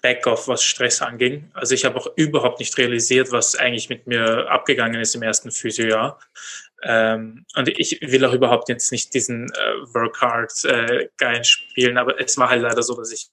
Backoff, 0.00 0.48
was 0.48 0.62
Stress 0.62 1.02
anging. 1.02 1.50
Also 1.52 1.74
ich 1.74 1.84
habe 1.84 1.98
auch 1.98 2.06
überhaupt 2.16 2.60
nicht 2.60 2.76
realisiert, 2.78 3.32
was 3.32 3.56
eigentlich 3.56 3.88
mit 3.88 4.06
mir 4.06 4.48
abgegangen 4.48 5.00
ist 5.00 5.14
im 5.14 5.22
ersten 5.22 5.50
Physiojahr. 5.50 6.18
Ähm, 6.82 7.44
und 7.56 7.68
ich 7.68 8.00
will 8.00 8.24
auch 8.24 8.32
überhaupt 8.32 8.68
jetzt 8.68 8.90
nicht 8.90 9.12
diesen 9.14 9.46
äh, 9.52 9.94
Work 9.94 10.20
Hard 10.20 10.64
äh, 10.64 11.44
spielen, 11.44 11.98
aber 11.98 12.20
es 12.20 12.38
war 12.38 12.48
halt 12.48 12.62
leider 12.62 12.82
so, 12.82 12.96
dass 12.96 13.12
ich 13.12 13.28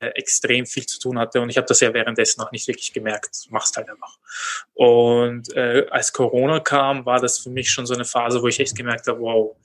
äh, 0.00 0.08
extrem 0.08 0.66
viel 0.66 0.84
zu 0.84 0.98
tun 0.98 1.18
hatte 1.18 1.40
und 1.40 1.48
ich 1.48 1.56
habe 1.56 1.66
das 1.66 1.80
ja 1.80 1.94
währenddessen 1.94 2.40
noch 2.40 2.50
nicht 2.50 2.66
wirklich 2.66 2.92
gemerkt. 2.92 3.46
Machst 3.50 3.76
halt 3.76 3.88
einfach. 3.88 4.18
Und 4.74 5.54
äh, 5.54 5.86
als 5.90 6.12
Corona 6.12 6.60
kam, 6.60 7.06
war 7.06 7.20
das 7.20 7.38
für 7.38 7.50
mich 7.50 7.70
schon 7.70 7.86
so 7.86 7.94
eine 7.94 8.04
Phase, 8.04 8.42
wo 8.42 8.48
ich 8.48 8.58
echt 8.58 8.76
gemerkt 8.76 9.06
habe, 9.06 9.20
wow, 9.20 9.56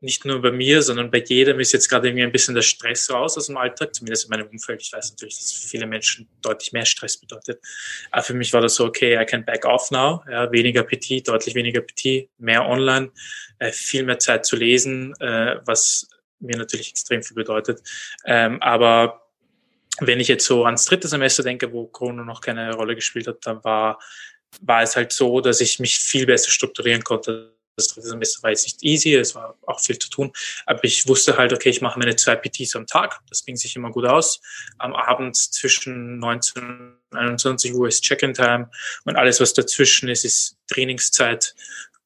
nicht 0.00 0.24
nur 0.24 0.42
bei 0.42 0.52
mir, 0.52 0.82
sondern 0.82 1.10
bei 1.10 1.22
jedem 1.22 1.58
ist 1.58 1.72
jetzt 1.72 1.88
gerade 1.88 2.08
irgendwie 2.08 2.24
ein 2.24 2.32
bisschen 2.32 2.54
der 2.54 2.62
Stress 2.62 3.10
raus 3.10 3.36
aus 3.38 3.46
dem 3.46 3.56
Alltag, 3.56 3.94
zumindest 3.94 4.24
in 4.24 4.30
meinem 4.30 4.46
Umfeld. 4.48 4.82
Ich 4.82 4.92
weiß 4.92 5.10
natürlich, 5.10 5.38
dass 5.38 5.52
viele 5.52 5.86
Menschen 5.86 6.28
deutlich 6.42 6.72
mehr 6.72 6.84
Stress 6.84 7.16
bedeutet. 7.16 7.60
Aber 8.10 8.22
für 8.22 8.34
mich 8.34 8.52
war 8.52 8.60
das 8.60 8.74
so, 8.74 8.84
okay, 8.84 9.20
I 9.20 9.24
can 9.24 9.44
back 9.44 9.64
off 9.64 9.90
now. 9.90 10.22
Ja, 10.30 10.52
weniger 10.52 10.82
PT, 10.82 11.26
deutlich 11.26 11.54
weniger 11.54 11.80
PT, 11.80 12.28
mehr 12.38 12.66
online, 12.66 13.10
äh, 13.58 13.72
viel 13.72 14.02
mehr 14.02 14.18
Zeit 14.18 14.44
zu 14.44 14.56
lesen, 14.56 15.14
äh, 15.20 15.56
was 15.64 16.08
mir 16.40 16.58
natürlich 16.58 16.90
extrem 16.90 17.22
viel 17.22 17.34
bedeutet. 17.34 17.80
Ähm, 18.26 18.60
aber 18.60 19.22
wenn 20.00 20.20
ich 20.20 20.28
jetzt 20.28 20.44
so 20.44 20.66
ans 20.66 20.84
dritte 20.84 21.08
Semester 21.08 21.42
denke, 21.42 21.72
wo 21.72 21.86
Corona 21.86 22.22
noch 22.22 22.42
keine 22.42 22.74
Rolle 22.74 22.94
gespielt 22.94 23.26
hat, 23.28 23.38
dann 23.46 23.64
war, 23.64 23.98
war 24.60 24.82
es 24.82 24.94
halt 24.94 25.12
so, 25.12 25.40
dass 25.40 25.62
ich 25.62 25.78
mich 25.78 25.98
viel 25.98 26.26
besser 26.26 26.50
strukturieren 26.50 27.02
konnte 27.02 27.55
das 27.76 27.88
dritte 27.88 28.08
Semester 28.08 28.42
war 28.42 28.50
jetzt 28.50 28.64
nicht 28.64 28.82
easy, 28.82 29.14
es 29.14 29.34
war 29.34 29.56
auch 29.66 29.80
viel 29.80 29.98
zu 29.98 30.08
tun, 30.08 30.32
aber 30.64 30.82
ich 30.84 31.06
wusste 31.06 31.36
halt, 31.36 31.52
okay, 31.52 31.68
ich 31.68 31.82
mache 31.82 31.98
meine 31.98 32.16
zwei 32.16 32.34
PTs 32.34 32.74
am 32.74 32.86
Tag, 32.86 33.20
das 33.28 33.44
ging 33.44 33.56
sich 33.56 33.76
immer 33.76 33.90
gut 33.90 34.06
aus. 34.06 34.40
Am 34.78 34.94
Abend 34.94 35.36
zwischen 35.36 36.18
19 36.18 36.96
und 37.10 37.16
21 37.16 37.74
Uhr 37.74 37.88
ist 37.88 38.02
Check-in-Time 38.02 38.70
und 39.04 39.16
alles, 39.16 39.40
was 39.40 39.52
dazwischen 39.52 40.08
ist, 40.08 40.24
ist 40.24 40.56
Trainingszeit 40.68 41.54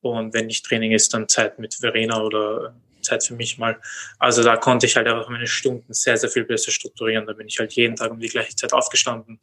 und 0.00 0.34
wenn 0.34 0.46
nicht 0.46 0.66
Training 0.66 0.92
ist, 0.92 1.14
dann 1.14 1.28
Zeit 1.28 1.58
mit 1.58 1.74
Verena 1.74 2.20
oder 2.20 2.74
Zeit 3.02 3.24
für 3.24 3.34
mich 3.34 3.56
mal. 3.56 3.80
Also 4.18 4.42
da 4.42 4.56
konnte 4.56 4.86
ich 4.86 4.96
halt 4.96 5.08
auch 5.08 5.28
meine 5.28 5.46
Stunden 5.46 5.92
sehr, 5.92 6.16
sehr 6.16 6.28
viel 6.28 6.44
besser 6.44 6.70
strukturieren. 6.70 7.26
Da 7.26 7.32
bin 7.32 7.48
ich 7.48 7.58
halt 7.58 7.72
jeden 7.72 7.96
Tag 7.96 8.10
um 8.10 8.20
die 8.20 8.28
gleiche 8.28 8.54
Zeit 8.54 8.72
aufgestanden, 8.72 9.40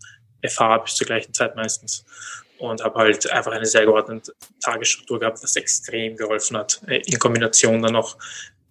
FH 0.48 0.78
bis 0.80 0.96
zur 0.96 1.08
gleichen 1.08 1.34
Zeit 1.34 1.56
meistens 1.56 2.06
und 2.60 2.84
habe 2.84 3.00
halt 3.00 3.30
einfach 3.32 3.52
eine 3.52 3.66
sehr 3.66 3.86
geordnete 3.86 4.34
Tagesstruktur 4.62 5.20
gehabt, 5.20 5.42
was 5.44 5.56
extrem 5.56 6.16
geholfen 6.16 6.58
hat. 6.58 6.82
Äh, 6.88 7.02
in 7.06 7.20
Kombination 7.20 7.82
dann 7.82 7.94
noch 7.94 8.18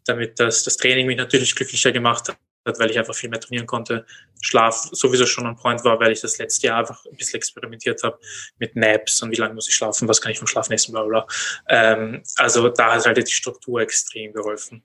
damit, 0.04 0.38
dass 0.38 0.64
das 0.64 0.76
Training 0.76 1.06
mich 1.06 1.16
natürlich 1.16 1.54
glücklicher 1.54 1.92
gemacht 1.92 2.28
hat, 2.28 2.78
weil 2.78 2.90
ich 2.90 2.98
einfach 2.98 3.14
viel 3.14 3.30
mehr 3.30 3.40
trainieren 3.40 3.66
konnte. 3.66 4.06
Schlaf 4.40 4.88
sowieso 4.92 5.26
schon 5.26 5.46
ein 5.46 5.56
Point 5.56 5.84
war, 5.84 5.98
weil 6.00 6.12
ich 6.12 6.20
das 6.20 6.38
letzte 6.38 6.68
Jahr 6.68 6.78
einfach 6.80 7.04
ein 7.06 7.16
bisschen 7.16 7.36
experimentiert 7.36 8.02
habe 8.02 8.18
mit 8.58 8.76
Naps 8.76 9.22
und 9.22 9.30
wie 9.30 9.36
lange 9.36 9.54
muss 9.54 9.68
ich 9.68 9.74
schlafen, 9.74 10.08
was 10.08 10.20
kann 10.20 10.32
ich 10.32 10.38
vom 10.38 10.46
Schlafen 10.46 10.72
essen, 10.72 10.92
bla 10.92 11.02
bla. 11.04 11.26
Ähm, 11.68 12.22
also 12.36 12.68
da 12.68 12.94
hat 12.94 13.06
halt 13.06 13.16
die 13.16 13.32
Struktur 13.32 13.80
extrem 13.80 14.32
geholfen. 14.32 14.82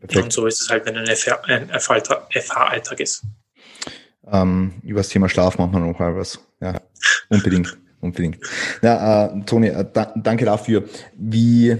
Perfekt. 0.00 0.24
Und 0.24 0.32
so 0.32 0.46
ist 0.46 0.60
es 0.60 0.68
halt, 0.68 0.84
wenn 0.86 0.96
ein 0.96 1.06
FH-Alltag 1.06 3.00
ist. 3.00 3.22
Ähm, 4.26 4.74
über 4.82 5.00
das 5.00 5.08
Thema 5.08 5.28
Schlaf 5.28 5.58
machen 5.58 5.72
wir 5.72 5.80
noch 5.80 5.98
mal 5.98 6.16
was. 6.16 6.38
Ja, 6.60 6.80
unbedingt 7.28 7.76
unbedingt. 8.04 8.38
Ja, 8.82 9.26
äh, 9.26 9.44
Toni, 9.44 9.68
äh, 9.68 9.84
da, 9.92 10.12
danke 10.16 10.44
dafür. 10.44 10.84
Wie, 11.16 11.76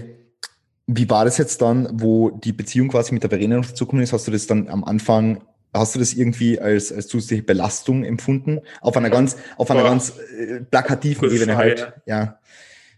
wie 0.87 1.09
war 1.09 1.25
das 1.25 1.37
jetzt 1.37 1.61
dann, 1.61 1.89
wo 1.93 2.31
die 2.31 2.53
Beziehung 2.53 2.89
quasi 2.89 3.13
mit 3.13 3.23
der 3.23 3.29
Verena 3.29 3.57
noch 3.57 3.65
dazugekommen 3.65 4.03
ist? 4.03 4.13
Hast 4.13 4.27
du 4.27 4.31
das 4.31 4.47
dann 4.47 4.67
am 4.67 4.83
Anfang, 4.83 5.43
hast 5.73 5.95
du 5.95 5.99
das 5.99 6.13
irgendwie 6.13 6.59
als, 6.59 6.91
als 6.91 7.07
zusätzliche 7.07 7.43
Belastung 7.43 8.03
empfunden? 8.03 8.61
Auf 8.81 8.97
einer 8.97 9.09
ganz, 9.09 9.37
auf 9.57 9.71
einer 9.71 9.83
ganz 9.83 10.13
äh, 10.37 10.61
plakativen 10.61 11.31
Ebene 11.31 11.55
halt. 11.55 11.93
Ja. 12.05 12.39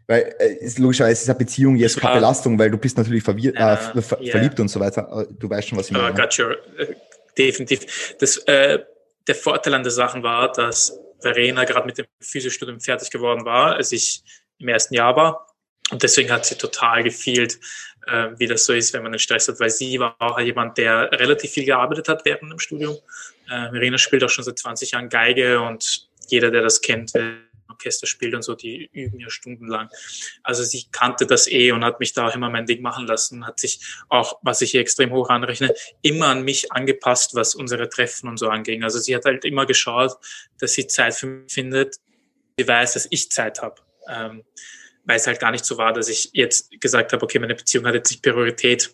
Weil 0.08 0.34
äh, 0.40 0.70
logischerweise 0.78 1.24
ist 1.24 1.30
eine 1.30 1.38
Beziehung 1.38 1.76
jetzt 1.76 2.00
keine 2.00 2.16
Belastung, 2.16 2.58
weil 2.58 2.72
du 2.72 2.78
bist 2.78 2.98
natürlich 2.98 3.24
verwirrt, 3.24 3.58
äh, 3.58 4.02
ver 4.02 4.22
yeah. 4.22 4.32
verliebt 4.32 4.60
und 4.60 4.70
so 4.70 4.80
weiter. 4.80 5.28
Du 5.38 5.50
weißt 5.50 5.68
schon, 5.68 5.78
was 5.78 5.88
ich 5.88 5.92
meine. 5.92 6.12
Uh, 6.12 6.16
got 6.16 6.40
your, 6.40 6.52
uh, 6.52 6.94
definitiv. 7.38 8.16
Das, 8.20 8.38
äh, 8.48 8.80
der 9.28 9.36
Vorteil 9.36 9.74
an 9.74 9.84
der 9.84 9.92
Sachen 9.92 10.24
war, 10.24 10.52
dass 10.52 10.98
Verena 11.20 11.64
gerade 11.66 11.86
mit 11.86 11.98
dem 11.98 12.06
Physiostudium 12.22 12.80
fertig 12.80 13.10
geworden 13.10 13.46
war, 13.46 13.76
als 13.76 13.92
ich 13.92 14.24
im 14.60 14.68
ersten 14.68 14.94
Jahr 14.94 15.16
war. 15.16 15.48
Und 15.92 16.04
deswegen 16.04 16.32
hat 16.32 16.46
sie 16.46 16.56
total 16.56 17.04
gefehlt, 17.04 17.60
äh, 18.08 18.30
wie 18.38 18.48
das 18.48 18.66
so 18.66 18.74
ist, 18.74 18.94
wenn 18.94 19.04
man 19.04 19.14
einen 19.14 19.20
Stress 19.20 19.48
hat, 19.48 19.60
weil 19.60 19.70
sie 19.70 20.00
war 20.00 20.16
auch 20.20 20.40
jemand, 20.40 20.78
der 20.78 21.12
relativ 21.12 21.52
viel 21.52 21.66
gearbeitet 21.66 22.10
hat 22.10 22.26
während 22.26 22.52
dem 22.52 22.60
Studium. 22.60 22.98
Äh, 23.50 23.70
Verena 23.70 23.98
spielt 23.98 24.24
auch 24.24 24.30
schon 24.30 24.44
seit 24.44 24.60
20 24.60 24.92
Jahren 24.92 25.10
Geige 25.10 25.62
und 25.62 26.08
jeder, 26.28 26.52
der 26.52 26.62
das 26.62 26.82
kennt, 26.82 27.14
Orchester 27.78 28.08
spielt 28.08 28.34
und 28.34 28.42
so, 28.42 28.56
die 28.56 28.90
üben 28.92 29.20
ja 29.20 29.30
stundenlang. 29.30 29.90
Also 30.44 30.64
sie 30.64 30.86
kannte 30.92 31.26
das 31.26 31.48
eh 31.48 31.72
und 31.72 31.86
hat 31.86 32.00
mich 32.00 32.14
da 32.14 32.28
auch 32.28 32.36
immer 32.36 32.50
mein 32.50 32.66
Ding 32.66 32.82
machen 32.82 33.08
lassen, 33.08 33.46
hat 33.46 33.60
sich 33.60 33.80
auch, 34.10 34.40
was 34.42 34.62
ich 34.62 34.72
hier 34.72 34.82
extrem 34.82 35.12
hoch 35.12 35.30
anrechne, 35.30 35.74
immer 36.02 36.28
an 36.28 36.44
mich 36.44 36.72
angepasst, 36.72 37.36
was 37.36 37.56
unsere 37.56 37.90
Treffen 37.90 38.30
und 38.30 38.38
so 38.38 38.50
anging. 38.50 38.84
Also 38.84 39.00
sie 39.00 39.16
hat 39.16 39.26
halt 39.26 39.46
immer 39.46 39.66
geschaut, 39.66 40.14
dass 40.60 40.74
sie 40.74 40.88
Zeit 40.88 41.16
für 41.16 41.28
mich 41.28 41.54
findet. 41.54 41.98
Sie 42.58 42.68
weiß, 42.68 42.94
dass 42.94 43.08
ich 43.10 43.32
Zeit 43.32 43.62
habe. 43.62 43.82
Ähm, 44.10 44.44
weil 45.06 45.18
es 45.18 45.28
halt 45.28 45.40
gar 45.40 45.52
nicht 45.52 45.64
so 45.64 45.78
war, 45.78 45.94
dass 45.94 46.10
ich 46.10 46.32
jetzt 46.34 46.70
gesagt 46.82 47.14
habe, 47.14 47.24
okay, 47.24 47.40
meine 47.40 47.56
Beziehung 47.56 47.86
hat 47.86 47.94
jetzt 47.94 48.10
nicht 48.12 48.24
Priorität, 48.24 48.94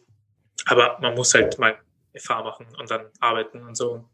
aber 0.66 1.00
man 1.02 1.16
muss 1.16 1.34
halt 1.34 1.58
mal 1.58 1.80
Erfahrung 2.12 2.46
machen 2.46 2.68
und 2.80 2.92
dann 2.92 3.10
arbeiten 3.20 3.64
und 3.64 3.76
so 3.76 4.08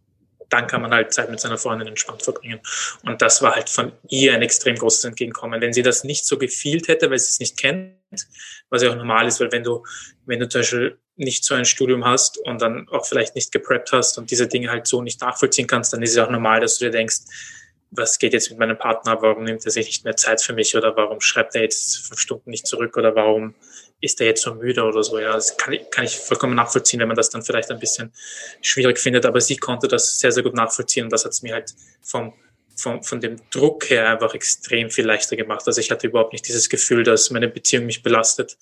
dann 0.49 0.67
kann 0.67 0.81
man 0.81 0.91
halt 0.91 1.13
Zeit 1.13 1.29
mit 1.29 1.39
seiner 1.39 1.57
Freundin 1.57 1.87
entspannt 1.87 2.23
verbringen. 2.23 2.59
Und 3.03 3.21
das 3.21 3.41
war 3.41 3.55
halt 3.55 3.69
von 3.69 3.91
ihr 4.07 4.33
ein 4.33 4.41
extrem 4.41 4.75
großes 4.75 5.03
Entgegenkommen. 5.03 5.61
Wenn 5.61 5.73
sie 5.73 5.83
das 5.83 6.03
nicht 6.03 6.25
so 6.25 6.37
gefühlt 6.37 6.87
hätte, 6.87 7.09
weil 7.09 7.19
sie 7.19 7.29
es 7.29 7.39
nicht 7.39 7.57
kennt, 7.57 7.95
was 8.69 8.81
ja 8.81 8.89
auch 8.89 8.95
normal 8.95 9.27
ist, 9.27 9.39
weil 9.39 9.51
wenn 9.51 9.63
du, 9.63 9.83
wenn 10.25 10.39
du 10.39 10.49
zum 10.49 10.61
Beispiel 10.61 10.99
nicht 11.15 11.43
so 11.43 11.53
ein 11.53 11.65
Studium 11.65 12.05
hast 12.05 12.37
und 12.37 12.61
dann 12.61 12.87
auch 12.89 13.05
vielleicht 13.05 13.35
nicht 13.35 13.51
gepreppt 13.51 13.91
hast 13.91 14.17
und 14.17 14.31
diese 14.31 14.47
Dinge 14.47 14.69
halt 14.69 14.87
so 14.87 15.01
nicht 15.01 15.21
nachvollziehen 15.21 15.67
kannst, 15.67 15.93
dann 15.93 16.01
ist 16.01 16.11
es 16.11 16.17
auch 16.17 16.29
normal, 16.29 16.61
dass 16.61 16.77
du 16.77 16.85
dir 16.85 16.91
denkst, 16.91 17.17
was 17.91 18.19
geht 18.19 18.33
jetzt 18.33 18.49
mit 18.49 18.59
meinem 18.59 18.77
Partner, 18.77 19.21
warum 19.21 19.43
nimmt 19.43 19.65
er 19.65 19.71
sich 19.71 19.87
nicht 19.87 20.05
mehr 20.05 20.15
Zeit 20.15 20.41
für 20.41 20.53
mich 20.53 20.75
oder 20.75 20.95
warum 20.95 21.21
schreibt 21.21 21.55
er 21.55 21.63
jetzt 21.63 22.07
fünf 22.07 22.19
Stunden 22.19 22.51
nicht 22.51 22.67
zurück 22.67 22.97
oder 22.97 23.15
warum 23.15 23.55
ist 24.01 24.21
er 24.21 24.27
jetzt 24.27 24.41
so 24.41 24.53
müde 24.55 24.83
oder 24.83 25.03
so. 25.03 25.19
Ja, 25.19 25.33
das 25.33 25.57
kann, 25.57 25.77
kann 25.91 26.05
ich 26.05 26.17
vollkommen 26.17 26.55
nachvollziehen, 26.55 26.99
wenn 26.99 27.07
man 27.07 27.17
das 27.17 27.29
dann 27.29 27.43
vielleicht 27.43 27.69
ein 27.71 27.79
bisschen 27.79 28.13
schwierig 28.61 28.99
findet. 28.99 29.25
Aber 29.25 29.41
sie 29.41 29.57
konnte 29.57 29.87
das 29.87 30.19
sehr, 30.19 30.31
sehr 30.31 30.43
gut 30.43 30.55
nachvollziehen 30.55 31.05
und 31.05 31.11
das 31.11 31.25
hat 31.25 31.31
es 31.31 31.41
mir 31.41 31.53
halt 31.53 31.73
vom, 32.01 32.33
vom, 32.75 33.03
von 33.03 33.19
dem 33.19 33.37
Druck 33.49 33.89
her 33.89 34.09
einfach 34.09 34.33
extrem 34.33 34.89
viel 34.89 35.05
leichter 35.05 35.35
gemacht. 35.35 35.63
Also 35.67 35.81
ich 35.81 35.91
hatte 35.91 36.07
überhaupt 36.07 36.33
nicht 36.33 36.47
dieses 36.47 36.69
Gefühl, 36.69 37.03
dass 37.03 37.29
meine 37.29 37.49
Beziehung 37.49 37.85
mich 37.85 38.03
belastet, 38.03 38.57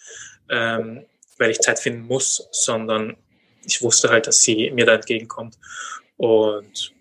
ähm, 0.50 1.06
weil 1.38 1.52
ich 1.52 1.60
Zeit 1.60 1.80
finden 1.80 2.02
muss, 2.02 2.48
sondern 2.52 3.16
ich 3.64 3.82
wusste 3.82 4.10
halt, 4.10 4.28
dass 4.28 4.42
sie 4.42 4.72
mir 4.72 4.86
da 4.86 4.96
entgegenkommt. 4.96 5.58
Und 6.18 6.94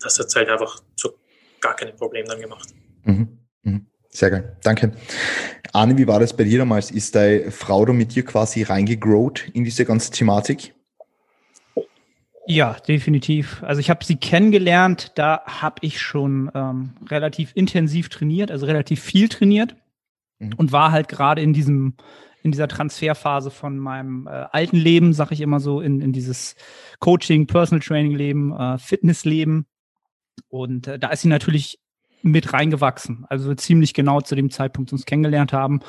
das 0.00 0.18
hat 0.18 0.34
halt 0.36 0.48
einfach 0.48 0.80
zu 0.94 1.14
gar 1.60 1.74
keinem 1.74 1.96
Problem 1.96 2.26
dann 2.26 2.40
gemacht. 2.40 2.68
Mhm. 3.04 3.38
Sehr 4.16 4.30
geil, 4.30 4.56
danke. 4.62 4.92
Arne, 5.74 5.98
wie 5.98 6.06
war 6.06 6.18
das 6.18 6.34
bei 6.34 6.44
dir 6.44 6.56
damals? 6.56 6.90
Ist 6.90 7.14
deine 7.14 7.50
Frau 7.50 7.84
da 7.84 7.92
mit 7.92 8.14
dir 8.14 8.24
quasi 8.24 8.62
reingegrowt 8.62 9.50
in 9.52 9.62
diese 9.62 9.84
ganze 9.84 10.10
Thematik? 10.10 10.74
Ja, 12.46 12.78
definitiv. 12.88 13.62
Also 13.62 13.80
ich 13.80 13.90
habe 13.90 14.02
sie 14.06 14.16
kennengelernt, 14.16 15.12
da 15.16 15.42
habe 15.44 15.76
ich 15.82 16.00
schon 16.00 16.50
ähm, 16.54 16.94
relativ 17.10 17.50
intensiv 17.54 18.08
trainiert, 18.08 18.50
also 18.50 18.64
relativ 18.64 19.02
viel 19.02 19.28
trainiert 19.28 19.76
mhm. 20.38 20.54
und 20.56 20.72
war 20.72 20.92
halt 20.92 21.08
gerade 21.08 21.42
in 21.42 21.52
diesem 21.52 21.96
in 22.42 22.52
dieser 22.52 22.68
Transferphase 22.68 23.50
von 23.50 23.76
meinem 23.76 24.26
äh, 24.28 24.30
alten 24.30 24.76
Leben, 24.76 25.12
sag 25.12 25.30
ich 25.30 25.42
immer 25.42 25.60
so, 25.60 25.82
in, 25.82 26.00
in 26.00 26.12
dieses 26.14 26.56
Coaching, 27.00 27.46
Personal 27.46 27.82
Training 27.82 28.14
Leben, 28.14 28.56
äh, 28.56 28.78
Fitness 28.78 29.26
Leben. 29.26 29.66
Und 30.48 30.86
äh, 30.86 30.98
da 30.98 31.08
ist 31.08 31.22
sie 31.22 31.28
natürlich 31.28 31.80
mit 32.26 32.52
reingewachsen. 32.52 33.24
Also 33.28 33.54
ziemlich 33.54 33.94
genau 33.94 34.20
zu 34.20 34.34
dem 34.34 34.50
Zeitpunkt 34.50 34.92
uns 34.92 35.06
kennengelernt 35.06 35.52
haben 35.52 35.80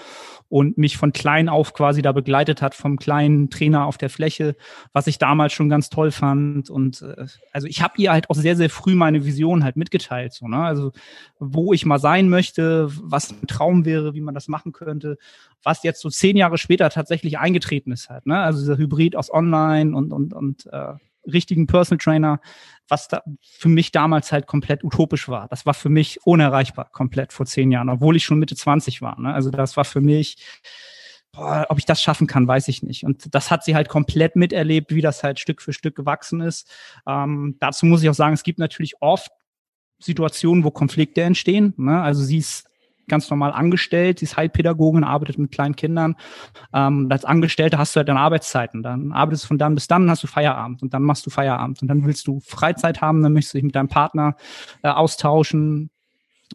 und 0.49 0.77
mich 0.77 0.97
von 0.97 1.11
klein 1.11 1.49
auf 1.49 1.73
quasi 1.73 2.01
da 2.01 2.11
begleitet 2.11 2.61
hat, 2.61 2.75
vom 2.75 2.97
kleinen 2.97 3.49
Trainer 3.49 3.85
auf 3.85 3.97
der 3.97 4.09
Fläche, 4.09 4.55
was 4.93 5.07
ich 5.07 5.17
damals 5.17 5.53
schon 5.53 5.67
ganz 5.67 5.89
toll 5.89 6.11
fand. 6.11 6.69
Und 6.69 7.01
äh, 7.01 7.25
also 7.51 7.67
ich 7.67 7.81
habe 7.81 7.95
ihr 7.97 8.11
halt 8.11 8.29
auch 8.29 8.35
sehr, 8.35 8.55
sehr 8.55 8.69
früh 8.69 8.95
meine 8.95 9.25
Vision 9.25 9.63
halt 9.63 9.75
mitgeteilt. 9.75 10.33
So, 10.33 10.47
ne? 10.47 10.59
Also 10.59 10.91
wo 11.39 11.73
ich 11.73 11.85
mal 11.85 11.99
sein 11.99 12.29
möchte, 12.29 12.89
was 13.01 13.31
ein 13.31 13.47
Traum 13.47 13.83
wäre, 13.83 14.13
wie 14.13 14.21
man 14.21 14.35
das 14.35 14.47
machen 14.47 14.71
könnte, 14.71 15.17
was 15.63 15.83
jetzt 15.83 16.01
so 16.01 16.09
zehn 16.09 16.37
Jahre 16.37 16.57
später 16.57 16.89
tatsächlich 16.89 17.39
eingetreten 17.39 17.91
ist 17.91 18.09
halt. 18.09 18.25
Ne? 18.25 18.39
Also 18.39 18.59
dieser 18.59 18.77
Hybrid 18.77 19.15
aus 19.15 19.33
Online 19.33 19.95
und, 19.95 20.13
und, 20.13 20.33
und 20.33 20.67
äh, 20.71 20.93
richtigen 21.27 21.67
Personal 21.67 21.99
Trainer, 21.99 22.39
was 22.87 23.07
da 23.07 23.21
für 23.41 23.69
mich 23.69 23.91
damals 23.91 24.31
halt 24.31 24.47
komplett 24.47 24.83
utopisch 24.83 25.27
war. 25.29 25.47
Das 25.49 25.65
war 25.65 25.73
für 25.73 25.89
mich 25.89 26.25
unerreichbar, 26.25 26.89
komplett 26.91 27.33
vor 27.33 27.45
zehn 27.45 27.71
Jahren, 27.71 27.89
obwohl 27.89 28.15
ich 28.15 28.23
schon 28.23 28.39
Mitte 28.39 28.55
20 28.55 29.01
war. 29.01 29.19
Ne? 29.19 29.33
Also 29.33 29.49
das 29.49 29.77
war 29.77 29.85
für 29.85 30.01
mich, 30.01 30.37
boah, 31.31 31.65
ob 31.69 31.77
ich 31.77 31.85
das 31.85 32.01
schaffen 32.01 32.27
kann, 32.27 32.47
weiß 32.47 32.67
ich 32.67 32.83
nicht. 32.83 33.03
Und 33.03 33.33
das 33.33 33.51
hat 33.51 33.63
sie 33.63 33.75
halt 33.75 33.89
komplett 33.89 34.35
miterlebt, 34.35 34.93
wie 34.93 35.01
das 35.01 35.23
halt 35.23 35.39
Stück 35.39 35.61
für 35.61 35.73
Stück 35.73 35.95
gewachsen 35.95 36.41
ist. 36.41 36.69
Ähm, 37.07 37.57
dazu 37.59 37.85
muss 37.85 38.03
ich 38.03 38.09
auch 38.09 38.13
sagen, 38.13 38.33
es 38.33 38.43
gibt 38.43 38.59
natürlich 38.59 39.01
oft 39.01 39.31
Situationen, 39.99 40.63
wo 40.63 40.71
Konflikte 40.71 41.21
entstehen. 41.23 41.73
Ne? 41.77 42.01
Also 42.01 42.23
sie 42.23 42.37
ist 42.37 42.69
ganz 43.07 43.29
normal 43.29 43.51
angestellt, 43.51 44.19
sie 44.19 44.25
ist 44.25 44.37
Heilpädagogin, 44.37 45.03
arbeitet 45.03 45.37
mit 45.37 45.51
kleinen 45.51 45.75
Kindern. 45.75 46.15
Ähm, 46.73 47.07
als 47.09 47.25
Angestellte 47.25 47.77
hast 47.77 47.95
du 47.95 47.97
halt 47.97 48.09
deine 48.09 48.19
Arbeitszeiten. 48.19 48.83
Dann 48.83 49.11
arbeitest 49.11 49.45
du 49.45 49.47
von 49.49 49.57
dann 49.57 49.75
bis 49.75 49.87
dann, 49.87 50.09
hast 50.09 50.23
du 50.23 50.27
Feierabend 50.27 50.81
und 50.81 50.93
dann 50.93 51.03
machst 51.03 51.25
du 51.25 51.29
Feierabend 51.29 51.81
und 51.81 51.87
dann 51.87 52.05
willst 52.05 52.27
du 52.27 52.39
Freizeit 52.39 53.01
haben, 53.01 53.23
dann 53.23 53.33
möchtest 53.33 53.53
du 53.53 53.57
dich 53.57 53.65
mit 53.65 53.75
deinem 53.75 53.89
Partner 53.89 54.35
äh, 54.83 54.89
austauschen, 54.89 55.89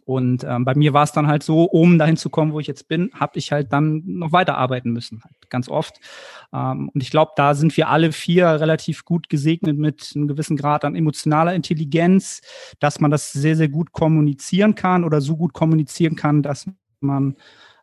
und 0.05 0.43
ähm, 0.43 0.65
bei 0.65 0.75
mir 0.75 0.93
war 0.93 1.03
es 1.03 1.11
dann 1.11 1.27
halt 1.27 1.43
so, 1.43 1.63
um 1.63 1.97
dahin 1.97 2.17
zu 2.17 2.29
kommen, 2.29 2.53
wo 2.53 2.59
ich 2.59 2.67
jetzt 2.67 2.87
bin, 2.87 3.11
habe 3.13 3.37
ich 3.37 3.51
halt 3.51 3.71
dann 3.71 4.03
noch 4.05 4.31
weiterarbeiten 4.31 4.91
müssen, 4.91 5.23
halt 5.23 5.49
ganz 5.49 5.69
oft. 5.69 5.99
Ähm, 6.53 6.89
und 6.93 7.01
ich 7.01 7.09
glaube, 7.09 7.31
da 7.35 7.53
sind 7.53 7.75
wir 7.77 7.89
alle 7.89 8.11
vier 8.11 8.47
relativ 8.47 9.05
gut 9.05 9.29
gesegnet 9.29 9.77
mit 9.77 10.11
einem 10.15 10.27
gewissen 10.27 10.57
Grad 10.57 10.85
an 10.85 10.95
emotionaler 10.95 11.53
Intelligenz, 11.53 12.41
dass 12.79 12.99
man 12.99 13.11
das 13.11 13.31
sehr, 13.31 13.55
sehr 13.55 13.69
gut 13.69 13.91
kommunizieren 13.91 14.75
kann 14.75 15.03
oder 15.03 15.21
so 15.21 15.37
gut 15.37 15.53
kommunizieren 15.53 16.15
kann, 16.15 16.43
dass 16.43 16.67
man 16.99 17.35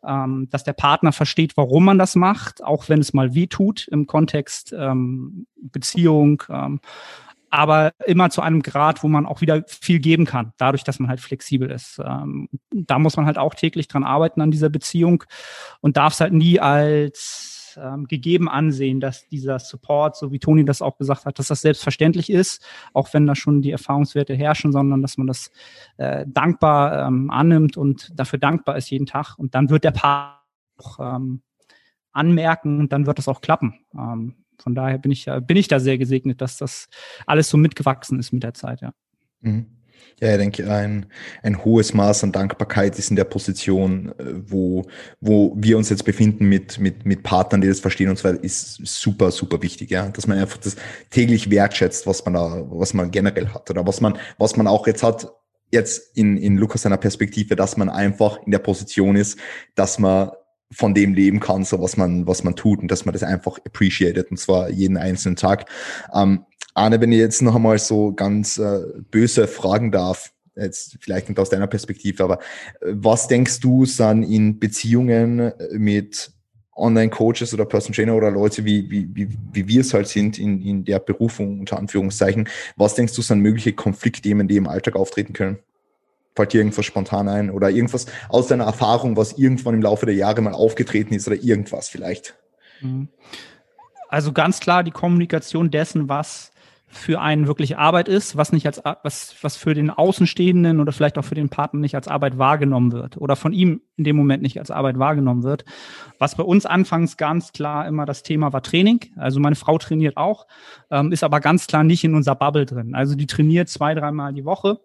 ähm, 0.06 0.48
dass 0.50 0.64
der 0.64 0.72
Partner 0.72 1.12
versteht, 1.12 1.56
warum 1.56 1.84
man 1.84 1.98
das 1.98 2.16
macht, 2.16 2.64
auch 2.64 2.88
wenn 2.88 3.00
es 3.00 3.12
mal 3.12 3.34
weh 3.34 3.46
tut 3.46 3.86
im 3.88 4.06
Kontext 4.06 4.74
ähm, 4.76 5.46
Beziehung, 5.56 6.42
ähm, 6.48 6.80
aber 7.50 7.92
immer 8.06 8.30
zu 8.30 8.42
einem 8.42 8.62
Grad, 8.62 9.02
wo 9.02 9.08
man 9.08 9.26
auch 9.26 9.40
wieder 9.40 9.64
viel 9.66 9.98
geben 9.98 10.24
kann, 10.24 10.52
dadurch, 10.56 10.84
dass 10.84 11.00
man 11.00 11.08
halt 11.08 11.20
flexibel 11.20 11.70
ist. 11.70 12.00
Ähm, 12.04 12.48
da 12.70 12.98
muss 12.98 13.16
man 13.16 13.26
halt 13.26 13.38
auch 13.38 13.54
täglich 13.54 13.88
dran 13.88 14.04
arbeiten 14.04 14.40
an 14.40 14.50
dieser 14.50 14.68
Beziehung 14.68 15.24
und 15.80 15.96
darf 15.96 16.14
es 16.14 16.20
halt 16.20 16.32
nie 16.32 16.60
als 16.60 17.76
ähm, 17.76 18.06
gegeben 18.06 18.48
ansehen, 18.48 19.00
dass 19.00 19.28
dieser 19.28 19.58
Support, 19.58 20.16
so 20.16 20.32
wie 20.32 20.38
Toni 20.38 20.64
das 20.64 20.82
auch 20.82 20.96
gesagt 20.96 21.24
hat, 21.24 21.38
dass 21.38 21.48
das 21.48 21.60
selbstverständlich 21.60 22.30
ist, 22.30 22.64
auch 22.92 23.12
wenn 23.12 23.26
da 23.26 23.34
schon 23.34 23.62
die 23.62 23.70
Erfahrungswerte 23.70 24.34
herrschen, 24.34 24.72
sondern 24.72 25.02
dass 25.02 25.18
man 25.18 25.26
das 25.26 25.50
äh, 25.96 26.24
dankbar 26.28 27.06
ähm, 27.06 27.30
annimmt 27.30 27.76
und 27.76 28.10
dafür 28.18 28.38
dankbar 28.38 28.76
ist 28.76 28.90
jeden 28.90 29.06
Tag. 29.06 29.36
Und 29.38 29.54
dann 29.54 29.70
wird 29.70 29.84
der 29.84 29.92
Paar 29.92 30.44
auch 30.78 30.98
ähm, 31.00 31.42
anmerken 32.12 32.80
und 32.80 32.92
dann 32.92 33.06
wird 33.06 33.18
es 33.18 33.28
auch 33.28 33.40
klappen. 33.40 33.84
Von 34.60 34.74
daher 34.74 34.98
bin 34.98 35.10
ich, 35.10 35.26
bin 35.46 35.56
ich 35.56 35.68
da 35.68 35.80
sehr 35.80 35.98
gesegnet, 35.98 36.40
dass 36.40 36.56
das 36.56 36.88
alles 37.26 37.48
so 37.48 37.56
mitgewachsen 37.56 38.18
ist 38.18 38.32
mit 38.32 38.42
der 38.42 38.54
Zeit, 38.54 38.80
ja. 38.80 38.92
Mhm. 39.40 39.66
Ja, 40.20 40.32
ich 40.32 40.38
denke, 40.38 40.70
ein, 40.70 41.06
ein 41.42 41.64
hohes 41.64 41.94
Maß 41.94 42.24
an 42.24 42.32
Dankbarkeit 42.32 42.98
ist 42.98 43.08
in 43.08 43.16
der 43.16 43.24
Position, 43.24 44.12
äh, 44.18 44.34
wo, 44.46 44.84
wo 45.20 45.54
wir 45.56 45.78
uns 45.78 45.88
jetzt 45.88 46.04
befinden 46.04 46.46
mit, 46.48 46.78
mit, 46.78 47.06
mit 47.06 47.22
Partnern, 47.22 47.62
die 47.62 47.68
das 47.68 47.80
verstehen 47.80 48.10
und 48.10 48.18
so 48.18 48.28
weiter, 48.28 48.42
ist 48.44 48.86
super, 48.86 49.30
super 49.30 49.62
wichtig, 49.62 49.90
ja. 49.90 50.08
Dass 50.08 50.26
man 50.26 50.38
einfach 50.38 50.58
das 50.58 50.76
täglich 51.08 51.50
wertschätzt, 51.50 52.06
was 52.06 52.24
man 52.24 52.34
da, 52.34 52.66
was 52.70 52.92
man 52.92 53.10
generell 53.10 53.48
hat 53.48 53.70
oder 53.70 53.86
was 53.86 54.00
man, 54.00 54.18
was 54.36 54.56
man 54.56 54.66
auch 54.66 54.86
jetzt 54.86 55.02
hat, 55.02 55.32
jetzt 55.72 56.16
in, 56.16 56.36
in 56.36 56.58
Lukas 56.58 56.82
seiner 56.82 56.98
Perspektive, 56.98 57.56
dass 57.56 57.76
man 57.76 57.88
einfach 57.88 58.42
in 58.44 58.52
der 58.52 58.58
Position 58.58 59.16
ist, 59.16 59.38
dass 59.74 59.98
man 59.98 60.30
von 60.72 60.94
dem 60.94 61.14
leben 61.14 61.40
kann, 61.40 61.64
so 61.64 61.80
was 61.80 61.96
man, 61.96 62.26
was 62.26 62.44
man 62.44 62.56
tut 62.56 62.80
und 62.80 62.90
dass 62.90 63.04
man 63.04 63.12
das 63.12 63.22
einfach 63.22 63.58
appreciated 63.66 64.30
und 64.30 64.38
zwar 64.38 64.70
jeden 64.70 64.96
einzelnen 64.96 65.36
Tag. 65.36 65.68
Ähm, 66.14 66.44
Arne, 66.74 67.00
wenn 67.00 67.12
ich 67.12 67.18
jetzt 67.18 67.42
noch 67.42 67.56
einmal 67.56 67.78
so 67.78 68.12
ganz 68.12 68.58
äh, 68.58 68.80
böse 69.10 69.48
fragen 69.48 69.90
darf, 69.90 70.32
jetzt 70.56 70.98
vielleicht 71.00 71.28
nicht 71.28 71.38
aus 71.38 71.50
deiner 71.50 71.66
Perspektive, 71.66 72.22
aber 72.22 72.38
äh, 72.80 72.92
was 72.92 73.28
denkst 73.28 73.60
du 73.60 73.84
sind 73.84 74.22
in 74.22 74.58
Beziehungen 74.58 75.40
äh, 75.40 75.52
mit 75.72 76.32
Online-Coaches 76.76 77.52
oder 77.52 77.64
Person 77.64 77.92
Trainer 77.92 78.14
oder 78.14 78.30
Leute, 78.30 78.64
wie, 78.64 78.90
wie, 78.90 79.08
wie, 79.14 79.28
wie 79.52 79.68
wir 79.68 79.80
es 79.80 79.92
halt 79.92 80.08
sind 80.08 80.38
in, 80.38 80.62
in 80.62 80.84
der 80.84 80.98
Berufung 80.98 81.60
unter 81.60 81.78
Anführungszeichen, 81.78 82.48
was 82.76 82.94
denkst 82.94 83.14
du 83.14 83.22
sind 83.22 83.40
mögliche 83.40 83.72
Konfliktthemen, 83.72 84.48
die 84.48 84.56
im 84.56 84.66
Alltag 84.66 84.96
auftreten 84.96 85.32
können? 85.32 85.58
Fällt 86.34 86.52
dir 86.52 86.58
irgendwas 86.58 86.86
spontan 86.86 87.28
ein 87.28 87.50
oder 87.50 87.70
irgendwas 87.70 88.06
aus 88.28 88.46
deiner 88.46 88.64
Erfahrung, 88.64 89.16
was 89.16 89.32
irgendwann 89.32 89.74
im 89.74 89.82
Laufe 89.82 90.06
der 90.06 90.14
Jahre 90.14 90.40
mal 90.40 90.54
aufgetreten 90.54 91.14
ist 91.14 91.26
oder 91.26 91.36
irgendwas 91.36 91.88
vielleicht? 91.88 92.36
Mhm. 92.80 93.08
Also 94.08 94.32
ganz 94.32 94.60
klar 94.60 94.82
die 94.82 94.90
Kommunikation 94.90 95.70
dessen, 95.70 96.08
was 96.08 96.50
für 96.92 97.20
einen 97.20 97.46
wirklich 97.46 97.78
Arbeit 97.78 98.08
ist, 98.08 98.36
was 98.36 98.50
nicht 98.50 98.66
als 98.66 98.82
was 99.04 99.36
was 99.42 99.56
für 99.56 99.74
den 99.74 99.90
Außenstehenden 99.90 100.80
oder 100.80 100.90
vielleicht 100.90 101.18
auch 101.18 101.24
für 101.24 101.36
den 101.36 101.48
Partner 101.48 101.78
nicht 101.78 101.94
als 101.94 102.08
Arbeit 102.08 102.36
wahrgenommen 102.36 102.90
wird 102.90 103.16
oder 103.16 103.36
von 103.36 103.52
ihm 103.52 103.80
in 103.96 104.02
dem 104.02 104.16
Moment 104.16 104.42
nicht 104.42 104.58
als 104.58 104.72
Arbeit 104.72 104.98
wahrgenommen 104.98 105.44
wird. 105.44 105.64
Was 106.18 106.34
bei 106.34 106.42
uns 106.42 106.66
anfangs 106.66 107.16
ganz 107.16 107.52
klar 107.52 107.86
immer 107.86 108.06
das 108.06 108.24
Thema 108.24 108.52
war 108.52 108.62
Training. 108.62 109.00
Also 109.16 109.38
meine 109.38 109.54
Frau 109.54 109.78
trainiert 109.78 110.16
auch, 110.16 110.48
ähm, 110.90 111.12
ist 111.12 111.22
aber 111.22 111.38
ganz 111.38 111.68
klar 111.68 111.84
nicht 111.84 112.02
in 112.02 112.16
unserer 112.16 112.34
Bubble 112.34 112.66
drin. 112.66 112.96
Also 112.96 113.14
die 113.14 113.28
trainiert 113.28 113.68
zwei, 113.68 113.94
dreimal 113.94 114.32
die 114.32 114.44
Woche 114.44 114.80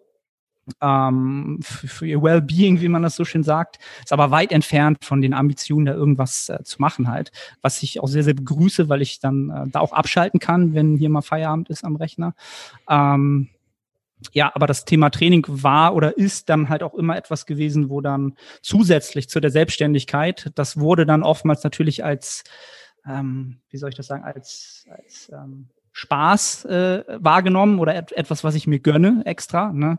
ähm, 0.80 1.58
für, 1.62 1.88
für 1.88 2.06
ihr 2.06 2.22
Wellbeing, 2.22 2.80
wie 2.80 2.88
man 2.88 3.02
das 3.02 3.16
so 3.16 3.24
schön 3.24 3.42
sagt, 3.42 3.78
ist 4.02 4.12
aber 4.12 4.30
weit 4.30 4.52
entfernt 4.52 5.04
von 5.04 5.20
den 5.20 5.34
Ambitionen, 5.34 5.86
da 5.86 5.94
irgendwas 5.94 6.48
äh, 6.48 6.62
zu 6.64 6.80
machen 6.80 7.08
halt, 7.08 7.30
was 7.62 7.82
ich 7.82 8.00
auch 8.00 8.08
sehr, 8.08 8.24
sehr 8.24 8.34
begrüße, 8.34 8.88
weil 8.88 9.02
ich 9.02 9.20
dann 9.20 9.50
äh, 9.50 9.70
da 9.70 9.80
auch 9.80 9.92
abschalten 9.92 10.40
kann, 10.40 10.74
wenn 10.74 10.96
hier 10.96 11.08
mal 11.08 11.22
Feierabend 11.22 11.70
ist 11.70 11.84
am 11.84 11.96
Rechner. 11.96 12.34
Ähm, 12.88 13.48
ja, 14.32 14.50
aber 14.54 14.66
das 14.66 14.84
Thema 14.84 15.10
Training 15.10 15.44
war 15.46 15.94
oder 15.94 16.16
ist 16.16 16.48
dann 16.48 16.68
halt 16.68 16.82
auch 16.82 16.94
immer 16.94 17.16
etwas 17.16 17.46
gewesen, 17.46 17.90
wo 17.90 18.00
dann 18.00 18.34
zusätzlich 18.62 19.28
zu 19.28 19.40
der 19.40 19.50
Selbstständigkeit, 19.50 20.50
das 20.54 20.78
wurde 20.78 21.06
dann 21.06 21.22
oftmals 21.22 21.62
natürlich 21.64 22.04
als, 22.04 22.42
ähm, 23.06 23.60
wie 23.70 23.76
soll 23.76 23.90
ich 23.90 23.94
das 23.94 24.06
sagen, 24.06 24.24
als, 24.24 24.86
als 24.90 25.30
ähm, 25.32 25.68
Spaß 25.92 26.66
äh, 26.66 27.04
wahrgenommen 27.08 27.78
oder 27.78 27.94
et 27.94 28.12
etwas, 28.12 28.44
was 28.44 28.54
ich 28.54 28.66
mir 28.66 28.80
gönne 28.80 29.22
extra. 29.24 29.72
Ne? 29.72 29.98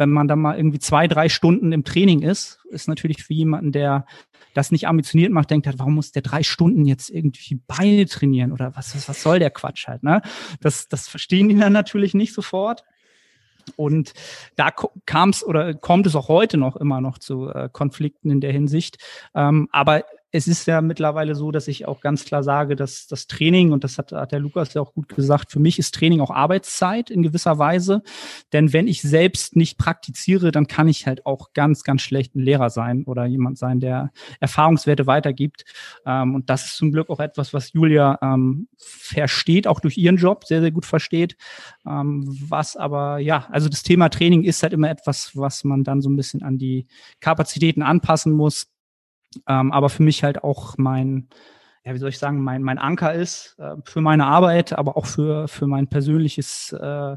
Wenn 0.00 0.10
man 0.10 0.26
dann 0.26 0.40
mal 0.40 0.56
irgendwie 0.56 0.78
zwei, 0.78 1.06
drei 1.06 1.28
Stunden 1.28 1.72
im 1.72 1.84
Training 1.84 2.22
ist, 2.22 2.58
ist 2.70 2.88
natürlich 2.88 3.22
für 3.22 3.34
jemanden, 3.34 3.70
der 3.70 4.06
das 4.54 4.72
nicht 4.72 4.88
ambitioniert 4.88 5.30
macht, 5.30 5.50
denkt 5.50 5.66
halt, 5.66 5.78
warum 5.78 5.94
muss 5.94 6.10
der 6.10 6.22
drei 6.22 6.42
Stunden 6.42 6.86
jetzt 6.86 7.10
irgendwie 7.10 7.60
Beine 7.66 8.06
trainieren 8.06 8.50
oder 8.50 8.74
was, 8.74 8.96
was, 8.96 9.08
was 9.10 9.22
soll 9.22 9.38
der 9.38 9.50
Quatsch 9.50 9.86
halt, 9.86 10.02
ne? 10.02 10.22
Das, 10.60 10.88
das 10.88 11.06
verstehen 11.06 11.50
die 11.50 11.54
dann 11.56 11.74
natürlich 11.74 12.14
nicht 12.14 12.32
sofort. 12.32 12.82
Und 13.76 14.14
da 14.56 14.70
kam 15.04 15.28
es 15.28 15.44
oder 15.44 15.74
kommt 15.74 16.06
es 16.06 16.16
auch 16.16 16.28
heute 16.28 16.56
noch 16.56 16.76
immer 16.76 17.02
noch 17.02 17.18
zu 17.18 17.50
äh, 17.50 17.68
Konflikten 17.70 18.30
in 18.30 18.40
der 18.40 18.52
Hinsicht. 18.52 18.96
Ähm, 19.34 19.68
aber 19.70 20.02
es 20.32 20.46
ist 20.46 20.66
ja 20.66 20.80
mittlerweile 20.80 21.34
so, 21.34 21.50
dass 21.50 21.66
ich 21.66 21.88
auch 21.88 22.00
ganz 22.00 22.24
klar 22.24 22.44
sage, 22.44 22.76
dass 22.76 23.08
das 23.08 23.26
Training, 23.26 23.72
und 23.72 23.82
das 23.82 23.98
hat, 23.98 24.12
hat 24.12 24.30
der 24.30 24.38
Lukas 24.38 24.74
ja 24.74 24.80
auch 24.80 24.94
gut 24.94 25.08
gesagt, 25.08 25.50
für 25.50 25.58
mich 25.58 25.78
ist 25.78 25.94
Training 25.94 26.20
auch 26.20 26.30
Arbeitszeit 26.30 27.10
in 27.10 27.22
gewisser 27.22 27.58
Weise. 27.58 28.02
Denn 28.52 28.72
wenn 28.72 28.86
ich 28.86 29.02
selbst 29.02 29.56
nicht 29.56 29.76
praktiziere, 29.76 30.52
dann 30.52 30.68
kann 30.68 30.86
ich 30.86 31.06
halt 31.06 31.26
auch 31.26 31.52
ganz, 31.52 31.82
ganz 31.82 32.02
schlecht 32.02 32.36
ein 32.36 32.40
Lehrer 32.40 32.70
sein 32.70 33.04
oder 33.04 33.26
jemand 33.26 33.58
sein, 33.58 33.80
der 33.80 34.10
Erfahrungswerte 34.38 35.08
weitergibt. 35.08 35.64
Ähm, 36.06 36.36
und 36.36 36.48
das 36.48 36.66
ist 36.66 36.76
zum 36.76 36.92
Glück 36.92 37.10
auch 37.10 37.20
etwas, 37.20 37.52
was 37.52 37.72
Julia 37.72 38.18
ähm, 38.22 38.68
versteht, 38.78 39.66
auch 39.66 39.80
durch 39.80 39.98
ihren 39.98 40.16
Job 40.16 40.44
sehr, 40.44 40.60
sehr 40.60 40.70
gut 40.70 40.86
versteht. 40.86 41.36
Ähm, 41.84 42.24
was 42.48 42.76
aber, 42.76 43.18
ja, 43.18 43.48
also 43.50 43.68
das 43.68 43.82
Thema 43.82 44.08
Training 44.10 44.44
ist 44.44 44.62
halt 44.62 44.72
immer 44.72 44.90
etwas, 44.90 45.36
was 45.36 45.64
man 45.64 45.82
dann 45.82 46.00
so 46.00 46.08
ein 46.08 46.16
bisschen 46.16 46.42
an 46.44 46.56
die 46.56 46.86
Kapazitäten 47.18 47.82
anpassen 47.82 48.32
muss 48.32 48.68
ähm, 49.46 49.72
aber 49.72 49.88
für 49.88 50.02
mich 50.02 50.24
halt 50.24 50.42
auch 50.44 50.76
mein, 50.78 51.28
ja, 51.84 51.94
wie 51.94 51.98
soll 51.98 52.10
ich 52.10 52.18
sagen, 52.18 52.42
mein, 52.42 52.62
mein 52.62 52.78
Anker 52.78 53.14
ist 53.14 53.56
äh, 53.58 53.76
für 53.84 54.00
meine 54.00 54.26
Arbeit, 54.26 54.72
aber 54.72 54.96
auch 54.96 55.06
für, 55.06 55.48
für 55.48 55.66
mein 55.66 55.88
persönliches 55.88 56.72
äh, 56.72 57.16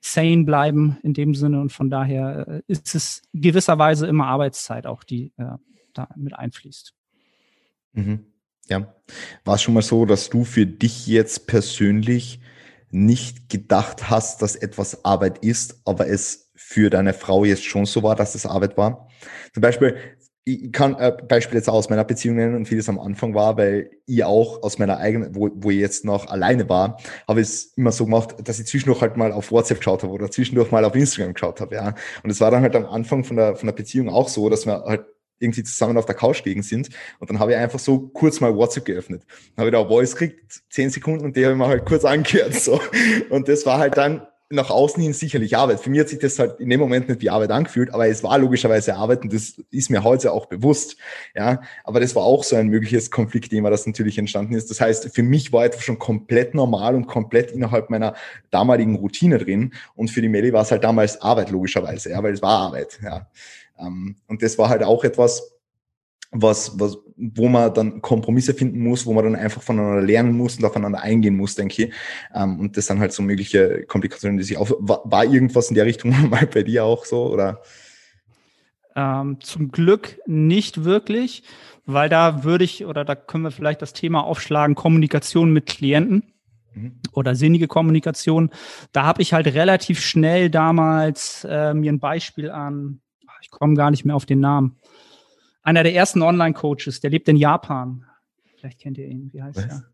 sane 0.00 0.44
bleiben 0.44 0.98
in 1.02 1.14
dem 1.14 1.34
Sinne. 1.34 1.60
Und 1.60 1.72
von 1.72 1.88
daher 1.88 2.46
äh, 2.48 2.62
ist 2.66 2.94
es 2.94 3.22
gewisserweise 3.32 4.06
immer 4.06 4.26
Arbeitszeit 4.26 4.86
auch, 4.86 5.04
die 5.04 5.32
äh, 5.36 5.56
da 5.94 6.08
mit 6.16 6.34
einfließt. 6.34 6.94
Mhm. 7.92 8.26
Ja. 8.68 8.94
War 9.44 9.54
es 9.56 9.62
schon 9.62 9.74
mal 9.74 9.82
so, 9.82 10.06
dass 10.06 10.30
du 10.30 10.44
für 10.44 10.66
dich 10.66 11.06
jetzt 11.06 11.46
persönlich 11.46 12.40
nicht 12.90 13.48
gedacht 13.48 14.10
hast, 14.10 14.42
dass 14.42 14.54
etwas 14.54 15.04
Arbeit 15.04 15.38
ist, 15.38 15.80
aber 15.84 16.08
es 16.08 16.50
für 16.54 16.90
deine 16.90 17.14
Frau 17.14 17.44
jetzt 17.44 17.64
schon 17.64 17.86
so 17.86 18.02
war, 18.02 18.14
dass 18.14 18.34
es 18.34 18.46
Arbeit 18.46 18.76
war? 18.76 19.08
Zum 19.52 19.60
Beispiel, 19.60 19.96
ich 20.44 20.72
kann 20.72 20.96
äh, 20.96 21.12
Beispiel 21.28 21.56
jetzt 21.56 21.68
aus 21.68 21.88
meiner 21.88 22.04
Beziehung 22.04 22.36
nennen 22.36 22.56
und 22.56 22.66
vieles 22.66 22.88
am 22.88 22.98
Anfang 22.98 23.34
war, 23.34 23.56
weil 23.56 23.90
ich 24.06 24.24
auch 24.24 24.62
aus 24.62 24.78
meiner 24.78 24.98
eigenen, 24.98 25.34
wo, 25.36 25.50
wo 25.54 25.70
ich 25.70 25.78
jetzt 25.78 26.04
noch 26.04 26.26
alleine 26.26 26.68
war, 26.68 26.98
habe 27.28 27.40
ich 27.40 27.48
es 27.48 27.64
immer 27.76 27.92
so 27.92 28.06
gemacht, 28.06 28.34
dass 28.42 28.58
ich 28.58 28.66
zwischendurch 28.66 29.00
halt 29.00 29.16
mal 29.16 29.32
auf 29.32 29.52
WhatsApp 29.52 29.78
geschaut 29.78 30.02
habe 30.02 30.12
oder 30.12 30.30
zwischendurch 30.30 30.72
mal 30.72 30.84
auf 30.84 30.96
Instagram 30.96 31.34
geschaut 31.34 31.60
habe, 31.60 31.76
ja. 31.76 31.94
Und 32.24 32.30
es 32.30 32.40
war 32.40 32.50
dann 32.50 32.62
halt 32.62 32.74
am 32.74 32.86
Anfang 32.86 33.22
von 33.22 33.36
der, 33.36 33.54
von 33.54 33.68
der 33.68 33.74
Beziehung 33.74 34.08
auch 34.08 34.28
so, 34.28 34.48
dass 34.48 34.66
wir 34.66 34.82
halt 34.84 35.04
irgendwie 35.38 35.62
zusammen 35.62 35.96
auf 35.96 36.06
der 36.06 36.14
Couch 36.14 36.42
gegen 36.42 36.62
sind. 36.62 36.88
Und 37.18 37.30
dann 37.30 37.38
habe 37.38 37.52
ich 37.52 37.58
einfach 37.58 37.78
so 37.78 38.08
kurz 38.08 38.40
mal 38.40 38.54
WhatsApp 38.54 38.84
geöffnet. 38.84 39.24
Dann 39.54 39.66
habe 39.66 39.76
ich 39.76 39.82
da 39.82 39.88
Voice 39.88 40.12
gekriegt, 40.16 40.62
zehn 40.70 40.90
Sekunden 40.90 41.24
und 41.24 41.36
die 41.36 41.44
habe 41.44 41.52
ich 41.54 41.58
mir 41.58 41.66
halt 41.66 41.84
kurz 41.84 42.04
angehört. 42.04 42.54
So. 42.54 42.80
Und 43.28 43.48
das 43.48 43.66
war 43.66 43.78
halt 43.78 43.96
dann 43.96 44.26
nach 44.52 44.70
außen 44.70 45.02
hin 45.02 45.12
sicherlich 45.14 45.56
Arbeit. 45.56 45.80
Für 45.80 45.90
mich 45.90 46.00
hat 46.00 46.08
sich 46.08 46.18
das 46.18 46.38
halt 46.38 46.60
in 46.60 46.68
dem 46.68 46.78
Moment 46.78 47.08
nicht 47.08 47.20
wie 47.22 47.30
Arbeit 47.30 47.50
angefühlt, 47.50 47.92
aber 47.92 48.06
es 48.06 48.22
war 48.22 48.38
logischerweise 48.38 48.94
Arbeit 48.94 49.22
und 49.22 49.32
das 49.32 49.54
ist 49.70 49.90
mir 49.90 50.04
heute 50.04 50.32
auch 50.32 50.46
bewusst. 50.46 50.96
Ja, 51.34 51.62
aber 51.84 52.00
das 52.00 52.14
war 52.14 52.22
auch 52.22 52.44
so 52.44 52.56
ein 52.56 52.68
mögliches 52.68 53.10
Konfliktthema, 53.10 53.70
das 53.70 53.86
natürlich 53.86 54.18
entstanden 54.18 54.54
ist. 54.54 54.70
Das 54.70 54.80
heißt, 54.80 55.14
für 55.14 55.22
mich 55.22 55.52
war 55.52 55.64
etwas 55.64 55.82
schon 55.82 55.98
komplett 55.98 56.54
normal 56.54 56.94
und 56.94 57.06
komplett 57.06 57.50
innerhalb 57.50 57.90
meiner 57.90 58.14
damaligen 58.50 58.96
Routine 58.96 59.38
drin. 59.38 59.72
Und 59.94 60.10
für 60.10 60.20
die 60.20 60.28
Melli 60.28 60.52
war 60.52 60.62
es 60.62 60.70
halt 60.70 60.84
damals 60.84 61.20
Arbeit, 61.22 61.50
logischerweise, 61.50 62.10
ja, 62.10 62.22
weil 62.22 62.34
es 62.34 62.42
war 62.42 62.58
Arbeit. 62.58 63.00
Ja. 63.02 63.28
Ähm, 63.78 64.16
und 64.28 64.42
das 64.42 64.58
war 64.58 64.68
halt 64.68 64.82
auch 64.82 65.02
etwas, 65.04 65.52
was, 66.30 66.78
was, 66.78 66.98
wo 67.22 67.48
man 67.48 67.72
dann 67.72 68.02
Kompromisse 68.02 68.52
finden 68.52 68.80
muss, 68.80 69.06
wo 69.06 69.12
man 69.12 69.24
dann 69.24 69.36
einfach 69.36 69.62
voneinander 69.62 70.02
lernen 70.02 70.36
muss 70.36 70.56
und 70.56 70.64
aufeinander 70.64 71.02
eingehen 71.02 71.36
muss, 71.36 71.54
denke 71.54 71.84
ich. 71.84 71.92
Ähm, 72.34 72.58
und 72.58 72.76
das 72.76 72.86
sind 72.86 72.98
halt 72.98 73.12
so 73.12 73.22
mögliche 73.22 73.84
Komplikationen, 73.86 74.38
die 74.38 74.44
sich 74.44 74.56
auf. 74.56 74.74
War, 74.78 75.02
war 75.04 75.24
irgendwas 75.24 75.68
in 75.68 75.76
der 75.76 75.86
Richtung 75.86 76.10
mal 76.30 76.46
bei 76.46 76.62
dir 76.64 76.84
auch 76.84 77.04
so? 77.04 77.32
Oder? 77.32 77.62
Ähm, 78.96 79.38
zum 79.40 79.70
Glück 79.70 80.20
nicht 80.26 80.84
wirklich, 80.84 81.44
weil 81.86 82.08
da 82.08 82.42
würde 82.44 82.64
ich, 82.64 82.84
oder 82.84 83.04
da 83.04 83.14
können 83.14 83.44
wir 83.44 83.52
vielleicht 83.52 83.82
das 83.82 83.92
Thema 83.92 84.24
aufschlagen, 84.24 84.74
Kommunikation 84.74 85.52
mit 85.52 85.66
Klienten 85.66 86.24
mhm. 86.74 86.98
oder 87.12 87.36
sinnige 87.36 87.68
Kommunikation. 87.68 88.50
Da 88.90 89.04
habe 89.04 89.22
ich 89.22 89.32
halt 89.32 89.46
relativ 89.46 90.00
schnell 90.00 90.50
damals 90.50 91.46
äh, 91.48 91.72
mir 91.72 91.92
ein 91.92 92.00
Beispiel 92.00 92.50
an, 92.50 93.00
ich 93.40 93.50
komme 93.50 93.74
gar 93.74 93.90
nicht 93.90 94.04
mehr 94.04 94.16
auf 94.16 94.26
den 94.26 94.40
Namen, 94.40 94.76
einer 95.62 95.82
der 95.82 95.94
ersten 95.94 96.22
Online-Coaches, 96.22 97.00
der 97.00 97.10
lebt 97.10 97.28
in 97.28 97.36
Japan. 97.36 98.06
Vielleicht 98.56 98.80
kennt 98.80 98.98
ihr 98.98 99.06
ihn. 99.06 99.30
Wie 99.32 99.42
heißt 99.42 99.58
Was? 99.58 99.64
er? 99.64 99.84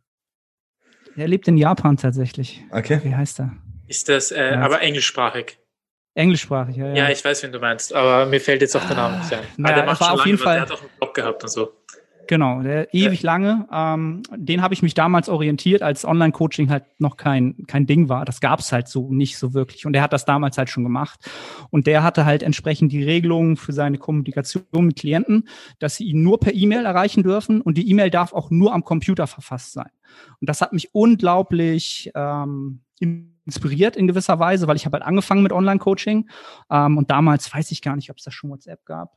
Der 1.16 1.28
lebt 1.28 1.48
in 1.48 1.56
Japan 1.56 1.96
tatsächlich. 1.96 2.62
Okay. 2.70 3.00
Wie 3.02 3.14
heißt 3.14 3.40
er? 3.40 3.56
Ist 3.86 4.08
das 4.08 4.30
äh, 4.30 4.52
ja. 4.52 4.60
aber 4.60 4.82
englischsprachig? 4.82 5.58
Englischsprachig, 6.14 6.76
ja, 6.76 6.88
ja. 6.88 6.94
Ja, 6.94 7.10
ich 7.10 7.24
weiß, 7.24 7.42
wen 7.44 7.52
du 7.52 7.60
meinst, 7.60 7.94
aber 7.94 8.26
mir 8.26 8.40
fällt 8.40 8.60
jetzt 8.60 8.76
auch 8.76 8.84
der 8.86 8.96
Name 8.96 9.18
nicht 9.18 9.32
ein. 9.32 9.40
Naja, 9.56 9.76
der 9.76 9.84
macht 9.84 10.00
war 10.00 10.12
auf 10.14 10.26
jeden 10.26 10.38
Fall. 10.38 10.54
Der 10.54 10.62
hat 10.62 10.72
auch 10.72 10.80
einen 10.80 10.90
Blog 10.98 11.14
gehabt 11.14 11.42
und 11.42 11.48
so. 11.48 11.72
Genau, 12.28 12.60
der 12.60 12.92
ewig 12.92 13.22
lange. 13.22 13.66
Ähm, 13.72 14.22
den 14.36 14.60
habe 14.60 14.74
ich 14.74 14.82
mich 14.82 14.92
damals 14.92 15.30
orientiert, 15.30 15.80
als 15.80 16.04
Online-Coaching 16.04 16.68
halt 16.68 16.84
noch 16.98 17.16
kein, 17.16 17.64
kein 17.66 17.86
Ding 17.86 18.10
war. 18.10 18.26
Das 18.26 18.42
gab 18.42 18.60
es 18.60 18.70
halt 18.70 18.86
so 18.86 19.10
nicht 19.10 19.38
so 19.38 19.54
wirklich. 19.54 19.86
Und 19.86 19.94
der 19.94 20.02
hat 20.02 20.12
das 20.12 20.26
damals 20.26 20.58
halt 20.58 20.68
schon 20.68 20.84
gemacht. 20.84 21.20
Und 21.70 21.86
der 21.86 22.02
hatte 22.02 22.26
halt 22.26 22.42
entsprechend 22.42 22.92
die 22.92 23.02
Regelungen 23.02 23.56
für 23.56 23.72
seine 23.72 23.96
Kommunikation 23.96 24.64
mit 24.74 24.96
Klienten, 24.96 25.48
dass 25.78 25.96
sie 25.96 26.04
ihn 26.04 26.22
nur 26.22 26.38
per 26.38 26.54
E-Mail 26.54 26.84
erreichen 26.84 27.22
dürfen 27.22 27.62
und 27.62 27.78
die 27.78 27.88
E-Mail 27.88 28.10
darf 28.10 28.34
auch 28.34 28.50
nur 28.50 28.74
am 28.74 28.84
Computer 28.84 29.26
verfasst 29.26 29.72
sein. 29.72 29.90
Und 30.38 30.50
das 30.50 30.60
hat 30.60 30.74
mich 30.74 30.94
unglaublich 30.94 32.10
ähm, 32.14 32.82
inspiriert 33.00 33.96
in 33.96 34.06
gewisser 34.06 34.38
Weise, 34.38 34.68
weil 34.68 34.76
ich 34.76 34.84
habe 34.84 34.98
halt 34.98 35.04
angefangen 35.04 35.42
mit 35.42 35.52
Online-Coaching 35.52 36.28
ähm, 36.70 36.98
und 36.98 37.10
damals 37.10 37.52
weiß 37.54 37.70
ich 37.70 37.80
gar 37.80 37.96
nicht, 37.96 38.10
ob 38.10 38.18
es 38.18 38.24
da 38.24 38.30
schon 38.30 38.50
WhatsApp 38.50 38.84
gab 38.84 39.16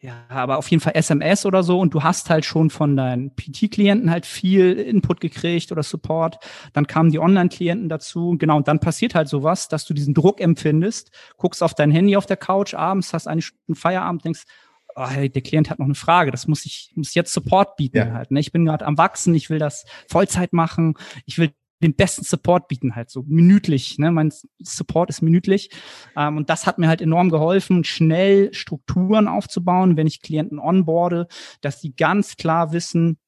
ja, 0.00 0.26
aber 0.28 0.58
auf 0.58 0.70
jeden 0.70 0.80
Fall 0.80 0.94
SMS 0.94 1.44
oder 1.44 1.64
so 1.64 1.80
und 1.80 1.92
du 1.92 2.04
hast 2.04 2.30
halt 2.30 2.44
schon 2.44 2.70
von 2.70 2.96
deinen 2.96 3.34
PT-Klienten 3.34 4.10
halt 4.10 4.26
viel 4.26 4.74
Input 4.74 5.20
gekriegt 5.20 5.72
oder 5.72 5.82
Support. 5.82 6.38
Dann 6.72 6.86
kamen 6.86 7.10
die 7.10 7.18
Online-Klienten 7.18 7.88
dazu. 7.88 8.36
Genau, 8.38 8.58
und 8.58 8.68
dann 8.68 8.78
passiert 8.78 9.16
halt 9.16 9.28
sowas, 9.28 9.66
dass 9.66 9.84
du 9.86 9.94
diesen 9.94 10.14
Druck 10.14 10.40
empfindest, 10.40 11.10
guckst 11.36 11.64
auf 11.64 11.74
dein 11.74 11.90
Handy 11.90 12.16
auf 12.16 12.26
der 12.26 12.36
Couch 12.36 12.74
abends, 12.74 13.12
hast 13.12 13.26
eine 13.26 13.42
Stunde 13.42 13.78
Feierabend, 13.78 14.24
denkst, 14.24 14.44
oh, 14.94 15.08
hey, 15.08 15.28
der 15.30 15.42
Klient 15.42 15.68
hat 15.68 15.80
noch 15.80 15.86
eine 15.86 15.96
Frage, 15.96 16.30
das 16.30 16.46
muss 16.46 16.64
ich, 16.64 16.92
muss 16.94 17.14
jetzt 17.14 17.32
Support 17.32 17.74
bieten 17.76 17.96
ja. 17.96 18.12
halt. 18.12 18.30
Ne? 18.30 18.38
Ich 18.38 18.52
bin 18.52 18.64
gerade 18.64 18.86
am 18.86 18.98
Wachsen, 18.98 19.34
ich 19.34 19.50
will 19.50 19.58
das 19.58 19.84
Vollzeit 20.08 20.52
machen, 20.52 20.94
ich 21.26 21.38
will 21.38 21.50
den 21.82 21.94
besten 21.94 22.24
Support 22.24 22.68
bieten, 22.68 22.96
halt 22.96 23.10
so 23.10 23.24
minütlich. 23.26 23.98
Ne? 23.98 24.10
Mein 24.10 24.32
Support 24.60 25.10
ist 25.10 25.22
minütlich. 25.22 25.70
Ähm, 26.16 26.36
und 26.36 26.50
das 26.50 26.66
hat 26.66 26.78
mir 26.78 26.88
halt 26.88 27.00
enorm 27.00 27.30
geholfen, 27.30 27.84
schnell 27.84 28.52
Strukturen 28.52 29.28
aufzubauen, 29.28 29.96
wenn 29.96 30.06
ich 30.06 30.22
Klienten 30.22 30.58
onboarde, 30.58 31.28
dass 31.60 31.80
die 31.80 31.94
ganz 31.94 32.36
klar 32.36 32.72
wissen, 32.72 33.18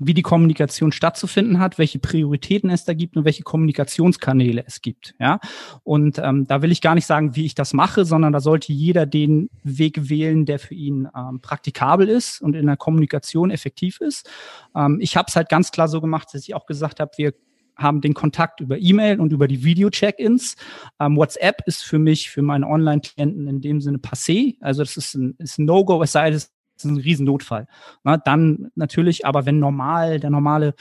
wie 0.00 0.14
die 0.14 0.22
Kommunikation 0.22 0.92
stattzufinden 0.92 1.60
hat, 1.60 1.78
welche 1.78 1.98
Prioritäten 1.98 2.70
es 2.70 2.84
da 2.84 2.94
gibt 2.94 3.16
und 3.16 3.24
welche 3.24 3.42
Kommunikationskanäle 3.42 4.64
es 4.66 4.82
gibt. 4.82 5.14
Ja, 5.20 5.38
und 5.82 6.18
ähm, 6.18 6.46
da 6.46 6.62
will 6.62 6.72
ich 6.72 6.80
gar 6.80 6.94
nicht 6.94 7.06
sagen, 7.06 7.36
wie 7.36 7.46
ich 7.46 7.54
das 7.54 7.72
mache, 7.72 8.04
sondern 8.04 8.32
da 8.32 8.40
sollte 8.40 8.72
jeder 8.72 9.06
den 9.06 9.50
Weg 9.62 10.08
wählen, 10.08 10.46
der 10.46 10.58
für 10.58 10.74
ihn 10.74 11.08
ähm, 11.16 11.40
praktikabel 11.40 12.08
ist 12.08 12.40
und 12.40 12.56
in 12.56 12.66
der 12.66 12.76
Kommunikation 12.76 13.50
effektiv 13.50 14.00
ist. 14.00 14.28
Ähm, 14.74 14.98
ich 15.00 15.16
habe 15.16 15.26
es 15.28 15.36
halt 15.36 15.48
ganz 15.48 15.70
klar 15.70 15.88
so 15.88 16.00
gemacht, 16.00 16.28
dass 16.32 16.42
ich 16.42 16.54
auch 16.54 16.66
gesagt 16.66 17.00
habe, 17.00 17.12
wir 17.16 17.32
haben 17.76 18.00
den 18.00 18.14
Kontakt 18.14 18.60
über 18.60 18.78
E-Mail 18.78 19.20
und 19.20 19.32
über 19.32 19.48
die 19.48 19.64
Video-Check-ins. 19.64 20.56
Ähm, 21.00 21.16
WhatsApp 21.16 21.62
ist 21.66 21.82
für 21.84 21.98
mich, 21.98 22.30
für 22.30 22.42
meine 22.42 22.66
Online-Klienten 22.66 23.48
in 23.48 23.60
dem 23.60 23.80
Sinne 23.80 23.98
passé. 23.98 24.56
Also 24.60 24.82
das 24.82 24.96
ist 24.96 25.14
ein, 25.14 25.34
ist 25.38 25.58
ein 25.58 25.64
No-Go, 25.64 26.02
es 26.02 26.12
sei 26.12 26.30
denn, 26.30 26.36
es 26.36 26.52
ist 26.76 26.84
ein 26.84 26.96
Riesennotfall. 26.96 27.66
Na, 28.02 28.16
dann 28.16 28.70
natürlich, 28.74 29.26
aber 29.26 29.46
wenn 29.46 29.58
normal, 29.58 30.20
der 30.20 30.30
normale 30.30 30.74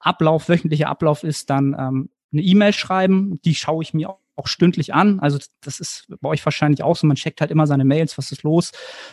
Ablauf, 0.00 0.48
wöchentliche 0.48 0.88
Ablauf 0.88 1.22
ist, 1.24 1.50
dann 1.50 1.76
ähm, 1.78 2.10
eine 2.32 2.42
E-Mail 2.42 2.72
schreiben, 2.72 3.40
die 3.44 3.54
schaue 3.54 3.82
ich 3.82 3.94
mir 3.94 4.10
auch 4.10 4.24
auch 4.36 4.46
stündlich 4.46 4.94
an. 4.94 5.20
Also 5.20 5.38
das 5.60 5.80
ist 5.80 6.06
bei 6.20 6.28
euch 6.28 6.44
wahrscheinlich 6.44 6.82
auch 6.82 6.96
so. 6.96 7.06
Man 7.06 7.16
checkt 7.16 7.40
halt 7.40 7.50
immer 7.50 7.66
seine 7.66 7.84
Mails, 7.84 8.18
was 8.18 8.32
ist 8.32 8.42
los. 8.42 8.72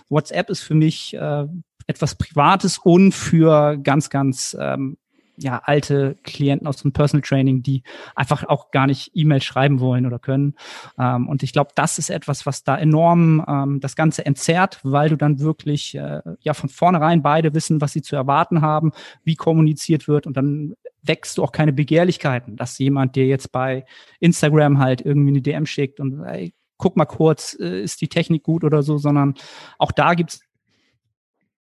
WhatsApp 0.10 0.50
ist 0.50 0.62
für 0.62 0.76
mich 0.76 1.14
äh, 1.14 1.46
etwas 1.88 2.16
Privates 2.16 2.78
und 2.78 3.12
für 3.12 3.78
ganz, 3.78 4.10
ganz 4.10 4.56
ähm, 4.60 4.98
ja, 5.38 5.62
alte 5.64 6.18
Klienten 6.24 6.68
aus 6.68 6.78
dem 6.78 6.92
Personal 6.92 7.22
Training, 7.22 7.64
die 7.64 7.84
einfach 8.16 8.44
auch 8.44 8.72
gar 8.72 8.88
nicht 8.88 9.12
E-Mail 9.14 9.42
schreiben 9.42 9.80
wollen 9.80 10.06
oder 10.06 10.20
können. 10.20 10.56
Ähm, 10.98 11.28
und 11.28 11.44
ich 11.44 11.54
glaube, 11.54 11.72
das 11.76 11.98
ist 11.98 12.10
etwas, 12.10 12.46
was 12.46 12.64
da 12.64 12.78
enorm 12.78 13.44
ähm, 13.48 13.80
das 13.80 13.96
Ganze 13.96 14.26
entzerrt, 14.26 14.80
weil 14.84 15.10
du 15.10 15.18
dann 15.18 15.40
wirklich 15.40 15.96
äh, 15.96 16.22
ja 16.40 16.54
von 16.54 16.70
vornherein 16.70 17.22
beide 17.22 17.54
wissen, 17.54 17.82
was 17.82 17.94
sie 17.94 18.02
zu 18.02 18.16
erwarten 18.16 18.62
haben, 18.62 18.92
wie 19.24 19.36
kommuniziert 19.36 20.08
wird 20.08 20.28
und 20.28 20.38
dann 20.38 20.76
wächst 21.04 21.38
du 21.38 21.44
auch 21.44 21.52
keine 21.52 21.74
Begehrlichkeiten, 21.74 22.56
dass 22.58 22.78
jemand 22.78 23.16
dir 23.16 23.26
jetzt 23.26 23.52
bei 23.52 23.86
Instagram 24.20 24.80
halt 24.80 25.02
irgendwie 25.02 25.30
eine 25.30 25.42
DM 25.42 25.66
schickt 25.66 26.00
und 26.00 26.24
ey, 26.24 26.54
guck 26.78 26.98
mal 26.98 27.06
kurz, 27.06 27.58
äh, 27.60 27.82
ist 27.84 28.02
die 28.02 28.10
Technik 28.10 28.44
gut 28.44 28.64
oder 28.64 28.84
so, 28.84 28.98
sondern 28.98 29.36
auch 29.78 29.92
da 29.92 30.14
gibt's 30.14 30.42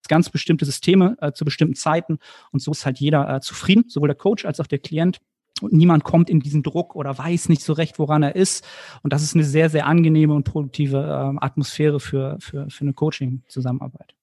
ganz 0.08 0.30
bestimmte 0.30 0.66
Systeme 0.66 1.18
äh, 1.22 1.32
zu 1.32 1.46
bestimmten 1.46 1.76
Zeiten 1.76 2.20
und 2.52 2.62
so 2.62 2.72
ist 2.72 2.86
halt 2.86 3.00
jeder 3.00 3.36
äh, 3.36 3.42
zufrieden, 3.42 3.86
sowohl 3.88 4.08
der 4.08 4.16
Coach 4.16 4.46
als 4.46 4.60
auch 4.60 4.68
der 4.68 4.80
Klient. 4.80 5.20
Und 5.62 5.72
niemand 5.72 6.04
kommt 6.04 6.30
in 6.30 6.42
diesen 6.42 6.64
Druck 6.64 6.96
oder 6.96 7.18
weiß 7.18 7.48
nicht 7.48 7.62
so 7.62 7.72
recht, 7.72 7.98
woran 7.98 8.24
er 8.24 8.36
ist. 8.36 8.66
Und 9.04 9.14
das 9.14 9.24
ist 9.24 9.36
eine 9.36 9.46
sehr, 9.46 9.70
sehr 9.70 9.86
angenehme 9.86 10.34
und 10.34 10.44
produktive 10.44 10.98
äh, 10.98 11.46
Atmosphäre 11.46 12.02
für, 12.02 12.38
für, 12.42 12.70
für 12.70 12.82
eine 12.82 12.94
Coaching-Zusammenarbeit. 12.94 14.15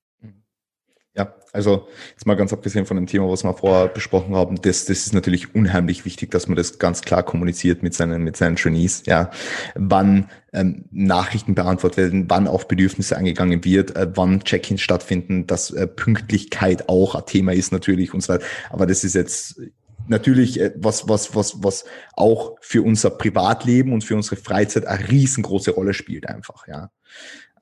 Ja, 1.14 1.34
also 1.52 1.88
jetzt 2.12 2.26
mal 2.26 2.36
ganz 2.36 2.54
abgesehen 2.54 2.86
von 2.86 2.96
dem 2.96 3.06
Thema, 3.06 3.28
was 3.28 3.44
wir 3.44 3.52
vorher 3.52 3.88
besprochen 3.88 4.34
haben, 4.34 4.56
das, 4.62 4.86
das 4.86 5.04
ist 5.04 5.12
natürlich 5.12 5.54
unheimlich 5.54 6.06
wichtig, 6.06 6.30
dass 6.30 6.48
man 6.48 6.56
das 6.56 6.78
ganz 6.78 7.02
klar 7.02 7.22
kommuniziert 7.22 7.82
mit 7.82 7.92
seinen, 7.92 8.22
mit 8.22 8.34
seinen 8.38 8.56
Trainees, 8.56 9.02
ja, 9.04 9.30
wann 9.74 10.30
ähm, 10.54 10.87
Nachrichten 10.91 11.54
beantwortet 11.54 11.99
werden, 11.99 12.24
wann 12.28 12.49
auf 12.49 12.66
Bedürfnisse 12.66 13.14
eingegangen 13.14 13.62
wird, 13.62 13.95
äh, 13.95 14.08
wann 14.14 14.42
Check-ins 14.42 14.80
stattfinden, 14.80 15.46
dass 15.46 15.70
äh, 15.70 15.87
Pünktlichkeit 15.87 16.88
auch 16.88 17.14
ein 17.14 17.26
Thema 17.26 17.53
ist 17.53 17.72
natürlich 17.72 18.14
und 18.14 18.22
so 18.22 18.32
weiter. 18.32 18.46
Aber 18.70 18.87
das 18.87 19.04
ist 19.04 19.14
jetzt 19.14 19.61
natürlich 20.08 20.61
äh, 20.61 20.72
was, 20.76 21.11
was, 21.11 21.34
was, 21.34 21.62
was 21.62 21.84
auch 22.14 22.57
für 22.62 22.82
unser 22.82 23.11
Privatleben 23.11 23.92
und 23.92 24.03
für 24.03 24.16
unsere 24.16 24.37
Freizeit 24.37 24.87
eine 24.87 25.11
riesengroße 25.11 25.72
Rolle 25.72 25.92
spielt 25.92 26.26
einfach, 26.26 26.66
ja. 26.66 26.91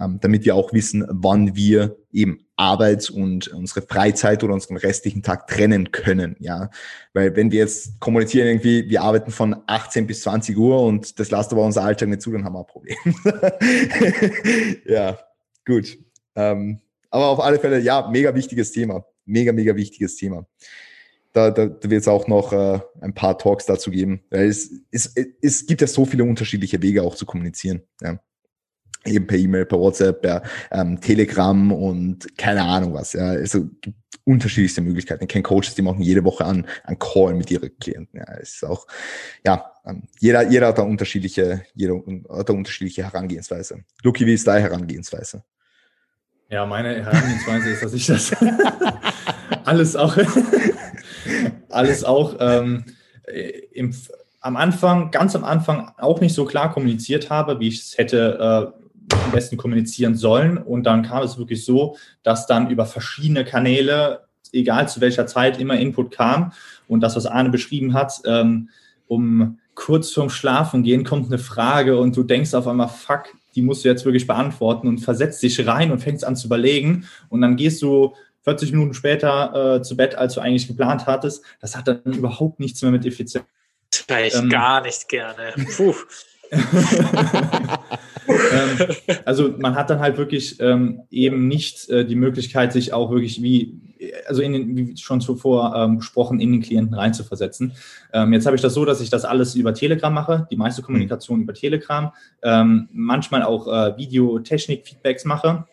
Ähm, 0.01 0.19
damit 0.21 0.47
wir 0.47 0.55
auch 0.55 0.73
wissen, 0.73 1.05
wann 1.09 1.55
wir 1.55 1.97
eben 2.11 2.47
Arbeits- 2.57 3.11
und 3.11 3.49
unsere 3.49 3.83
Freizeit 3.83 4.43
oder 4.43 4.55
unseren 4.55 4.77
restlichen 4.77 5.23
Tag 5.23 5.47
trennen 5.47 5.93
können, 5.93 6.37
ja. 6.41 6.71
Weil 7.13 7.37
wenn 7.37 7.51
wir 7.51 7.59
jetzt 7.59 8.01
kommunizieren 8.01 8.47
irgendwie, 8.49 8.89
wir 8.89 9.03
arbeiten 9.03 9.31
von 9.31 9.57
18 9.67 10.07
bis 10.07 10.23
20 10.23 10.57
Uhr 10.57 10.83
und 10.83 11.19
das 11.19 11.31
lasst 11.31 11.53
aber 11.53 11.65
unser 11.65 11.83
Alltag 11.83 12.09
nicht 12.09 12.23
zu, 12.23 12.33
dann 12.33 12.45
haben 12.45 12.55
wir 12.55 12.61
ein 12.61 12.67
Problem. 12.67 12.97
ja, 14.87 15.19
gut. 15.67 15.99
Ähm, 16.35 16.81
aber 17.11 17.27
auf 17.27 17.41
alle 17.41 17.59
Fälle, 17.59 17.81
ja, 17.81 18.09
mega 18.11 18.35
wichtiges 18.35 18.73
Thema. 18.73 19.05
Mega, 19.27 19.53
mega 19.53 19.77
wichtiges 19.77 20.17
Thema. 20.17 20.47
Da, 21.33 21.51
da, 21.51 21.67
da 21.67 21.91
wird 21.91 22.01
es 22.03 22.09
auch 22.09 22.27
noch 22.27 22.53
äh, 22.53 22.81
ein 23.01 23.15
paar 23.15 23.39
Talks 23.39 23.67
dazu 23.67 23.91
geben. 23.91 24.23
Weil 24.31 24.49
es, 24.49 24.71
es, 24.91 25.15
es 25.41 25.67
gibt 25.67 25.81
ja 25.81 25.87
so 25.87 26.05
viele 26.05 26.25
unterschiedliche 26.25 26.81
Wege 26.83 27.03
auch 27.03 27.15
zu 27.15 27.27
kommunizieren. 27.27 27.83
Ja. 28.01 28.19
Eben 29.05 29.27
per 29.27 29.39
E-Mail, 29.39 29.67
per 29.67 29.79
WhatsApp, 29.79 30.23
per 30.23 30.43
ähm, 30.71 31.01
Telegram 31.01 31.73
und 31.73 32.37
keine 32.37 32.63
Ahnung 32.63 32.95
was. 32.95 33.15
Ja. 33.15 33.31
Also 33.31 33.69
unterschiedlichste 34.25 34.81
Möglichkeiten. 34.81 35.25
Ich 35.25 35.29
kenne 35.29 35.43
Coaches, 35.43 35.75
die 35.75 35.83
machen 35.83 36.03
jede 36.03 36.25
Woche 36.25 36.45
an, 36.45 36.67
an 36.85 36.99
Call 36.99 37.35
mit 37.35 37.51
ihren 37.51 37.77
Klienten. 37.79 38.21
Ja, 38.21 38.35
es 38.41 38.55
ist 38.55 38.65
auch, 38.65 38.87
ja, 39.45 39.73
ähm, 39.87 40.05
jeder, 40.19 40.49
jeder 40.49 40.69
hat 40.69 40.79
da 40.79 40.83
unterschiedliche, 40.83 41.63
jeder 41.75 41.95
hat 42.29 42.49
da 42.49 42.53
unterschiedliche 42.53 43.05
Herangehensweise. 43.05 43.85
Luki, 44.03 44.27
wie 44.27 44.35
ist 44.35 44.47
deine 44.47 44.63
Herangehensweise? 44.63 45.43
Ja, 46.49 46.67
meine 46.67 47.05
Herangehensweise 47.05 47.71
ist, 47.71 47.83
dass 47.83 47.93
ich 47.93 48.07
das 48.07 48.33
alles 49.65 49.97
auch, 49.97 50.17
alles 51.69 52.05
auch 52.05 52.37
ähm, 52.41 52.85
im, 53.73 53.95
am 54.41 54.57
Anfang, 54.57 55.11
ganz 55.11 55.37
am 55.37 55.45
Anfang 55.45 55.93
auch 55.99 56.21
nicht 56.21 56.35
so 56.35 56.45
klar 56.45 56.73
kommuniziert 56.73 57.31
habe, 57.31 57.61
wie 57.61 57.69
ich 57.69 57.81
es 57.81 57.99
hätte 57.99 58.75
äh, 58.75 58.80
am 59.12 59.32
besten 59.32 59.57
kommunizieren 59.57 60.15
sollen. 60.15 60.59
Und 60.59 60.85
dann 60.85 61.03
kam 61.03 61.23
es 61.23 61.39
wirklich 61.39 61.65
so, 61.65 61.97
dass 62.23 62.47
dann 62.47 62.70
über 62.70 62.87
verschiedene 62.87 63.45
Kanäle, 63.45 64.24
egal 64.53 64.89
zu 64.89 65.01
welcher 65.01 65.27
Zeit, 65.27 65.61
immer 65.61 65.78
Input 65.78 66.11
kam. 66.11 66.53
Und 66.89 67.01
das, 67.01 67.16
was 67.16 67.27
Arne 67.27 67.51
beschrieben 67.51 67.95
hat, 67.95 68.20
ähm, 68.24 68.69
um 69.07 69.59
kurz 69.74 70.12
vorm 70.12 70.31
Schlafen 70.31 70.82
gehen 70.82 71.05
kommt 71.05 71.27
eine 71.27 71.39
Frage 71.39 71.99
und 71.99 72.16
du 72.16 72.23
denkst 72.23 72.55
auf 72.55 72.69
einmal, 72.69 72.89
fuck, 72.89 73.24
die 73.55 73.62
musst 73.62 73.85
du 73.85 73.89
jetzt 73.89 74.05
wirklich 74.05 74.27
beantworten 74.27 74.87
und 74.87 74.99
versetzt 74.99 75.43
dich 75.43 75.66
rein 75.66 75.91
und 75.91 76.01
fängst 76.01 76.24
an 76.24 76.37
zu 76.37 76.47
überlegen 76.47 77.07
und 77.28 77.41
dann 77.41 77.57
gehst 77.57 77.81
du 77.82 78.15
40 78.43 78.73
Minuten 78.73 78.95
später 78.95 79.77
äh, 79.77 79.82
zu 79.82 79.97
Bett, 79.97 80.15
als 80.15 80.35
du 80.35 80.41
eigentlich 80.41 80.66
geplant 80.66 81.07
hattest. 81.07 81.45
Das 81.61 81.77
hat 81.77 81.89
dann 81.89 82.03
überhaupt 82.05 82.61
nichts 82.61 82.81
mehr 82.82 82.91
mit 82.91 83.05
Effizienz. 83.05 83.45
Das 84.07 84.20
ich 84.27 84.35
ähm, 84.35 84.49
gar 84.49 84.82
nicht 84.82 85.09
gerne. 85.09 85.55
Puh. 85.77 85.95
Ähm, 86.53 86.63
also 89.25 89.55
man 89.59 89.75
hat 89.75 89.91
dann 89.91 90.01
halt 90.01 90.19
wirklich 90.19 90.61
ähm, 90.61 91.03
eben 91.11 91.49
nicht 91.49 91.89
äh, 91.91 92.05
die 92.05 92.17
Möglichkeit, 92.17 92.73
sich 92.73 92.93
auch 92.93 93.11
wirklich 93.11 93.43
wie, 93.43 93.81
also 94.27 94.43
in 94.43 94.53
den, 94.53 94.77
wie 94.77 94.97
schon 94.97 95.21
zuvor 95.21 95.75
ähm, 95.77 95.99
besprochen, 95.99 96.41
in 96.41 96.53
den 96.53 96.63
Klienten 96.63 96.95
reinzuversetzen. 96.95 97.73
Ähm, 98.13 98.33
jetzt 98.33 98.47
habe 98.47 98.57
ich 98.57 98.63
das 98.63 98.75
so, 98.75 98.85
dass 98.85 99.01
ich 99.01 99.11
das 99.11 99.25
alles 99.25 99.55
über 99.55 99.75
Telegram 99.75 100.13
mache, 100.13 100.47
die 100.51 100.57
meiste 100.57 100.83
Kommunikation 100.83 101.39
mhm. 101.39 101.45
über 101.45 101.55
Telegram, 101.55 102.13
ähm, 102.43 102.89
manchmal 102.93 103.43
auch 103.43 103.67
äh, 103.67 103.97
Videotechnik-Feedbacks 103.97 105.25
mache, 105.25 105.65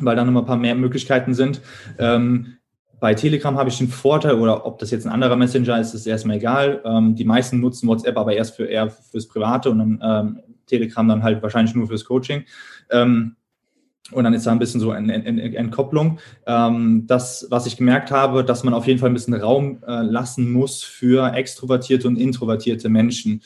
weil 0.00 0.16
dann 0.16 0.28
immer 0.28 0.40
ein 0.42 0.46
paar 0.46 0.56
mehr 0.56 0.74
Möglichkeiten 0.74 1.34
sind. 1.34 1.60
Ähm, 1.98 2.57
bei 3.00 3.14
Telegram 3.14 3.56
habe 3.56 3.70
ich 3.70 3.78
den 3.78 3.88
Vorteil, 3.88 4.34
oder 4.34 4.66
ob 4.66 4.78
das 4.78 4.90
jetzt 4.90 5.06
ein 5.06 5.12
anderer 5.12 5.36
Messenger 5.36 5.80
ist, 5.80 5.94
ist 5.94 6.06
erstmal 6.06 6.36
egal. 6.36 6.82
Ähm, 6.84 7.14
die 7.14 7.24
meisten 7.24 7.60
nutzen 7.60 7.88
WhatsApp 7.88 8.16
aber 8.16 8.34
erst 8.34 8.56
für 8.56 8.66
eher 8.66 8.90
fürs 8.90 9.28
Private 9.28 9.70
und 9.70 9.78
dann 9.78 10.00
ähm, 10.02 10.42
Telegram 10.66 11.08
dann 11.08 11.22
halt 11.22 11.42
wahrscheinlich 11.42 11.74
nur 11.74 11.86
fürs 11.86 12.04
Coaching. 12.04 12.44
Ähm, 12.90 13.36
und 14.10 14.24
dann 14.24 14.32
ist 14.32 14.46
da 14.46 14.52
ein 14.52 14.58
bisschen 14.58 14.80
so 14.80 14.90
eine 14.90 15.12
Entkopplung. 15.24 16.18
Ähm, 16.46 17.06
das, 17.06 17.46
was 17.50 17.66
ich 17.66 17.76
gemerkt 17.76 18.10
habe, 18.10 18.42
dass 18.42 18.64
man 18.64 18.72
auf 18.72 18.86
jeden 18.86 18.98
Fall 18.98 19.10
ein 19.10 19.14
bisschen 19.14 19.34
Raum 19.34 19.82
äh, 19.86 20.02
lassen 20.02 20.50
muss 20.50 20.82
für 20.82 21.32
extrovertierte 21.34 22.08
und 22.08 22.16
introvertierte 22.16 22.88
Menschen. 22.88 23.42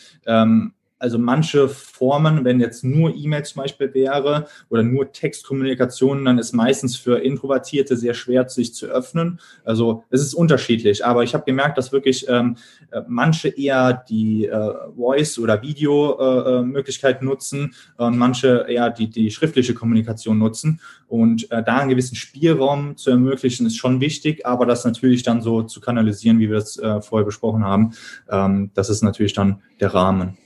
Also 1.03 1.19
manche 1.19 1.69
Formen, 1.69 2.45
wenn 2.45 2.61
jetzt 2.61 2.85
nur 2.85 3.13
E-Mail 3.13 3.45
zum 3.45 3.63
Beispiel 3.63 3.93
wäre 3.93 4.47
oder 4.71 4.85
nur 4.85 5.11
Textkommunikation, 5.11 6.25
dann 6.25 6.39
ist 6.39 6.53
meistens 6.53 6.97
für 6.97 7.19
Introvertierte 7.19 7.97
sehr 7.97 8.15
schwer, 8.15 8.49
sich 8.49 8.73
zu 8.73 8.87
öffnen. 8.87 9.41
Also 9.65 10.05
es 10.11 10.23
ist 10.23 10.33
unterschiedlich, 10.35 11.05
aber 11.05 11.25
ich 11.25 11.35
habe 11.35 11.45
gemerkt, 11.45 11.77
dass 11.77 11.91
wirklich 11.91 12.29
ähm, 12.29 12.57
äh, 12.93 13.01
manche 13.09 13.49
eher 13.49 14.05
die 14.09 14.47
äh, 14.47 14.75
Voice- 14.97 15.41
oder 15.41 15.61
Video-Möglichkeit 15.61 17.21
äh, 17.21 17.25
nutzen 17.25 17.75
und 17.97 18.17
manche 18.17 18.67
eher 18.69 18.91
die, 18.91 19.11
die 19.11 19.33
schriftliche 19.33 19.75
Kommunikation 19.75 20.39
nutzen. 20.39 20.81
Und 21.09 21.51
äh, 21.51 21.65
da 21.65 21.79
einen 21.79 21.91
gewissen 21.91 22.15
Spielraum 22.15 22.97
zu 22.97 23.11
ermöglichen, 23.11 23.67
ist 23.67 23.77
schon 23.77 24.01
wichtig, 24.01 24.47
aber 24.47 24.67
das 24.67 24.85
natürlich 24.85 25.25
dann 25.25 25.43
so 25.43 25.65
zu 25.65 25.81
kanalisieren, 25.81 26.39
wie 26.39 26.49
wir 26.49 26.59
es 26.59 26.79
äh, 26.79 27.01
vorher 27.01 27.27
besprochen 27.27 27.65
haben, 27.65 27.95
ähm, 28.31 28.71
das 28.75 28.89
ist 28.89 29.03
natürlich 29.03 29.33
dann 29.33 29.63
der 29.81 29.93
Rahmen. 29.95 30.39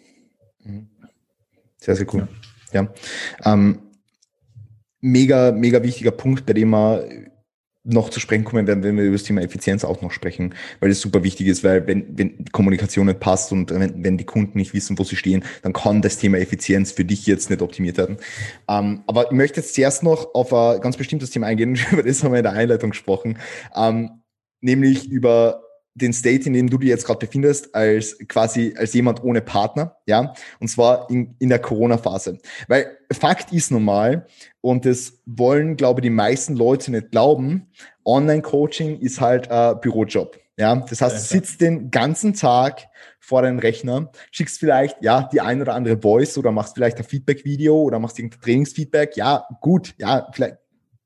Mhm. 0.67 0.89
Sehr, 1.79 1.97
sehr 1.97 2.07
cool. 2.15 2.29
Ja. 2.73 2.83
ja. 2.83 3.53
Ähm, 3.53 3.81
mega, 5.01 5.53
mega 5.53 5.83
wichtiger 5.83 6.11
Punkt, 6.11 6.47
bei 6.47 6.53
dem 6.53 6.71
wir 6.71 7.07
noch 7.87 8.11
zu 8.11 8.19
sprechen 8.19 8.45
kommen 8.45 8.67
werden, 8.67 8.83
wenn 8.83 8.97
wir 8.97 9.05
über 9.05 9.15
das 9.15 9.23
Thema 9.23 9.43
Effizienz 9.43 9.85
auch 9.85 10.03
noch 10.03 10.11
sprechen, 10.11 10.55
weil 10.81 10.89
das 10.89 11.01
super 11.01 11.23
wichtig 11.23 11.47
ist, 11.47 11.63
weil 11.63 11.87
wenn, 11.87 12.19
wenn 12.19 12.37
die 12.39 12.51
Kommunikation 12.51 13.07
nicht 13.07 13.21
passt 13.21 13.53
und 13.53 13.71
wenn, 13.71 14.03
wenn 14.03 14.19
die 14.19 14.25
Kunden 14.25 14.59
nicht 14.59 14.75
wissen, 14.75 14.99
wo 14.99 15.05
sie 15.05 15.15
stehen, 15.15 15.45
dann 15.63 15.73
kann 15.73 16.03
das 16.03 16.19
Thema 16.19 16.39
Effizienz 16.39 16.91
für 16.91 17.05
dich 17.05 17.27
jetzt 17.27 17.49
nicht 17.49 17.63
optimiert 17.63 17.97
werden. 17.97 18.17
Ähm, 18.69 19.05
aber 19.07 19.27
ich 19.27 19.31
möchte 19.31 19.61
jetzt 19.61 19.75
zuerst 19.75 20.03
noch 20.03 20.35
auf 20.35 20.53
ein 20.53 20.81
ganz 20.81 20.97
bestimmtes 20.97 21.31
Thema 21.31 21.47
eingehen, 21.47 21.79
über 21.93 22.03
das 22.03 22.25
haben 22.25 22.33
wir 22.33 22.39
in 22.39 22.45
der 22.45 22.55
Einleitung 22.55 22.91
gesprochen, 22.91 23.39
ähm, 23.77 24.23
nämlich 24.61 25.09
über 25.09 25.63
den 25.97 26.13
State, 26.13 26.47
in 26.47 26.53
dem 26.53 26.69
du 26.69 26.79
dich 26.79 26.91
jetzt 26.91 27.07
gerade 27.07 27.27
befindest, 27.27 27.75
als 27.75 28.19
quasi 28.29 28.75
als 28.77 28.93
jemand 28.93 29.25
ohne 29.25 29.41
Partner, 29.41 29.97
ja, 30.07 30.35
und 30.61 30.69
zwar 30.69 31.11
in, 31.11 31.35
in 31.39 31.49
der 31.49 31.59
Corona-Phase. 31.59 32.39
Weil 32.69 32.99
Fakt 33.13 33.53
ist 33.53 33.71
normal, 33.71 34.27
und 34.61 34.85
das 34.85 35.21
wollen, 35.25 35.77
glaube 35.77 36.01
ich, 36.01 36.03
die 36.03 36.11
meisten 36.11 36.55
Leute 36.55 36.91
nicht 36.91 37.11
glauben, 37.11 37.69
Online-Coaching 38.05 39.01
ist 39.01 39.21
halt 39.21 39.51
ein 39.51 39.81
Bürojob. 39.81 40.39
Ja, 40.59 40.75
das 40.77 41.01
heißt, 41.01 41.17
du 41.17 41.21
sitzt 41.21 41.61
den 41.61 41.91
ganzen 41.91 42.33
Tag 42.35 42.89
vor 43.21 43.43
deinem 43.43 43.59
Rechner, 43.59 44.11
schickst 44.31 44.59
vielleicht, 44.59 45.03
ja, 45.03 45.29
die 45.33 45.41
ein 45.41 45.61
oder 45.61 45.75
andere 45.75 46.01
Voice 46.01 46.39
oder 46.39 46.53
machst 46.53 46.75
vielleicht 46.75 46.99
ein 46.99 47.05
Feedback-Video 47.05 47.75
oder 47.83 47.99
machst 47.99 48.19
irgendein 48.19 48.41
Trainingsfeedback. 48.41 49.17
Ja, 49.17 49.47
gut, 49.61 49.95
ja, 49.99 50.29
vielleicht, 50.33 50.57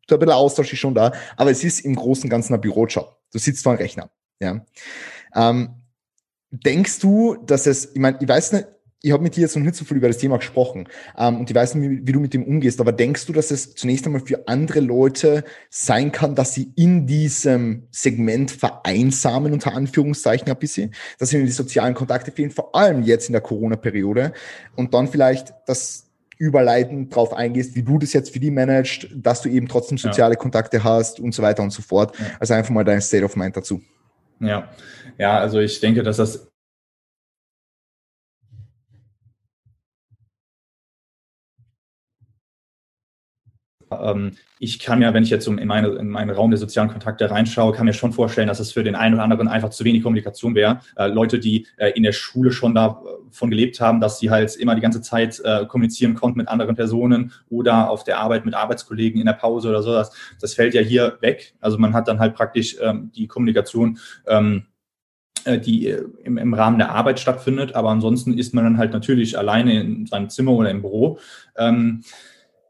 so 0.08 0.16
ein 0.16 0.18
bisschen 0.18 0.34
Austausch 0.34 0.72
ist 0.72 0.78
schon 0.78 0.94
da, 0.94 1.12
aber 1.36 1.50
es 1.50 1.64
ist 1.64 1.80
im 1.80 1.96
Großen 1.96 2.24
und 2.24 2.30
Ganzen 2.30 2.54
ein 2.54 2.60
Bürojob. 2.60 3.16
Du 3.32 3.38
sitzt 3.38 3.62
vor 3.62 3.72
einem 3.72 3.80
Rechner. 3.80 4.10
Ja. 4.40 4.64
Ähm, 5.34 5.70
denkst 6.50 6.98
du, 7.00 7.36
dass 7.46 7.66
es, 7.66 7.92
ich 7.94 8.00
meine, 8.00 8.18
ich 8.20 8.28
weiß 8.28 8.52
nicht, 8.52 8.66
ich 9.02 9.12
habe 9.12 9.22
mit 9.22 9.36
dir 9.36 9.40
jetzt 9.40 9.56
noch 9.56 9.62
nicht 9.62 9.76
so 9.76 9.84
viel 9.84 9.96
über 9.96 10.08
das 10.08 10.18
Thema 10.18 10.36
gesprochen 10.36 10.86
ähm, 11.16 11.38
und 11.40 11.50
ich 11.50 11.56
weiß 11.56 11.74
nicht, 11.74 11.90
wie, 11.90 12.06
wie, 12.06 12.12
du 12.12 12.20
mit 12.20 12.34
dem 12.34 12.44
umgehst, 12.44 12.80
aber 12.80 12.92
denkst 12.92 13.26
du, 13.26 13.32
dass 13.32 13.50
es 13.50 13.74
zunächst 13.74 14.04
einmal 14.04 14.20
für 14.20 14.46
andere 14.46 14.80
Leute 14.80 15.44
sein 15.70 16.12
kann, 16.12 16.34
dass 16.34 16.54
sie 16.54 16.72
in 16.76 17.06
diesem 17.06 17.84
Segment 17.90 18.50
vereinsamen, 18.50 19.52
unter 19.52 19.72
Anführungszeichen 19.72 20.48
ein 20.48 20.58
bisschen, 20.58 20.94
dass 21.18 21.32
ihnen 21.32 21.46
die 21.46 21.52
sozialen 21.52 21.94
Kontakte 21.94 22.30
fehlen, 22.30 22.50
vor 22.50 22.74
allem 22.74 23.02
jetzt 23.02 23.28
in 23.28 23.32
der 23.32 23.40
Corona-Periode 23.40 24.34
und 24.76 24.92
dann 24.92 25.08
vielleicht 25.08 25.54
das 25.66 26.06
überleitend 26.36 27.14
drauf 27.14 27.34
eingehst, 27.34 27.74
wie 27.76 27.82
du 27.82 27.98
das 27.98 28.12
jetzt 28.14 28.32
für 28.32 28.40
die 28.40 28.50
managst, 28.50 29.08
dass 29.14 29.42
du 29.42 29.48
eben 29.50 29.68
trotzdem 29.68 29.98
soziale 29.98 30.34
ja. 30.34 30.40
Kontakte 30.40 30.82
hast 30.82 31.20
und 31.20 31.34
so 31.34 31.42
weiter 31.42 31.62
und 31.62 31.70
so 31.70 31.82
fort. 31.82 32.18
Ja. 32.18 32.26
Also 32.38 32.54
einfach 32.54 32.70
mal 32.70 32.84
dein 32.84 33.00
State 33.00 33.24
of 33.24 33.36
Mind 33.36 33.56
dazu. 33.56 33.82
Ja, 34.40 34.70
ja, 35.18 35.38
also 35.38 35.60
ich 35.60 35.80
denke, 35.80 36.02
dass 36.02 36.16
das 36.16 36.49
ähm, 43.90 44.32
ich 44.58 44.78
kann 44.78 45.00
ja, 45.02 45.14
wenn 45.14 45.22
ich 45.22 45.30
jetzt 45.30 45.46
in, 45.46 45.66
meine, 45.66 45.88
in 45.88 46.08
meinen 46.08 46.30
Raum 46.30 46.50
der 46.50 46.58
sozialen 46.58 46.90
Kontakte 46.90 47.30
reinschaue, 47.30 47.72
kann 47.72 47.86
mir 47.86 47.92
schon 47.92 48.12
vorstellen, 48.12 48.48
dass 48.48 48.60
es 48.60 48.72
für 48.72 48.84
den 48.84 48.94
einen 48.94 49.14
oder 49.14 49.24
anderen 49.24 49.48
einfach 49.48 49.70
zu 49.70 49.84
wenig 49.84 50.02
Kommunikation 50.02 50.54
wäre. 50.54 50.80
Äh, 50.96 51.08
Leute, 51.08 51.38
die 51.38 51.66
äh, 51.76 51.90
in 51.90 52.02
der 52.02 52.12
Schule 52.12 52.52
schon 52.52 52.74
davon 52.74 53.50
gelebt 53.50 53.80
haben, 53.80 54.00
dass 54.00 54.18
sie 54.18 54.30
halt 54.30 54.54
immer 54.56 54.74
die 54.74 54.80
ganze 54.80 55.00
Zeit 55.00 55.40
äh, 55.44 55.66
kommunizieren 55.66 56.14
konnten 56.14 56.38
mit 56.38 56.48
anderen 56.48 56.76
Personen 56.76 57.32
oder 57.48 57.90
auf 57.90 58.04
der 58.04 58.18
Arbeit 58.18 58.44
mit 58.44 58.54
Arbeitskollegen 58.54 59.20
in 59.20 59.26
der 59.26 59.32
Pause 59.34 59.68
oder 59.68 59.82
sowas. 59.82 60.10
Das 60.40 60.54
fällt 60.54 60.74
ja 60.74 60.82
hier 60.82 61.18
weg. 61.20 61.54
Also 61.60 61.78
man 61.78 61.94
hat 61.94 62.08
dann 62.08 62.18
halt 62.18 62.34
praktisch 62.34 62.76
ähm, 62.80 63.10
die 63.14 63.26
Kommunikation 63.26 63.98
ähm, 64.26 64.66
äh, 65.44 65.58
die 65.58 65.88
äh, 65.88 66.04
im, 66.22 66.36
im, 66.36 66.52
Rahmen 66.52 66.78
der 66.78 66.90
Arbeit 66.90 67.18
stattfindet. 67.18 67.74
Aber 67.74 67.90
ansonsten 67.90 68.36
ist 68.36 68.52
man 68.52 68.64
dann 68.64 68.78
halt 68.78 68.92
natürlich 68.92 69.38
alleine 69.38 69.80
in 69.80 70.06
seinem 70.06 70.28
Zimmer 70.28 70.52
oder 70.52 70.70
im 70.70 70.82
Büro. 70.82 71.18
Ähm, 71.56 72.02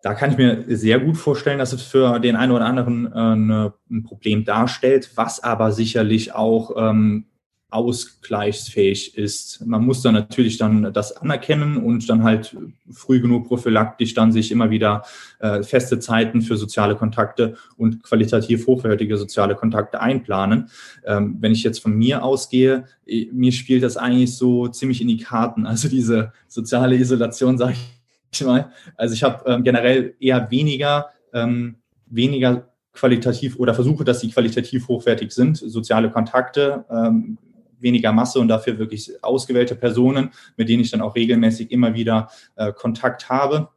da 0.02 0.14
kann 0.14 0.30
ich 0.30 0.38
mir 0.38 0.64
sehr 0.68 0.98
gut 0.98 1.16
vorstellen, 1.16 1.58
dass 1.58 1.72
es 1.72 1.82
für 1.82 2.18
den 2.20 2.36
einen 2.36 2.52
oder 2.52 2.64
anderen 2.64 3.06
äh, 3.06 3.16
eine, 3.16 3.74
ein 3.90 4.02
Problem 4.02 4.44
darstellt, 4.44 5.10
was 5.14 5.42
aber 5.42 5.72
sicherlich 5.72 6.34
auch 6.34 6.74
ähm, 6.76 7.26
ausgleichsfähig 7.70 9.16
ist. 9.16 9.64
Man 9.64 9.84
muss 9.84 10.02
dann 10.02 10.14
natürlich 10.14 10.58
dann 10.58 10.92
das 10.92 11.16
anerkennen 11.16 11.76
und 11.76 12.08
dann 12.08 12.24
halt 12.24 12.56
früh 12.90 13.20
genug 13.20 13.46
prophylaktisch 13.46 14.14
dann 14.14 14.32
sich 14.32 14.50
immer 14.50 14.70
wieder 14.70 15.04
äh, 15.38 15.62
feste 15.62 15.98
Zeiten 16.00 16.42
für 16.42 16.56
soziale 16.56 16.96
Kontakte 16.96 17.56
und 17.76 18.02
qualitativ 18.02 18.66
hochwertige 18.66 19.16
soziale 19.16 19.54
Kontakte 19.54 20.00
einplanen. 20.00 20.70
Ähm, 21.04 21.36
wenn 21.40 21.52
ich 21.52 21.62
jetzt 21.62 21.80
von 21.80 21.96
mir 21.96 22.24
ausgehe, 22.24 22.86
mir 23.06 23.52
spielt 23.52 23.82
das 23.82 23.96
eigentlich 23.96 24.36
so 24.36 24.68
ziemlich 24.68 25.00
in 25.00 25.08
die 25.08 25.18
Karten. 25.18 25.66
Also 25.66 25.88
diese 25.88 26.32
soziale 26.48 26.96
Isolation, 26.96 27.56
sage 27.56 27.74
ich 27.74 27.99
mal. 28.42 28.72
Also 28.96 29.14
ich 29.14 29.22
habe 29.22 29.48
ähm, 29.50 29.64
generell 29.64 30.14
eher 30.20 30.50
weniger 30.50 31.10
ähm, 31.32 31.76
weniger 32.10 32.68
qualitativ 32.92 33.58
oder 33.58 33.74
versuche, 33.74 34.04
dass 34.04 34.20
sie 34.20 34.30
qualitativ 34.30 34.88
hochwertig 34.88 35.32
sind, 35.32 35.56
soziale 35.56 36.10
Kontakte, 36.10 36.84
ähm, 36.90 37.38
weniger 37.78 38.12
Masse 38.12 38.40
und 38.40 38.48
dafür 38.48 38.78
wirklich 38.78 39.10
ausgewählte 39.22 39.74
Personen, 39.74 40.30
mit 40.56 40.68
denen 40.68 40.82
ich 40.82 40.90
dann 40.90 41.00
auch 41.00 41.14
regelmäßig 41.14 41.70
immer 41.70 41.94
wieder 41.94 42.28
äh, 42.56 42.72
Kontakt 42.72 43.30
habe. 43.30 43.68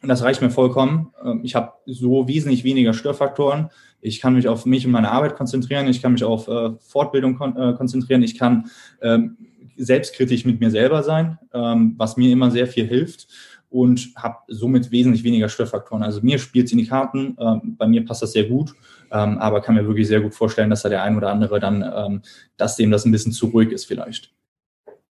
Und 0.00 0.08
das 0.08 0.22
reicht 0.22 0.40
mir 0.40 0.50
vollkommen. 0.50 1.12
Ähm, 1.22 1.40
ich 1.42 1.54
habe 1.54 1.72
so 1.84 2.26
wesentlich 2.28 2.64
weniger 2.64 2.94
Störfaktoren. 2.94 3.70
Ich 4.00 4.20
kann 4.20 4.34
mich 4.34 4.48
auf 4.48 4.66
mich 4.66 4.86
und 4.86 4.92
meine 4.92 5.10
Arbeit 5.10 5.36
konzentrieren. 5.36 5.88
Ich 5.88 6.00
kann 6.00 6.12
mich 6.12 6.24
auf 6.24 6.48
äh, 6.48 6.70
Fortbildung 6.78 7.34
äh, 7.56 7.74
konzentrieren. 7.74 8.22
Ich 8.22 8.38
kann 8.38 8.70
ähm, 9.02 9.36
selbstkritisch 9.76 10.44
mit 10.44 10.60
mir 10.60 10.70
selber 10.70 11.02
sein, 11.02 11.38
ähm, 11.52 11.94
was 11.98 12.16
mir 12.16 12.30
immer 12.30 12.50
sehr 12.50 12.68
viel 12.68 12.86
hilft 12.86 13.26
und 13.74 14.12
habe 14.14 14.36
somit 14.46 14.92
wesentlich 14.92 15.24
weniger 15.24 15.48
Störfaktoren. 15.48 16.04
Also 16.04 16.20
mir 16.22 16.38
spielt 16.38 16.66
es 16.66 16.72
in 16.72 16.78
die 16.78 16.86
Karten, 16.86 17.36
ähm, 17.40 17.74
bei 17.76 17.88
mir 17.88 18.04
passt 18.04 18.22
das 18.22 18.30
sehr 18.30 18.44
gut, 18.44 18.72
ähm, 19.10 19.38
aber 19.38 19.60
kann 19.60 19.74
mir 19.74 19.84
wirklich 19.84 20.06
sehr 20.06 20.20
gut 20.20 20.32
vorstellen, 20.32 20.70
dass 20.70 20.82
da 20.82 20.88
der 20.88 21.02
ein 21.02 21.16
oder 21.16 21.30
andere 21.30 21.58
dann, 21.58 21.82
ähm, 21.82 22.22
dass 22.56 22.76
dem 22.76 22.92
das 22.92 23.04
ein 23.04 23.10
bisschen 23.10 23.32
zu 23.32 23.46
ruhig 23.46 23.72
ist 23.72 23.86
vielleicht. 23.86 24.32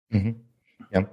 Mhm. 0.10 0.38
Ja. 0.92 1.08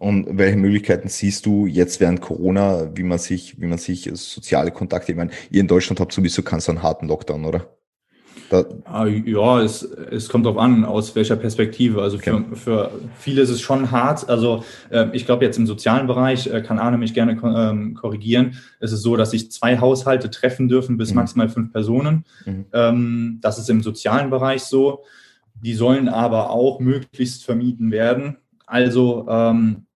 Und 0.00 0.38
welche 0.38 0.56
Möglichkeiten 0.56 1.08
siehst 1.08 1.46
du 1.46 1.66
jetzt 1.66 2.00
während 2.00 2.20
Corona, 2.20 2.90
wie 2.96 3.04
man 3.04 3.18
sich, 3.18 3.60
wie 3.60 3.66
man 3.66 3.78
sich 3.78 4.10
soziale 4.14 4.72
Kontakte, 4.72 5.12
ich 5.12 5.18
meine, 5.18 5.30
ihr 5.50 5.60
in 5.60 5.68
Deutschland 5.68 6.00
habt 6.00 6.12
sowieso 6.12 6.42
keinen 6.42 6.60
so 6.60 6.72
einen 6.72 6.82
harten 6.82 7.06
Lockdown, 7.06 7.44
oder? 7.44 7.78
Da 8.50 8.64
ah, 8.84 9.06
ja, 9.06 9.60
es, 9.60 9.82
es 9.82 10.28
kommt 10.28 10.46
darauf 10.46 10.58
an, 10.58 10.84
aus 10.84 11.14
welcher 11.14 11.36
Perspektive. 11.36 12.02
Also 12.02 12.18
für, 12.18 12.34
okay. 12.34 12.54
für 12.54 12.90
viele 13.18 13.42
ist 13.42 13.50
es 13.50 13.60
schon 13.60 13.90
hart. 13.90 14.28
Also 14.28 14.64
äh, 14.90 15.06
ich 15.12 15.26
glaube 15.26 15.44
jetzt 15.44 15.58
im 15.58 15.66
sozialen 15.66 16.06
Bereich, 16.06 16.46
äh, 16.46 16.62
kann 16.62 16.78
Arne 16.78 16.96
mich 16.96 17.12
gerne 17.12 17.32
ähm, 17.32 17.94
korrigieren, 17.94 18.56
es 18.80 18.92
ist 18.92 19.02
so, 19.02 19.16
dass 19.16 19.32
sich 19.32 19.50
zwei 19.50 19.78
Haushalte 19.78 20.30
treffen 20.30 20.68
dürfen 20.68 20.96
bis 20.96 21.10
mhm. 21.10 21.16
maximal 21.16 21.48
fünf 21.48 21.72
Personen. 21.72 22.24
Mhm. 22.46 22.66
Ähm, 22.72 23.38
das 23.42 23.58
ist 23.58 23.68
im 23.68 23.82
sozialen 23.82 24.30
Bereich 24.30 24.62
so. 24.62 25.04
Die 25.60 25.74
sollen 25.74 26.08
aber 26.08 26.50
auch 26.50 26.80
möglichst 26.80 27.44
vermieden 27.44 27.90
werden. 27.90 28.38
Also 28.66 29.26
ähm, 29.28 29.87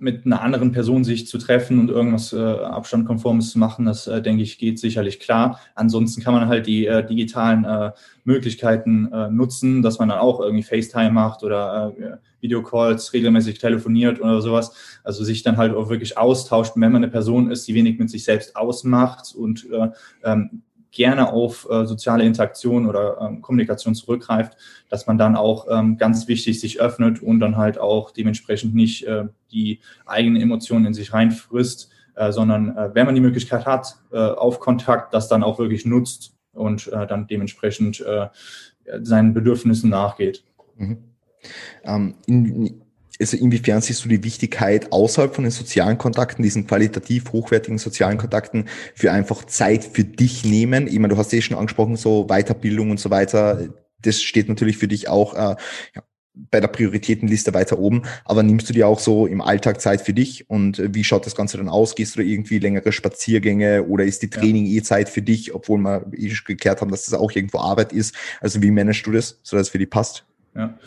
mit 0.00 0.26
einer 0.26 0.42
anderen 0.42 0.72
Person 0.72 1.04
sich 1.04 1.26
zu 1.26 1.38
treffen 1.38 1.78
und 1.78 1.90
irgendwas 1.90 2.32
äh, 2.32 2.38
Abstandkonformes 2.38 3.50
zu 3.50 3.58
machen, 3.58 3.84
das 3.84 4.06
äh, 4.06 4.22
denke 4.22 4.42
ich 4.42 4.58
geht 4.58 4.78
sicherlich 4.78 5.20
klar. 5.20 5.60
Ansonsten 5.74 6.22
kann 6.22 6.34
man 6.34 6.48
halt 6.48 6.66
die 6.66 6.86
äh, 6.86 7.06
digitalen 7.06 7.64
äh, 7.64 7.92
Möglichkeiten 8.24 9.10
äh, 9.12 9.30
nutzen, 9.30 9.82
dass 9.82 9.98
man 9.98 10.08
dann 10.08 10.18
auch 10.18 10.40
irgendwie 10.40 10.62
FaceTime 10.62 11.10
macht 11.10 11.42
oder 11.42 11.94
äh, 11.98 12.16
Videocalls 12.40 13.12
regelmäßig 13.12 13.58
telefoniert 13.58 14.20
oder 14.20 14.40
sowas. 14.40 15.00
Also 15.04 15.24
sich 15.24 15.42
dann 15.42 15.56
halt 15.56 15.74
auch 15.74 15.88
wirklich 15.90 16.16
austauscht, 16.16 16.72
wenn 16.76 16.92
man 16.92 17.02
eine 17.02 17.12
Person 17.12 17.50
ist, 17.50 17.68
die 17.68 17.74
wenig 17.74 17.98
mit 17.98 18.10
sich 18.10 18.24
selbst 18.24 18.56
ausmacht 18.56 19.34
und 19.34 19.66
ähm, 20.24 20.62
gerne 20.92 21.32
auf 21.32 21.68
äh, 21.70 21.86
soziale 21.86 22.24
Interaktion 22.24 22.86
oder 22.86 23.18
ähm, 23.20 23.42
Kommunikation 23.42 23.94
zurückgreift, 23.94 24.56
dass 24.88 25.06
man 25.06 25.18
dann 25.18 25.36
auch 25.36 25.66
ähm, 25.70 25.96
ganz 25.96 26.26
wichtig 26.28 26.60
sich 26.60 26.80
öffnet 26.80 27.22
und 27.22 27.40
dann 27.40 27.56
halt 27.56 27.78
auch 27.78 28.10
dementsprechend 28.10 28.74
nicht 28.74 29.06
äh, 29.06 29.24
die 29.52 29.80
eigenen 30.06 30.42
Emotionen 30.42 30.86
in 30.86 30.94
sich 30.94 31.12
reinfrisst, 31.12 31.90
äh, 32.14 32.32
sondern 32.32 32.76
äh, 32.76 32.94
wenn 32.94 33.06
man 33.06 33.14
die 33.14 33.20
Möglichkeit 33.20 33.66
hat, 33.66 33.96
äh, 34.12 34.18
auf 34.18 34.60
Kontakt, 34.60 35.14
das 35.14 35.28
dann 35.28 35.42
auch 35.42 35.58
wirklich 35.58 35.84
nutzt 35.86 36.34
und 36.52 36.88
äh, 36.88 37.06
dann 37.06 37.26
dementsprechend 37.26 38.04
seinen 39.02 39.34
Bedürfnissen 39.34 39.88
nachgeht. 39.88 40.42
Mhm. 40.76 40.98
Ähm, 41.84 42.14
in, 42.26 42.82
also 43.20 43.36
inwiefern 43.36 43.80
siehst 43.80 44.04
du 44.04 44.08
die 44.08 44.24
Wichtigkeit 44.24 44.92
außerhalb 44.92 45.34
von 45.34 45.44
den 45.44 45.50
sozialen 45.50 45.98
Kontakten, 45.98 46.42
diesen 46.42 46.66
qualitativ 46.66 47.32
hochwertigen 47.32 47.78
sozialen 47.78 48.18
Kontakten, 48.18 48.66
für 48.94 49.12
einfach 49.12 49.44
Zeit 49.44 49.84
für 49.84 50.04
dich 50.04 50.44
nehmen? 50.44 50.86
Ich 50.86 50.98
meine, 50.98 51.14
du 51.14 51.18
hast 51.18 51.32
eh 51.32 51.42
schon 51.42 51.56
angesprochen, 51.56 51.96
so 51.96 52.26
Weiterbildung 52.26 52.90
und 52.90 53.00
so 53.00 53.10
weiter. 53.10 53.68
Das 54.02 54.22
steht 54.22 54.48
natürlich 54.48 54.78
für 54.78 54.88
dich 54.88 55.08
auch 55.08 55.34
äh, 55.34 55.56
ja, 55.94 56.02
bei 56.34 56.60
der 56.60 56.68
Prioritätenliste 56.68 57.52
weiter 57.52 57.78
oben. 57.78 58.02
Aber 58.24 58.42
nimmst 58.42 58.68
du 58.68 58.72
dir 58.72 58.88
auch 58.88 59.00
so 59.00 59.26
im 59.26 59.40
Alltag 59.40 59.80
Zeit 59.80 60.00
für 60.00 60.14
dich? 60.14 60.48
Und 60.48 60.78
äh, 60.78 60.94
wie 60.94 61.04
schaut 61.04 61.26
das 61.26 61.34
Ganze 61.34 61.58
dann 61.58 61.68
aus? 61.68 61.94
Gehst 61.94 62.16
du 62.16 62.20
da 62.20 62.26
irgendwie 62.26 62.58
längere 62.58 62.92
Spaziergänge 62.92 63.84
oder 63.84 64.04
ist 64.04 64.22
die 64.22 64.30
Training 64.30 64.64
ja. 64.66 64.78
eh 64.78 64.82
Zeit 64.82 65.08
für 65.08 65.22
dich, 65.22 65.54
obwohl 65.54 65.78
wir 65.78 66.06
eh 66.16 66.32
geklärt 66.46 66.80
haben, 66.80 66.90
dass 66.90 67.04
das 67.04 67.14
auch 67.14 67.32
irgendwo 67.32 67.58
Arbeit 67.58 67.92
ist? 67.92 68.14
Also 68.40 68.62
wie 68.62 68.70
managst 68.70 69.06
du 69.06 69.12
das, 69.12 69.38
sodass 69.42 69.66
es 69.66 69.70
für 69.70 69.78
dich 69.78 69.90
passt? 69.90 70.24
Ja. 70.54 70.78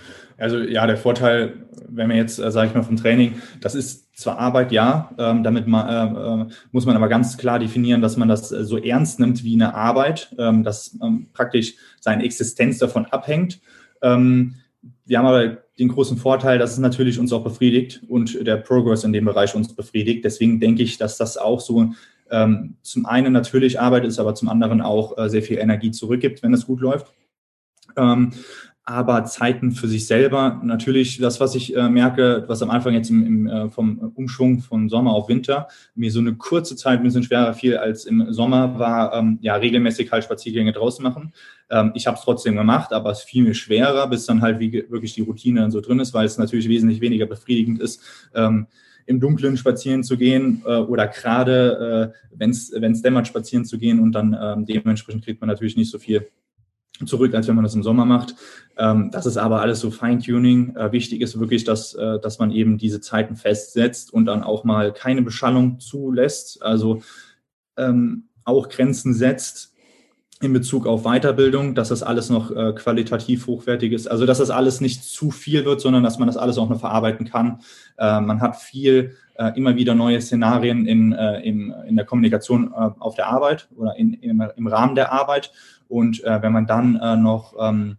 Also 0.44 0.60
ja, 0.60 0.86
der 0.86 0.98
Vorteil, 0.98 1.53
wenn 1.88 2.10
wir 2.10 2.18
jetzt, 2.18 2.38
äh, 2.38 2.52
sage 2.52 2.68
ich 2.68 2.76
mal, 2.76 2.84
vom 2.84 2.98
Training, 2.98 3.36
das 3.61 3.76
ist 3.76 4.14
zwar 4.14 4.38
Arbeit, 4.38 4.74
ja, 4.74 5.10
ähm, 5.18 5.41
damit 5.41 5.68
man, 5.68 5.88
äh, 5.88 6.44
äh, 6.44 6.53
muss 6.74 6.86
man 6.86 6.98
aber 6.98 7.07
ganz 7.07 7.38
klar 7.38 7.60
definieren, 7.60 8.02
dass 8.02 8.18
man 8.18 8.28
das 8.28 8.52
äh, 8.52 8.65
so 8.65 8.78
ernst 8.78 9.22
nimmt 9.22 9.45
wie 9.45 9.53
eine 9.53 9.74
Arbeit, 9.74 10.36
ähm, 10.38 10.65
dass 10.65 10.98
ähm, 11.02 11.28
praktisch 11.32 11.76
seine 12.02 12.26
Existenz 12.26 12.78
davon 12.78 13.06
abhängt. 13.06 13.61
Ähm, 14.02 14.56
wir 15.06 15.18
haben 15.18 15.28
aber 15.28 15.60
den 15.80 15.88
großen 15.88 16.18
Vorteil, 16.18 16.60
dass 16.60 16.74
es 16.74 16.78
natürlich 16.78 17.20
uns 17.20 17.32
auch 17.32 17.44
befriedigt 17.45 18.02
und 18.10 18.45
der 18.45 18.57
Progress 18.57 19.06
in 19.06 19.14
dem 19.14 19.24
Bereich 19.24 19.56
uns 19.56 19.74
befriedigt. 19.74 20.26
Deswegen 20.26 20.60
denke 20.60 20.84
ich, 20.84 20.98
dass 20.98 21.18
das 21.18 21.38
auch 21.38 21.61
so 21.61 21.94
ähm, 22.30 22.76
zum 22.82 23.06
einen 23.06 23.32
natürlich 23.32 23.80
Arbeit 23.80 24.03
ist, 24.03 24.20
aber 24.20 24.36
zum 24.36 24.49
anderen 24.49 24.82
auch 24.82 25.18
äh, 25.18 25.30
sehr 25.30 25.41
viel 25.41 25.57
Energie 25.57 25.91
zurückgibt, 25.91 26.44
wenn 26.44 26.53
es 26.53 26.68
gut 26.68 26.82
läuft. 26.82 27.14
Ähm, 27.95 28.34
aber 28.86 29.24
Zeiten 29.24 29.72
für 29.72 29.88
sich 29.88 30.08
selber. 30.08 30.60
Natürlich 30.64 31.18
das, 31.18 31.40
was 31.40 31.56
ich 31.56 31.76
äh, 31.76 31.90
merke, 31.90 32.44
was 32.48 32.62
am 32.62 32.70
Anfang 32.70 32.94
jetzt 32.94 33.10
im, 33.10 33.26
im, 33.26 33.48
äh, 33.48 33.70
vom 33.70 34.12
Umschwung 34.16 34.60
von 34.60 34.90
Sommer 34.90 35.12
auf 35.12 35.30
Winter 35.30 35.68
mir 35.96 36.12
so 36.12 36.20
eine 36.20 36.36
kurze 36.36 36.76
Zeit 36.76 37.00
ein 37.00 37.04
bisschen 37.04 37.24
schwerer 37.24 37.54
fiel 37.54 37.78
als 37.78 38.06
im 38.06 38.34
Sommer, 38.34 38.78
war 38.78 39.14
ähm, 39.14 39.40
ja 39.42 39.56
regelmäßig 39.56 40.12
halt 40.12 40.26
Spaziergänge 40.26 40.74
draußen 40.74 41.02
machen. 41.02 41.34
Ähm, 41.70 41.92
ich 41.96 42.08
habe 42.08 42.18
es 42.18 42.24
trotzdem 42.24 42.58
gemacht, 42.58 42.92
aber 42.92 43.12
es 43.12 43.22
fiel 43.22 43.44
mir 43.44 43.54
schwerer, 43.54 44.08
bis 44.08 44.26
dann 44.26 44.42
halt 44.42 44.60
wie, 44.60 44.74
wirklich 44.90 45.14
die 45.14 45.22
Routine 45.22 45.62
dann 45.62 45.72
so 45.72 45.80
drin 45.80 46.00
ist, 46.00 46.14
weil 46.14 46.26
es 46.26 46.38
natürlich 46.38 46.68
wesentlich 46.68 47.00
weniger 47.00 47.26
befriedigend 47.26 47.80
ist. 47.80 48.02
Ähm, 48.36 48.68
im 49.06 49.20
Dunkeln 49.20 49.58
spazieren 49.58 50.04
zu 50.04 50.18
gehen 50.18 50.62
äh, 50.66 50.78
oder 50.78 51.08
gerade, 51.08 52.14
äh, 52.14 52.38
wenn 52.38 52.52
es 52.52 53.02
dämmert, 53.02 53.28
spazieren 53.28 53.66
zu 53.66 53.78
gehen 53.78 54.00
und 54.00 54.12
dann 54.14 54.38
ähm, 54.40 54.66
dementsprechend 54.66 55.24
kriegt 55.24 55.42
man 55.42 55.50
natürlich 55.50 55.78
nicht 55.78 55.92
so 55.92 56.00
viel 56.00 56.28
zurück, 57.06 57.34
als 57.34 57.48
wenn 57.48 57.56
man 57.56 57.64
das 57.64 57.76
im 57.76 57.84
Sommer 57.84 58.06
macht. 58.06 58.36
Ähm, 58.78 59.10
das 59.11 59.26
ist 59.26 59.38
aber 59.38 59.61
alles 59.61 59.80
so 59.80 59.91
Feintuning. 59.91 60.76
Äh, 60.76 60.91
wichtig 60.91 61.22
ist 61.22 61.40
wirklich, 61.40 61.64
dass, 61.64 61.94
äh, 61.95 62.20
dass 62.20 62.40
man 62.40 62.52
eben 62.52 62.78
diese 62.78 63.02
Zeiten 63.02 63.36
festsetzt 63.36 64.14
und 64.14 64.26
dann 64.26 64.44
auch 64.44 64.64
mal 64.64 64.94
keine 64.94 65.22
Beschallung 65.22 65.80
zulässt, 65.80 66.61
also 66.61 67.02
ähm, 67.78 68.26
auch 68.45 68.70
Grenzen 68.70 69.14
setzt 69.14 69.74
in 70.44 70.53
Bezug 70.53 70.86
auf 70.86 71.03
Weiterbildung, 71.03 71.74
dass 71.74 71.90
das 71.90 72.03
alles 72.03 72.30
noch 72.30 72.52
äh, 72.52 72.74
qualitativ 72.74 73.48
hochwertig 73.48 73.94
ist. 73.94 74.07
Also 74.07 74.26
dass 74.26 74.40
das 74.40 74.49
alles 74.49 74.82
nicht 74.82 75.03
zu 75.03 75.32
viel 75.32 75.64
wird, 75.65 75.80
sondern 75.80 76.03
dass 76.03 76.20
man 76.20 76.28
das 76.28 76.38
alles 76.38 76.57
auch 76.57 76.70
noch 76.70 76.80
verarbeiten 76.80 77.26
kann. 77.26 77.61
Äh, 77.98 78.20
man 78.20 78.41
hat 78.41 78.57
viel, 78.57 79.15
äh, 79.36 79.52
immer 79.56 79.76
wieder 79.76 79.95
neue 79.95 80.22
Szenarien 80.22 80.86
in, 80.86 81.14
äh, 81.14 81.40
in, 81.41 81.74
in 81.88 81.95
der 81.95 82.06
Kommunikation 82.06 82.74
auf 82.74 83.15
der 83.15 83.28
Arbeit 83.28 83.70
oder 83.76 83.95
in, 83.95 84.14
in, 84.14 84.41
im 84.56 84.68
Rahmen 84.68 84.95
der 84.95 85.14
Arbeit. 85.14 85.52
Und 85.94 86.24
äh, 86.24 86.41
wenn 86.41 86.52
man 86.52 86.65
dann 86.65 86.95
äh, 86.95 87.15
noch 87.15 87.53
ähm, 87.60 87.98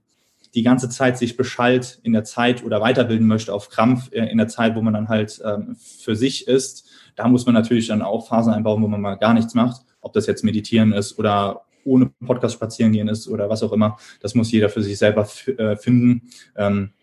die 0.52 0.64
ganze 0.64 0.88
Zeit 0.88 1.16
sich 1.16 1.36
beschallt 1.36 2.00
in 2.02 2.12
der 2.12 2.24
Zeit 2.24 2.64
oder 2.64 2.80
weiterbilden 2.80 3.28
möchte 3.28 3.54
auf 3.54 3.68
Krampf 3.68 4.10
äh, 4.10 4.26
in 4.26 4.36
der 4.36 4.48
Zeit, 4.48 4.74
wo 4.74 4.82
man 4.82 4.94
dann 4.94 5.08
halt 5.08 5.40
ähm, 5.44 5.76
für 5.78 6.16
sich 6.16 6.48
ist, 6.48 6.90
da 7.14 7.28
muss 7.28 7.46
man 7.46 7.54
natürlich 7.54 7.86
dann 7.86 8.02
auch 8.02 8.26
Phasen 8.26 8.52
einbauen, 8.52 8.82
wo 8.82 8.88
man 8.88 9.00
mal 9.00 9.14
gar 9.14 9.32
nichts 9.32 9.54
macht. 9.54 9.82
Ob 10.00 10.12
das 10.12 10.26
jetzt 10.26 10.42
Meditieren 10.42 10.92
ist 10.92 11.20
oder 11.20 11.66
ohne 11.84 12.10
Podcast 12.26 12.54
spazieren 12.54 12.90
gehen 12.90 13.06
ist 13.06 13.28
oder 13.28 13.48
was 13.48 13.62
auch 13.62 13.72
immer. 13.72 13.96
Das 14.20 14.34
muss 14.34 14.50
jeder 14.50 14.70
für 14.70 14.82
sich 14.82 14.98
selber 14.98 15.28
äh, 15.56 15.76
finden. 15.76 16.22
Ähm, 16.56 16.94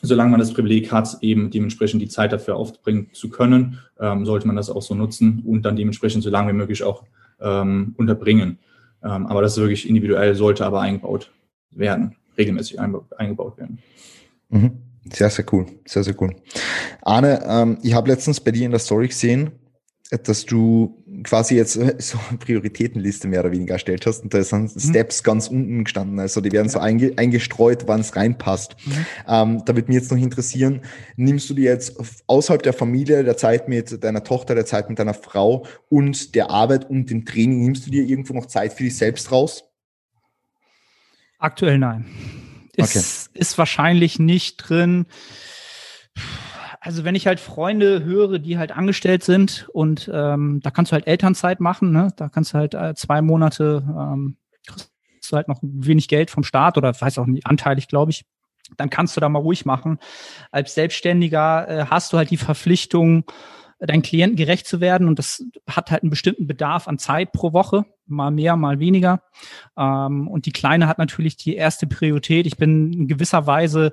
solange 0.00 0.30
man 0.30 0.40
das 0.40 0.54
Privileg 0.54 0.90
hat, 0.90 1.18
eben 1.20 1.50
dementsprechend 1.50 2.00
die 2.00 2.08
Zeit 2.08 2.32
dafür 2.32 2.56
aufbringen 2.56 3.10
zu 3.12 3.28
können, 3.28 3.78
ähm, 3.98 4.24
sollte 4.24 4.46
man 4.46 4.56
das 4.56 4.70
auch 4.70 4.80
so 4.80 4.94
nutzen 4.94 5.42
und 5.44 5.66
dann 5.66 5.76
dementsprechend 5.76 6.22
so 6.22 6.30
lange 6.30 6.52
wie 6.52 6.56
möglich 6.56 6.82
auch 6.82 7.04
ähm, 7.40 7.94
unterbringen. 7.98 8.58
Ähm, 9.02 9.26
aber 9.26 9.42
das 9.42 9.52
ist 9.52 9.58
wirklich 9.58 9.88
individuell, 9.88 10.34
sollte 10.34 10.64
aber 10.64 10.80
eingebaut 10.80 11.30
werden, 11.70 12.16
regelmäßig 12.36 12.78
eingebaut 12.80 13.58
werden. 13.58 13.78
Mhm. 14.48 14.72
Sehr, 15.12 15.30
sehr 15.30 15.46
cool. 15.52 15.66
Sehr, 15.86 16.04
sehr 16.04 16.20
cool. 16.20 16.34
Arne, 17.02 17.42
ähm, 17.46 17.78
ich 17.82 17.94
habe 17.94 18.08
letztens 18.10 18.40
bei 18.40 18.50
dir 18.50 18.66
in 18.66 18.70
der 18.70 18.80
Story 18.80 19.08
gesehen, 19.08 19.52
dass 20.24 20.44
du 20.44 20.99
quasi 21.22 21.56
jetzt 21.56 21.74
so 21.98 22.18
eine 22.28 22.38
Prioritätenliste 22.38 23.28
mehr 23.28 23.40
oder 23.40 23.52
weniger 23.52 23.74
erstellt 23.74 24.06
hast 24.06 24.22
und 24.22 24.34
da 24.34 24.42
sind 24.42 24.74
mhm. 24.74 24.80
Steps 24.80 25.22
ganz 25.22 25.48
unten 25.48 25.84
gestanden. 25.84 26.18
Also 26.18 26.40
die 26.40 26.52
werden 26.52 26.66
ja. 26.66 26.72
so 26.72 26.78
einge 26.78 27.12
eingestreut, 27.16 27.84
wann 27.86 28.00
es 28.00 28.16
reinpasst. 28.16 28.76
Mhm. 28.84 29.06
Ähm, 29.28 29.62
da 29.64 29.74
würde 29.74 29.88
mich 29.88 29.96
jetzt 29.96 30.10
noch 30.10 30.18
interessieren, 30.18 30.82
nimmst 31.16 31.48
du 31.50 31.54
dir 31.54 31.70
jetzt 31.70 31.96
außerhalb 32.26 32.62
der 32.62 32.72
Familie, 32.72 33.24
der 33.24 33.36
Zeit 33.36 33.68
mit 33.68 34.02
deiner 34.02 34.24
Tochter, 34.24 34.54
der 34.54 34.66
Zeit 34.66 34.88
mit 34.88 34.98
deiner 34.98 35.14
Frau 35.14 35.66
und 35.88 36.34
der 36.34 36.50
Arbeit 36.50 36.88
und 36.88 37.10
dem 37.10 37.24
Training, 37.24 37.64
nimmst 37.64 37.86
du 37.86 37.90
dir 37.90 38.04
irgendwo 38.04 38.34
noch 38.34 38.46
Zeit 38.46 38.72
für 38.72 38.84
dich 38.84 38.96
selbst 38.96 39.32
raus? 39.32 39.64
Aktuell 41.38 41.78
nein. 41.78 42.06
Ist, 42.76 42.96
okay. 42.96 43.40
ist 43.40 43.58
wahrscheinlich 43.58 44.18
nicht 44.18 44.56
drin 44.56 45.06
also 46.80 47.04
wenn 47.04 47.14
ich 47.14 47.26
halt 47.26 47.40
Freunde 47.40 48.04
höre, 48.04 48.38
die 48.38 48.58
halt 48.58 48.72
angestellt 48.72 49.22
sind 49.22 49.68
und 49.72 50.10
ähm, 50.12 50.60
da 50.62 50.70
kannst 50.70 50.90
du 50.90 50.94
halt 50.94 51.06
Elternzeit 51.06 51.60
machen, 51.60 51.92
ne? 51.92 52.12
Da 52.16 52.28
kannst 52.28 52.54
du 52.54 52.58
halt 52.58 52.74
äh, 52.74 52.94
zwei 52.94 53.20
Monate 53.20 53.84
ähm, 53.86 54.36
kriegst 54.66 55.32
du 55.32 55.36
halt 55.36 55.48
noch 55.48 55.58
wenig 55.62 56.08
Geld 56.08 56.30
vom 56.30 56.44
Staat 56.44 56.78
oder 56.78 56.98
weiß 56.98 57.18
auch 57.18 57.26
nicht, 57.26 57.46
anteilig, 57.46 57.88
glaube 57.88 58.10
ich. 58.10 58.24
Dann 58.76 58.88
kannst 58.88 59.16
du 59.16 59.20
da 59.20 59.28
mal 59.28 59.40
ruhig 59.40 59.66
machen. 59.66 59.98
Als 60.50 60.74
Selbstständiger 60.74 61.68
äh, 61.68 61.86
hast 61.86 62.12
du 62.12 62.16
halt 62.16 62.30
die 62.30 62.36
Verpflichtung, 62.36 63.24
deinen 63.78 64.02
Klienten 64.02 64.36
gerecht 64.36 64.66
zu 64.66 64.80
werden 64.80 65.08
und 65.08 65.18
das 65.18 65.42
hat 65.66 65.90
halt 65.90 66.02
einen 66.02 66.10
bestimmten 66.10 66.46
Bedarf 66.46 66.86
an 66.86 66.98
Zeit 66.98 67.32
pro 67.32 67.54
Woche, 67.54 67.86
mal 68.06 68.30
mehr, 68.30 68.56
mal 68.56 68.78
weniger. 68.78 69.22
Ähm, 69.76 70.28
und 70.28 70.46
die 70.46 70.52
Kleine 70.52 70.86
hat 70.86 70.98
natürlich 70.98 71.36
die 71.36 71.56
erste 71.56 71.86
Priorität. 71.86 72.46
Ich 72.46 72.56
bin 72.56 72.92
in 72.92 73.08
gewisser 73.08 73.46
Weise 73.46 73.92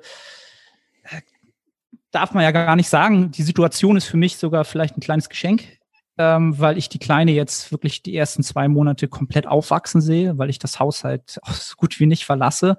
darf 2.10 2.32
man 2.34 2.42
ja 2.42 2.50
gar 2.50 2.76
nicht 2.76 2.88
sagen. 2.88 3.30
Die 3.30 3.42
Situation 3.42 3.96
ist 3.96 4.06
für 4.06 4.16
mich 4.16 4.36
sogar 4.36 4.64
vielleicht 4.64 4.96
ein 4.96 5.00
kleines 5.00 5.28
Geschenk, 5.28 5.78
ähm, 6.18 6.58
weil 6.58 6.78
ich 6.78 6.88
die 6.88 6.98
Kleine 6.98 7.32
jetzt 7.32 7.70
wirklich 7.70 8.02
die 8.02 8.16
ersten 8.16 8.42
zwei 8.42 8.68
Monate 8.68 9.08
komplett 9.08 9.46
aufwachsen 9.46 10.00
sehe, 10.00 10.38
weil 10.38 10.50
ich 10.50 10.58
das 10.58 10.80
Haus 10.80 11.04
halt 11.04 11.38
so 11.46 11.74
gut 11.76 11.98
wie 12.00 12.06
nicht 12.06 12.24
verlasse. 12.24 12.76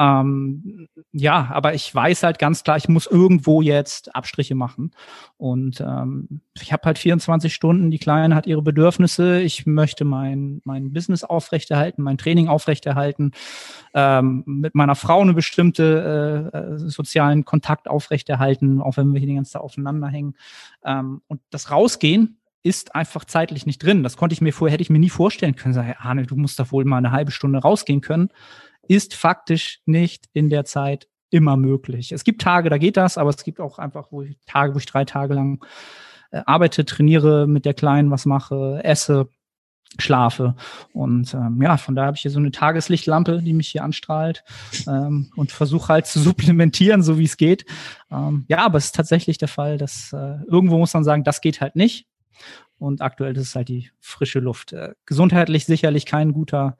Ähm, 0.00 0.88
ja, 1.12 1.50
aber 1.52 1.74
ich 1.74 1.94
weiß 1.94 2.22
halt 2.22 2.38
ganz 2.38 2.64
klar, 2.64 2.78
ich 2.78 2.88
muss 2.88 3.06
irgendwo 3.06 3.60
jetzt 3.60 4.14
Abstriche 4.14 4.54
machen. 4.54 4.92
Und 5.36 5.82
ähm, 5.82 6.40
ich 6.54 6.72
habe 6.72 6.84
halt 6.86 6.98
24 6.98 7.52
Stunden, 7.52 7.90
die 7.90 7.98
Kleine 7.98 8.34
hat 8.34 8.46
ihre 8.46 8.62
Bedürfnisse, 8.62 9.42
ich 9.42 9.66
möchte 9.66 10.06
mein, 10.06 10.62
mein 10.64 10.94
Business 10.94 11.22
aufrechterhalten, 11.22 12.02
mein 12.02 12.16
Training 12.16 12.48
aufrechterhalten, 12.48 13.32
ähm, 13.92 14.42
mit 14.46 14.74
meiner 14.74 14.94
Frau 14.94 15.20
eine 15.20 15.34
bestimmte 15.34 16.50
äh, 16.54 16.56
äh, 16.56 16.78
sozialen 16.78 17.44
Kontakt 17.44 17.86
aufrechterhalten, 17.86 18.80
auch 18.80 18.96
wenn 18.96 19.12
wir 19.12 19.18
hier 19.18 19.28
die 19.28 19.34
ganze 19.34 19.52
Zeit 19.52 19.62
aufeinander 19.62 20.08
hängen. 20.08 20.34
Ähm, 20.82 21.20
und 21.28 21.42
das 21.50 21.70
Rausgehen 21.70 22.38
ist 22.62 22.94
einfach 22.94 23.26
zeitlich 23.26 23.66
nicht 23.66 23.82
drin. 23.82 24.02
Das 24.02 24.16
konnte 24.16 24.32
ich 24.32 24.40
mir 24.40 24.54
vorher, 24.54 24.72
hätte 24.72 24.82
ich 24.82 24.90
mir 24.90 24.98
nie 24.98 25.10
vorstellen 25.10 25.56
können. 25.56 25.74
Sag, 25.74 25.96
Arne, 26.02 26.24
du 26.24 26.36
musst 26.36 26.58
da 26.58 26.70
wohl 26.70 26.86
mal 26.86 26.98
eine 26.98 27.12
halbe 27.12 27.32
Stunde 27.32 27.58
rausgehen 27.58 28.00
können 28.00 28.30
ist 28.90 29.14
faktisch 29.14 29.82
nicht 29.86 30.28
in 30.32 30.50
der 30.50 30.64
Zeit 30.64 31.06
immer 31.30 31.56
möglich. 31.56 32.10
Es 32.10 32.24
gibt 32.24 32.42
Tage, 32.42 32.70
da 32.70 32.76
geht 32.76 32.96
das, 32.96 33.18
aber 33.18 33.30
es 33.30 33.44
gibt 33.44 33.60
auch 33.60 33.78
einfach 33.78 34.10
wo 34.10 34.22
ich, 34.22 34.36
Tage, 34.46 34.74
wo 34.74 34.78
ich 34.78 34.86
drei 34.86 35.04
Tage 35.04 35.32
lang 35.34 35.64
äh, 36.32 36.42
arbeite, 36.44 36.84
trainiere, 36.84 37.46
mit 37.46 37.64
der 37.66 37.74
Kleinen 37.74 38.10
was 38.10 38.26
mache, 38.26 38.80
esse, 38.82 39.28
schlafe. 40.00 40.56
Und 40.92 41.34
ähm, 41.34 41.62
ja, 41.62 41.76
von 41.76 41.94
daher 41.94 42.08
habe 42.08 42.16
ich 42.16 42.22
hier 42.22 42.32
so 42.32 42.40
eine 42.40 42.50
Tageslichtlampe, 42.50 43.42
die 43.42 43.52
mich 43.52 43.68
hier 43.68 43.84
anstrahlt 43.84 44.42
ähm, 44.88 45.30
und 45.36 45.52
versuche 45.52 45.86
halt 45.86 46.06
zu 46.06 46.18
supplementieren, 46.18 47.04
so 47.04 47.16
wie 47.16 47.24
es 47.26 47.36
geht. 47.36 47.66
Ähm, 48.10 48.44
ja, 48.48 48.58
aber 48.58 48.78
es 48.78 48.86
ist 48.86 48.96
tatsächlich 48.96 49.38
der 49.38 49.46
Fall, 49.46 49.78
dass 49.78 50.12
äh, 50.12 50.38
irgendwo 50.48 50.78
muss 50.78 50.94
man 50.94 51.04
sagen, 51.04 51.22
das 51.22 51.40
geht 51.40 51.60
halt 51.60 51.76
nicht. 51.76 52.08
Und 52.76 53.02
aktuell 53.02 53.36
ist 53.36 53.48
es 53.48 53.54
halt 53.54 53.68
die 53.68 53.90
frische 54.00 54.40
Luft. 54.40 54.72
Äh, 54.72 54.94
gesundheitlich 55.06 55.64
sicherlich 55.64 56.06
kein 56.06 56.32
guter 56.32 56.76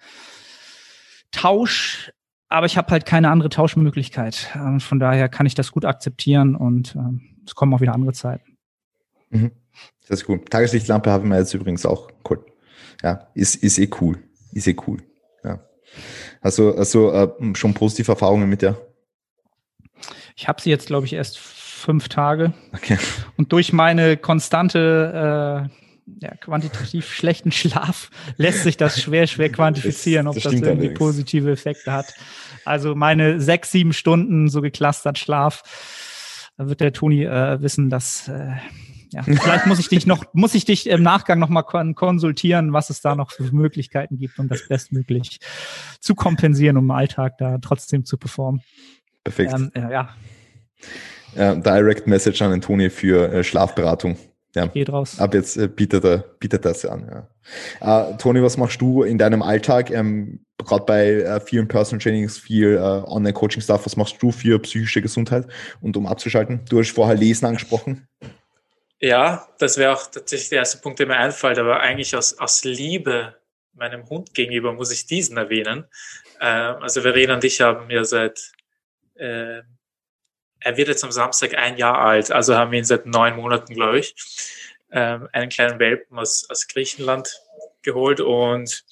Tausch, 1.33 2.13
aber 2.49 2.67
ich 2.67 2.77
habe 2.77 2.91
halt 2.91 3.07
keine 3.07 3.31
andere 3.31 3.49
Tauschmöglichkeit. 3.49 4.51
Ähm, 4.55 4.81
von 4.81 4.99
daher 4.99 5.29
kann 5.29 5.47
ich 5.47 5.55
das 5.55 5.71
gut 5.73 5.85
akzeptieren 5.85 6.57
und 6.57 6.95
ähm, 6.97 7.39
es 7.47 7.55
kommen 7.55 7.73
auch 7.75 7.81
wieder 7.81 7.95
andere 7.95 8.13
Zeiten. 8.13 8.59
Mhm. 9.31 9.53
Das 10.09 10.23
ist 10.23 10.29
cool. 10.29 10.45
Tageslichtlampe 10.45 11.11
haben 11.11 11.29
wir 11.29 11.39
jetzt 11.39 11.55
übrigens 11.55 11.87
auch. 11.87 12.11
Cool. 12.29 12.45
Ja, 13.03 13.29
ist, 13.35 13.57
ist 13.57 13.79
eh 13.79 13.89
cool. 14.01 14.19
Ist 14.53 14.67
eh 14.67 14.77
cool. 14.87 15.03
Ja. 15.45 15.61
Also, 16.41 16.75
also 16.77 17.13
äh, 17.13 17.55
schon 17.55 17.75
positive 17.75 18.11
Erfahrungen 18.11 18.49
mit 18.49 18.63
der? 18.63 18.77
Ich 20.37 20.49
habe 20.49 20.61
sie 20.61 20.71
jetzt, 20.71 20.87
glaube 20.87 21.07
ich, 21.07 21.13
erst 21.13 21.39
fünf 21.39 22.09
Tage. 22.09 22.53
Okay. 22.73 22.99
Und 23.37 23.53
durch 23.53 23.73
meine 23.73 24.17
konstante 24.17 25.69
äh, 25.71 25.90
ja, 26.21 26.35
quantitativ 26.37 27.07
schlechten 27.13 27.53
Schlaf 27.53 28.11
lässt 28.37 28.63
sich 28.63 28.77
das 28.77 29.01
schwer, 29.01 29.27
schwer 29.27 29.51
quantifizieren, 29.51 30.27
ob 30.27 30.35
das, 30.35 30.45
das 30.45 30.53
irgendwie 30.55 30.71
allerdings. 30.71 30.99
positive 30.99 31.51
Effekte 31.51 31.93
hat. 31.93 32.15
Also 32.65 32.95
meine 32.95 33.41
sechs, 33.41 33.73
sieben 33.73 33.93
Stunden 33.93 34.49
so 34.49 34.61
geklustert 34.61 35.19
Schlaf, 35.19 35.63
da 36.57 36.69
wird 36.69 36.81
der 36.81 36.93
Toni 36.93 37.25
äh, 37.25 37.61
wissen, 37.63 37.91
dass 37.91 38.29
äh, 38.29 38.53
ja, 39.13 39.23
vielleicht 39.23 39.67
muss 39.67 39.79
ich 39.79 39.89
dich 39.89 40.07
noch, 40.07 40.25
muss 40.33 40.55
ich 40.55 40.65
dich 40.65 40.89
im 40.89 41.03
Nachgang 41.03 41.39
nochmal 41.39 41.65
kon 41.65 41.95
konsultieren, 41.95 42.73
was 42.73 42.91
es 42.91 43.01
da 43.01 43.15
noch 43.15 43.33
für 43.33 43.45
Möglichkeiten 43.53 44.19
gibt, 44.19 44.39
um 44.39 44.49
das 44.49 44.69
bestmöglich 44.69 45.41
zu 46.01 46.15
kompensieren, 46.15 46.77
um 46.77 46.85
im 46.85 46.91
Alltag 46.91 47.39
da 47.39 47.59
trotzdem 47.59 48.05
zu 48.05 48.17
performen. 48.17 48.63
Perfekt. 49.25 49.53
Ähm, 49.55 49.73
ja. 49.75 49.91
ja. 51.35 51.55
Direct 51.55 52.07
Message 52.07 52.41
an 52.43 52.51
den 52.53 52.61
Toni 52.61 52.91
für 52.91 53.33
äh, 53.33 53.45
Schlafberatung. 53.45 54.17
Ja. 54.55 54.67
Geht 54.67 54.91
raus. 54.91 55.19
Ab 55.19 55.35
jetzt 55.35 55.57
äh, 55.57 55.69
bietet, 55.69 56.05
er, 56.05 56.19
bietet 56.39 56.65
das 56.65 56.85
an. 56.85 57.27
Ja. 57.81 58.11
Äh, 58.11 58.17
Toni, 58.17 58.43
was 58.43 58.57
machst 58.57 58.81
du 58.81 59.03
in 59.03 59.19
deinem 59.19 59.43
Alltag? 59.43 59.91
Ähm, 59.91 60.45
Gerade 60.59 60.85
bei 60.85 61.07
äh, 61.13 61.41
vielen 61.41 61.69
Personal 61.69 62.03
Trainings, 62.03 62.39
viel 62.39 62.75
äh, 62.75 62.79
Online-Coaching-Stuff, 62.81 63.87
was 63.87 63.97
machst 63.97 64.17
du 64.21 64.31
für 64.31 64.59
psychische 64.59 65.01
Gesundheit 65.01 65.47
und 65.81 65.97
um 65.97 66.07
abzuschalten? 66.07 66.65
Du 66.69 66.79
hast 66.79 66.91
vorher 66.91 67.17
Lesen 67.17 67.47
angesprochen. 67.47 68.07
Ja, 69.01 69.49
das 69.59 69.79
wäre 69.79 69.95
auch 69.95 70.07
tatsächlich 70.11 70.51
der 70.51 70.59
erste 70.59 70.79
Punkt, 70.79 70.99
der 70.99 71.07
mir 71.07 71.17
einfällt, 71.17 71.59
aber 71.59 71.81
eigentlich 71.81 72.15
aus, 72.15 72.39
aus 72.39 72.65
Liebe 72.65 73.35
meinem 73.73 74.09
Hund 74.11 74.35
gegenüber 74.35 74.73
muss 74.73 74.93
ich 74.93 75.07
diesen 75.07 75.37
erwähnen. 75.37 75.87
Äh, 76.41 76.47
also 76.47 77.01
Verena 77.01 77.35
und 77.35 77.45
ich 77.45 77.61
haben 77.61 77.91
ja 77.91 78.05
seit 78.05 78.53
äh, 79.15 79.63
er 80.61 80.77
wird 80.77 80.89
jetzt 80.89 81.05
am 81.05 81.13
Samstag 81.13 81.55
ein 81.57 81.77
Jahr 81.77 81.99
alt, 81.99 82.31
also 82.31 82.57
haben 82.57 82.73
wir 82.73 82.79
ihn 82.79 82.85
seit 82.85 83.07
neun 83.07 83.37
Monaten, 83.37 83.75
glaube 83.75 84.01
ich, 84.01 84.15
ähm, 84.93 85.29
einen 85.33 85.49
kleinen 85.49 85.79
Welpen 85.79 86.19
aus, 86.19 86.47
aus 86.51 86.67
Griechenland 86.69 87.41
geholt 87.83 88.21
und 88.21 88.85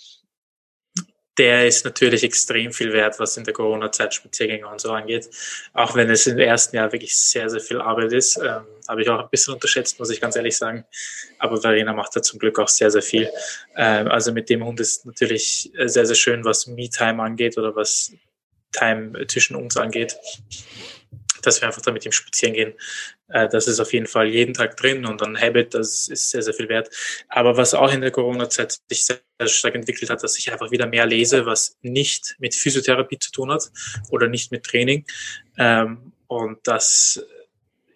der 1.38 1.68
ist 1.68 1.84
natürlich 1.84 2.24
extrem 2.24 2.72
viel 2.72 2.92
wert, 2.92 3.20
was 3.20 3.36
in 3.36 3.44
der 3.44 3.54
Corona-Zeit 3.54 4.12
Spaziergänge 4.12 4.66
und 4.66 4.80
so 4.80 4.90
angeht. 4.90 5.30
Auch 5.72 5.94
wenn 5.94 6.10
es 6.10 6.26
im 6.26 6.38
ersten 6.38 6.74
Jahr 6.74 6.90
wirklich 6.90 7.16
sehr, 7.16 7.48
sehr 7.48 7.60
viel 7.60 7.80
Arbeit 7.80 8.12
ist. 8.12 8.38
Ähm, 8.38 8.62
habe 8.88 9.02
ich 9.02 9.08
auch 9.08 9.20
ein 9.20 9.28
bisschen 9.30 9.54
unterschätzt, 9.54 10.00
muss 10.00 10.10
ich 10.10 10.20
ganz 10.20 10.34
ehrlich 10.34 10.56
sagen. 10.56 10.84
Aber 11.38 11.60
Verena 11.60 11.92
macht 11.92 12.16
da 12.16 12.22
zum 12.22 12.40
Glück 12.40 12.58
auch 12.58 12.66
sehr, 12.66 12.90
sehr 12.90 13.02
viel. 13.02 13.30
Ähm, 13.76 14.08
also 14.08 14.32
mit 14.32 14.50
dem 14.50 14.64
Hund 14.64 14.80
ist 14.80 15.06
natürlich 15.06 15.70
sehr, 15.84 16.06
sehr 16.06 16.16
schön, 16.16 16.44
was 16.44 16.66
Me-Time 16.66 17.22
angeht 17.22 17.56
oder 17.56 17.76
was 17.76 18.12
Time 18.72 19.26
zwischen 19.28 19.54
uns 19.54 19.76
angeht 19.76 20.16
dass 21.42 21.60
wir 21.60 21.68
einfach 21.68 21.82
da 21.82 21.90
mit 21.90 22.12
spazieren 22.12 22.54
gehen. 22.54 22.74
Äh, 23.28 23.48
das 23.48 23.68
ist 23.68 23.80
auf 23.80 23.92
jeden 23.92 24.06
Fall 24.06 24.28
jeden 24.28 24.54
Tag 24.54 24.76
drin 24.76 25.06
und 25.06 25.22
ein 25.22 25.40
Habit, 25.40 25.74
das 25.74 26.08
ist 26.08 26.30
sehr, 26.30 26.42
sehr 26.42 26.54
viel 26.54 26.68
wert. 26.68 26.90
Aber 27.28 27.56
was 27.56 27.74
auch 27.74 27.92
in 27.92 28.00
der 28.00 28.10
Corona-Zeit 28.10 28.78
sich 28.88 29.04
sehr, 29.04 29.20
stark 29.46 29.76
entwickelt 29.76 30.10
hat, 30.10 30.22
dass 30.22 30.36
ich 30.36 30.50
einfach 30.50 30.72
wieder 30.72 30.86
mehr 30.86 31.06
lese, 31.06 31.46
was 31.46 31.76
nicht 31.80 32.34
mit 32.40 32.56
Physiotherapie 32.56 33.20
zu 33.20 33.30
tun 33.30 33.52
hat 33.52 33.70
oder 34.10 34.26
nicht 34.26 34.50
mit 34.50 34.64
Training. 34.64 35.04
Ähm, 35.56 36.12
und 36.26 36.58
das 36.64 37.24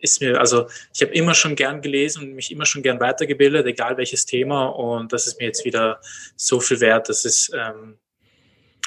ist 0.02 0.20
mir, 0.20 0.38
also 0.38 0.68
ich 0.94 1.00
habe 1.02 1.12
immer 1.14 1.34
schon 1.34 1.54
gern 1.54 1.80
gelesen 1.80 2.22
und 2.24 2.34
mich 2.34 2.50
immer 2.50 2.66
schon 2.66 2.82
gern 2.82 3.00
weitergebildet, 3.00 3.66
egal 3.66 3.96
welches 3.96 4.26
Thema. 4.26 4.66
Und 4.66 5.12
das 5.12 5.26
ist 5.26 5.38
mir 5.40 5.46
jetzt 5.46 5.64
wieder 5.64 6.00
so 6.36 6.60
viel 6.60 6.80
wert. 6.80 7.08
Das 7.08 7.24
ist 7.24 7.52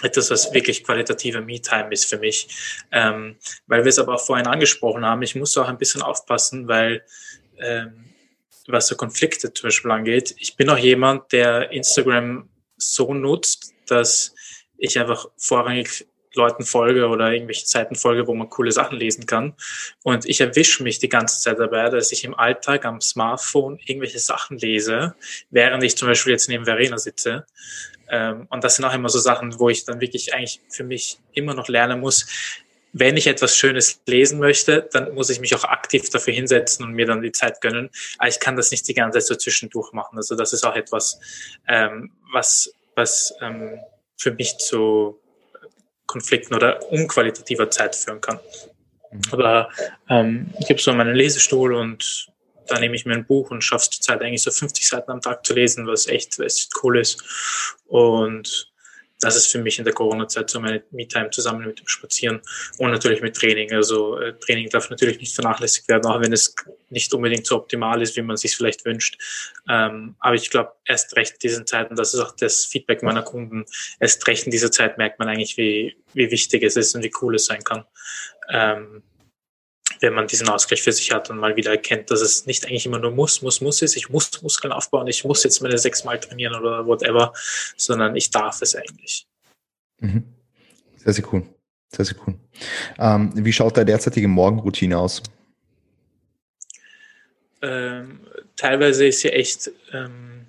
etwas, 0.01 0.29
was 0.29 0.53
wirklich 0.53 0.83
qualitative 0.83 1.41
Me-Time 1.41 1.89
ist 1.91 2.05
für 2.05 2.17
mich. 2.17 2.47
Ähm, 2.91 3.37
weil 3.67 3.83
wir 3.83 3.89
es 3.89 3.99
aber 3.99 4.15
auch 4.15 4.25
vorhin 4.25 4.47
angesprochen 4.47 5.05
haben, 5.05 5.21
ich 5.21 5.35
muss 5.35 5.57
auch 5.57 5.67
ein 5.67 5.77
bisschen 5.77 6.01
aufpassen, 6.01 6.67
weil 6.67 7.03
ähm, 7.59 8.05
was 8.67 8.87
so 8.87 8.95
Konflikte 8.95 9.53
zum 9.53 9.67
Beispiel 9.67 9.91
angeht, 9.91 10.35
ich 10.39 10.55
bin 10.55 10.69
auch 10.69 10.77
jemand, 10.77 11.31
der 11.31 11.71
Instagram 11.71 12.49
so 12.77 13.13
nutzt, 13.13 13.73
dass 13.87 14.33
ich 14.77 14.99
einfach 14.99 15.27
vorrangig 15.37 16.07
Leuten 16.35 16.63
folge 16.63 17.07
oder 17.07 17.31
irgendwelche 17.31 17.65
Seiten 17.65 17.95
folge, 17.95 18.27
wo 18.27 18.33
man 18.33 18.49
coole 18.49 18.71
Sachen 18.71 18.97
lesen 18.97 19.25
kann. 19.25 19.53
Und 20.03 20.25
ich 20.25 20.41
erwische 20.41 20.83
mich 20.83 20.99
die 20.99 21.09
ganze 21.09 21.41
Zeit 21.41 21.59
dabei, 21.59 21.89
dass 21.89 22.11
ich 22.11 22.23
im 22.23 22.35
Alltag 22.35 22.85
am 22.85 23.01
Smartphone 23.01 23.79
irgendwelche 23.85 24.19
Sachen 24.19 24.57
lese, 24.57 25.15
während 25.49 25.83
ich 25.83 25.97
zum 25.97 26.07
Beispiel 26.07 26.33
jetzt 26.33 26.49
neben 26.49 26.65
Verena 26.65 26.97
sitze. 26.97 27.45
Ähm, 28.09 28.47
und 28.49 28.63
das 28.63 28.75
sind 28.75 28.85
auch 28.85 28.93
immer 28.93 29.09
so 29.09 29.19
Sachen, 29.19 29.59
wo 29.59 29.69
ich 29.69 29.85
dann 29.85 30.01
wirklich 30.01 30.33
eigentlich 30.33 30.61
für 30.69 30.83
mich 30.83 31.19
immer 31.33 31.53
noch 31.53 31.67
lernen 31.67 31.99
muss, 31.99 32.25
wenn 32.97 33.17
ich 33.17 33.27
etwas 33.27 33.57
Schönes 33.57 34.01
lesen 34.05 34.39
möchte, 34.39 34.87
dann 34.93 35.13
muss 35.13 35.29
ich 35.29 35.41
mich 35.41 35.53
auch 35.53 35.65
aktiv 35.65 36.09
dafür 36.09 36.33
hinsetzen 36.33 36.85
und 36.85 36.93
mir 36.93 37.05
dann 37.05 37.21
die 37.21 37.33
Zeit 37.33 37.59
gönnen. 37.59 37.89
Aber 38.17 38.29
ich 38.29 38.39
kann 38.39 38.55
das 38.55 38.71
nicht 38.71 38.87
die 38.87 38.93
ganze 38.93 39.19
Zeit 39.19 39.27
so 39.27 39.35
zwischendurch 39.35 39.91
machen. 39.91 40.15
Also 40.15 40.35
das 40.35 40.53
ist 40.53 40.65
auch 40.65 40.77
etwas, 40.77 41.19
ähm, 41.67 42.13
was, 42.31 42.73
was 42.95 43.33
ähm, 43.41 43.79
für 44.15 44.31
mich 44.31 44.59
zu 44.59 45.19
Konflikten 46.05 46.55
oder 46.55 46.91
unqualitativer 46.91 47.69
Zeit 47.69 47.95
führen 47.95 48.21
kann. 48.21 48.39
Mhm. 49.11 49.21
Aber 49.31 49.69
ähm, 50.09 50.53
ich 50.59 50.69
habe 50.69 50.79
so 50.79 50.93
meinen 50.93 51.15
Lesestuhl 51.15 51.73
und 51.73 52.27
da 52.67 52.79
nehme 52.79 52.95
ich 52.95 53.05
mir 53.05 53.13
ein 53.13 53.25
Buch 53.25 53.51
und 53.51 53.63
schaffe 53.63 53.83
es 53.83 53.89
zur 53.91 54.01
Zeit 54.01 54.21
eigentlich 54.21 54.43
so 54.43 54.51
50 54.51 54.87
Seiten 54.87 55.11
am 55.11 55.21
Tag 55.21 55.45
zu 55.45 55.53
lesen, 55.53 55.87
was 55.87 56.07
echt, 56.07 56.39
echt 56.39 56.71
cool 56.83 56.97
ist. 56.97 57.23
Und 57.85 58.71
das 59.25 59.35
ist 59.35 59.51
für 59.51 59.59
mich 59.59 59.79
in 59.79 59.85
der 59.85 59.93
Corona-Zeit 59.93 60.49
so 60.49 60.59
meine 60.59 60.83
Me-Time 60.91 61.29
zusammen 61.29 61.65
mit 61.65 61.79
dem 61.79 61.87
Spazieren 61.87 62.41
und 62.77 62.91
natürlich 62.91 63.21
mit 63.21 63.35
Training. 63.35 63.73
Also 63.73 64.19
äh, 64.19 64.33
Training 64.39 64.69
darf 64.69 64.89
natürlich 64.89 65.19
nicht 65.19 65.35
vernachlässigt 65.35 65.87
werden, 65.87 66.05
auch 66.05 66.21
wenn 66.21 66.31
es 66.31 66.55
nicht 66.89 67.13
unbedingt 67.13 67.45
so 67.45 67.57
optimal 67.57 68.01
ist, 68.01 68.15
wie 68.15 68.21
man 68.21 68.37
sich 68.37 68.55
vielleicht 68.55 68.85
wünscht. 68.85 69.17
Ähm, 69.69 70.15
aber 70.19 70.35
ich 70.35 70.49
glaube, 70.49 70.73
erst 70.85 71.15
recht 71.15 71.33
in 71.33 71.39
diesen 71.39 71.67
Zeiten, 71.67 71.95
das 71.95 72.13
ist 72.13 72.19
auch 72.19 72.35
das 72.35 72.65
Feedback 72.65 73.03
meiner 73.03 73.23
Kunden, 73.23 73.65
erst 73.99 74.25
recht 74.27 74.45
in 74.45 74.51
dieser 74.51 74.71
Zeit 74.71 74.97
merkt 74.97 75.19
man 75.19 75.27
eigentlich, 75.27 75.57
wie, 75.57 75.95
wie 76.13 76.31
wichtig 76.31 76.63
es 76.63 76.75
ist 76.75 76.95
und 76.95 77.03
wie 77.03 77.11
cool 77.21 77.35
es 77.35 77.45
sein 77.45 77.63
kann. 77.63 77.85
Ähm, 78.49 79.03
wenn 79.99 80.13
man 80.13 80.27
diesen 80.27 80.49
Ausgleich 80.49 80.81
für 80.81 80.91
sich 80.91 81.11
hat 81.11 81.29
und 81.29 81.37
mal 81.37 81.55
wieder 81.55 81.71
erkennt, 81.71 82.11
dass 82.11 82.21
es 82.21 82.45
nicht 82.45 82.65
eigentlich 82.65 82.85
immer 82.85 82.99
nur 82.99 83.11
muss, 83.11 83.41
muss, 83.41 83.61
muss 83.61 83.81
ist, 83.81 83.95
ich 83.95 84.09
muss 84.09 84.41
Muskeln 84.41 84.71
aufbauen, 84.71 85.07
ich 85.07 85.23
muss 85.23 85.43
jetzt 85.43 85.61
meine 85.61 85.77
sechsmal 85.77 86.19
trainieren 86.19 86.55
oder 86.55 86.85
whatever, 86.85 87.33
sondern 87.77 88.15
ich 88.15 88.31
darf 88.31 88.61
es 88.61 88.75
eigentlich. 88.75 89.27
Mhm. 89.99 90.23
Sehr, 90.97 91.13
sehr 91.13 91.33
cool. 91.33 91.43
Sehr, 91.95 92.05
sehr 92.05 92.17
cool. 92.25 92.35
Ähm, 92.97 93.31
wie 93.35 93.53
schaut 93.53 93.77
deine 93.77 93.85
derzeitige 93.85 94.27
Morgenroutine 94.27 94.97
aus? 94.97 95.21
Ähm, 97.61 98.19
teilweise 98.55 99.07
ist 99.07 99.21
sie 99.21 99.31
echt 99.31 99.71
ähm, 99.93 100.45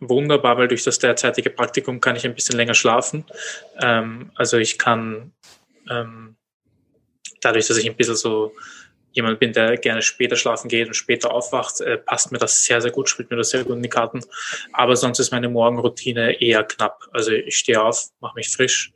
wunderbar, 0.00 0.58
weil 0.58 0.68
durch 0.68 0.84
das 0.84 0.98
derzeitige 0.98 1.50
Praktikum 1.50 2.00
kann 2.00 2.16
ich 2.16 2.24
ein 2.24 2.34
bisschen 2.34 2.56
länger 2.56 2.74
schlafen. 2.74 3.24
Ähm, 3.80 4.30
also 4.34 4.58
ich 4.58 4.78
kann 4.78 5.32
ähm, 5.90 6.36
dadurch, 7.40 7.66
dass 7.66 7.76
ich 7.76 7.88
ein 7.88 7.96
bisschen 7.96 8.16
so 8.16 8.54
jemand 9.12 9.40
bin, 9.40 9.52
der 9.52 9.76
gerne 9.76 10.02
später 10.02 10.36
schlafen 10.36 10.68
geht 10.68 10.88
und 10.88 10.94
später 10.94 11.32
aufwacht, 11.32 11.80
äh, 11.80 11.98
passt 11.98 12.32
mir 12.32 12.38
das 12.38 12.64
sehr, 12.64 12.80
sehr 12.80 12.90
gut, 12.90 13.08
spielt 13.08 13.30
mir 13.30 13.36
das 13.36 13.50
sehr 13.50 13.64
gut 13.64 13.76
in 13.76 13.82
die 13.82 13.88
Karten. 13.88 14.20
Aber 14.72 14.96
sonst 14.96 15.18
ist 15.18 15.32
meine 15.32 15.48
Morgenroutine 15.48 16.40
eher 16.40 16.64
knapp. 16.64 17.00
Also 17.12 17.32
ich 17.32 17.56
stehe 17.56 17.82
auf, 17.82 18.08
mache 18.20 18.34
mich 18.36 18.50
frisch 18.50 18.92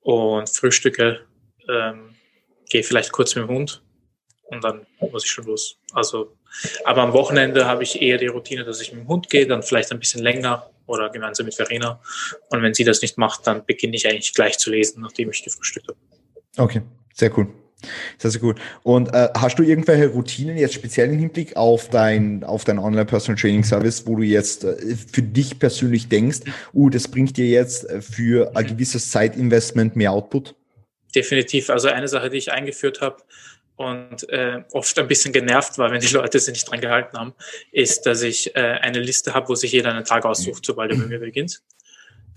und 0.00 0.48
frühstücke, 0.48 1.20
ähm, 1.68 2.16
gehe 2.68 2.82
vielleicht 2.82 3.12
kurz 3.12 3.34
mit 3.34 3.44
dem 3.44 3.54
Hund 3.54 3.82
und 4.44 4.64
dann 4.64 4.86
muss 5.00 5.24
ich 5.24 5.30
schon 5.30 5.44
los. 5.44 5.78
Also, 5.92 6.36
aber 6.84 7.02
am 7.02 7.12
Wochenende 7.12 7.66
habe 7.66 7.82
ich 7.82 8.00
eher 8.00 8.18
die 8.18 8.26
Routine, 8.26 8.64
dass 8.64 8.80
ich 8.80 8.92
mit 8.92 9.02
dem 9.02 9.08
Hund 9.08 9.28
gehe, 9.28 9.46
dann 9.46 9.62
vielleicht 9.62 9.92
ein 9.92 9.98
bisschen 9.98 10.22
länger 10.22 10.70
oder 10.86 11.10
gemeinsam 11.10 11.46
mit 11.46 11.54
Verena. 11.54 12.00
Und 12.48 12.62
wenn 12.62 12.74
sie 12.74 12.84
das 12.84 13.02
nicht 13.02 13.18
macht, 13.18 13.46
dann 13.46 13.64
beginne 13.66 13.96
ich 13.96 14.08
eigentlich 14.08 14.32
gleich 14.32 14.58
zu 14.58 14.70
lesen, 14.70 15.02
nachdem 15.02 15.30
ich 15.30 15.44
gefrühstückt 15.44 15.88
habe. 15.88 15.98
Okay, 16.56 16.82
sehr 17.12 17.36
cool. 17.36 17.48
Sehr, 18.18 18.32
sehr 18.32 18.40
gut. 18.40 18.58
Und 18.82 19.14
äh, 19.14 19.28
hast 19.36 19.58
du 19.58 19.62
irgendwelche 19.62 20.08
Routinen 20.08 20.56
jetzt 20.56 20.74
speziell 20.74 21.10
im 21.10 21.18
Hinblick 21.18 21.56
auf 21.56 21.88
dein, 21.88 22.42
auf 22.42 22.64
dein 22.64 22.78
Online-Personal 22.78 23.40
Training 23.40 23.62
Service, 23.62 24.04
wo 24.06 24.16
du 24.16 24.22
jetzt 24.22 24.64
äh, 24.64 24.96
für 24.96 25.22
dich 25.22 25.58
persönlich 25.58 26.08
denkst, 26.08 26.40
uh, 26.74 26.90
das 26.90 27.06
bringt 27.06 27.36
dir 27.36 27.46
jetzt 27.46 27.88
äh, 27.88 28.00
für 28.02 28.56
ein 28.56 28.66
gewisses 28.66 29.10
Zeitinvestment 29.10 29.94
mehr 29.94 30.10
Output? 30.10 30.56
Definitiv. 31.14 31.70
Also 31.70 31.88
eine 31.88 32.08
Sache, 32.08 32.30
die 32.30 32.38
ich 32.38 32.50
eingeführt 32.52 33.00
habe 33.00 33.22
und 33.76 34.28
äh, 34.28 34.64
oft 34.72 34.98
ein 34.98 35.06
bisschen 35.06 35.32
genervt 35.32 35.78
war, 35.78 35.92
wenn 35.92 36.00
die 36.00 36.12
Leute 36.12 36.40
sich 36.40 36.52
nicht 36.52 36.68
dran 36.68 36.80
gehalten 36.80 37.16
haben, 37.16 37.34
ist, 37.70 38.06
dass 38.06 38.22
ich 38.22 38.56
äh, 38.56 38.60
eine 38.60 38.98
Liste 38.98 39.34
habe, 39.34 39.48
wo 39.48 39.54
sich 39.54 39.70
jeder 39.70 39.90
einen 39.90 40.04
Tag 40.04 40.24
aussucht, 40.24 40.66
sobald 40.66 40.90
er 40.90 40.98
bei 40.98 41.06
mir 41.06 41.20
beginnt. 41.20 41.62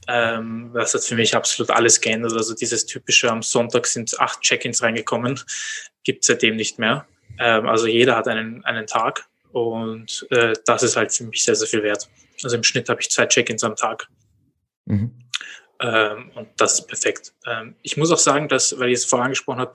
Ähm, 0.07 0.71
das 0.73 0.93
hat 0.93 1.03
für 1.03 1.15
mich 1.15 1.35
absolut 1.35 1.69
alles 1.71 2.01
geändert. 2.01 2.33
Also 2.33 2.55
dieses 2.55 2.85
typische, 2.85 3.29
am 3.29 3.41
Sonntag 3.41 3.85
sind 3.87 4.19
acht 4.19 4.41
Check-ins 4.41 4.81
reingekommen, 4.81 5.39
gibt 6.03 6.23
es 6.23 6.27
seitdem 6.27 6.55
nicht 6.55 6.79
mehr. 6.79 7.05
Ähm, 7.39 7.67
also 7.67 7.87
jeder 7.87 8.15
hat 8.15 8.27
einen, 8.27 8.63
einen 8.65 8.87
Tag 8.87 9.27
und 9.51 10.25
äh, 10.31 10.53
das 10.65 10.83
ist 10.83 10.95
halt 10.95 11.13
für 11.13 11.25
mich 11.25 11.43
sehr, 11.43 11.55
sehr 11.55 11.67
viel 11.67 11.83
wert. 11.83 12.09
Also 12.43 12.55
im 12.55 12.63
Schnitt 12.63 12.89
habe 12.89 13.01
ich 13.01 13.09
zwei 13.09 13.25
Check-ins 13.25 13.63
am 13.63 13.75
Tag. 13.75 14.07
Mhm. 14.85 15.11
Ähm, 15.79 16.31
und 16.35 16.49
das 16.57 16.79
ist 16.79 16.87
perfekt. 16.87 17.33
Ähm, 17.45 17.75
ich 17.81 17.97
muss 17.97 18.11
auch 18.11 18.17
sagen, 18.17 18.47
dass, 18.47 18.77
weil 18.79 18.89
ich 18.89 18.99
es 18.99 19.05
vorher 19.05 19.25
angesprochen 19.25 19.59
habe, 19.59 19.73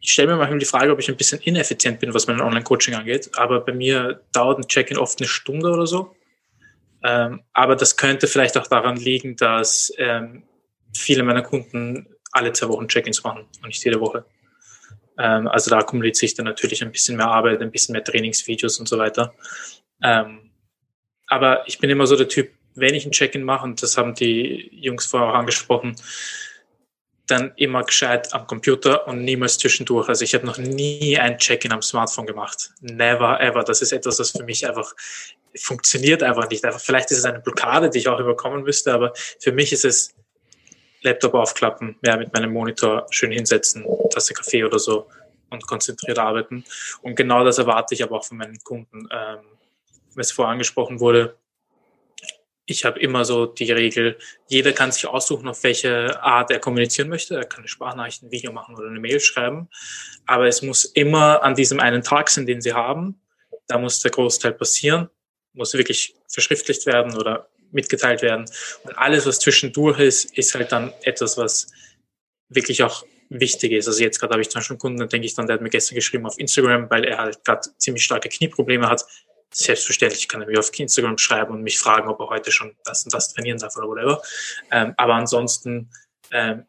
ich 0.00 0.12
stelle 0.12 0.28
mir 0.28 0.36
manchmal 0.36 0.58
die 0.58 0.64
Frage, 0.64 0.92
ob 0.92 1.00
ich 1.00 1.08
ein 1.08 1.16
bisschen 1.16 1.40
ineffizient 1.40 1.98
bin, 2.00 2.14
was 2.14 2.26
mein 2.26 2.40
Online-Coaching 2.40 2.94
angeht. 2.94 3.30
Aber 3.34 3.60
bei 3.60 3.72
mir 3.72 4.22
dauert 4.32 4.58
ein 4.58 4.68
Check-in 4.68 4.96
oft 4.96 5.20
eine 5.20 5.28
Stunde 5.28 5.70
oder 5.70 5.86
so. 5.86 6.14
Ähm, 7.02 7.42
aber 7.52 7.76
das 7.76 7.96
könnte 7.96 8.26
vielleicht 8.26 8.56
auch 8.58 8.66
daran 8.66 8.96
liegen, 8.96 9.36
dass 9.36 9.92
ähm, 9.98 10.42
viele 10.96 11.22
meiner 11.22 11.42
Kunden 11.42 12.08
alle 12.32 12.52
zwei 12.52 12.68
Wochen 12.68 12.88
Check-ins 12.88 13.22
machen 13.24 13.46
und 13.62 13.68
nicht 13.68 13.84
jede 13.84 14.00
Woche. 14.00 14.24
Ähm, 15.18 15.48
also 15.48 15.70
da 15.70 15.78
akkumuliert 15.78 16.16
sich 16.16 16.34
dann 16.34 16.46
natürlich 16.46 16.82
ein 16.82 16.92
bisschen 16.92 17.16
mehr 17.16 17.28
Arbeit, 17.28 17.60
ein 17.60 17.70
bisschen 17.70 17.92
mehr 17.92 18.04
Trainingsvideos 18.04 18.78
und 18.78 18.88
so 18.88 18.98
weiter. 18.98 19.34
Ähm, 20.02 20.50
aber 21.26 21.66
ich 21.68 21.78
bin 21.78 21.90
immer 21.90 22.06
so 22.06 22.16
der 22.16 22.28
Typ, 22.28 22.50
wenn 22.74 22.94
ich 22.94 23.04
ein 23.04 23.12
Check-in 23.12 23.42
mache, 23.42 23.64
und 23.64 23.82
das 23.82 23.98
haben 23.98 24.14
die 24.14 24.70
Jungs 24.72 25.06
vorher 25.06 25.30
auch 25.30 25.34
angesprochen, 25.34 25.96
dann 27.30 27.52
immer 27.56 27.84
gescheit 27.84 28.32
am 28.34 28.46
Computer 28.46 29.06
und 29.06 29.24
niemals 29.24 29.58
zwischendurch. 29.58 30.08
Also 30.08 30.24
ich 30.24 30.34
habe 30.34 30.46
noch 30.46 30.58
nie 30.58 31.18
ein 31.18 31.38
Check-in 31.38 31.72
am 31.72 31.82
Smartphone 31.82 32.26
gemacht. 32.26 32.70
Never 32.80 33.40
ever. 33.40 33.62
Das 33.62 33.82
ist 33.82 33.92
etwas, 33.92 34.18
was 34.18 34.30
für 34.30 34.44
mich 34.44 34.66
einfach 34.66 34.94
funktioniert 35.56 36.22
einfach 36.22 36.48
nicht. 36.48 36.64
Vielleicht 36.78 37.10
ist 37.10 37.18
es 37.18 37.24
eine 37.24 37.40
Blockade, 37.40 37.90
die 37.90 37.98
ich 37.98 38.08
auch 38.08 38.18
überkommen 38.18 38.62
müsste, 38.62 38.92
aber 38.92 39.12
für 39.40 39.52
mich 39.52 39.72
ist 39.72 39.84
es 39.84 40.14
Laptop 41.02 41.34
aufklappen, 41.34 41.96
ja, 42.02 42.16
mit 42.16 42.32
meinem 42.34 42.52
Monitor 42.52 43.06
schön 43.10 43.30
hinsetzen, 43.30 43.84
Tasse 44.10 44.34
Kaffee 44.34 44.64
oder 44.64 44.78
so 44.78 45.06
und 45.50 45.66
konzentriert 45.66 46.18
arbeiten. 46.18 46.64
Und 47.02 47.14
genau 47.14 47.44
das 47.44 47.58
erwarte 47.58 47.94
ich 47.94 48.02
aber 48.02 48.16
auch 48.16 48.24
von 48.24 48.38
meinen 48.38 48.58
Kunden. 48.64 49.08
Ähm, 49.10 49.38
es 50.16 50.32
vorher 50.32 50.52
angesprochen 50.52 50.98
wurde, 50.98 51.36
ich 52.68 52.84
habe 52.84 53.00
immer 53.00 53.24
so 53.24 53.46
die 53.46 53.72
Regel, 53.72 54.18
jeder 54.46 54.72
kann 54.72 54.92
sich 54.92 55.06
aussuchen, 55.06 55.48
auf 55.48 55.62
welche 55.64 56.22
Art 56.22 56.50
er 56.50 56.60
kommunizieren 56.60 57.08
möchte. 57.08 57.34
Er 57.36 57.44
kann 57.44 57.60
eine 57.60 57.68
Sprachnachricht, 57.68 58.22
ein 58.22 58.30
Video 58.30 58.52
machen 58.52 58.76
oder 58.76 58.88
eine 58.88 59.00
Mail 59.00 59.20
schreiben. 59.20 59.68
Aber 60.26 60.46
es 60.46 60.62
muss 60.62 60.84
immer 60.84 61.42
an 61.42 61.54
diesem 61.54 61.80
einen 61.80 62.02
Tag 62.02 62.28
sein, 62.30 62.46
den 62.46 62.60
Sie 62.60 62.74
haben. 62.74 63.20
Da 63.66 63.78
muss 63.78 64.00
der 64.00 64.10
Großteil 64.10 64.52
passieren 64.52 65.10
muss 65.58 65.74
wirklich 65.74 66.14
verschriftlicht 66.28 66.86
werden 66.86 67.16
oder 67.16 67.48
mitgeteilt 67.70 68.22
werden. 68.22 68.46
Und 68.84 68.96
alles, 68.96 69.26
was 69.26 69.40
zwischendurch 69.40 69.98
ist, 69.98 70.36
ist 70.38 70.54
halt 70.54 70.72
dann 70.72 70.92
etwas, 71.02 71.36
was 71.36 71.70
wirklich 72.48 72.82
auch 72.82 73.04
wichtig 73.28 73.72
ist. 73.72 73.88
Also 73.88 74.02
jetzt 74.02 74.20
gerade 74.20 74.32
habe 74.32 74.40
ich 74.40 74.48
zum 74.48 74.60
Beispiel 74.60 74.74
einen 74.74 74.80
Kunden, 74.80 74.98
da 75.00 75.06
denke 75.06 75.26
ich 75.26 75.34
dann, 75.34 75.46
der 75.46 75.54
hat 75.54 75.60
mir 75.60 75.68
gestern 75.68 75.96
geschrieben 75.96 76.24
auf 76.24 76.38
Instagram, 76.38 76.88
weil 76.88 77.04
er 77.04 77.18
halt 77.18 77.44
gerade 77.44 77.68
ziemlich 77.76 78.04
starke 78.04 78.30
Knieprobleme 78.30 78.88
hat. 78.88 79.04
Selbstverständlich 79.52 80.28
kann 80.28 80.42
er 80.42 80.46
mir 80.46 80.58
auf 80.58 80.70
Instagram 80.78 81.18
schreiben 81.18 81.52
und 81.54 81.62
mich 81.62 81.78
fragen, 81.78 82.08
ob 82.08 82.20
er 82.20 82.28
heute 82.28 82.52
schon 82.52 82.76
das 82.84 83.04
und 83.04 83.14
das 83.14 83.32
trainieren 83.32 83.58
darf 83.58 83.76
oder 83.76 83.88
whatever. 83.88 84.22
Ähm, 84.70 84.94
aber 84.96 85.14
ansonsten, 85.14 85.90
ähm, 86.30 86.66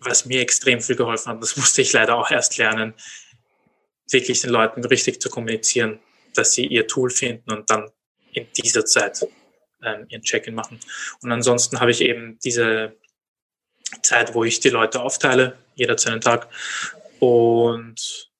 was 0.00 0.24
mir 0.24 0.40
extrem 0.40 0.80
viel 0.80 0.96
geholfen 0.96 1.32
hat, 1.32 1.42
das 1.42 1.56
musste 1.56 1.82
ich 1.82 1.92
leider 1.92 2.16
auch 2.16 2.30
erst 2.30 2.56
lernen, 2.58 2.94
wirklich 4.10 4.40
den 4.40 4.50
Leuten 4.50 4.84
richtig 4.84 5.20
zu 5.20 5.30
kommunizieren, 5.30 5.98
dass 6.34 6.52
sie 6.52 6.66
ihr 6.66 6.86
Tool 6.86 7.10
finden 7.10 7.50
und 7.50 7.68
dann 7.70 7.90
in 8.32 8.46
dieser 8.56 8.84
Zeit 8.84 9.26
ähm, 9.82 10.06
ihren 10.08 10.22
Check-in 10.22 10.54
machen. 10.54 10.80
Und 11.22 11.32
ansonsten 11.32 11.80
habe 11.80 11.90
ich 11.90 12.00
eben 12.00 12.38
diese 12.44 12.96
Zeit, 14.02 14.34
wo 14.34 14.44
ich 14.44 14.60
die 14.60 14.70
Leute 14.70 15.00
aufteile, 15.00 15.58
jeder 15.74 15.96
zu 15.96 16.08
einem 16.08 16.20
Tag. 16.20 16.48
Und 17.20 18.30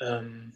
ähm, 0.00 0.52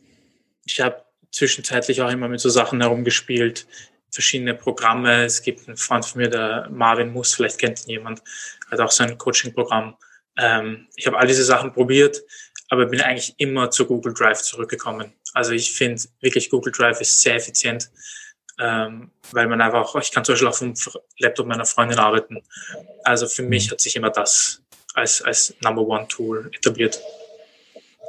ich 0.64 0.80
habe 0.80 1.04
zwischenzeitlich 1.30 2.02
auch 2.02 2.10
immer 2.10 2.28
mit 2.28 2.40
so 2.40 2.48
Sachen 2.48 2.80
herumgespielt, 2.80 3.66
verschiedene 4.10 4.54
Programme. 4.54 5.24
Es 5.24 5.42
gibt 5.42 5.66
einen 5.68 5.76
Freund 5.76 6.04
von 6.04 6.20
mir, 6.20 6.28
der 6.28 6.68
Marvin 6.70 7.12
Muss, 7.12 7.34
vielleicht 7.34 7.58
kennt 7.58 7.84
ihn 7.86 7.90
jemand, 7.90 8.22
hat 8.70 8.80
auch 8.80 8.90
sein 8.90 9.16
Coaching-Programm. 9.16 9.96
Ähm, 10.36 10.88
ich 10.96 11.06
habe 11.06 11.18
all 11.18 11.26
diese 11.26 11.44
Sachen 11.44 11.72
probiert, 11.72 12.22
aber 12.68 12.86
bin 12.86 13.00
eigentlich 13.00 13.34
immer 13.38 13.70
zu 13.70 13.86
Google 13.86 14.14
Drive 14.14 14.42
zurückgekommen. 14.42 15.12
Also 15.32 15.52
ich 15.52 15.72
finde 15.72 16.02
wirklich 16.20 16.50
Google 16.50 16.72
Drive 16.72 17.00
ist 17.00 17.20
sehr 17.20 17.36
effizient, 17.36 17.90
ähm, 18.58 19.10
weil 19.32 19.46
man 19.46 19.60
einfach, 19.60 19.94
ich 19.96 20.10
kann 20.10 20.24
zum 20.24 20.34
Beispiel 20.34 20.48
auf 20.48 20.58
dem 20.58 20.74
Laptop 21.18 21.46
meiner 21.46 21.66
Freundin 21.66 21.98
arbeiten. 21.98 22.42
Also 23.04 23.26
für 23.26 23.42
mich 23.42 23.68
mhm. 23.68 23.72
hat 23.72 23.80
sich 23.80 23.96
immer 23.96 24.10
das 24.10 24.62
als, 24.94 25.22
als 25.22 25.54
Number 25.60 25.82
One 25.82 26.08
Tool 26.08 26.50
etabliert. 26.52 27.00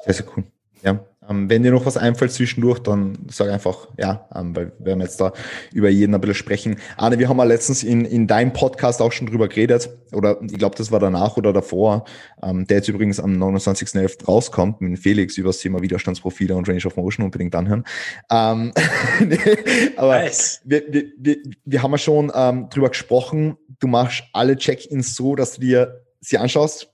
Sehr, 0.06 0.14
sehr 0.14 0.26
cool. 0.36 0.44
Ja, 0.82 1.06
wenn 1.34 1.64
dir 1.64 1.72
noch 1.72 1.86
was 1.86 1.98
einfällt 1.98 2.32
zwischendurch, 2.32 2.80
dann 2.80 3.18
sag 3.30 3.50
einfach 3.50 3.88
ja, 3.98 4.28
ähm, 4.36 4.56
weil 4.56 4.72
wir 4.80 4.86
werden 4.86 5.02
jetzt 5.02 5.20
da 5.20 5.34
über 5.74 5.90
jeden 5.90 6.14
ein 6.14 6.22
bisschen 6.22 6.36
sprechen. 6.36 6.78
Arne, 6.98 7.20
wir 7.20 7.30
haben 7.30 7.38
ja 7.38 7.44
letztens 7.44 7.84
in, 7.84 8.06
in 8.06 8.28
deinem 8.28 8.54
Podcast 8.54 9.02
auch 9.02 9.12
schon 9.12 9.28
drüber 9.28 9.48
geredet, 9.48 9.90
oder 10.14 10.42
ich 10.42 10.58
glaube, 10.58 10.76
das 10.76 10.92
war 10.92 11.00
danach 11.00 11.38
oder 11.38 11.54
davor, 11.54 12.06
ähm, 12.44 12.68
der 12.68 12.78
jetzt 12.78 12.90
übrigens 12.90 13.20
am 13.20 13.42
29.11. 13.42 14.26
rauskommt, 14.26 14.82
mit 14.82 15.00
Felix 15.00 15.38
über 15.38 15.50
das 15.50 15.60
Thema 15.60 15.82
Widerstandsprofile 15.82 16.56
und 16.56 16.68
Range 16.68 16.86
of 16.86 16.96
Motion 16.96 17.26
unbedingt 17.26 17.56
anhören. 17.56 17.84
Ähm, 18.30 18.74
aber 19.96 20.20
nice. 20.20 20.62
wir, 20.66 20.84
wir, 20.90 21.04
wir, 21.18 21.38
wir 21.66 21.84
haben 21.84 21.92
ja 21.92 21.98
schon 21.98 22.32
ähm, 22.34 22.70
drüber 22.70 22.90
gesprochen, 22.90 23.58
du 23.80 23.88
machst 23.88 24.24
alle 24.34 24.58
Check-ins 24.58 25.16
so, 25.16 25.36
dass 25.36 25.54
du 25.54 25.62
dir 25.62 26.02
sie 26.20 26.38
anschaust, 26.38 26.91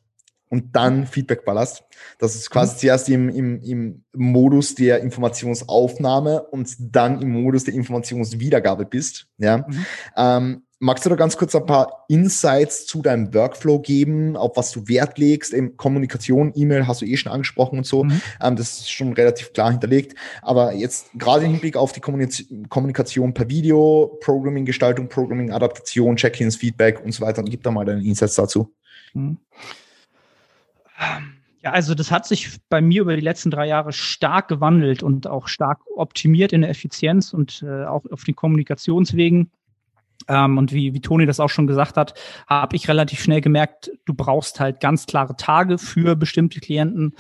und 0.50 0.76
dann 0.76 1.08
Feedback 1.08 1.46
ballerst. 1.46 1.84
Das 2.20 2.36
ist 2.36 2.50
quasi 2.50 2.74
mhm. 2.74 2.80
zuerst 2.80 3.10
im, 3.10 3.30
im, 3.30 3.62
im 3.62 4.04
Modus 4.14 4.76
der 4.76 5.02
Informationsaufnahme 5.02 6.44
und 6.44 6.76
dann 6.80 7.22
im 7.22 7.30
Modus 7.30 7.66
der 7.66 7.74
Informationswiedergabe 7.74 8.86
bist. 8.86 9.28
Ja. 9.38 9.58
Mhm. 9.58 9.86
Ähm, 10.16 10.62
magst 10.80 11.06
du 11.06 11.10
da 11.10 11.16
ganz 11.16 11.38
kurz 11.38 11.56
ein 11.56 11.66
paar 11.66 12.06
Insights 12.08 12.86
zu 12.86 13.02
deinem 13.02 13.34
Workflow 13.34 13.80
geben, 13.80 14.36
auf 14.36 14.56
was 14.56 14.72
du 14.72 14.88
Wert 14.88 15.18
legst? 15.18 15.54
Eben 15.54 15.76
Kommunikation, 15.76 16.54
E-Mail 16.56 16.88
hast 16.88 17.02
du 17.02 17.06
eh 17.06 17.18
schon 17.18 17.32
angesprochen 17.32 17.80
und 17.80 17.86
so. 17.86 18.04
Mhm. 18.04 18.22
Ähm, 18.42 18.56
das 18.56 18.80
ist 18.80 18.92
schon 18.92 19.14
relativ 19.14 19.54
klar 19.54 19.72
hinterlegt. 19.72 20.16
Aber 20.42 20.74
jetzt 20.74 21.08
gerade 21.16 21.46
im 21.46 21.52
Hinblick 21.52 21.76
auf 21.76 21.92
die 21.94 22.02
Kommunikation 22.02 23.34
per 23.34 23.50
Video, 23.50 24.18
Programming, 24.22 24.66
Gestaltung, 24.66 25.10
Programming, 25.10 25.52
Adaptation, 25.52 26.16
Check-ins, 26.16 26.56
Feedback 26.56 27.04
und 27.04 27.12
so 27.12 27.26
weiter. 27.26 27.44
Gib 27.44 27.64
da 27.64 27.72
mal 27.72 27.86
deine 27.86 28.04
Insights 28.04 28.36
dazu. 28.36 28.74
Ja, 31.64 31.72
also 31.72 31.96
das 31.96 32.12
hat 32.12 32.26
sich 32.26 32.60
bei 32.70 32.82
mir 32.82 33.02
über 33.02 33.16
die 33.16 33.22
letzten 33.22 33.52
drei 33.52 33.68
Jahre 33.68 33.92
stark 33.92 34.48
gewandelt 34.48 35.04
und 35.04 35.28
auch 35.28 35.48
stark 35.48 35.80
optimiert 35.96 36.54
in 36.54 36.62
der 36.62 36.70
Effizienz 36.70 37.34
und 37.34 37.64
äh, 37.64 37.86
auch 37.86 38.06
auf 38.12 38.24
den 38.24 38.36
Kommunikationswegen. 38.36 39.52
Ähm, 40.28 40.58
und 40.58 40.72
wie, 40.72 40.94
wie 40.94 41.02
Toni 41.02 41.26
das 41.26 41.40
auch 41.40 41.50
schon 41.50 41.68
gesagt 41.68 41.98
hat, 41.98 42.14
habe 42.48 42.76
ich 42.76 42.88
relativ 42.88 43.22
schnell 43.22 43.42
gemerkt, 43.42 43.92
du 44.06 44.14
brauchst 44.14 44.60
halt 44.60 44.80
ganz 44.80 45.06
klare 45.06 45.36
Tage 45.36 45.78
für 45.78 46.16
bestimmte 46.16 46.60
Klienten. 46.60 47.14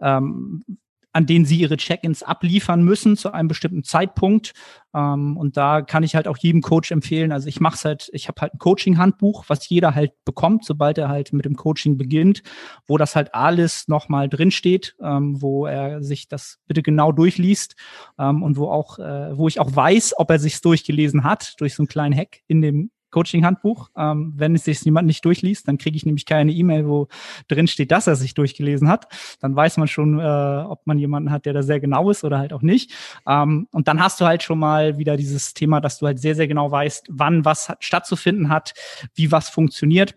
Ähm, 0.00 0.64
an 1.12 1.26
denen 1.26 1.44
sie 1.44 1.56
ihre 1.56 1.76
Check-ins 1.76 2.22
abliefern 2.22 2.82
müssen 2.82 3.16
zu 3.16 3.32
einem 3.32 3.48
bestimmten 3.48 3.84
Zeitpunkt. 3.84 4.52
Ähm, 4.94 5.36
und 5.36 5.56
da 5.56 5.82
kann 5.82 6.02
ich 6.02 6.14
halt 6.14 6.26
auch 6.26 6.38
jedem 6.38 6.62
Coach 6.62 6.90
empfehlen. 6.90 7.32
Also 7.32 7.48
ich 7.48 7.60
mache 7.60 7.76
es 7.76 7.84
halt, 7.84 8.10
ich 8.12 8.28
habe 8.28 8.40
halt 8.40 8.54
ein 8.54 8.58
Coaching-Handbuch, 8.58 9.44
was 9.48 9.68
jeder 9.68 9.94
halt 9.94 10.12
bekommt, 10.24 10.64
sobald 10.64 10.98
er 10.98 11.08
halt 11.08 11.32
mit 11.32 11.44
dem 11.44 11.56
Coaching 11.56 11.98
beginnt, 11.98 12.42
wo 12.86 12.98
das 12.98 13.14
halt 13.14 13.34
alles 13.34 13.88
nochmal 13.88 14.28
drinsteht, 14.28 14.96
ähm, 15.02 15.40
wo 15.40 15.66
er 15.66 16.02
sich 16.02 16.28
das 16.28 16.58
bitte 16.66 16.82
genau 16.82 17.12
durchliest 17.12 17.76
ähm, 18.18 18.42
und 18.42 18.56
wo 18.56 18.68
auch, 18.70 18.98
äh, 18.98 19.36
wo 19.36 19.48
ich 19.48 19.60
auch 19.60 19.74
weiß, 19.74 20.14
ob 20.16 20.30
er 20.30 20.38
sich's 20.38 20.60
durchgelesen 20.62 21.24
hat, 21.24 21.54
durch 21.60 21.74
so 21.74 21.82
einen 21.82 21.88
kleinen 21.88 22.16
Hack 22.16 22.40
in 22.46 22.62
dem 22.62 22.90
Coaching-Handbuch. 23.12 23.90
Ähm, 23.96 24.32
wenn 24.36 24.56
es 24.56 24.64
sich 24.64 24.82
jemand 24.82 25.06
nicht 25.06 25.24
durchliest, 25.24 25.68
dann 25.68 25.78
kriege 25.78 25.96
ich 25.96 26.04
nämlich 26.04 26.26
keine 26.26 26.50
E-Mail, 26.50 26.88
wo 26.88 27.06
drin 27.46 27.68
steht, 27.68 27.92
dass 27.92 28.08
er 28.08 28.16
sich 28.16 28.34
durchgelesen 28.34 28.88
hat. 28.88 29.06
Dann 29.40 29.54
weiß 29.54 29.76
man 29.76 29.86
schon, 29.86 30.18
äh, 30.18 30.22
ob 30.22 30.84
man 30.86 30.98
jemanden 30.98 31.30
hat, 31.30 31.46
der 31.46 31.52
da 31.52 31.62
sehr 31.62 31.78
genau 31.78 32.10
ist 32.10 32.24
oder 32.24 32.38
halt 32.38 32.52
auch 32.52 32.62
nicht. 32.62 32.92
Ähm, 33.28 33.68
und 33.70 33.86
dann 33.86 34.02
hast 34.02 34.20
du 34.20 34.24
halt 34.24 34.42
schon 34.42 34.58
mal 34.58 34.98
wieder 34.98 35.16
dieses 35.16 35.54
Thema, 35.54 35.80
dass 35.80 35.98
du 35.98 36.06
halt 36.06 36.18
sehr, 36.18 36.34
sehr 36.34 36.48
genau 36.48 36.70
weißt, 36.70 37.06
wann 37.10 37.44
was 37.44 37.68
hat, 37.68 37.84
stattzufinden 37.84 38.48
hat, 38.48 38.74
wie 39.14 39.30
was 39.30 39.48
funktioniert. 39.48 40.16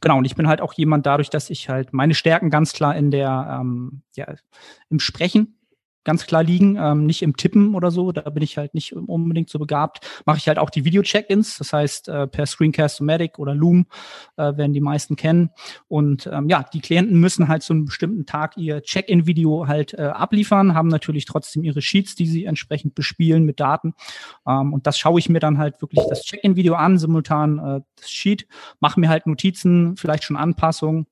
Genau, 0.00 0.18
und 0.18 0.26
ich 0.26 0.36
bin 0.36 0.48
halt 0.48 0.60
auch 0.60 0.74
jemand 0.74 1.06
dadurch, 1.06 1.30
dass 1.30 1.48
ich 1.48 1.70
halt 1.70 1.94
meine 1.94 2.14
Stärken 2.14 2.50
ganz 2.50 2.74
klar 2.74 2.94
in 2.94 3.10
der, 3.10 3.58
ähm, 3.60 4.02
ja, 4.14 4.26
im 4.90 5.00
Sprechen 5.00 5.57
ganz 6.04 6.26
klar 6.26 6.42
liegen, 6.42 6.76
ähm, 6.76 7.06
nicht 7.06 7.22
im 7.22 7.36
Tippen 7.36 7.74
oder 7.74 7.90
so. 7.90 8.12
Da 8.12 8.28
bin 8.30 8.42
ich 8.42 8.56
halt 8.56 8.74
nicht 8.74 8.94
unbedingt 8.94 9.50
so 9.50 9.58
begabt. 9.58 10.06
Mache 10.24 10.38
ich 10.38 10.48
halt 10.48 10.58
auch 10.58 10.70
die 10.70 10.84
Video-Check-ins, 10.84 11.58
das 11.58 11.72
heißt 11.72 12.08
äh, 12.08 12.26
per 12.26 12.46
Screencast-O-Matic 12.46 13.38
oder 13.38 13.54
Loom 13.54 13.86
äh, 14.36 14.56
werden 14.56 14.72
die 14.72 14.80
meisten 14.80 15.16
kennen. 15.16 15.50
Und 15.88 16.28
ähm, 16.32 16.48
ja, 16.48 16.64
die 16.72 16.80
Klienten 16.80 17.20
müssen 17.20 17.48
halt 17.48 17.62
zu 17.62 17.72
einem 17.72 17.84
bestimmten 17.84 18.26
Tag 18.26 18.56
ihr 18.56 18.82
Check-in-Video 18.82 19.66
halt 19.66 19.94
äh, 19.94 20.02
abliefern, 20.02 20.74
haben 20.74 20.88
natürlich 20.88 21.24
trotzdem 21.24 21.62
ihre 21.62 21.82
Sheets, 21.82 22.14
die 22.14 22.26
sie 22.26 22.44
entsprechend 22.44 22.94
bespielen 22.94 23.44
mit 23.44 23.60
Daten. 23.60 23.94
Ähm, 24.46 24.72
und 24.72 24.86
das 24.86 24.98
schaue 24.98 25.18
ich 25.18 25.28
mir 25.28 25.40
dann 25.40 25.58
halt 25.58 25.80
wirklich 25.82 26.04
das 26.08 26.22
Check-in-Video 26.22 26.74
an, 26.74 26.98
simultan 26.98 27.58
äh, 27.58 27.80
das 27.96 28.10
Sheet, 28.10 28.46
mache 28.80 29.00
mir 29.00 29.08
halt 29.08 29.26
Notizen, 29.26 29.96
vielleicht 29.96 30.24
schon 30.24 30.36
Anpassungen 30.36 31.06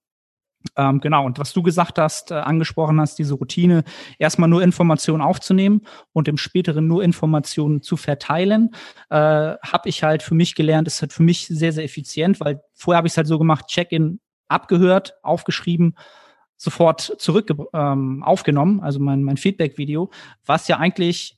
ähm, 0.77 1.01
genau, 1.01 1.25
und 1.25 1.39
was 1.39 1.53
du 1.53 1.63
gesagt 1.63 1.99
hast, 1.99 2.31
äh, 2.31 2.35
angesprochen 2.35 3.01
hast, 3.01 3.19
diese 3.19 3.35
Routine, 3.35 3.85
erstmal 4.19 4.49
nur 4.49 4.63
Informationen 4.63 5.23
aufzunehmen 5.23 5.83
und 6.13 6.29
im 6.29 6.37
späteren 6.37 6.87
nur 6.87 7.03
Informationen 7.03 7.83
zu 7.83 7.97
verteilen, 7.97 8.71
äh, 9.11 9.17
habe 9.17 9.89
ich 9.89 10.03
halt 10.03 10.23
für 10.23 10.35
mich 10.35 10.55
gelernt, 10.55 10.89
ist 10.89 11.03
halt 11.03 11.13
für 11.13 11.23
mich 11.23 11.47
sehr, 11.47 11.73
sehr 11.73 11.85
effizient, 11.85 12.41
weil 12.41 12.61
vorher 12.75 12.99
habe 12.99 13.07
ich 13.07 13.13
es 13.13 13.17
halt 13.17 13.27
so 13.27 13.39
gemacht, 13.39 13.67
Check-in 13.69 14.21
abgehört, 14.49 15.15
aufgeschrieben, 15.23 15.97
sofort 16.57 17.01
zurück 17.19 17.51
ähm, 17.75 18.23
aufgenommen, 18.23 18.81
also 18.81 18.99
mein, 18.99 19.23
mein 19.23 19.37
Feedback-Video, 19.37 20.11
was 20.45 20.69
ja 20.69 20.79
eigentlich 20.79 21.36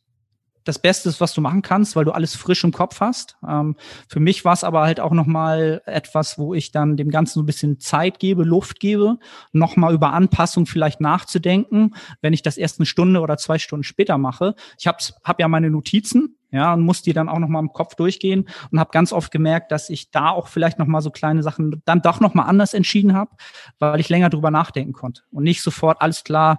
das 0.64 0.78
Beste 0.78 1.08
ist, 1.08 1.20
was 1.20 1.34
du 1.34 1.40
machen 1.40 1.62
kannst, 1.62 1.96
weil 1.96 2.04
du 2.04 2.12
alles 2.12 2.34
frisch 2.34 2.64
im 2.64 2.72
Kopf 2.72 3.00
hast. 3.00 3.36
Ähm, 3.46 3.76
für 4.08 4.20
mich 4.20 4.44
war 4.44 4.52
es 4.52 4.64
aber 4.64 4.82
halt 4.82 5.00
auch 5.00 5.12
nochmal 5.12 5.82
etwas, 5.86 6.38
wo 6.38 6.54
ich 6.54 6.72
dann 6.72 6.96
dem 6.96 7.10
Ganzen 7.10 7.34
so 7.34 7.42
ein 7.42 7.46
bisschen 7.46 7.80
Zeit 7.80 8.18
gebe, 8.18 8.44
Luft 8.44 8.80
gebe, 8.80 9.18
nochmal 9.52 9.94
über 9.94 10.12
Anpassung 10.12 10.66
vielleicht 10.66 11.00
nachzudenken, 11.00 11.94
wenn 12.20 12.32
ich 12.32 12.42
das 12.42 12.56
erst 12.56 12.80
eine 12.80 12.86
Stunde 12.86 13.20
oder 13.20 13.36
zwei 13.38 13.58
Stunden 13.58 13.84
später 13.84 14.18
mache. 14.18 14.54
Ich 14.78 14.86
habe 14.86 14.98
hab 15.24 15.40
ja 15.40 15.48
meine 15.48 15.70
Notizen, 15.70 16.36
ja, 16.50 16.72
und 16.72 16.80
muss 16.80 17.02
die 17.02 17.12
dann 17.12 17.28
auch 17.28 17.38
nochmal 17.38 17.62
im 17.62 17.72
Kopf 17.72 17.94
durchgehen 17.94 18.48
und 18.70 18.80
habe 18.80 18.90
ganz 18.90 19.12
oft 19.12 19.30
gemerkt, 19.30 19.70
dass 19.70 19.90
ich 19.90 20.10
da 20.10 20.30
auch 20.30 20.48
vielleicht 20.48 20.78
nochmal 20.78 21.02
so 21.02 21.10
kleine 21.10 21.42
Sachen 21.42 21.82
dann 21.84 22.00
doch 22.00 22.20
nochmal 22.20 22.48
anders 22.48 22.74
entschieden 22.74 23.14
habe, 23.14 23.32
weil 23.78 24.00
ich 24.00 24.08
länger 24.08 24.30
drüber 24.30 24.50
nachdenken 24.50 24.92
konnte 24.92 25.22
und 25.30 25.44
nicht 25.44 25.62
sofort 25.62 26.00
alles 26.00 26.24
klar, 26.24 26.58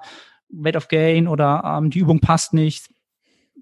Rate 0.52 0.78
of 0.78 0.88
Gain 0.88 1.28
oder 1.28 1.64
ähm, 1.66 1.90
die 1.90 2.00
Übung 2.00 2.20
passt 2.20 2.54
nicht, 2.54 2.90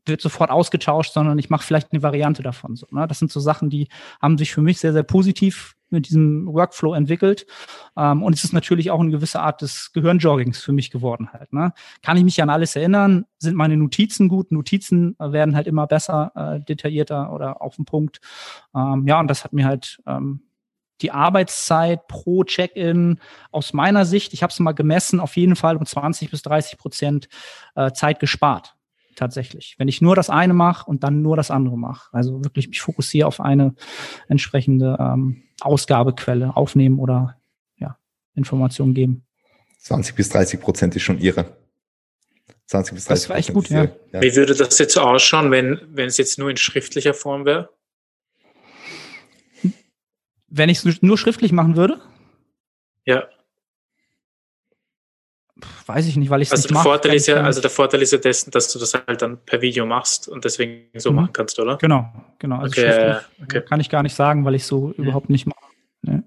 wird 0.08 0.22
sofort 0.22 0.50
ausgetauscht, 0.50 1.14
sondern 1.14 1.38
ich 1.40 1.50
mache 1.50 1.66
vielleicht 1.66 1.92
eine 1.92 2.04
Variante 2.04 2.44
davon. 2.44 2.76
So, 2.76 2.88
ne? 2.92 3.08
Das 3.08 3.20
sind 3.20 3.32
so 3.32 3.40
Sachen, 3.40 3.70
die 3.70 3.88
haben 4.22 4.38
sich 4.38 4.52
für 4.52 4.62
mich 4.62 4.80
sehr, 4.80 4.94
sehr 4.94 5.04
positiv 5.04 5.76
mit 5.90 6.08
diesem 6.08 6.48
Workflow 6.48 6.94
entwickelt. 6.94 7.46
Ähm, 7.96 8.24
und 8.24 8.34
es 8.34 8.44
ist 8.44 8.54
natürlich 8.54 8.92
auch 8.92 9.00
eine 9.00 9.12
gewisse 9.12 9.40
Art 9.40 9.62
des 9.62 9.92
Gehirnjoggings 9.94 10.62
für 10.62 10.74
mich 10.74 10.92
geworden 10.92 11.30
halt. 11.32 11.54
Ne? 11.54 11.74
Kann 12.02 12.18
ich 12.18 12.24
mich 12.24 12.42
an 12.42 12.50
alles 12.50 12.76
erinnern? 12.76 13.26
Sind 13.40 13.56
meine 13.56 13.78
Notizen 13.78 14.28
gut? 14.28 14.52
Notizen 14.52 15.16
werden 15.20 15.56
halt 15.56 15.68
immer 15.68 15.88
besser, 15.88 16.32
äh, 16.36 16.60
detaillierter 16.66 17.32
oder 17.32 17.62
auf 17.62 17.76
den 17.76 17.86
Punkt. 17.86 18.20
Ähm, 18.76 19.06
ja, 19.08 19.20
und 19.20 19.28
das 19.28 19.44
hat 19.44 19.54
mir 19.54 19.66
halt 19.66 20.00
ähm, 20.06 20.42
die 21.02 21.12
Arbeitszeit 21.12 22.08
pro 22.08 22.44
Check-in 22.44 23.20
aus 23.52 23.72
meiner 23.74 24.06
Sicht, 24.06 24.34
ich 24.34 24.42
habe 24.42 24.52
es 24.52 24.60
mal 24.60 24.72
gemessen, 24.72 25.20
auf 25.20 25.38
jeden 25.38 25.56
Fall 25.56 25.78
um 25.78 25.86
20 25.86 26.32
bis 26.32 26.42
30 26.42 26.78
Prozent 26.80 27.30
äh, 27.76 27.92
Zeit 27.92 28.20
gespart 28.20 28.77
tatsächlich. 29.18 29.76
Wenn 29.78 29.90
ich 29.90 30.02
nur 30.02 30.16
das 30.16 30.30
eine 30.30 30.54
mache 30.54 30.90
und 30.90 31.04
dann 31.04 31.22
nur 31.22 31.36
das 31.36 31.52
andere 31.52 31.78
mache. 31.78 32.10
Also 32.14 32.44
wirklich 32.44 32.70
mich 32.70 32.80
fokussiere 32.80 33.28
auf 33.28 33.42
eine 33.42 33.76
entsprechende 34.30 34.96
ähm, 35.00 35.44
Ausgabequelle 35.60 36.56
aufnehmen 36.56 37.00
oder 37.00 37.36
ja, 37.78 37.98
Informationen 38.36 38.94
geben. 38.94 39.26
20 39.80 40.16
bis 40.16 40.30
30 40.30 40.62
Prozent 40.62 40.96
ist 40.96 41.04
schon 41.04 41.20
ihre. 41.20 41.58
20 42.68 42.94
bis 42.94 43.06
30 43.06 43.24
Das 43.24 43.30
war 43.30 43.38
echt 43.38 43.54
gut, 43.54 43.70
ja. 43.70 43.88
ja. 44.12 44.22
Wie 44.22 44.36
würde 44.36 44.56
das 44.56 44.78
jetzt 44.78 44.98
ausschauen, 44.98 45.52
wenn, 45.52 45.82
wenn 45.90 46.08
es 46.08 46.18
jetzt 46.18 46.38
nur 46.40 46.50
in 46.50 46.58
schriftlicher 46.58 47.14
Form 47.14 47.46
wäre? 47.46 47.70
Wenn 50.50 50.70
ich 50.70 50.86
es 50.86 51.02
nur 51.02 51.18
schriftlich 51.18 51.52
machen 51.52 51.76
würde? 51.76 52.00
Ja 53.06 53.28
weiß 55.86 56.08
ich 56.08 56.18
nicht, 56.18 56.30
weil 56.30 56.42
ich 56.42 56.50
es 56.50 56.52
also 56.52 56.64
nicht 56.64 56.74
mache. 56.74 56.84
Vorteil 56.84 57.16
ist 57.16 57.28
ja, 57.28 57.42
also 57.42 57.62
der 57.62 57.70
Vorteil 57.70 58.02
ist 58.02 58.12
ja 58.12 58.18
dessen, 58.18 58.52
dass 58.52 58.72
du 58.72 58.80
das 58.80 58.94
halt 58.94 59.22
dann 59.22 59.38
per 59.46 59.62
Video 59.62 59.86
machst 59.86 60.28
und 60.28 60.46
deswegen 60.46 60.88
so 60.96 61.12
mhm. 61.12 61.18
machen 61.18 61.34
kannst, 61.34 61.60
oder? 61.60 61.78
Genau, 61.78 62.12
genau. 62.40 62.60
Also 62.60 62.82
okay, 62.82 63.16
okay. 63.44 63.62
kann 63.62 63.80
ich 63.80 63.90
gar 63.90 64.04
nicht 64.04 64.16
sagen, 64.16 64.46
weil 64.46 64.56
ich 64.56 64.66
so 64.66 64.88
mhm. 64.88 65.04
überhaupt 65.04 65.30
nicht 65.30 65.46
mache. 65.48 65.66
Ne? 66.02 66.24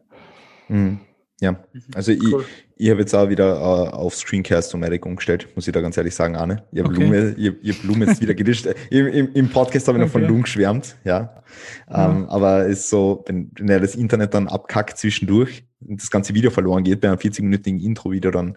Mhm. 0.69 1.01
Ja, 1.41 1.53
mhm. 1.53 1.59
also 1.95 2.13
cool. 2.13 2.45
ich, 2.77 2.85
ich 2.85 2.91
habe 2.91 3.01
jetzt 3.01 3.15
auch 3.15 3.29
wieder 3.29 3.61
uh, 3.61 3.89
auf 3.89 4.15
Screencast-O-Matic 4.15 5.07
umgestellt, 5.07 5.49
muss 5.55 5.67
ich 5.67 5.73
da 5.73 5.81
ganz 5.81 5.97
ehrlich 5.97 6.15
sagen, 6.15 6.37
Arne. 6.37 6.65
Ihr 6.73 6.85
okay. 6.85 6.99
Blume, 6.99 7.35
ihr, 7.37 7.57
ihr 7.63 7.75
Blume 7.75 8.07
ist 8.07 8.21
wieder 8.21 8.35
gedischt. 8.37 8.67
Im, 8.91 9.07
im, 9.07 9.33
Im, 9.33 9.49
Podcast 9.49 9.89
habe 9.89 9.99
ich 9.99 10.05
noch 10.05 10.11
von 10.11 10.23
Loom 10.23 10.43
geschwärmt, 10.43 10.97
ja. 11.05 11.43
Um, 11.89 12.29
aber 12.29 12.67
ist 12.67 12.89
so, 12.89 13.25
wenn, 13.27 13.51
wenn 13.59 13.69
er 13.69 13.81
das 13.81 13.95
Internet 13.95 14.35
dann 14.35 14.49
abkackt 14.49 14.99
zwischendurch 14.99 15.65
das 15.81 16.11
ganze 16.11 16.35
Video 16.35 16.51
verloren 16.51 16.85
geht 16.85 17.01
bei 17.01 17.09
einem 17.09 17.19
40-minütigen 17.19 17.81
Intro-Video, 17.81 18.31
dann 18.31 18.57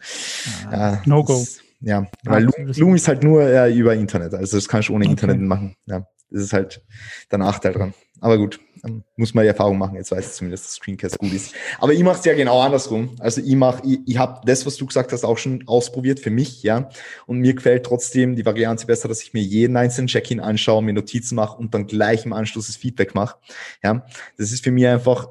ah, 0.69 0.95
äh, 0.95 0.97
No 1.05 1.23
go. 1.23 1.45
Ja, 1.81 2.07
weil 2.23 2.43
Loom, 2.43 2.71
Loom 2.77 2.95
ist 2.95 3.07
halt 3.07 3.23
nur 3.23 3.43
äh, 3.43 3.73
über 3.73 3.93
Internet, 3.93 4.33
also 4.33 4.57
das 4.57 4.67
kannst 4.67 4.89
du 4.89 4.93
ohne 4.93 5.05
okay. 5.05 5.11
Internet 5.11 5.41
machen. 5.41 5.75
Ja, 5.85 6.07
das 6.29 6.43
ist 6.43 6.53
halt 6.53 6.81
der 7.31 7.39
Nachteil 7.39 7.73
dran. 7.73 7.93
aber 8.21 8.37
gut, 8.37 8.59
muss 9.15 9.33
man 9.33 9.43
die 9.43 9.47
Erfahrung 9.47 9.77
machen. 9.77 9.95
Jetzt 9.95 10.11
weiß 10.11 10.25
ich 10.25 10.33
zumindest, 10.33 10.65
dass 10.65 10.73
Screencast 10.73 11.17
gut 11.17 11.31
ist. 11.31 11.53
Aber 11.79 11.93
ich 11.93 12.03
mache 12.03 12.19
es 12.19 12.25
ja 12.25 12.33
genau 12.33 12.59
andersrum. 12.61 13.15
Also 13.19 13.41
ich 13.41 13.55
mache, 13.55 13.81
ich, 13.85 13.99
ich 14.05 14.17
habe 14.17 14.41
das, 14.45 14.65
was 14.65 14.75
du 14.75 14.85
gesagt 14.85 15.11
hast, 15.13 15.23
auch 15.23 15.37
schon 15.37 15.63
ausprobiert 15.67 16.19
für 16.19 16.31
mich, 16.31 16.63
ja. 16.63 16.89
Und 17.25 17.39
mir 17.39 17.53
gefällt 17.53 17.85
trotzdem 17.85 18.35
die 18.35 18.45
Variante 18.45 18.85
besser, 18.85 19.07
dass 19.07 19.21
ich 19.21 19.33
mir 19.33 19.41
jeden 19.41 19.77
einzelnen 19.77 20.07
Check-in 20.07 20.41
anschaue, 20.41 20.83
mir 20.83 20.93
Notizen 20.93 21.35
mache 21.35 21.57
und 21.57 21.73
dann 21.73 21.87
gleich 21.87 22.25
im 22.25 22.33
Anschluss 22.33 22.67
das 22.67 22.75
Feedback 22.75 23.15
mache. 23.15 23.37
Ja, 23.83 24.05
das 24.37 24.51
ist 24.51 24.63
für 24.63 24.71
mich 24.71 24.85
einfach. 24.85 25.29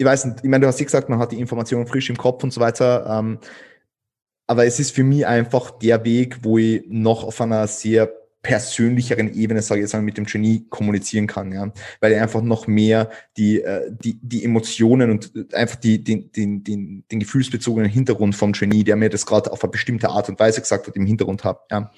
Ich 0.00 0.06
weiß 0.06 0.24
nicht, 0.24 0.38
ich 0.42 0.48
meine, 0.48 0.62
du 0.62 0.66
hast 0.66 0.80
ja 0.80 0.86
gesagt, 0.86 1.10
man 1.10 1.18
hat 1.18 1.30
die 1.30 1.38
Informationen 1.38 1.86
frisch 1.86 2.08
im 2.08 2.16
Kopf 2.16 2.42
und 2.42 2.54
so 2.54 2.60
weiter. 2.62 3.04
Ähm, 3.06 3.38
aber 4.46 4.64
es 4.64 4.80
ist 4.80 4.92
für 4.92 5.04
mich 5.04 5.26
einfach 5.26 5.72
der 5.72 6.06
Weg, 6.06 6.38
wo 6.42 6.56
ich 6.56 6.84
noch 6.88 7.22
auf 7.22 7.38
einer 7.42 7.66
sehr 7.66 8.10
persönlicheren 8.40 9.34
Ebene, 9.34 9.60
sage 9.60 9.80
ich 9.80 9.84
jetzt 9.84 9.92
mal, 9.92 10.00
mit 10.00 10.16
dem 10.16 10.24
Genie 10.24 10.64
kommunizieren 10.70 11.26
kann, 11.26 11.52
ja, 11.52 11.70
weil 12.00 12.12
er 12.12 12.22
einfach 12.22 12.40
noch 12.40 12.66
mehr 12.66 13.10
die, 13.36 13.60
äh, 13.60 13.92
die, 13.92 14.18
die 14.22 14.42
Emotionen 14.42 15.10
und 15.10 15.52
einfach 15.52 15.76
die, 15.76 16.02
den, 16.02 16.32
den, 16.32 16.64
den, 16.64 17.04
den 17.12 17.20
gefühlsbezogenen 17.20 17.90
Hintergrund 17.90 18.34
vom 18.34 18.52
Genie, 18.52 18.84
der 18.84 18.96
mir 18.96 19.10
das 19.10 19.26
gerade 19.26 19.52
auf 19.52 19.62
eine 19.62 19.70
bestimmte 19.70 20.08
Art 20.08 20.30
und 20.30 20.40
Weise 20.40 20.62
gesagt 20.62 20.86
hat, 20.86 20.96
im 20.96 21.04
Hintergrund 21.04 21.44
habe, 21.44 21.60
ja, 21.70 21.92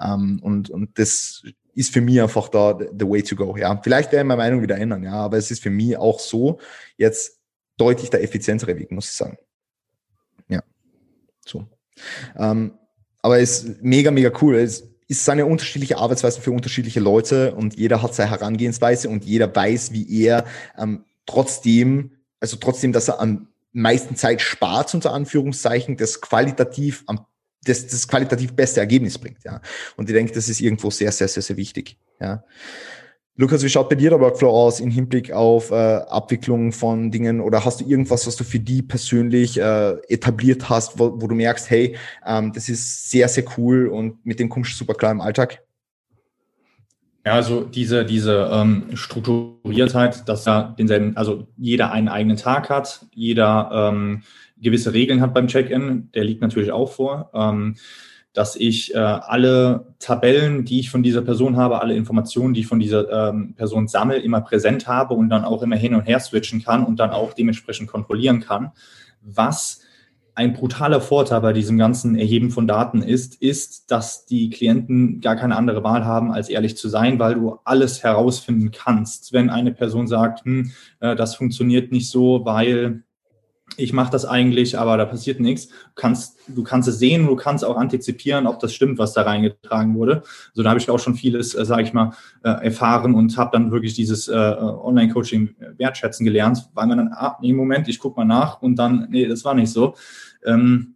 ähm, 0.00 0.40
und, 0.42 0.70
und 0.70 0.98
das 0.98 1.44
ist 1.74 1.92
für 1.92 2.00
mich 2.00 2.20
einfach 2.20 2.48
da 2.48 2.78
the 2.78 3.08
way 3.08 3.22
to 3.22 3.36
go, 3.36 3.56
ja. 3.56 3.80
Vielleicht 3.82 4.12
werde 4.12 4.24
ich 4.24 4.28
meine 4.28 4.38
Meinung 4.38 4.62
wieder 4.62 4.76
ändern, 4.76 5.02
ja, 5.02 5.14
aber 5.14 5.36
es 5.36 5.50
ist 5.50 5.62
für 5.62 5.70
mich 5.70 5.96
auch 5.96 6.20
so 6.20 6.58
jetzt 6.96 7.40
deutlich 7.76 8.10
der 8.10 8.22
effizientere 8.22 8.76
Weg, 8.76 8.90
muss 8.90 9.10
ich 9.10 9.16
sagen. 9.16 9.38
Ja, 10.48 10.62
so. 11.44 11.66
Ähm, 12.36 12.78
aber 13.22 13.40
es 13.40 13.64
ist 13.64 13.82
mega, 13.82 14.10
mega 14.10 14.32
cool. 14.40 14.56
Es, 14.56 14.84
ist 15.06 15.28
eine 15.28 15.46
unterschiedliche 15.46 15.98
Arbeitsweise 15.98 16.40
für 16.40 16.50
unterschiedliche 16.50 17.00
Leute 17.00 17.54
und 17.54 17.76
jeder 17.76 18.02
hat 18.02 18.14
seine 18.14 18.30
Herangehensweise 18.30 19.08
und 19.08 19.24
jeder 19.24 19.54
weiß, 19.54 19.92
wie 19.92 20.24
er 20.24 20.46
ähm, 20.78 21.04
trotzdem, 21.26 22.12
also 22.40 22.56
trotzdem, 22.56 22.92
dass 22.92 23.08
er 23.08 23.20
am 23.20 23.48
meisten 23.72 24.16
Zeit 24.16 24.40
spart, 24.40 24.94
unter 24.94 25.12
Anführungszeichen, 25.12 25.96
das 25.96 26.20
qualitativ 26.20 27.04
am 27.06 27.26
das, 27.64 27.86
das 27.86 28.06
qualitativ 28.06 28.54
beste 28.54 28.80
Ergebnis 28.80 29.18
bringt, 29.18 29.42
ja. 29.44 29.60
Und 29.96 30.08
ich 30.08 30.14
denke, 30.14 30.32
das 30.32 30.48
ist 30.48 30.60
irgendwo 30.60 30.90
sehr, 30.90 31.12
sehr, 31.12 31.28
sehr, 31.28 31.42
sehr 31.42 31.56
wichtig, 31.56 31.98
ja. 32.20 32.44
Lukas, 33.36 33.64
wie 33.64 33.68
schaut 33.68 33.88
bei 33.88 33.96
dir 33.96 34.10
der 34.10 34.20
Workflow 34.20 34.48
aus 34.48 34.78
im 34.78 34.92
Hinblick 34.92 35.32
auf 35.32 35.72
äh, 35.72 35.74
Abwicklung 35.74 36.70
von 36.70 37.10
Dingen 37.10 37.40
oder 37.40 37.64
hast 37.64 37.80
du 37.80 37.84
irgendwas, 37.84 38.28
was 38.28 38.36
du 38.36 38.44
für 38.44 38.60
die 38.60 38.80
persönlich 38.80 39.58
äh, 39.58 39.94
etabliert 40.06 40.68
hast, 40.68 41.00
wo, 41.00 41.20
wo, 41.20 41.26
du 41.26 41.34
merkst, 41.34 41.68
hey, 41.68 41.96
ähm, 42.24 42.52
das 42.52 42.68
ist 42.68 43.10
sehr, 43.10 43.28
sehr 43.28 43.42
cool 43.58 43.88
und 43.88 44.24
mit 44.24 44.38
dem 44.38 44.48
kommst 44.48 44.70
du 44.72 44.76
super 44.76 44.94
klar 44.94 45.10
im 45.10 45.20
Alltag? 45.20 45.64
Ja, 47.26 47.32
also 47.32 47.64
diese, 47.64 48.04
diese 48.04 48.50
ähm, 48.52 48.90
Strukturiertheit, 48.94 50.28
dass 50.28 50.44
da 50.44 50.74
denselben, 50.78 51.16
also 51.16 51.48
jeder 51.56 51.90
einen 51.90 52.08
eigenen 52.08 52.36
Tag 52.36 52.70
hat, 52.70 53.04
jeder 53.14 53.70
ähm, 53.72 54.22
gewisse 54.64 54.92
Regeln 54.92 55.20
hat 55.20 55.32
beim 55.32 55.46
Check-in, 55.46 56.10
der 56.12 56.24
liegt 56.24 56.42
natürlich 56.42 56.72
auch 56.72 56.90
vor. 56.90 57.30
Ähm, 57.32 57.76
dass 58.34 58.56
ich 58.56 58.92
äh, 58.92 58.98
alle 58.98 59.94
Tabellen, 60.00 60.64
die 60.64 60.80
ich 60.80 60.90
von 60.90 61.04
dieser 61.04 61.22
Person 61.22 61.56
habe, 61.56 61.80
alle 61.80 61.94
Informationen, 61.94 62.52
die 62.52 62.60
ich 62.62 62.66
von 62.66 62.80
dieser 62.80 63.28
ähm, 63.28 63.54
Person 63.54 63.86
sammle, 63.86 64.18
immer 64.18 64.40
präsent 64.40 64.88
habe 64.88 65.14
und 65.14 65.28
dann 65.28 65.44
auch 65.44 65.62
immer 65.62 65.76
hin 65.76 65.94
und 65.94 66.02
her 66.02 66.18
switchen 66.18 66.62
kann 66.62 66.84
und 66.84 66.98
dann 66.98 67.10
auch 67.10 67.32
dementsprechend 67.32 67.88
kontrollieren 67.88 68.40
kann. 68.40 68.72
Was 69.22 69.82
ein 70.34 70.52
brutaler 70.52 71.00
Vorteil 71.00 71.40
bei 71.40 71.52
diesem 71.52 71.78
ganzen 71.78 72.16
Erheben 72.16 72.50
von 72.50 72.66
Daten 72.66 73.02
ist, 73.02 73.40
ist, 73.40 73.92
dass 73.92 74.26
die 74.26 74.50
Klienten 74.50 75.20
gar 75.20 75.36
keine 75.36 75.54
andere 75.54 75.84
Wahl 75.84 76.04
haben, 76.04 76.32
als 76.32 76.48
ehrlich 76.48 76.76
zu 76.76 76.88
sein, 76.88 77.20
weil 77.20 77.36
du 77.36 77.60
alles 77.64 78.02
herausfinden 78.02 78.72
kannst. 78.72 79.32
Wenn 79.32 79.48
eine 79.48 79.70
Person 79.70 80.08
sagt, 80.08 80.44
hm, 80.44 80.72
äh, 80.98 81.14
das 81.14 81.36
funktioniert 81.36 81.92
nicht 81.92 82.10
so, 82.10 82.44
weil 82.44 83.03
ich 83.76 83.92
mache 83.92 84.10
das 84.10 84.24
eigentlich, 84.24 84.78
aber 84.78 84.96
da 84.96 85.04
passiert 85.04 85.40
nichts. 85.40 85.68
Du 85.68 85.74
kannst, 85.94 86.38
du 86.48 86.62
kannst 86.62 86.88
es 86.88 86.98
sehen, 86.98 87.26
du 87.26 87.36
kannst 87.36 87.64
auch 87.64 87.76
antizipieren, 87.76 88.46
ob 88.46 88.60
das 88.60 88.74
stimmt, 88.74 88.98
was 88.98 89.12
da 89.12 89.22
reingetragen 89.22 89.94
wurde. 89.94 90.22
Also 90.50 90.62
da 90.62 90.70
habe 90.70 90.80
ich 90.80 90.90
auch 90.90 90.98
schon 90.98 91.14
vieles, 91.14 91.54
äh, 91.54 91.64
sage 91.64 91.82
ich 91.82 91.92
mal, 91.92 92.12
äh, 92.42 92.50
erfahren 92.50 93.14
und 93.14 93.36
habe 93.36 93.50
dann 93.52 93.70
wirklich 93.70 93.94
dieses 93.94 94.28
äh, 94.28 94.32
Online-Coaching 94.32 95.56
wertschätzen 95.76 96.24
gelernt, 96.24 96.68
weil 96.74 96.86
man 96.86 96.98
dann, 96.98 97.08
ah, 97.12 97.36
nee, 97.40 97.52
Moment, 97.52 97.88
ich 97.88 97.98
gucke 97.98 98.20
mal 98.20 98.24
nach 98.24 98.62
und 98.62 98.76
dann, 98.76 99.08
nee, 99.10 99.26
das 99.26 99.44
war 99.44 99.54
nicht 99.54 99.70
so. 99.70 99.94
Ähm, 100.44 100.94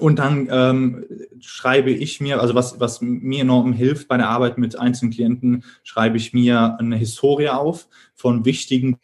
und 0.00 0.18
dann 0.18 0.48
ähm, 0.50 1.04
schreibe 1.40 1.90
ich 1.90 2.20
mir, 2.20 2.40
also 2.40 2.54
was, 2.54 2.80
was 2.80 3.00
mir 3.00 3.42
enorm 3.42 3.72
hilft 3.72 4.08
bei 4.08 4.16
der 4.16 4.28
Arbeit 4.28 4.58
mit 4.58 4.78
einzelnen 4.78 5.12
Klienten, 5.12 5.64
schreibe 5.84 6.16
ich 6.16 6.32
mir 6.34 6.76
eine 6.78 6.96
Historie 6.96 7.48
auf 7.48 7.88
von 8.14 8.44
wichtigen 8.44 8.98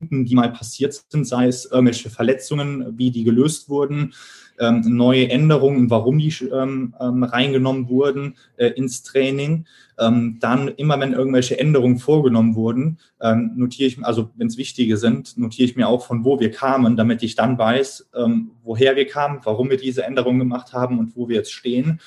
die 0.00 0.34
mal 0.34 0.52
passiert 0.52 1.04
sind, 1.08 1.26
sei 1.26 1.46
es 1.46 1.64
irgendwelche 1.64 2.10
Verletzungen, 2.10 2.98
wie 2.98 3.10
die 3.10 3.24
gelöst 3.24 3.68
wurden, 3.68 4.14
ähm, 4.58 4.82
neue 4.86 5.28
Änderungen, 5.30 5.90
warum 5.90 6.18
die 6.18 6.32
ähm, 6.52 6.94
ähm, 7.00 7.22
reingenommen 7.22 7.88
wurden 7.88 8.36
äh, 8.56 8.68
ins 8.68 9.02
Training. 9.02 9.66
Ähm, 9.98 10.38
dann 10.40 10.68
immer, 10.68 10.98
wenn 11.00 11.12
irgendwelche 11.12 11.58
Änderungen 11.58 11.98
vorgenommen 11.98 12.54
wurden, 12.54 12.98
ähm, 13.20 13.52
notiere 13.56 13.88
ich, 13.88 14.04
also 14.04 14.30
wenn 14.36 14.46
es 14.46 14.56
wichtige 14.56 14.96
sind, 14.96 15.36
notiere 15.38 15.68
ich 15.68 15.76
mir 15.76 15.88
auch, 15.88 16.06
von 16.06 16.24
wo 16.24 16.40
wir 16.40 16.50
kamen, 16.50 16.96
damit 16.96 17.22
ich 17.22 17.34
dann 17.34 17.58
weiß, 17.58 18.10
ähm, 18.14 18.52
woher 18.62 18.96
wir 18.96 19.06
kamen, 19.06 19.40
warum 19.44 19.70
wir 19.70 19.76
diese 19.76 20.04
Änderungen 20.04 20.38
gemacht 20.38 20.72
haben 20.72 20.98
und 20.98 21.16
wo 21.16 21.28
wir 21.28 21.36
jetzt 21.36 21.52
stehen 21.52 22.00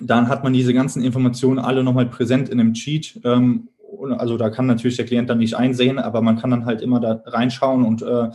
dann 0.00 0.28
hat 0.28 0.44
man 0.44 0.52
diese 0.52 0.74
ganzen 0.74 1.02
Informationen 1.02 1.58
alle 1.58 1.82
nochmal 1.82 2.06
präsent 2.06 2.48
in 2.48 2.60
einem 2.60 2.74
Cheat 2.74 3.20
ähm, 3.24 3.68
also 4.16 4.36
da 4.36 4.50
kann 4.50 4.66
natürlich 4.66 4.96
der 4.96 5.06
Klient 5.06 5.30
dann 5.30 5.38
nicht 5.38 5.54
einsehen, 5.54 5.98
aber 5.98 6.22
man 6.22 6.38
kann 6.38 6.50
dann 6.50 6.66
halt 6.66 6.80
immer 6.80 7.00
da 7.00 7.22
reinschauen 7.26 7.84
und 7.84 8.02
äh, 8.02 8.30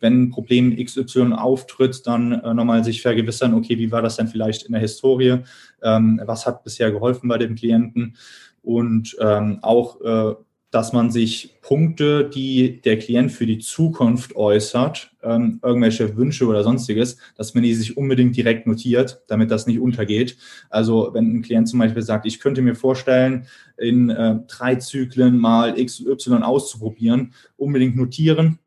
wenn 0.00 0.30
Problem 0.30 0.76
XY 0.76 1.34
auftritt, 1.34 2.06
dann 2.06 2.32
äh, 2.32 2.54
nochmal 2.54 2.84
sich 2.84 3.02
vergewissern, 3.02 3.54
okay, 3.54 3.78
wie 3.78 3.92
war 3.92 4.02
das 4.02 4.16
denn 4.16 4.28
vielleicht 4.28 4.64
in 4.64 4.72
der 4.72 4.80
Historie? 4.80 5.38
Ähm, 5.82 6.20
was 6.24 6.46
hat 6.46 6.64
bisher 6.64 6.90
geholfen 6.90 7.28
bei 7.28 7.38
dem 7.38 7.54
Klienten? 7.54 8.16
Und 8.62 9.14
ähm, 9.20 9.58
auch 9.60 10.00
äh, 10.00 10.34
dass 10.74 10.92
man 10.92 11.12
sich 11.12 11.54
Punkte, 11.62 12.28
die 12.28 12.80
der 12.80 12.98
Klient 12.98 13.30
für 13.30 13.46
die 13.46 13.58
Zukunft 13.58 14.34
äußert, 14.34 15.12
ähm, 15.22 15.60
irgendwelche 15.62 16.16
Wünsche 16.16 16.46
oder 16.46 16.64
sonstiges, 16.64 17.16
dass 17.36 17.54
man 17.54 17.62
die 17.62 17.74
sich 17.74 17.96
unbedingt 17.96 18.36
direkt 18.36 18.66
notiert, 18.66 19.22
damit 19.28 19.52
das 19.52 19.68
nicht 19.68 19.78
untergeht. 19.78 20.36
Also 20.70 21.10
wenn 21.12 21.32
ein 21.32 21.42
Klient 21.42 21.68
zum 21.68 21.78
Beispiel 21.78 22.02
sagt, 22.02 22.26
ich 22.26 22.40
könnte 22.40 22.60
mir 22.60 22.74
vorstellen, 22.74 23.46
in 23.78 24.10
äh, 24.10 24.40
drei 24.48 24.74
Zyklen 24.74 25.38
mal 25.38 25.78
X, 25.78 26.00
Y 26.00 26.42
auszuprobieren, 26.42 27.34
unbedingt 27.56 27.94
notieren. 27.94 28.58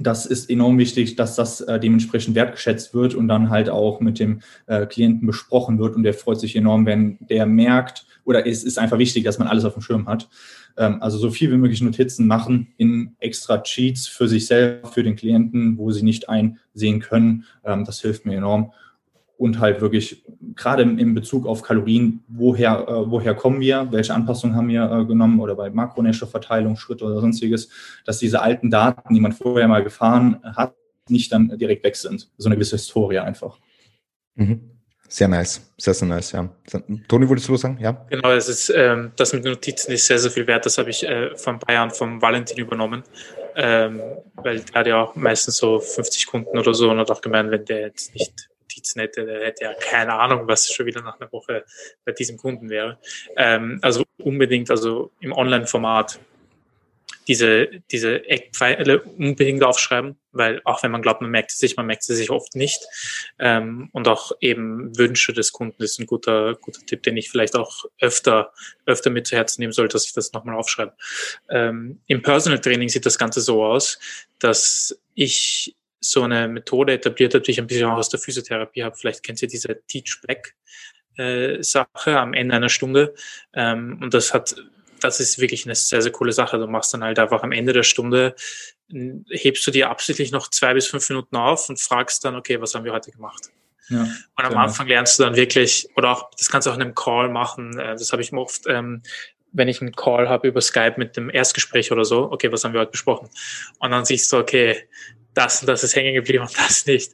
Das 0.00 0.26
ist 0.26 0.50
enorm 0.50 0.76
wichtig, 0.78 1.14
dass 1.14 1.36
das 1.36 1.60
äh, 1.60 1.78
dementsprechend 1.78 2.34
wertgeschätzt 2.34 2.94
wird 2.94 3.14
und 3.14 3.28
dann 3.28 3.48
halt 3.50 3.70
auch 3.70 4.00
mit 4.00 4.18
dem 4.18 4.40
äh, 4.66 4.86
Klienten 4.86 5.24
besprochen 5.24 5.78
wird. 5.78 5.94
Und 5.94 6.02
der 6.02 6.14
freut 6.14 6.40
sich 6.40 6.56
enorm, 6.56 6.84
wenn 6.84 7.16
der 7.20 7.46
merkt, 7.46 8.06
oder 8.24 8.44
es 8.44 8.64
ist 8.64 8.78
einfach 8.78 8.98
wichtig, 8.98 9.22
dass 9.22 9.38
man 9.38 9.46
alles 9.46 9.64
auf 9.64 9.74
dem 9.74 9.82
Schirm 9.82 10.08
hat. 10.08 10.28
Ähm, 10.76 11.02
also 11.02 11.18
so 11.18 11.30
viel 11.30 11.50
wie 11.52 11.56
möglich 11.56 11.80
Notizen 11.82 12.26
machen 12.26 12.68
in 12.76 13.14
extra 13.18 13.58
Cheats 13.58 14.06
für 14.06 14.28
sich 14.28 14.46
selber, 14.46 14.88
für 14.88 15.02
den 15.02 15.16
Klienten, 15.16 15.78
wo 15.78 15.90
sie 15.92 16.02
nicht 16.02 16.28
einsehen 16.28 17.00
können. 17.00 17.44
Ähm, 17.64 17.84
das 17.84 18.00
hilft 18.00 18.26
mir 18.26 18.36
enorm. 18.36 18.72
Und 19.36 19.58
halt 19.58 19.80
wirklich, 19.80 20.24
gerade 20.54 20.82
in 20.82 21.14
Bezug 21.14 21.46
auf 21.46 21.62
Kalorien, 21.62 22.22
woher, 22.28 22.86
äh, 22.88 23.10
woher 23.10 23.34
kommen 23.34 23.60
wir, 23.60 23.88
welche 23.90 24.14
Anpassungen 24.14 24.56
haben 24.56 24.68
wir 24.68 24.90
äh, 24.90 25.04
genommen 25.04 25.40
oder 25.40 25.56
bei 25.56 25.70
Makronährstoffverteilung, 25.70 26.76
Schritte 26.76 27.04
oder 27.04 27.20
sonstiges, 27.20 27.68
dass 28.04 28.18
diese 28.18 28.40
alten 28.42 28.70
Daten, 28.70 29.12
die 29.12 29.20
man 29.20 29.32
vorher 29.32 29.66
mal 29.66 29.82
gefahren 29.82 30.40
hat, 30.44 30.74
nicht 31.08 31.32
dann 31.32 31.58
direkt 31.58 31.84
weg 31.84 31.96
sind. 31.96 32.30
So 32.38 32.48
eine 32.48 32.56
gewisse 32.56 32.76
Historie 32.76 33.18
einfach. 33.18 33.58
Mhm. 34.36 34.73
Sehr 35.08 35.28
nice, 35.28 35.60
sehr, 35.76 35.94
sehr 35.94 36.08
nice, 36.08 36.32
ja. 36.32 36.48
Toni, 37.08 37.28
wolltest 37.28 37.48
du 37.48 37.52
was 37.52 37.60
sagen? 37.60 37.78
Ja. 37.80 38.04
Genau, 38.10 38.30
es 38.32 38.48
ist, 38.48 38.70
ähm, 38.70 39.12
das 39.16 39.32
mit 39.32 39.44
Notizen 39.44 39.92
ist 39.92 40.06
sehr, 40.06 40.18
sehr 40.18 40.30
viel 40.30 40.46
wert. 40.46 40.66
Das 40.66 40.78
habe 40.78 40.90
ich 40.90 41.04
äh, 41.04 41.36
vor 41.36 41.52
ein 41.52 41.58
paar 41.58 41.74
Jahren 41.74 41.90
vom 41.90 42.20
Valentin 42.20 42.58
übernommen, 42.58 43.04
ähm, 43.54 44.00
weil 44.36 44.60
der 44.60 44.80
hat 44.80 44.86
ja 44.86 45.02
auch 45.02 45.14
meistens 45.14 45.58
so 45.58 45.78
50 45.78 46.26
Kunden 46.26 46.58
oder 46.58 46.74
so 46.74 46.90
und 46.90 46.98
hat 46.98 47.10
auch 47.10 47.20
gemeint, 47.20 47.50
wenn 47.50 47.64
der 47.64 47.80
jetzt 47.80 48.14
nicht 48.14 48.48
Notizen 48.74 49.00
hätte, 49.00 49.24
der 49.24 49.46
hätte 49.46 49.64
ja 49.64 49.74
keine 49.74 50.14
Ahnung, 50.14 50.48
was 50.48 50.68
schon 50.68 50.86
wieder 50.86 51.02
nach 51.02 51.20
einer 51.20 51.30
Woche 51.32 51.64
bei 52.04 52.12
diesem 52.12 52.36
Kunden 52.36 52.68
wäre. 52.68 52.98
Ähm, 53.36 53.78
also 53.82 54.04
unbedingt, 54.18 54.70
also 54.70 55.10
im 55.20 55.32
Online-Format 55.32 56.18
diese, 57.28 57.68
diese 57.90 58.28
Eckpfeile 58.28 59.02
unbedingt 59.02 59.62
aufschreiben, 59.62 60.16
weil 60.32 60.60
auch 60.64 60.82
wenn 60.82 60.90
man 60.90 61.02
glaubt, 61.02 61.20
man 61.20 61.30
merkt 61.30 61.50
sie 61.50 61.58
sich, 61.58 61.76
man 61.76 61.86
merkt 61.86 62.02
sie 62.02 62.14
sich 62.14 62.30
oft 62.30 62.54
nicht. 62.54 62.80
Ähm, 63.38 63.88
und 63.92 64.08
auch 64.08 64.32
eben 64.40 64.96
Wünsche 64.98 65.32
des 65.32 65.52
Kunden 65.52 65.82
ist 65.82 65.98
ein 65.98 66.06
guter, 66.06 66.54
guter 66.54 66.84
Tipp, 66.84 67.02
den 67.02 67.16
ich 67.16 67.30
vielleicht 67.30 67.56
auch 67.56 67.84
öfter, 68.00 68.52
öfter 68.86 69.10
mit 69.10 69.26
zu 69.26 69.36
Herzen 69.36 69.60
nehmen 69.60 69.72
sollte, 69.72 69.94
dass 69.94 70.06
ich 70.06 70.12
das 70.12 70.32
nochmal 70.32 70.56
aufschreibe. 70.56 70.94
Ähm, 71.48 72.00
Im 72.06 72.22
Personal 72.22 72.60
Training 72.60 72.88
sieht 72.88 73.06
das 73.06 73.18
Ganze 73.18 73.40
so 73.40 73.64
aus, 73.64 73.98
dass 74.38 74.98
ich 75.14 75.74
so 76.00 76.22
eine 76.22 76.48
Methode 76.48 76.92
etabliert 76.92 77.34
habe, 77.34 77.42
die 77.42 77.52
ich 77.52 77.58
ein 77.58 77.66
bisschen 77.66 77.86
auch 77.86 77.96
aus 77.96 78.10
der 78.10 78.20
Physiotherapie 78.20 78.84
habe. 78.84 78.96
Vielleicht 78.96 79.22
kennt 79.22 79.40
ihr 79.40 79.48
diese 79.48 79.80
Teach 79.86 80.20
Back 80.26 80.54
äh, 81.16 81.62
Sache 81.62 82.18
am 82.18 82.34
Ende 82.34 82.54
einer 82.54 82.68
Stunde. 82.68 83.14
Ähm, 83.54 83.98
und 84.02 84.12
das 84.12 84.34
hat 84.34 84.56
das 85.04 85.20
ist 85.20 85.38
wirklich 85.38 85.66
eine 85.66 85.74
sehr, 85.74 86.02
sehr 86.02 86.12
coole 86.12 86.32
Sache. 86.32 86.58
Du 86.58 86.66
machst 86.66 86.92
dann 86.94 87.04
halt 87.04 87.18
einfach 87.18 87.42
am 87.42 87.52
Ende 87.52 87.72
der 87.72 87.82
Stunde, 87.82 88.34
hebst 89.30 89.66
du 89.66 89.70
dir 89.70 89.90
absichtlich 89.90 90.32
noch 90.32 90.48
zwei 90.48 90.74
bis 90.74 90.86
fünf 90.86 91.08
Minuten 91.08 91.36
auf 91.36 91.68
und 91.68 91.80
fragst 91.80 92.24
dann, 92.24 92.36
okay, 92.36 92.60
was 92.60 92.74
haben 92.74 92.84
wir 92.84 92.92
heute 92.92 93.10
gemacht? 93.10 93.50
Ja, 93.90 94.00
und 94.00 94.44
am 94.44 94.48
genau. 94.48 94.62
Anfang 94.62 94.88
lernst 94.88 95.18
du 95.18 95.24
dann 95.24 95.36
wirklich, 95.36 95.88
oder 95.94 96.10
auch, 96.12 96.30
das 96.38 96.48
kannst 96.48 96.66
du 96.66 96.70
auch 96.70 96.76
in 96.76 96.80
einem 96.80 96.94
Call 96.94 97.28
machen. 97.28 97.78
Äh, 97.78 97.92
das 97.92 98.12
habe 98.12 98.22
ich 98.22 98.32
mir 98.32 98.40
oft 98.40 98.62
ähm, 98.66 99.02
wenn 99.54 99.68
ich 99.68 99.80
einen 99.80 99.92
Call 99.92 100.28
habe 100.28 100.48
über 100.48 100.60
Skype 100.60 100.94
mit 100.96 101.16
dem 101.16 101.30
Erstgespräch 101.30 101.92
oder 101.92 102.04
so, 102.04 102.30
okay, 102.30 102.50
was 102.50 102.64
haben 102.64 102.72
wir 102.72 102.80
heute 102.80 102.90
besprochen? 102.90 103.30
Und 103.78 103.90
dann 103.92 104.04
siehst 104.04 104.32
du, 104.32 104.36
okay, 104.36 104.88
das 105.34 105.60
und 105.60 105.66
das 105.66 105.82
ist 105.84 105.96
hängen 105.96 106.14
geblieben 106.14 106.44
und 106.44 106.58
das 106.58 106.86
nicht. 106.86 107.12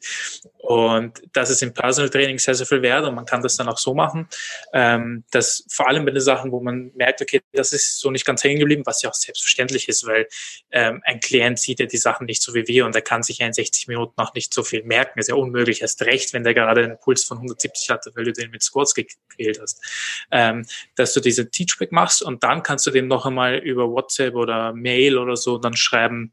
Und 0.58 1.20
das 1.32 1.50
ist 1.50 1.62
im 1.62 1.72
Personal 1.72 2.10
Training 2.10 2.38
sehr, 2.38 2.54
sehr 2.54 2.66
viel 2.66 2.82
wert 2.82 3.04
und 3.04 3.14
man 3.14 3.24
kann 3.24 3.42
das 3.42 3.56
dann 3.56 3.68
auch 3.68 3.78
so 3.78 3.94
machen, 3.94 4.28
ähm, 4.72 5.24
dass 5.30 5.64
vor 5.68 5.88
allem 5.88 6.04
bei 6.04 6.12
den 6.12 6.20
Sachen, 6.20 6.52
wo 6.52 6.60
man 6.60 6.92
merkt, 6.94 7.22
okay, 7.22 7.40
das 7.52 7.72
ist 7.72 7.98
so 7.98 8.10
nicht 8.10 8.24
ganz 8.24 8.44
hängen 8.44 8.60
geblieben, 8.60 8.82
was 8.84 9.02
ja 9.02 9.10
auch 9.10 9.14
selbstverständlich 9.14 9.88
ist, 9.88 10.06
weil 10.06 10.28
ähm, 10.70 11.00
ein 11.04 11.18
Klient 11.18 11.58
sieht 11.58 11.80
ja 11.80 11.86
die 11.86 11.96
Sachen 11.96 12.26
nicht 12.26 12.42
so 12.42 12.54
wie 12.54 12.68
wir 12.68 12.86
und 12.86 12.94
er 12.94 13.02
kann 13.02 13.22
sich 13.22 13.38
ja 13.38 13.46
in 13.46 13.52
60 13.52 13.88
Minuten 13.88 14.12
noch 14.16 14.34
nicht 14.34 14.52
so 14.52 14.62
viel 14.62 14.84
merken. 14.84 15.18
ist 15.18 15.28
ja 15.28 15.34
unmöglich, 15.34 15.82
erst 15.82 16.02
recht, 16.02 16.32
wenn 16.34 16.44
der 16.44 16.54
gerade 16.54 16.84
einen 16.84 16.98
Puls 17.00 17.24
von 17.24 17.38
170 17.38 17.90
hatte, 17.90 18.12
weil 18.14 18.24
du 18.24 18.32
den 18.32 18.50
mit 18.50 18.62
Squats 18.62 18.94
gequält 18.94 19.60
hast. 19.60 19.82
Ähm, 20.30 20.66
dass 20.94 21.14
du 21.14 21.20
diese 21.20 21.50
Teachback 21.50 21.90
machst 21.90 22.22
und 22.22 22.44
dann 22.44 22.62
kannst 22.62 22.86
du 22.86 22.90
dem 22.90 23.08
noch 23.08 23.26
einmal 23.26 23.56
über 23.56 23.88
WhatsApp 23.90 24.34
oder 24.34 24.72
Mail 24.72 25.18
oder 25.18 25.36
so 25.36 25.58
dann 25.58 25.76
schreiben, 25.76 26.32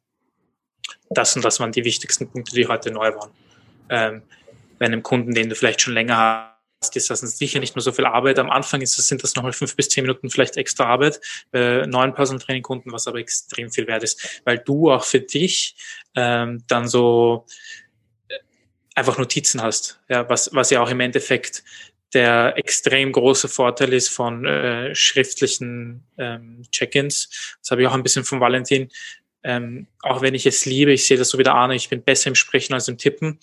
das 1.09 1.35
und 1.35 1.43
das 1.43 1.59
waren 1.59 1.71
die 1.71 1.83
wichtigsten 1.85 2.29
Punkte, 2.29 2.55
die 2.55 2.67
heute 2.67 2.91
neu 2.91 3.13
waren. 3.15 3.31
Ähm, 3.89 4.21
bei 4.79 4.85
einem 4.85 5.03
Kunden, 5.03 5.33
den 5.33 5.49
du 5.49 5.55
vielleicht 5.55 5.81
schon 5.81 5.93
länger 5.93 6.53
hast, 6.81 6.95
ist 6.95 7.09
das 7.09 7.21
sicher 7.21 7.59
nicht 7.59 7.75
nur 7.75 7.81
so 7.81 7.91
viel 7.91 8.05
Arbeit. 8.05 8.39
Am 8.39 8.49
Anfang 8.49 8.81
ist 8.81 8.97
das, 8.97 9.07
sind 9.07 9.23
das 9.23 9.35
nochmal 9.35 9.53
fünf 9.53 9.75
bis 9.75 9.89
zehn 9.89 10.03
Minuten 10.03 10.29
vielleicht 10.29 10.57
extra 10.57 10.85
Arbeit 10.85 11.19
bei 11.51 11.85
neuen 11.87 12.13
Personal 12.13 12.41
Training 12.41 12.63
Kunden, 12.63 12.91
was 12.91 13.07
aber 13.07 13.19
extrem 13.19 13.71
viel 13.71 13.87
wert 13.87 14.03
ist, 14.03 14.41
weil 14.45 14.59
du 14.59 14.91
auch 14.91 15.03
für 15.03 15.19
dich 15.19 15.75
ähm, 16.15 16.63
dann 16.67 16.87
so 16.87 17.45
äh, 18.29 18.35
einfach 18.95 19.17
Notizen 19.17 19.61
hast, 19.61 19.99
ja, 20.09 20.29
was, 20.29 20.53
was 20.53 20.69
ja 20.69 20.81
auch 20.81 20.89
im 20.89 20.99
Endeffekt 20.99 21.63
der 22.13 22.53
extrem 22.57 23.11
große 23.11 23.49
Vorteil 23.49 23.93
ist 23.93 24.09
von 24.09 24.45
äh, 24.45 24.95
schriftlichen 24.95 26.05
ähm, 26.17 26.63
Check-ins. 26.71 27.57
Das 27.61 27.71
habe 27.71 27.81
ich 27.81 27.87
auch 27.87 27.93
ein 27.93 28.03
bisschen 28.03 28.23
von 28.23 28.39
Valentin 28.39 28.89
ähm, 29.43 29.87
auch 30.01 30.21
wenn 30.21 30.33
ich 30.33 30.45
es 30.45 30.65
liebe, 30.65 30.91
ich 30.91 31.05
sehe 31.05 31.17
das 31.17 31.29
so 31.29 31.37
wie 31.37 31.43
der 31.43 31.55
Arne, 31.55 31.75
ich 31.75 31.89
bin 31.89 32.03
besser 32.03 32.27
im 32.27 32.35
Sprechen 32.35 32.73
als 32.73 32.87
im 32.87 32.97
Tippen 32.97 33.39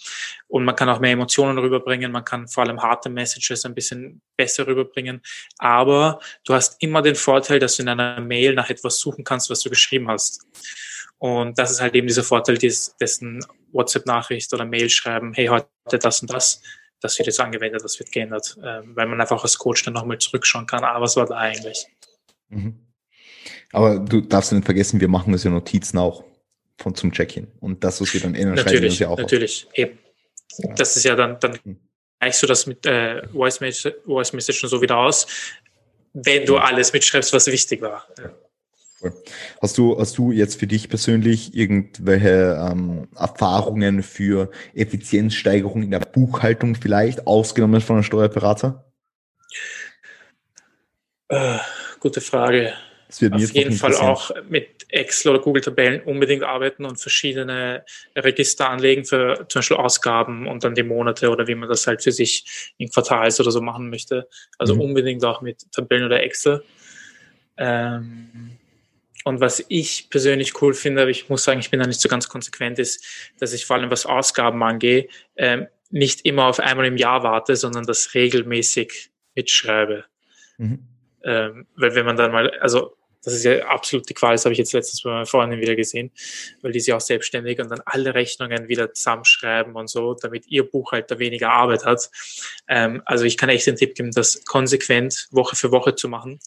und 0.48 0.64
man 0.64 0.76
kann 0.76 0.88
auch 0.88 1.00
mehr 1.00 1.12
Emotionen 1.12 1.58
rüberbringen, 1.58 2.12
man 2.12 2.24
kann 2.24 2.48
vor 2.48 2.64
allem 2.64 2.82
harte 2.82 3.08
Messages 3.08 3.64
ein 3.64 3.74
bisschen 3.74 4.20
besser 4.36 4.66
rüberbringen, 4.66 5.22
aber 5.58 6.20
du 6.44 6.54
hast 6.54 6.82
immer 6.82 7.00
den 7.00 7.14
Vorteil, 7.14 7.58
dass 7.58 7.76
du 7.76 7.82
in 7.82 7.88
einer 7.88 8.20
Mail 8.20 8.54
nach 8.54 8.70
etwas 8.70 8.98
suchen 8.98 9.24
kannst, 9.24 9.50
was 9.50 9.60
du 9.60 9.70
geschrieben 9.70 10.08
hast. 10.08 10.46
Und 11.18 11.58
das 11.58 11.70
ist 11.70 11.80
halt 11.80 11.94
eben 11.94 12.06
dieser 12.06 12.24
Vorteil 12.24 12.58
des, 12.58 12.96
dessen 13.00 13.44
WhatsApp-Nachricht 13.72 14.52
oder 14.52 14.64
Mail 14.64 14.90
schreiben, 14.90 15.32
hey, 15.32 15.46
heute 15.46 15.68
das 15.98 16.20
und 16.20 16.32
das, 16.32 16.60
das 17.00 17.18
wird 17.18 17.26
jetzt 17.26 17.40
angewendet, 17.40 17.82
das 17.82 17.98
wird 17.98 18.12
geändert, 18.12 18.58
ähm, 18.62 18.94
weil 18.94 19.06
man 19.06 19.20
einfach 19.20 19.42
als 19.42 19.56
Coach 19.56 19.84
dann 19.84 19.94
nochmal 19.94 20.18
zurückschauen 20.18 20.66
kann, 20.66 20.84
ah, 20.84 21.00
was 21.00 21.16
war 21.16 21.26
da 21.26 21.36
eigentlich? 21.36 21.86
Mhm. 22.48 22.84
Aber 23.74 23.98
du 23.98 24.20
darfst 24.20 24.52
nicht 24.52 24.64
vergessen, 24.64 25.00
wir 25.00 25.08
machen 25.08 25.32
das 25.32 25.42
ja 25.42 25.50
Notizen 25.50 25.98
auch 25.98 26.22
von 26.78 26.94
zum 26.94 27.10
Check-in. 27.12 27.48
Und 27.58 27.82
das, 27.82 28.00
was 28.00 28.14
wir 28.14 28.20
dann 28.20 28.36
ändern, 28.36 28.56
schreiben 28.56 28.82
wir 28.82 28.88
uns 28.88 28.98
ja 29.00 29.08
auch 29.08 29.18
Natürlich, 29.18 29.66
auf. 29.68 29.78
eben. 29.78 29.98
Das 30.76 30.96
ist 30.96 31.04
ja 31.04 31.16
dann, 31.16 31.40
dann 31.40 31.58
hm. 31.64 31.80
gleichst 32.20 32.42
du 32.42 32.46
das 32.46 32.66
mit 32.66 32.86
äh, 32.86 33.26
Voice, 33.28 33.60
Message, 33.60 33.96
Voice 34.06 34.32
Message 34.32 34.60
so 34.60 34.80
wieder 34.80 34.96
aus, 34.96 35.26
wenn 36.12 36.46
du 36.46 36.56
alles 36.56 36.92
mitschreibst, 36.92 37.32
was 37.32 37.48
wichtig 37.48 37.82
war. 37.82 38.06
Ja. 38.16 38.30
Hast 39.60 39.76
du, 39.76 39.98
hast 39.98 40.16
du 40.16 40.30
jetzt 40.30 40.60
für 40.60 40.68
dich 40.68 40.88
persönlich 40.88 41.54
irgendwelche 41.54 42.56
ähm, 42.70 43.08
Erfahrungen 43.16 44.04
für 44.04 44.50
Effizienzsteigerung 44.72 45.82
in 45.82 45.90
der 45.90 45.98
Buchhaltung 45.98 46.76
vielleicht, 46.76 47.26
ausgenommen 47.26 47.80
von 47.80 47.96
einem 47.96 48.04
Steuerberater? 48.04 48.92
Äh, 51.28 51.58
gute 51.98 52.20
Frage 52.20 52.72
auf 53.22 53.52
jeden 53.52 53.72
Fall 53.72 53.94
auch 53.96 54.30
mit 54.48 54.86
Excel 54.88 55.32
oder 55.32 55.42
Google-Tabellen 55.42 56.02
unbedingt 56.02 56.42
arbeiten 56.42 56.84
und 56.84 56.98
verschiedene 56.98 57.84
Register 58.16 58.70
anlegen 58.70 59.04
für 59.04 59.46
zum 59.48 59.60
Beispiel 59.60 59.76
Ausgaben 59.76 60.46
und 60.46 60.64
dann 60.64 60.74
die 60.74 60.82
Monate 60.82 61.30
oder 61.30 61.46
wie 61.46 61.54
man 61.54 61.68
das 61.68 61.86
halt 61.86 62.02
für 62.02 62.12
sich 62.12 62.74
in 62.78 62.88
Quartals 62.88 63.40
oder 63.40 63.50
so 63.50 63.60
machen 63.60 63.90
möchte. 63.90 64.28
Also 64.58 64.74
mhm. 64.74 64.80
unbedingt 64.80 65.24
auch 65.24 65.42
mit 65.42 65.70
Tabellen 65.72 66.04
oder 66.04 66.22
Excel. 66.22 66.62
Ähm, 67.56 68.58
und 69.24 69.40
was 69.40 69.64
ich 69.68 70.10
persönlich 70.10 70.60
cool 70.60 70.74
finde, 70.74 71.02
aber 71.02 71.10
ich 71.10 71.28
muss 71.28 71.44
sagen, 71.44 71.60
ich 71.60 71.70
bin 71.70 71.80
da 71.80 71.86
nicht 71.86 72.00
so 72.00 72.08
ganz 72.08 72.28
konsequent, 72.28 72.78
ist, 72.78 73.32
dass 73.38 73.52
ich 73.54 73.64
vor 73.64 73.76
allem 73.76 73.90
was 73.90 74.06
Ausgaben 74.06 74.62
angehe, 74.62 75.08
ähm, 75.36 75.66
nicht 75.90 76.26
immer 76.26 76.46
auf 76.46 76.60
einmal 76.60 76.86
im 76.86 76.96
Jahr 76.96 77.22
warte, 77.22 77.56
sondern 77.56 77.84
das 77.84 78.14
regelmäßig 78.14 79.10
mitschreibe. 79.34 80.04
Mhm. 80.58 80.86
Ähm, 81.24 81.66
weil 81.76 81.94
wenn 81.94 82.04
man 82.04 82.16
dann 82.16 82.32
mal, 82.32 82.50
also 82.60 82.96
das 83.24 83.34
ist 83.34 83.44
ja 83.44 83.66
absolut 83.66 84.08
die 84.08 84.14
Qual, 84.14 84.32
das 84.32 84.44
habe 84.44 84.52
ich 84.52 84.58
jetzt 84.58 84.72
letztens 84.72 85.02
bei 85.02 85.10
meiner 85.10 85.26
Freundin 85.26 85.60
wieder 85.60 85.74
gesehen, 85.74 86.10
weil 86.62 86.72
die 86.72 86.78
ist 86.78 86.86
ja 86.86 86.96
auch 86.96 87.00
selbstständig 87.00 87.60
und 87.60 87.70
dann 87.70 87.80
alle 87.84 88.14
Rechnungen 88.14 88.68
wieder 88.68 88.92
zusammenschreiben 88.92 89.74
und 89.74 89.88
so, 89.88 90.14
damit 90.14 90.46
ihr 90.48 90.68
Buchhalter 90.68 91.18
weniger 91.18 91.50
Arbeit 91.50 91.84
hat. 91.84 92.10
Ähm, 92.68 93.02
also 93.04 93.24
ich 93.24 93.36
kann 93.36 93.48
echt 93.48 93.66
den 93.66 93.76
Tipp 93.76 93.94
geben, 93.94 94.12
das 94.12 94.44
konsequent 94.44 95.28
Woche 95.30 95.56
für 95.56 95.70
Woche 95.72 95.94
zu 95.94 96.08
machen. 96.08 96.38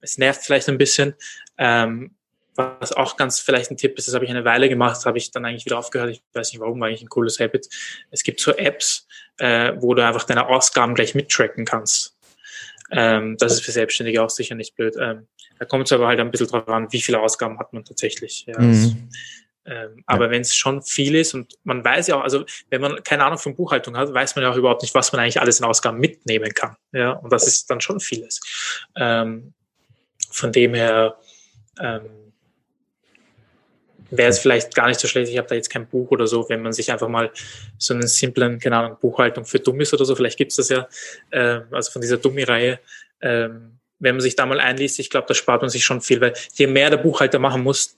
Es 0.00 0.18
nervt 0.18 0.42
vielleicht 0.44 0.68
ein 0.68 0.78
bisschen. 0.78 1.14
Ähm, 1.58 2.12
was 2.56 2.92
auch 2.92 3.16
ganz 3.16 3.38
vielleicht 3.38 3.70
ein 3.70 3.76
Tipp 3.76 3.98
ist, 3.98 4.08
das 4.08 4.14
habe 4.14 4.24
ich 4.24 4.30
eine 4.30 4.44
Weile 4.44 4.68
gemacht, 4.68 5.04
habe 5.04 5.18
ich 5.18 5.30
dann 5.30 5.44
eigentlich 5.44 5.66
wieder 5.66 5.78
aufgehört. 5.78 6.10
Ich 6.10 6.22
weiß 6.32 6.52
nicht 6.52 6.60
warum, 6.60 6.80
war 6.80 6.88
eigentlich 6.88 7.02
ein 7.02 7.08
cooles 7.08 7.38
Habit. 7.38 7.68
Es 8.10 8.22
gibt 8.22 8.40
so 8.40 8.52
Apps, 8.52 9.06
äh, 9.38 9.74
wo 9.76 9.94
du 9.94 10.04
einfach 10.04 10.24
deine 10.24 10.48
Ausgaben 10.48 10.94
gleich 10.94 11.14
mittracken 11.14 11.64
kannst. 11.64 12.15
Ähm, 12.90 13.36
das 13.38 13.54
ist 13.54 13.64
für 13.64 13.72
Selbstständige 13.72 14.22
auch 14.22 14.30
sicher 14.30 14.54
nicht 14.54 14.76
blöd. 14.76 14.94
Ähm, 15.00 15.26
da 15.58 15.64
kommt 15.64 15.86
es 15.86 15.92
aber 15.92 16.06
halt 16.06 16.20
ein 16.20 16.30
bisschen 16.30 16.48
drauf 16.48 16.68
an, 16.68 16.92
wie 16.92 17.00
viele 17.00 17.20
Ausgaben 17.20 17.58
hat 17.58 17.72
man 17.72 17.84
tatsächlich. 17.84 18.44
Ja, 18.46 18.60
mhm. 18.60 18.68
also, 18.68 18.96
ähm, 19.66 20.04
aber 20.06 20.26
ja. 20.26 20.30
wenn 20.30 20.42
es 20.42 20.54
schon 20.54 20.82
viel 20.82 21.16
ist 21.16 21.34
und 21.34 21.54
man 21.64 21.84
weiß 21.84 22.06
ja 22.06 22.16
auch, 22.16 22.22
also 22.22 22.44
wenn 22.70 22.80
man 22.80 23.02
keine 23.02 23.24
Ahnung 23.24 23.38
von 23.38 23.56
Buchhaltung 23.56 23.96
hat, 23.96 24.12
weiß 24.12 24.36
man 24.36 24.44
ja 24.44 24.50
auch 24.52 24.56
überhaupt 24.56 24.82
nicht, 24.82 24.94
was 24.94 25.12
man 25.12 25.20
eigentlich 25.20 25.40
alles 25.40 25.58
in 25.58 25.66
Ausgaben 25.66 25.98
mitnehmen 25.98 26.52
kann. 26.54 26.76
Ja, 26.92 27.12
und 27.12 27.32
das 27.32 27.46
ist 27.46 27.68
dann 27.70 27.80
schon 27.80 27.98
vieles. 27.98 28.40
Ähm, 28.96 29.52
von 30.30 30.52
dem 30.52 30.74
her 30.74 31.16
ähm, 31.80 32.25
wäre 34.10 34.30
es 34.30 34.38
vielleicht 34.38 34.74
gar 34.74 34.88
nicht 34.88 35.00
so 35.00 35.08
schlecht. 35.08 35.30
Ich 35.30 35.38
habe 35.38 35.48
da 35.48 35.54
jetzt 35.54 35.70
kein 35.70 35.86
Buch 35.86 36.10
oder 36.10 36.26
so, 36.26 36.48
wenn 36.48 36.62
man 36.62 36.72
sich 36.72 36.92
einfach 36.92 37.08
mal 37.08 37.30
so 37.78 37.94
einen 37.94 38.06
simplen, 38.06 38.58
keine 38.58 38.76
Ahnung, 38.76 38.98
Buchhaltung 39.00 39.44
für 39.44 39.58
Dummies 39.58 39.92
oder 39.92 40.04
so, 40.04 40.14
vielleicht 40.14 40.38
gibt's 40.38 40.56
das 40.56 40.68
ja, 40.68 40.88
ähm, 41.32 41.64
also 41.70 41.90
von 41.90 42.02
dieser 42.02 42.18
Dummy-Reihe, 42.18 42.78
ähm, 43.20 43.78
wenn 43.98 44.14
man 44.14 44.20
sich 44.20 44.36
da 44.36 44.46
mal 44.46 44.60
einliest, 44.60 44.98
ich 44.98 45.10
glaube, 45.10 45.26
da 45.26 45.34
spart 45.34 45.62
man 45.62 45.70
sich 45.70 45.84
schon 45.84 46.00
viel, 46.00 46.20
weil 46.20 46.34
je 46.54 46.66
mehr 46.66 46.90
der 46.90 46.98
Buchhalter 46.98 47.38
machen 47.38 47.62
muss, 47.62 47.96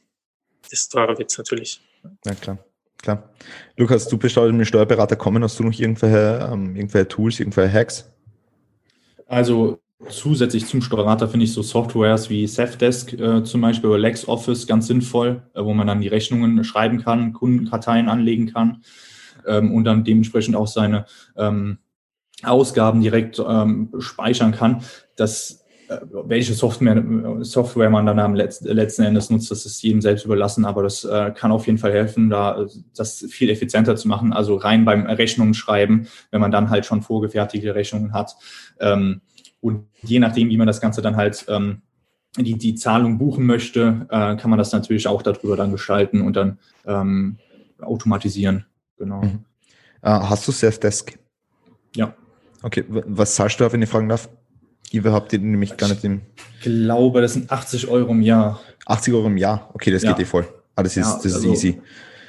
desto 0.70 0.98
teurer 0.98 1.18
wird's 1.18 1.36
natürlich. 1.38 1.80
Ja, 2.24 2.34
klar. 2.34 2.58
Klar. 3.00 3.30
Lukas, 3.76 4.08
du 4.08 4.18
bist 4.18 4.36
heute 4.36 4.52
mit 4.52 4.62
dem 4.62 4.64
Steuerberater 4.64 5.14
kommen. 5.14 5.42
Hast 5.44 5.58
du 5.58 5.62
noch 5.62 5.78
irgendwelche, 5.78 6.48
ähm, 6.52 6.74
irgendwelche 6.74 7.08
Tools, 7.08 7.38
irgendwelche 7.38 7.72
Hacks? 7.72 8.10
Also 9.26 9.80
zusätzlich 10.08 10.66
zum 10.66 10.80
Steuerberater 10.80 11.28
finde 11.28 11.44
ich 11.44 11.52
so 11.52 11.62
Softwares 11.62 12.30
wie 12.30 12.46
Safdesk 12.46 13.12
äh, 13.14 13.42
zum 13.42 13.60
Beispiel 13.60 13.90
oder 13.90 13.98
LexOffice 13.98 14.66
ganz 14.66 14.86
sinnvoll, 14.86 15.42
äh, 15.54 15.64
wo 15.64 15.74
man 15.74 15.86
dann 15.86 16.00
die 16.00 16.08
Rechnungen 16.08 16.62
schreiben 16.64 17.02
kann, 17.02 17.32
Kundenkarteien 17.32 18.08
anlegen 18.08 18.52
kann 18.52 18.82
ähm, 19.46 19.74
und 19.74 19.84
dann 19.84 20.04
dementsprechend 20.04 20.56
auch 20.56 20.68
seine 20.68 21.06
ähm, 21.36 21.78
Ausgaben 22.44 23.00
direkt 23.00 23.42
ähm, 23.44 23.92
speichern 23.98 24.52
kann. 24.52 24.82
Das 25.16 25.64
äh, 25.88 25.98
welche 26.12 26.54
Software, 26.54 27.02
Software 27.40 27.90
man 27.90 28.06
dann 28.06 28.20
am 28.20 28.36
letzten 28.36 29.02
Endes 29.02 29.30
nutzt, 29.30 29.50
das 29.50 29.66
ist 29.66 29.82
jedem 29.82 30.00
selbst 30.00 30.24
überlassen, 30.24 30.64
aber 30.64 30.84
das 30.84 31.04
äh, 31.04 31.32
kann 31.34 31.50
auf 31.50 31.66
jeden 31.66 31.78
Fall 31.78 31.92
helfen, 31.92 32.30
da 32.30 32.66
das 32.96 33.26
viel 33.28 33.50
effizienter 33.50 33.96
zu 33.96 34.06
machen. 34.06 34.32
Also 34.32 34.54
rein 34.54 34.84
beim 34.84 35.06
Rechnungen 35.06 35.54
schreiben, 35.54 36.06
wenn 36.30 36.40
man 36.40 36.52
dann 36.52 36.70
halt 36.70 36.86
schon 36.86 37.02
vorgefertigte 37.02 37.74
Rechnungen 37.74 38.12
hat. 38.12 38.36
Ähm, 38.78 39.22
und 39.60 39.86
je 40.02 40.18
nachdem, 40.18 40.50
wie 40.50 40.56
man 40.56 40.66
das 40.66 40.80
Ganze 40.80 41.02
dann 41.02 41.16
halt 41.16 41.44
ähm, 41.48 41.82
die, 42.36 42.54
die 42.54 42.74
Zahlung 42.74 43.18
buchen 43.18 43.46
möchte, 43.46 44.06
äh, 44.10 44.36
kann 44.36 44.50
man 44.50 44.58
das 44.58 44.72
natürlich 44.72 45.08
auch 45.08 45.22
darüber 45.22 45.56
dann 45.56 45.72
gestalten 45.72 46.20
und 46.20 46.36
dann 46.36 46.58
ähm, 46.86 47.38
automatisieren. 47.80 48.66
Genau. 48.96 49.22
Mhm. 49.22 49.44
Äh, 50.02 50.10
hast 50.10 50.46
du 50.46 50.52
Self-Desk? 50.52 51.18
Ja. 51.96 52.14
Okay, 52.62 52.84
was 52.88 53.34
zahlst 53.34 53.60
du, 53.60 53.72
wenn 53.72 53.82
ich 53.82 53.88
fragen 53.88 54.08
darf? 54.08 54.28
Überhaupt 54.92 55.32
nämlich 55.32 55.76
gar 55.76 55.88
nicht 55.88 56.02
im. 56.04 56.22
Ich 56.36 56.62
glaube, 56.62 57.20
das 57.20 57.34
sind 57.34 57.50
80 57.50 57.88
Euro 57.88 58.12
im 58.12 58.22
Jahr. 58.22 58.60
80 58.86 59.14
Euro 59.14 59.26
im 59.26 59.36
Jahr? 59.36 59.70
Okay, 59.74 59.90
das 59.90 60.02
ja. 60.02 60.12
geht 60.12 60.22
eh 60.22 60.24
voll. 60.24 60.48
Ah, 60.74 60.82
das 60.82 60.96
ist, 60.96 61.04
ja, 61.04 61.20
das 61.22 61.34
also, 61.34 61.52
ist 61.52 61.64
easy. 61.64 61.82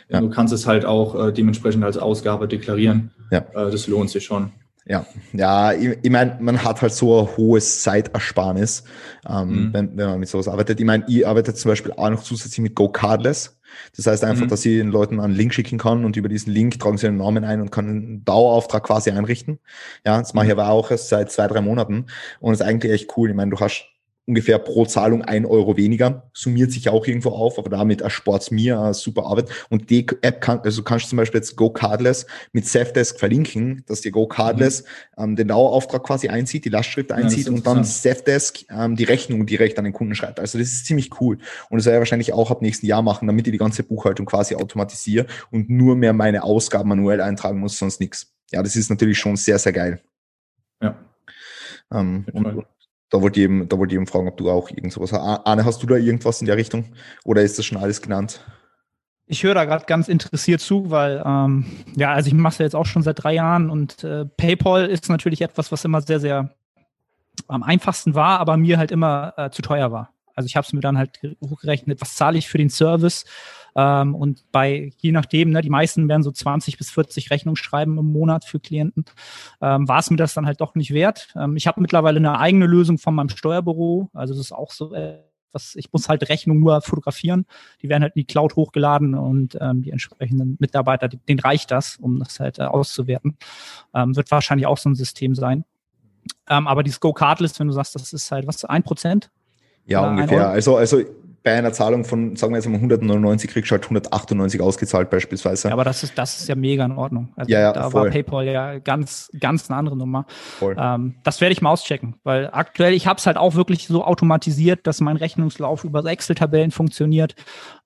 Ja. 0.10 0.20
Du 0.20 0.30
kannst 0.30 0.54
es 0.54 0.66
halt 0.66 0.86
auch 0.86 1.28
äh, 1.28 1.32
dementsprechend 1.32 1.84
als 1.84 1.98
Ausgabe 1.98 2.48
deklarieren. 2.48 3.12
Ja. 3.32 3.40
Äh, 3.40 3.72
das 3.72 3.88
lohnt 3.88 4.10
sich 4.10 4.26
schon. 4.26 4.52
Ja, 4.86 5.06
ja, 5.34 5.72
ich, 5.74 6.00
ich 6.02 6.10
meine, 6.10 6.38
man 6.40 6.64
hat 6.64 6.82
halt 6.82 6.94
so 6.94 7.20
ein 7.20 7.38
hohes 7.38 7.84
Zeitersparnis, 7.84 8.84
ähm, 9.28 9.68
mhm. 9.68 9.74
wenn, 9.74 9.98
wenn 9.98 10.10
man 10.10 10.20
mit 10.20 10.30
sowas 10.30 10.48
arbeitet. 10.48 10.80
Ich 10.80 10.86
meine, 10.86 11.06
ich 11.08 11.28
arbeite 11.28 11.54
zum 11.54 11.70
Beispiel 11.70 11.92
auch 11.94 12.10
noch 12.10 12.24
zusätzlich 12.24 12.60
mit 12.60 12.76
Go 12.76 12.90
Cardless. 12.90 13.60
Das 13.96 14.08
heißt 14.08 14.24
einfach, 14.24 14.46
mhm. 14.46 14.50
dass 14.50 14.66
ich 14.66 14.78
den 14.78 14.90
Leuten 14.90 15.20
einen 15.20 15.36
Link 15.36 15.54
schicken 15.54 15.78
kann 15.78 16.06
und 16.06 16.18
über 16.18 16.28
diesen 16.28 16.52
Link 16.52 16.80
tragen 16.80 16.98
sie 16.98 17.06
ihren 17.06 17.18
Namen 17.18 17.44
ein 17.44 17.62
und 17.62 17.72
kann 17.72 17.88
einen 17.88 18.26
Dauerauftrag 18.26 18.84
quasi 18.84 19.12
einrichten. 19.12 19.60
Ja, 20.06 20.18
das 20.18 20.34
mache 20.34 20.48
ich 20.48 20.54
mhm. 20.54 20.60
aber 20.60 20.70
auch 20.70 20.90
erst 20.90 21.10
seit 21.10 21.32
zwei, 21.32 21.48
drei 21.48 21.62
Monaten 21.62 22.08
und 22.40 22.54
ist 22.54 22.62
eigentlich 22.62 22.92
echt 22.92 23.18
cool. 23.18 23.30
Ich 23.30 23.36
meine, 23.36 23.52
du 23.52 23.60
hast 23.60 23.86
ungefähr 24.30 24.60
pro 24.60 24.86
Zahlung 24.86 25.24
ein 25.24 25.46
Euro 25.46 25.76
weniger, 25.76 26.30
summiert 26.34 26.72
sich 26.72 26.88
auch 26.88 27.06
irgendwo 27.08 27.30
auf, 27.30 27.58
aber 27.58 27.70
damit 27.70 28.02
erspart 28.02 28.44
es 28.44 28.52
mir 28.52 28.80
eine 28.80 28.94
super 28.94 29.26
Arbeit. 29.26 29.50
Und 29.70 29.90
die 29.90 30.06
App 30.22 30.40
kann, 30.40 30.60
also 30.60 30.84
kannst 30.84 31.06
du 31.06 31.10
zum 31.10 31.18
Beispiel 31.18 31.40
jetzt 31.40 31.56
Go 31.56 31.72
Cardless 31.72 32.28
mit 32.54 32.68
Safdesk 32.68 33.20
verlinken, 33.20 33.84
dass 33.88 34.02
dir 34.02 34.12
Go 34.12 34.28
Cardless 34.28 34.84
mhm. 35.18 35.24
ähm, 35.24 35.36
den 35.36 35.48
Dauerauftrag 35.48 36.04
quasi 36.04 36.30
einzieht, 36.30 36.64
die 36.64 36.70
Lastschrift 36.70 37.12
einzieht 37.12 37.48
ja, 37.48 37.52
und 37.52 37.66
dann 37.66 37.84
Safdesk 37.84 38.66
ähm, 38.70 38.96
die 38.96 39.04
Rechnung 39.04 39.48
direkt 39.48 39.80
an 39.80 39.86
den 39.86 39.94
Kunden 39.94 40.14
schreibt. 40.14 40.40
Also 40.40 40.60
das 40.60 40.68
ist 40.68 40.86
ziemlich 40.86 41.20
cool. 41.20 41.40
Und 41.72 41.80
das 41.80 41.86
werde 41.88 41.98
ich 41.98 42.02
wahrscheinlich 42.02 42.34
auch 42.34 42.52
ab 42.52 42.62
nächsten 42.62 42.86
Jahr 42.86 43.02
machen, 43.02 43.26
damit 43.26 43.48
ich 43.48 43.52
die 43.52 43.58
ganze 43.58 43.82
Buchhaltung 43.82 44.28
quasi 44.28 44.56
automatisiere 44.56 45.26
und 45.50 45.72
nur 45.72 45.96
mehr 45.96 46.14
meine 46.14 46.44
Ausgaben 46.44 46.90
manuell 46.90 47.20
eintragen 47.20 47.60
muss, 47.60 47.80
sonst 47.80 48.00
nichts. 48.00 48.32
Ja, 48.52 48.62
das 48.62 48.76
ist 48.76 48.92
natürlich 48.92 49.18
schon 49.18 49.36
sehr, 49.36 49.58
sehr 49.58 49.74
geil. 49.74 50.02
Ja. 50.82 50.96
Ähm, 51.92 52.26
und, 52.32 52.66
da 53.10 53.22
wollte 53.22 53.40
ich 53.40 53.46
eben, 53.46 53.68
da 53.68 53.78
wollte 53.78 53.94
ich 53.94 53.98
eben 53.98 54.08
fragen, 54.08 54.28
ob 54.28 54.38
du 54.38 54.50
auch 54.50 54.70
irgend 54.70 54.94
sowas 54.94 55.12
hast. 55.12 55.46
Arne, 55.46 55.66
hast 55.66 55.82
du 55.82 55.88
da 55.88 55.96
irgendwas 55.96 56.42
in 56.42 56.48
der 56.48 56.58
Richtung? 56.58 56.86
Oder 57.24 57.42
ist 57.42 57.58
das 57.58 57.66
schon 57.66 57.78
alles 57.78 58.02
genannt? 58.02 58.42
Ich 59.26 59.44
höre 59.44 59.54
da 59.54 59.66
gerade 59.66 59.86
ganz 59.86 60.08
interessiert 60.08 60.60
zu, 60.62 60.90
weil 60.90 61.22
ähm, 61.26 61.66
ja, 61.96 62.14
also 62.14 62.28
ich 62.28 62.34
mache 62.34 62.54
es 62.54 62.58
ja 62.58 62.66
jetzt 62.66 62.76
auch 62.76 62.86
schon 62.86 63.04
seit 63.04 63.24
drei 63.24 63.34
Jahren 63.34 63.70
und 63.70 64.04
äh, 64.04 64.26
PayPal 64.26 64.88
ist 64.88 65.10
natürlich 65.10 65.42
etwas, 65.42 65.72
was 65.72 65.86
immer 65.86 66.02
sehr, 66.02 66.20
sehr 66.20 66.56
am 67.48 67.64
einfachsten 67.64 68.16
war, 68.16 68.40
aber 68.40 68.58
mir 68.58 68.78
halt 68.78 68.92
immer 68.92 69.34
äh, 69.38 69.50
zu 69.52 69.62
teuer 69.62 69.92
war. 69.92 70.14
Also 70.36 70.48
ich 70.48 70.56
habe 70.56 70.66
es 70.66 70.74
mir 70.74 70.80
dann 70.80 70.98
halt 70.98 71.20
hochgerechnet, 71.44 72.02
was 72.02 72.16
zahle 72.16 72.38
ich 72.38 72.48
für 72.48 72.58
den 72.58 72.70
Service 72.70 73.26
ähm, 73.76 74.16
und 74.16 74.44
bei, 74.52 74.92
je 74.98 75.12
nachdem, 75.12 75.52
ne, 75.52 75.62
die 75.62 75.70
meisten 75.70 76.08
werden 76.08 76.24
so 76.24 76.32
20 76.32 76.78
bis 76.78 76.90
40 76.92 77.32
Rechnungen 77.32 77.56
schreiben 77.56 77.98
im 77.98 78.12
Monat 78.12 78.46
für 78.46 78.60
Klienten, 78.60 79.06
ähm, 79.62 79.88
war 79.88 80.00
es 80.00 80.10
mir 80.10 80.18
das 80.18 80.34
dann 80.34 80.46
halt 80.46 80.62
doch 80.62 80.76
nicht 80.76 80.94
wert. 80.94 81.34
Ähm, 81.36 81.56
ich 81.56 81.68
habe 81.68 81.82
mittlerweile 81.82 82.18
eine 82.18 82.40
eigene 82.40 82.66
Lösung 82.66 82.98
von 82.98 83.16
meinem 83.16 83.30
Steuerbüro. 83.30 84.10
Also 84.14 84.34
das 84.34 84.42
ist 84.42 84.52
auch 84.52 84.72
so 84.72 84.94
äh, 84.94 85.20
was, 85.52 85.76
ich 85.76 85.92
muss 85.92 86.10
halt 86.10 86.30
Rechnungen 86.30 86.62
nur 86.62 86.82
fotografieren. 86.82 87.46
Die 87.82 87.90
werden 87.90 88.04
halt 88.04 88.16
in 88.16 88.22
die 88.22 88.26
Cloud 88.26 88.56
hochgeladen 88.56 89.16
und 89.16 89.58
ähm, 89.60 89.82
die 89.82 89.92
entsprechenden 89.92 90.58
Mitarbeiter, 90.60 91.08
denen 91.08 91.40
reicht 91.40 91.72
das, 91.72 91.98
um 91.98 92.20
das 92.20 92.40
halt 92.40 92.60
äh, 92.60 92.64
auszuwerten. 92.64 93.38
Ähm, 93.94 94.16
wird 94.16 94.32
wahrscheinlich 94.32 94.68
auch 94.68 94.78
so 94.78 94.90
ein 94.90 94.96
System 94.96 95.36
sein. 95.36 95.66
Ähm, 96.48 96.68
aber 96.68 96.84
die 96.84 96.94
Go 97.00 97.14
Cardlist, 97.14 97.60
wenn 97.60 97.68
du 97.68 97.74
sagst, 97.74 97.96
das 97.96 98.14
ist 98.14 98.32
halt 98.32 98.48
was, 98.48 98.64
ein 98.66 98.84
Prozent? 98.84 99.32
Ja, 99.86 100.08
ungefähr. 100.08 100.50
Also, 100.50 100.78
also 100.78 101.02
bei 101.44 101.54
einer 101.54 101.72
Zahlung 101.74 102.06
von, 102.06 102.36
sagen 102.36 102.54
wir 102.54 102.58
jetzt 102.58 102.68
mal 102.68 102.76
199, 102.76 103.50
kriegst 103.50 103.72
du 103.72 103.74
halt 103.74 103.84
198 103.84 104.62
ausgezahlt 104.62 105.10
beispielsweise. 105.10 105.70
Ja, 105.70 105.74
aber 105.74 105.84
das 105.84 106.04
ist, 106.04 106.18
das 106.18 106.40
ist 106.40 106.50
ja 106.50 106.56
mega 106.56 106.86
in 106.86 106.92
Ordnung. 106.92 107.34
Also 107.36 107.52
ja, 107.52 107.60
ja, 107.60 107.74
da 107.74 107.90
voll. 107.90 108.06
war 108.06 108.10
PayPal 108.12 108.46
ja 108.46 108.80
ganz, 108.80 109.30
ganz 109.40 109.70
eine 109.70 109.78
andere 109.78 109.98
Nummer. 109.98 110.26
Voll. 110.28 110.76
Ähm, 110.78 111.16
das 111.24 111.42
werde 111.42 111.54
ich 111.54 111.62
mal 111.62 111.72
auschecken, 111.72 112.16
weil 112.24 112.50
aktuell, 112.52 112.94
ich 112.94 113.08
habe 113.08 113.18
es 113.18 113.26
halt 113.26 113.38
auch 113.38 113.56
wirklich 113.56 113.88
so 113.88 114.04
automatisiert, 114.04 114.86
dass 114.88 115.02
mein 115.02 115.18
Rechnungslauf 115.18 115.84
über 115.84 116.04
Excel-Tabellen 116.06 116.72
funktioniert. 116.72 117.36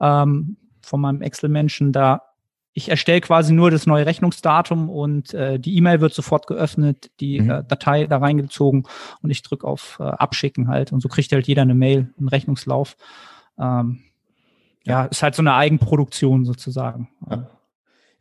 Ähm, 0.01 0.57
von 0.81 0.99
meinem 0.99 1.21
Excel-Menschen 1.21 1.93
da 1.93 2.21
ich 2.73 2.89
erstelle 2.89 3.21
quasi 3.21 3.53
nur 3.53 3.69
das 3.69 3.85
neue 3.85 4.05
Rechnungsdatum 4.05 4.89
und 4.89 5.33
äh, 5.33 5.59
die 5.59 5.77
E-Mail 5.77 6.01
wird 6.01 6.13
sofort 6.13 6.47
geöffnet, 6.47 7.11
die 7.19 7.39
mhm. 7.39 7.49
äh, 7.49 7.63
Datei 7.63 8.07
da 8.07 8.17
reingezogen 8.17 8.87
und 9.21 9.29
ich 9.29 9.43
drücke 9.43 9.67
auf 9.67 9.97
äh, 9.99 10.03
Abschicken 10.03 10.67
halt. 10.67 10.91
Und 10.91 10.99
so 10.99 11.07
kriegt 11.07 11.31
halt 11.31 11.47
jeder 11.47 11.61
eine 11.61 11.75
Mail, 11.75 12.11
einen 12.17 12.27
Rechnungslauf. 12.27 12.97
Ähm, 13.59 13.99
ja, 14.85 15.05
ist 15.05 15.23
halt 15.23 15.35
so 15.35 15.41
eine 15.41 15.53
Eigenproduktion 15.53 16.45
sozusagen. 16.45 17.09
Ja, 17.29 17.49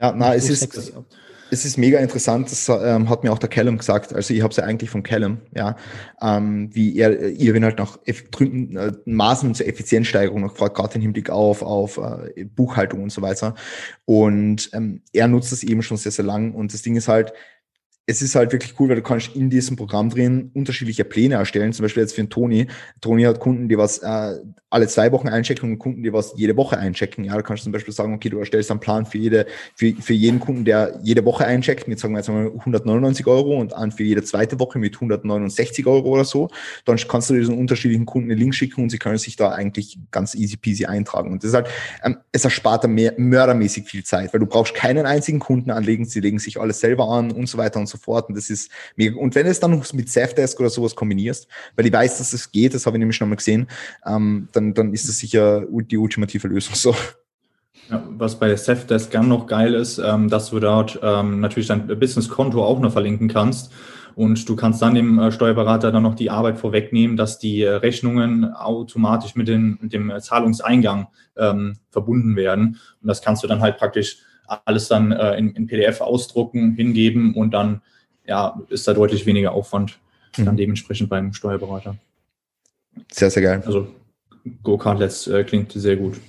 ja 0.00 0.12
na, 0.16 0.34
es 0.34 0.48
ist, 0.48 0.92
es 1.52 1.66
ist 1.66 1.76
mega 1.76 1.98
interessant, 1.98 2.50
das 2.50 2.66
ähm, 2.70 3.10
hat 3.10 3.24
mir 3.24 3.30
auch 3.30 3.38
der 3.38 3.50
Callum 3.50 3.76
gesagt, 3.76 4.14
also 4.14 4.32
ich 4.32 4.40
habe 4.40 4.52
es 4.52 4.56
ja 4.56 4.64
eigentlich 4.64 4.88
von 4.88 5.02
Callum, 5.02 5.42
ja, 5.54 5.76
ähm, 6.22 6.74
wie 6.74 6.96
er 6.96 7.30
Irwin 7.38 7.62
halt 7.62 7.78
nach 7.78 7.98
äh, 8.06 8.92
Maßen 9.04 9.54
zur 9.54 9.66
Effizienzsteigerung 9.66 10.40
noch 10.40 10.52
gefragt, 10.52 10.76
gerade 10.76 10.94
im 10.94 11.02
Hinblick 11.02 11.28
auf, 11.28 11.60
auf 11.60 11.98
äh, 11.98 12.44
Buchhaltung 12.44 13.02
und 13.02 13.12
so 13.12 13.20
weiter. 13.20 13.54
Und 14.06 14.70
ähm, 14.72 15.02
er 15.12 15.28
nutzt 15.28 15.52
das 15.52 15.62
eben 15.62 15.82
schon 15.82 15.98
sehr, 15.98 16.12
sehr 16.12 16.24
lang. 16.24 16.54
Und 16.54 16.72
das 16.72 16.80
Ding 16.80 16.96
ist 16.96 17.08
halt, 17.08 17.34
es 18.06 18.20
ist 18.20 18.34
halt 18.34 18.52
wirklich 18.52 18.78
cool, 18.80 18.88
weil 18.88 18.96
du 18.96 19.02
kannst 19.02 19.36
in 19.36 19.48
diesem 19.48 19.76
Programm 19.76 20.10
drin 20.10 20.50
unterschiedliche 20.54 21.04
Pläne 21.04 21.36
erstellen. 21.36 21.72
Zum 21.72 21.84
Beispiel 21.84 22.02
jetzt 22.02 22.14
für 22.14 22.22
den 22.22 22.30
Toni. 22.30 22.66
Toni 23.00 23.22
hat 23.22 23.38
Kunden, 23.38 23.68
die 23.68 23.78
was 23.78 23.98
äh, 23.98 24.38
alle 24.70 24.88
zwei 24.88 25.12
Wochen 25.12 25.28
einchecken 25.28 25.70
und 25.70 25.78
Kunden, 25.78 26.02
die 26.02 26.12
was 26.12 26.32
jede 26.36 26.56
Woche 26.56 26.78
einchecken. 26.78 27.24
Ja, 27.24 27.36
da 27.36 27.42
kannst 27.42 27.62
du 27.62 27.64
zum 27.64 27.72
Beispiel 27.72 27.92
sagen, 27.94 28.14
okay, 28.14 28.28
du 28.28 28.38
erstellst 28.38 28.70
einen 28.70 28.80
Plan 28.80 29.06
für 29.06 29.18
jede, 29.18 29.46
für, 29.76 29.92
für 30.00 30.14
jeden 30.14 30.40
Kunden, 30.40 30.64
der 30.64 30.98
jede 31.02 31.24
Woche 31.24 31.44
eincheckt, 31.44 31.86
mit 31.86 32.00
sagen 32.00 32.14
wir 32.14 32.18
jetzt 32.18 32.28
mal 32.28 32.46
199 32.46 33.26
Euro 33.26 33.60
und 33.60 33.74
an 33.74 33.92
für 33.92 34.02
jede 34.02 34.22
zweite 34.24 34.58
Woche 34.58 34.78
mit 34.78 34.94
169 34.94 35.86
Euro 35.86 36.08
oder 36.08 36.24
so. 36.24 36.48
Dann 36.86 36.96
kannst 36.96 37.30
du 37.30 37.34
diesen 37.34 37.56
unterschiedlichen 37.56 38.06
Kunden 38.06 38.30
einen 38.30 38.40
Link 38.40 38.54
schicken 38.54 38.82
und 38.82 38.90
sie 38.90 38.98
können 38.98 39.18
sich 39.18 39.36
da 39.36 39.50
eigentlich 39.50 39.98
ganz 40.10 40.34
easy 40.34 40.56
peasy 40.56 40.86
eintragen. 40.86 41.30
Und 41.30 41.44
das 41.44 41.50
ist 41.50 41.54
halt, 41.54 41.68
ähm, 42.02 42.16
es 42.32 42.44
erspart 42.44 42.82
dann 42.82 42.94
mehr, 42.94 43.14
mördermäßig 43.16 43.84
viel 43.84 44.02
Zeit, 44.02 44.32
weil 44.32 44.40
du 44.40 44.46
brauchst 44.46 44.74
keinen 44.74 45.06
einzigen 45.06 45.38
Kunden 45.38 45.70
anlegen, 45.70 46.04
sie 46.04 46.20
legen 46.20 46.38
sich 46.38 46.58
alles 46.58 46.80
selber 46.80 47.08
an 47.08 47.30
und 47.30 47.46
so 47.46 47.58
weiter 47.58 47.78
und 47.78 47.88
so 47.88 47.91
fort. 47.98 48.28
Und 48.28 48.36
das 48.36 48.50
ist 48.50 48.70
mega. 48.96 49.16
Und 49.16 49.34
wenn 49.34 49.46
es 49.46 49.60
dann 49.60 49.72
noch 49.72 49.92
mit 49.92 50.10
Safdesk 50.10 50.58
oder 50.60 50.70
sowas 50.70 50.94
kombinierst, 50.94 51.48
weil 51.76 51.86
ich 51.86 51.92
weiß, 51.92 52.18
dass 52.18 52.32
es 52.32 52.50
geht, 52.50 52.74
das 52.74 52.86
habe 52.86 52.96
ich 52.96 53.00
nämlich 53.00 53.16
schon 53.16 53.28
mal 53.28 53.36
gesehen, 53.36 53.68
ähm, 54.06 54.48
dann, 54.52 54.74
dann 54.74 54.92
ist 54.92 55.08
das 55.08 55.18
sicher 55.18 55.64
die 55.70 55.98
ultimative 55.98 56.48
Lösung 56.48 56.74
so. 56.74 56.94
Ja, 57.90 58.02
was 58.16 58.38
bei 58.38 58.54
Safdesk 58.56 59.10
gern 59.10 59.28
noch 59.28 59.46
geil 59.46 59.74
ist, 59.74 59.98
ähm, 59.98 60.28
dass 60.28 60.50
du 60.50 60.60
dort 60.60 60.98
ähm, 61.02 61.40
natürlich 61.40 61.68
dein 61.68 61.86
Business-Konto 61.86 62.64
auch 62.64 62.80
noch 62.80 62.92
verlinken 62.92 63.28
kannst. 63.28 63.72
Und 64.14 64.48
du 64.48 64.56
kannst 64.56 64.82
dann 64.82 64.94
dem 64.94 65.18
äh, 65.18 65.32
Steuerberater 65.32 65.90
dann 65.90 66.02
noch 66.02 66.14
die 66.14 66.30
Arbeit 66.30 66.58
vorwegnehmen, 66.58 67.16
dass 67.16 67.38
die 67.38 67.62
äh, 67.62 67.70
Rechnungen 67.70 68.52
automatisch 68.52 69.34
mit, 69.34 69.48
den, 69.48 69.78
mit 69.80 69.92
dem 69.92 70.12
Zahlungseingang 70.20 71.08
ähm, 71.36 71.78
verbunden 71.90 72.36
werden. 72.36 72.78
Und 73.00 73.08
das 73.08 73.22
kannst 73.22 73.42
du 73.42 73.48
dann 73.48 73.60
halt 73.60 73.78
praktisch 73.78 74.18
alles 74.46 74.88
dann 74.88 75.12
äh, 75.12 75.36
in, 75.36 75.54
in, 75.54 75.66
PDF 75.66 76.00
ausdrucken, 76.00 76.74
hingeben 76.74 77.34
und 77.34 77.52
dann 77.52 77.82
ja, 78.26 78.60
ist 78.68 78.86
da 78.86 78.94
deutlich 78.94 79.26
weniger 79.26 79.52
Aufwand 79.52 79.98
mhm. 80.36 80.44
dann 80.44 80.56
dementsprechend 80.56 81.08
beim 81.08 81.32
Steuerberater. 81.32 81.96
Sehr, 83.10 83.30
sehr 83.30 83.42
geil. 83.42 83.62
Also 83.64 83.88
Go-Kartlets 84.62 85.26
äh, 85.26 85.44
klingt 85.44 85.72
sehr 85.72 85.96
gut. 85.96 86.20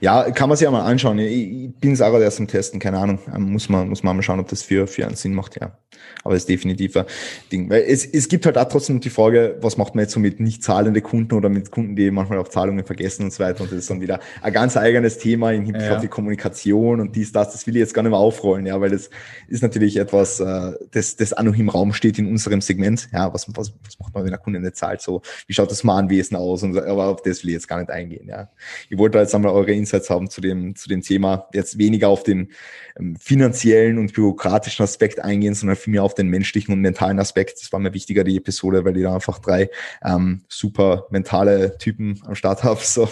Ja, 0.00 0.30
kann 0.30 0.48
man 0.48 0.56
sich 0.56 0.64
ja 0.64 0.70
mal 0.70 0.82
anschauen. 0.82 1.18
Ich, 1.18 1.74
bin 1.80 1.92
es 1.92 2.02
auch 2.02 2.18
erst 2.18 2.40
am 2.40 2.48
Testen, 2.48 2.80
keine 2.80 2.98
Ahnung. 2.98 3.18
Ähm, 3.34 3.52
muss 3.52 3.68
man, 3.68 3.88
muss 3.88 4.02
man 4.02 4.16
mal 4.16 4.22
schauen, 4.22 4.40
ob 4.40 4.48
das 4.48 4.62
für, 4.62 4.86
für 4.86 5.06
einen 5.06 5.16
Sinn 5.16 5.34
macht, 5.34 5.60
ja. 5.60 5.78
Aber 6.24 6.34
es 6.34 6.42
ist 6.42 6.48
definitiv 6.48 6.96
ein 6.96 7.04
Ding. 7.52 7.70
Weil 7.70 7.84
es, 7.86 8.04
es 8.04 8.28
gibt 8.28 8.46
halt 8.46 8.58
auch 8.58 8.68
trotzdem 8.68 9.00
die 9.00 9.10
Frage, 9.10 9.56
was 9.60 9.76
macht 9.76 9.94
man 9.94 10.02
jetzt 10.02 10.12
so 10.12 10.20
mit 10.20 10.40
nicht 10.40 10.62
zahlende 10.62 11.00
Kunden 11.00 11.34
oder 11.34 11.48
mit 11.48 11.70
Kunden, 11.70 11.94
die 11.94 12.10
manchmal 12.10 12.38
auch 12.38 12.48
Zahlungen 12.48 12.84
vergessen 12.84 13.24
und 13.24 13.32
so 13.32 13.42
weiter. 13.44 13.62
Und 13.62 13.70
das 13.70 13.78
ist 13.78 13.90
dann 13.90 14.00
wieder 14.00 14.20
ein 14.42 14.52
ganz 14.52 14.76
eigenes 14.76 15.18
Thema 15.18 15.52
im 15.52 15.64
Hinblick 15.64 15.86
ja. 15.86 15.94
auf 15.94 16.00
die 16.00 16.08
Kommunikation 16.08 17.00
und 17.00 17.14
dies, 17.14 17.32
das. 17.32 17.52
Das 17.52 17.66
will 17.66 17.76
ich 17.76 17.80
jetzt 17.80 17.94
gar 17.94 18.02
nicht 18.02 18.10
mehr 18.10 18.18
aufrollen, 18.18 18.66
ja, 18.66 18.80
weil 18.80 18.90
das 18.90 19.08
ist 19.48 19.62
natürlich 19.62 19.96
etwas, 19.96 20.40
äh, 20.40 20.72
das, 20.90 21.16
das 21.16 21.32
auch 21.32 21.42
noch 21.42 21.54
im 21.54 21.68
Raum 21.68 21.92
steht 21.92 22.18
in 22.18 22.26
unserem 22.26 22.60
Segment. 22.60 23.08
Ja, 23.12 23.32
was, 23.32 23.46
was, 23.56 23.72
was 23.84 23.98
macht 24.00 24.14
man, 24.14 24.24
wenn 24.24 24.30
der 24.30 24.40
Kunde 24.40 24.60
nicht 24.60 24.76
zahlt? 24.76 25.00
So, 25.00 25.22
wie 25.46 25.54
schaut 25.54 25.70
das 25.70 25.84
Mahnwesen 25.84 26.36
aus? 26.36 26.62
Und, 26.62 26.76
aber 26.76 27.06
auf 27.06 27.22
das 27.22 27.42
will 27.42 27.50
ich 27.50 27.54
jetzt 27.54 27.68
gar 27.68 27.78
nicht 27.78 27.90
eingehen, 27.90 28.28
ja. 28.28 28.48
Ich 28.90 28.98
wollte 28.98 29.18
jetzt 29.18 29.35
einmal 29.36 29.52
eure 29.52 29.72
Insights 29.72 30.10
haben 30.10 30.28
zu 30.28 30.40
dem, 30.40 30.74
zu 30.74 30.88
dem 30.88 31.02
Thema. 31.02 31.48
Jetzt 31.52 31.78
weniger 31.78 32.08
auf 32.08 32.22
den 32.22 32.52
ähm, 32.98 33.16
finanziellen 33.16 33.98
und 33.98 34.12
bürokratischen 34.12 34.82
Aspekt 34.82 35.20
eingehen, 35.20 35.54
sondern 35.54 35.76
vielmehr 35.76 36.02
auf 36.02 36.14
den 36.14 36.28
menschlichen 36.28 36.74
und 36.74 36.80
mentalen 36.80 37.18
Aspekt. 37.18 37.62
Das 37.62 37.72
war 37.72 37.80
mir 37.80 37.94
wichtiger, 37.94 38.24
die 38.24 38.36
Episode, 38.36 38.84
weil 38.84 38.96
ich 38.96 39.04
da 39.04 39.14
einfach 39.14 39.38
drei 39.38 39.70
ähm, 40.04 40.42
super 40.48 41.06
mentale 41.10 41.78
Typen 41.78 42.20
am 42.26 42.34
Start 42.34 42.64
habe. 42.64 42.80
So, 42.82 43.08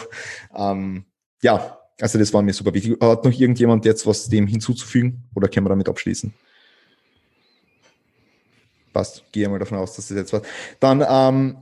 ähm, 0.57 1.05
ja, 1.43 1.79
also 2.01 2.19
das 2.19 2.33
war 2.33 2.43
mir 2.43 2.53
super 2.53 2.75
wichtig. 2.75 2.97
Hat 3.01 3.25
noch 3.25 3.33
irgendjemand 3.33 3.85
jetzt 3.85 4.07
was 4.07 4.29
dem 4.29 4.47
hinzuzufügen 4.47 5.25
oder 5.35 5.49
können 5.49 5.67
wir 5.67 5.71
damit 5.71 5.89
abschließen? 5.89 6.33
Passt, 8.93 9.25
gehe 9.33 9.49
mal 9.49 9.59
davon 9.59 9.79
aus, 9.79 9.97
dass 9.97 10.09
das 10.09 10.17
jetzt 10.17 10.33
was. 10.33 10.43
Dann 10.79 11.05
ähm, 11.07 11.57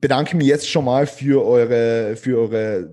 bedanke 0.00 0.36
mich 0.36 0.46
jetzt 0.46 0.68
schon 0.68 0.84
mal 0.84 1.06
für 1.06 1.44
eure, 1.44 2.16
für 2.16 2.38
eure, 2.38 2.90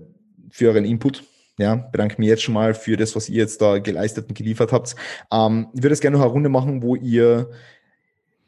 für 0.52 0.68
euren 0.68 0.84
Input. 0.84 1.24
Ja, 1.58 1.74
bedanke 1.74 2.16
mich 2.18 2.28
jetzt 2.28 2.42
schon 2.42 2.54
mal 2.54 2.74
für 2.74 2.96
das, 2.96 3.16
was 3.16 3.28
ihr 3.28 3.38
jetzt 3.38 3.60
da 3.60 3.78
geleistet 3.78 4.28
und 4.28 4.34
geliefert 4.36 4.72
habt. 4.72 4.94
Ähm, 5.32 5.66
ich 5.74 5.82
würde 5.82 5.92
es 5.92 6.00
gerne 6.00 6.16
noch 6.16 6.24
eine 6.24 6.32
Runde 6.32 6.48
machen, 6.48 6.82
wo 6.82 6.94
ihr 6.94 7.50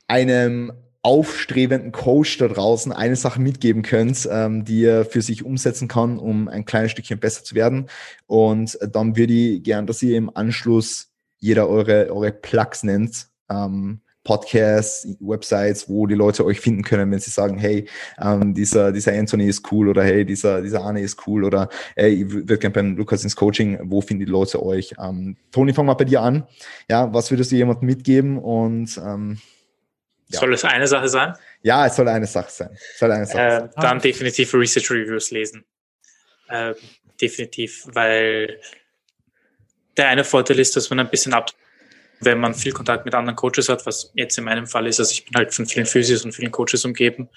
einem 0.07 0.73
aufstrebenden 1.03 1.93
Coach 1.93 2.39
da 2.39 2.49
draußen 2.49 2.91
eine 2.91 3.17
Sache 3.17 3.41
mitgeben 3.41 3.83
könnt, 3.83 4.27
ähm, 4.31 4.65
die 4.65 4.85
er 4.85 5.05
für 5.05 5.21
sich 5.21 5.45
umsetzen 5.45 5.87
kann, 5.87 6.19
um 6.19 6.49
ein 6.49 6.65
kleines 6.65 6.93
Stückchen 6.93 7.19
besser 7.19 7.45
zu 7.45 7.55
werden. 7.55 7.91
Und 8.27 8.79
dann 8.81 9.17
würde 9.17 9.35
ich 9.35 9.63
gern, 9.63 9.87
dass 9.87 10.03
ihr 10.03 10.17
im 10.17 10.35
Anschluss 10.35 11.11
jeder 11.41 11.69
eure, 11.69 12.11
eure 12.11 12.33
Plugs 12.33 12.85
nennt, 12.85 13.29
ähm, 13.51 14.01
Podcasts, 14.25 15.07
Websites, 15.21 15.89
wo 15.89 16.07
die 16.07 16.15
Leute 16.15 16.45
euch 16.45 16.59
finden 16.59 16.83
können, 16.83 17.13
wenn 17.13 17.19
sie 17.19 17.31
sagen, 17.31 17.59
hey, 17.59 17.87
ähm, 18.19 18.55
dieser, 18.55 18.91
dieser 18.91 19.13
Anthony 19.13 19.47
ist 19.47 19.71
cool 19.71 19.89
oder 19.89 20.03
hey, 20.03 20.25
dieser, 20.25 20.63
dieser 20.63 20.83
Arne 20.83 21.03
ist 21.03 21.27
cool 21.27 21.45
oder 21.45 21.69
hey, 21.95 22.23
ich 22.23 22.31
würde 22.31 22.59
gerne 22.59 22.73
beim 22.73 22.97
Lukas 22.97 23.23
ins 23.23 23.37
Coaching, 23.37 23.79
wo 23.83 24.01
finden 24.01 24.25
die 24.25 24.31
Leute 24.31 24.63
euch? 24.63 24.95
Ähm, 24.99 25.37
Toni, 25.53 25.75
fang 25.75 25.87
mal 25.87 25.95
bei 25.95 26.05
dir 26.05 26.23
an. 26.23 26.47
Ja, 26.89 27.13
was 27.13 27.31
würdest 27.31 27.53
du 27.53 27.57
jemandem 27.57 27.87
mitgeben 27.87 28.39
und 28.39 28.97
ähm, 28.99 29.39
ja. 30.29 30.41
Soll 30.41 30.55
es 30.55 30.65
eine 30.65 30.87
Sache 30.87 31.09
sein? 31.09 31.35
Ja, 31.63 31.87
es 31.87 31.97
soll 31.97 32.09
eine 32.09 32.27
Sache 32.27 32.51
sein. 32.51 32.71
Soll 32.97 33.13
eine 33.13 33.27
Sache 33.27 33.39
äh, 33.39 33.61
sein. 33.61 33.71
Dann 33.77 33.99
definitiv 34.01 34.55
Research 34.55 34.91
Reviews 34.91 35.31
lesen. 35.31 35.65
Äh, 36.49 36.75
definitiv, 37.21 37.87
weil 37.93 38.59
der 39.97 40.09
eine 40.09 40.25
Vorteil 40.25 40.59
ist, 40.59 40.77
dass 40.77 40.91
man 40.91 41.01
ein 41.01 41.11
bisschen 41.11 41.35
ab 41.35 41.51
wenn 42.21 42.41
man 42.41 42.55
viel 42.55 42.73
Kontakt 42.73 43.05
mit 43.05 43.15
anderen 43.15 43.37
Coaches 43.37 43.69
hat, 43.69 43.85
was 43.87 44.11
jetzt 44.15 44.39
in 44.39 44.45
meinem 44.45 44.67
Fall 44.67 44.87
ist, 44.87 45.01
also 45.01 45.13
ich 45.13 45.25
bin 45.25 45.35
halt 45.35 45.55
von 45.55 45.67
vielen 45.67 45.87
Physios 45.87 46.25
und 46.25 46.33
vielen 46.33 46.51
Coaches 46.51 46.85
umgeben, 46.85 47.29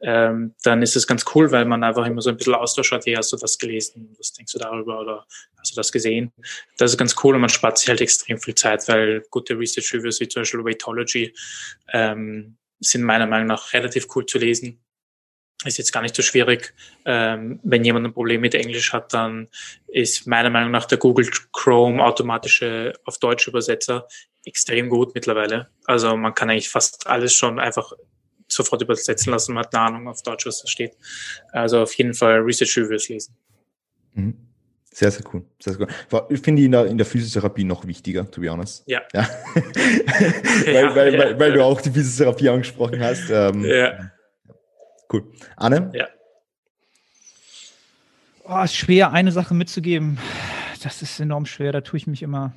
ähm, 0.00 0.54
dann 0.62 0.82
ist 0.82 0.96
es 0.96 1.06
ganz 1.06 1.24
cool, 1.34 1.50
weil 1.50 1.64
man 1.64 1.82
einfach 1.82 2.06
immer 2.06 2.22
so 2.22 2.30
ein 2.30 2.36
bisschen 2.36 2.54
Austausch 2.54 2.92
hat, 2.92 3.06
hey, 3.06 3.14
hast 3.14 3.32
du 3.32 3.36
das 3.36 3.58
gelesen, 3.58 4.14
was 4.18 4.32
denkst 4.32 4.52
du 4.52 4.58
darüber? 4.58 5.00
Oder 5.00 5.26
hast 5.58 5.72
du 5.72 5.76
das 5.76 5.92
gesehen? 5.92 6.32
Das 6.76 6.92
ist 6.92 6.98
ganz 6.98 7.16
cool 7.22 7.34
und 7.34 7.40
man 7.40 7.50
spart 7.50 7.78
sich 7.78 7.88
halt 7.88 8.00
extrem 8.00 8.38
viel 8.38 8.54
Zeit, 8.54 8.86
weil 8.88 9.24
gute 9.30 9.58
Research 9.58 9.92
Reviews 9.94 10.20
wie 10.20 10.28
zum 10.28 10.42
Beispiel 10.42 10.64
Weightology 10.64 11.34
ähm, 11.92 12.56
sind 12.80 13.02
meiner 13.02 13.26
Meinung 13.26 13.48
nach 13.48 13.72
relativ 13.72 14.06
cool 14.14 14.24
zu 14.26 14.38
lesen 14.38 14.80
ist 15.64 15.78
jetzt 15.78 15.92
gar 15.92 16.02
nicht 16.02 16.14
so 16.14 16.22
schwierig. 16.22 16.72
Ähm, 17.04 17.58
wenn 17.64 17.84
jemand 17.84 18.06
ein 18.06 18.12
Problem 18.12 18.40
mit 18.40 18.54
Englisch 18.54 18.92
hat, 18.92 19.12
dann 19.12 19.48
ist 19.88 20.26
meiner 20.26 20.50
Meinung 20.50 20.70
nach 20.70 20.84
der 20.84 20.98
Google 20.98 21.28
Chrome 21.52 22.02
automatische 22.04 22.94
auf 23.04 23.18
Deutsch 23.18 23.48
Übersetzer 23.48 24.06
extrem 24.44 24.88
gut 24.88 25.14
mittlerweile. 25.14 25.68
Also 25.84 26.16
man 26.16 26.34
kann 26.34 26.48
eigentlich 26.48 26.70
fast 26.70 27.06
alles 27.06 27.34
schon 27.34 27.58
einfach 27.58 27.92
sofort 28.46 28.82
übersetzen 28.82 29.32
lassen. 29.32 29.52
Man 29.52 29.64
hat 29.64 29.74
eine 29.74 29.84
Ahnung 29.84 30.08
auf 30.08 30.22
Deutsch, 30.22 30.46
was 30.46 30.62
da 30.62 30.68
steht. 30.68 30.96
Also 31.52 31.82
auf 31.82 31.92
jeden 31.94 32.14
Fall 32.14 32.38
Research 32.38 32.78
Reviews 32.78 33.08
lesen. 33.08 33.36
Mhm. 34.14 34.36
Sehr, 34.90 35.10
sehr 35.10 35.22
cool. 35.32 35.44
Sehr, 35.60 35.74
sehr 35.74 35.86
cool. 35.86 36.26
Ich 36.30 36.40
finde 36.40 36.62
in 36.62 36.72
der, 36.72 36.86
in 36.86 36.98
der 36.98 37.06
Physiotherapie 37.06 37.62
noch 37.62 37.86
wichtiger, 37.86 38.28
to 38.30 38.40
be 38.40 38.50
honest. 38.50 38.84
Ja. 38.86 39.02
ja. 39.12 39.28
weil, 39.54 40.74
ja, 40.74 40.94
weil, 40.94 41.14
ja, 41.14 41.18
weil, 41.20 41.38
weil 41.38 41.52
du 41.52 41.62
auch 41.62 41.80
die 41.80 41.90
Physiotherapie 41.90 42.48
angesprochen 42.48 43.00
hast. 43.00 43.28
Ähm, 43.30 43.64
ja. 43.64 44.10
Cool. 45.12 45.24
Anne? 45.56 45.90
Ja. 45.94 46.06
Oh, 48.44 48.62
ist 48.62 48.76
schwer, 48.76 49.12
eine 49.12 49.32
Sache 49.32 49.54
mitzugeben. 49.54 50.18
Das 50.82 51.02
ist 51.02 51.20
enorm 51.20 51.46
schwer, 51.46 51.72
da 51.72 51.80
tue 51.80 51.98
ich 51.98 52.06
mich 52.06 52.22
immer 52.22 52.54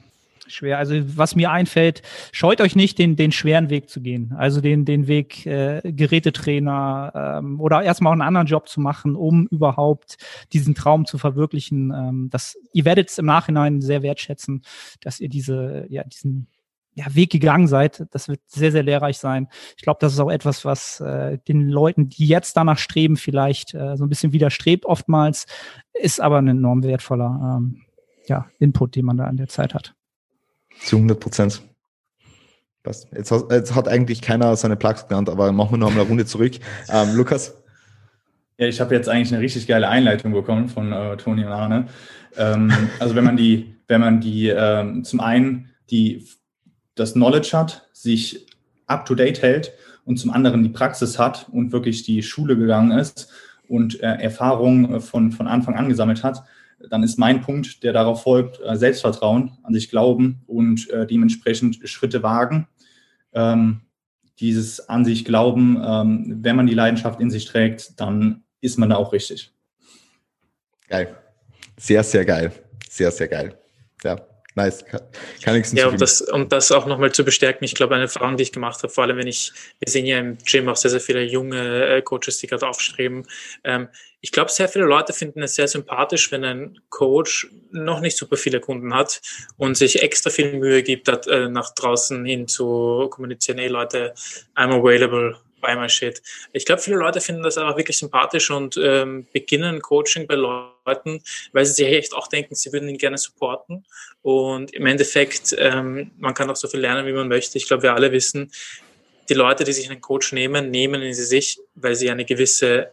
schwer. 0.48 0.78
Also 0.78 0.96
was 1.18 1.36
mir 1.36 1.52
einfällt, 1.52 2.02
scheut 2.32 2.62
euch 2.62 2.76
nicht, 2.76 3.00
den, 3.00 3.16
den 3.16 3.32
schweren 3.32 3.70
Weg 3.70 3.90
zu 3.90 4.02
gehen. 4.02 4.34
Also 4.38 4.62
den, 4.62 4.86
den 4.86 5.08
Weg 5.08 5.46
äh, 5.46 5.82
Gerätetrainer 5.84 7.40
ähm, 7.40 7.60
oder 7.60 7.82
erstmal 7.82 8.12
auch 8.12 8.14
einen 8.14 8.22
anderen 8.22 8.48
Job 8.48 8.68
zu 8.68 8.80
machen, 8.80 9.16
um 9.16 9.48
überhaupt 9.48 10.18
diesen 10.54 10.76
Traum 10.76 11.06
zu 11.06 11.18
verwirklichen. 11.18 11.92
Ähm, 11.92 12.30
das, 12.32 12.58
ihr 12.74 12.86
werdet 12.86 13.10
es 13.10 13.18
im 13.18 13.26
Nachhinein 13.26 13.82
sehr 13.82 14.04
wertschätzen, 14.04 14.64
dass 15.02 15.20
ihr 15.20 15.30
diese, 15.30 15.86
ja, 15.90 16.04
diesen 16.04 16.48
ja, 16.94 17.06
Weg 17.14 17.32
gegangen 17.32 17.68
seid. 17.68 18.06
Das 18.12 18.28
wird 18.28 18.42
sehr, 18.48 18.72
sehr 18.72 18.84
lehrreich 18.84 19.18
sein. 19.18 19.48
Ich 19.78 19.84
glaube, 19.84 20.00
das 20.02 20.14
ist 20.14 20.20
auch 20.20 20.32
etwas, 20.32 20.66
was 20.66 21.00
äh, 21.00 21.38
den 21.48 21.70
Leuten, 21.70 22.10
die 22.10 22.28
jetzt 22.28 22.58
danach 22.58 22.78
streben, 22.78 23.18
vielleicht 23.18 23.74
äh, 23.74 23.96
so 23.96 24.06
ein 24.06 24.10
bisschen 24.10 24.34
widerstrebt 24.34 24.86
oftmals, 24.86 25.46
ist 25.94 26.20
aber 26.20 26.38
ein 26.38 26.48
enorm 26.48 26.84
wertvoller 26.84 27.58
ähm, 27.60 27.82
ja, 28.28 28.48
Input, 28.60 28.96
den 28.96 29.06
man 29.06 29.18
da 29.18 29.26
an 29.26 29.38
der 29.38 29.48
Zeit 29.48 29.74
hat. 29.74 29.94
Zu 30.82 30.98
100 30.98 31.20
Prozent. 31.20 31.62
Jetzt, 32.86 33.32
hat, 33.32 33.52
jetzt 33.52 33.76
hat 33.76 33.88
eigentlich 33.88 34.22
keiner 34.22 34.56
seine 34.56 34.76
Plugs 34.76 35.08
genannt, 35.08 35.30
aber 35.30 35.52
machen 35.52 35.72
wir 35.74 35.78
noch 35.78 35.92
eine 35.92 36.02
Runde 36.02 36.26
zurück. 36.26 36.54
Ähm, 36.90 37.16
Lukas? 37.16 37.56
Ja, 38.58 38.68
ich 38.68 38.82
habe 38.82 38.94
jetzt 38.96 39.08
eigentlich 39.08 39.32
eine 39.34 39.42
richtig 39.42 39.68
geile 39.68 39.88
Einleitung 39.88 40.34
bekommen 40.34 40.68
von 40.68 40.92
äh, 40.92 41.16
Toni 41.18 41.46
und 41.46 41.52
Arne. 41.52 41.88
Ähm, 42.38 42.72
also 43.00 43.16
wenn 43.16 43.24
man 43.24 43.38
die, 43.38 43.76
wenn 43.88 44.02
man 44.02 44.20
die 44.20 44.50
ähm, 44.50 45.04
zum 45.04 45.20
einen 45.20 45.70
die 45.90 46.28
das 47.02 47.14
Knowledge 47.14 47.52
hat, 47.54 47.90
sich 47.92 48.46
up-to-date 48.86 49.42
hält 49.42 49.74
und 50.06 50.18
zum 50.18 50.32
anderen 50.32 50.64
die 50.64 50.70
Praxis 50.70 51.20
hat 51.20 51.48
und 51.52 51.72
wirklich 51.72 52.04
die 52.04 52.24
Schule 52.24 52.56
gegangen 52.56 52.98
ist 52.98 53.30
und 53.68 54.02
äh, 54.02 54.14
Erfahrungen 54.22 55.02
von, 55.02 55.32
von 55.32 55.48
Anfang 55.48 55.76
an 55.76 55.90
gesammelt 55.90 56.24
hat, 56.24 56.44
dann 56.90 57.04
ist 57.04 57.18
mein 57.18 57.42
Punkt, 57.42 57.84
der 57.84 57.94
darauf 57.94 58.24
folgt, 58.24 58.60
äh, 58.62 58.76
Selbstvertrauen, 58.76 59.58
an 59.64 59.74
sich 59.74 59.90
glauben 59.90 60.42
und 60.48 60.90
äh, 60.90 61.06
dementsprechend 61.06 61.88
Schritte 61.88 62.24
wagen. 62.24 62.68
Ähm, 63.34 63.82
dieses 64.40 64.90
an 64.90 65.06
sich 65.06 65.26
glauben, 65.26 65.82
ähm, 65.84 66.40
wenn 66.42 66.56
man 66.56 66.68
die 66.68 66.74
Leidenschaft 66.74 67.20
in 67.20 67.30
sich 67.30 67.46
trägt, 67.46 68.00
dann 68.00 68.44
ist 68.60 68.78
man 68.78 68.90
da 68.90 68.96
auch 68.96 69.14
richtig. 69.14 69.54
Geil. 70.88 71.16
Sehr, 71.78 72.04
sehr 72.04 72.26
geil. 72.26 72.52
Sehr, 72.90 73.12
sehr 73.12 73.28
geil. 73.28 73.58
Ja. 74.04 74.18
Nice, 74.56 74.86
kann, 74.86 75.02
kann 75.44 75.56
nichts 75.56 75.72
Ja, 75.72 75.88
um 75.88 75.98
das, 75.98 76.22
um 76.22 76.50
das 76.50 76.72
auch 76.74 76.86
nochmal 76.86 77.12
zu 77.14 77.24
bestärken, 77.24 77.64
ich 77.64 77.74
glaube, 77.74 77.96
eine 77.96 78.04
Erfahrung, 78.04 78.36
die 78.36 78.44
ich 78.44 78.52
gemacht 78.52 78.84
habe, 78.84 78.92
vor 78.92 79.06
allem 79.06 79.18
wenn 79.18 79.28
ich, 79.28 79.54
wir 79.80 79.90
sehen 79.90 80.06
ja 80.06 80.20
im 80.20 80.38
Gym 80.40 80.68
auch 80.68 80.76
sehr, 80.76 80.92
sehr 80.92 81.00
viele 81.00 81.24
junge 81.24 81.86
äh, 81.88 82.02
Coaches, 82.02 82.40
die 82.40 82.48
gerade 82.48 82.68
aufstreben. 82.68 83.26
Ähm, 83.64 83.88
ich 84.20 84.32
glaube, 84.32 84.52
sehr 84.52 84.68
viele 84.68 84.86
Leute 84.86 85.14
finden 85.14 85.42
es 85.42 85.56
sehr 85.56 85.70
sympathisch, 85.70 86.32
wenn 86.32 86.44
ein 86.44 86.80
Coach 86.90 87.48
noch 87.72 88.02
nicht 88.02 88.18
super 88.18 88.36
viele 88.36 88.60
Kunden 88.60 88.94
hat 88.94 89.22
und 89.58 89.76
sich 89.76 90.04
extra 90.04 90.30
viel 90.30 90.54
Mühe 90.54 90.84
gibt, 90.84 91.08
dat, 91.08 91.28
äh, 91.28 91.48
nach 91.48 91.74
draußen 91.74 92.26
hin 92.26 92.48
zu 92.48 93.08
kommunizieren, 93.10 93.58
hey 93.58 93.70
Leute, 93.70 94.14
I'm 94.56 94.78
available, 94.78 95.38
buy 95.62 95.78
my 95.78 95.88
shit. 95.88 96.22
Ich 96.52 96.66
glaube, 96.66 96.82
viele 96.82 96.98
Leute 96.98 97.22
finden 97.22 97.44
das 97.44 97.58
einfach 97.58 97.78
wirklich 97.78 97.98
sympathisch 97.98 98.52
und 98.52 98.78
ähm, 98.78 99.28
beginnen 99.32 99.82
Coaching 99.82 100.28
bei 100.28 100.36
Leuten, 100.36 100.71
weil 100.84 101.66
sie 101.66 101.74
sich 101.74 101.88
echt 101.88 102.14
auch 102.14 102.28
denken, 102.28 102.56
sie 102.56 102.72
würden 102.72 102.90
ihn 102.90 102.98
gerne 102.98 103.18
supporten. 103.18 103.86
Und 104.22 104.74
im 104.74 104.86
Endeffekt, 104.86 105.56
ähm, 105.58 106.12
man 106.18 106.34
kann 106.34 106.50
auch 106.50 106.56
so 106.56 106.68
viel 106.68 106.80
lernen, 106.80 107.06
wie 107.06 107.14
man 107.14 107.28
möchte. 107.28 107.58
Ich 107.58 107.68
glaube, 107.68 107.84
wir 107.84 107.94
alle 107.94 108.12
wissen, 108.12 108.52
die 109.30 109.34
Leute, 109.34 109.64
die 109.64 109.74
sich 109.74 109.90
einen 109.90 110.02
Coach 110.02 110.34
nehmen, 110.34 110.72
nehmen 110.72 111.02
sie 111.14 111.24
sich, 111.24 111.60
weil 111.76 111.96
sie 111.96 112.10
eine 112.10 112.26
gewisse 112.26 112.92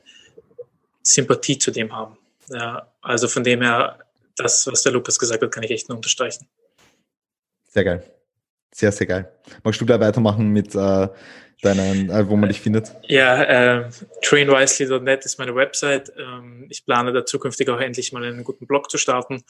Sympathie 1.02 1.58
zu 1.58 1.70
dem 1.70 1.92
haben. 1.94 2.16
Ja, 2.48 2.92
also 3.00 3.28
von 3.28 3.44
dem 3.44 3.62
her, 3.62 3.98
das, 4.36 4.66
was 4.66 4.82
der 4.82 4.92
Lukas 4.92 5.18
gesagt 5.18 5.42
hat, 5.42 5.50
kann 5.50 5.62
ich 5.62 5.70
echt 5.70 5.88
nur 5.88 5.96
unterstreichen. 5.96 6.46
Sehr 7.68 7.84
geil. 7.84 8.17
Sehr, 8.72 8.92
sehr 8.92 9.06
geil. 9.06 9.32
Magst 9.64 9.80
du 9.80 9.84
da 9.84 9.98
weitermachen 9.98 10.48
mit 10.48 10.74
äh, 10.74 11.08
deinen, 11.62 12.10
äh, 12.10 12.28
wo 12.28 12.36
man 12.36 12.48
dich 12.48 12.60
findet? 12.60 12.92
Ja, 13.02 13.42
äh, 13.42 13.90
trainwisely.net 14.22 15.24
ist 15.24 15.38
meine 15.38 15.54
Website. 15.54 16.12
Ähm, 16.16 16.66
ich 16.68 16.84
plane 16.84 17.12
da 17.12 17.24
zukünftig 17.24 17.68
auch 17.70 17.80
endlich 17.80 18.12
mal 18.12 18.24
einen 18.24 18.44
guten 18.44 18.66
Blog 18.66 18.90
zu 18.90 18.98
starten. 18.98 19.42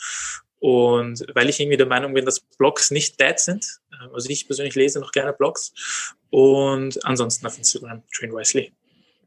Und 0.61 1.25
weil 1.35 1.49
ich 1.49 1.61
irgendwie 1.61 1.77
der 1.77 1.87
Meinung 1.87 2.15
bin, 2.15 2.25
dass 2.25 2.41
Blogs 2.41 2.91
nicht 2.91 3.21
dead 3.21 3.39
sind, 3.39 3.67
äh, 3.93 4.13
also 4.13 4.29
ich 4.31 4.47
persönlich 4.47 4.75
lese 4.75 5.01
noch 5.01 5.13
gerne 5.13 5.33
Blogs. 5.33 5.73
Und 6.31 7.05
ansonsten 7.05 7.47
auf 7.47 7.59
Instagram, 7.59 8.03
trainwisely. 8.15 8.73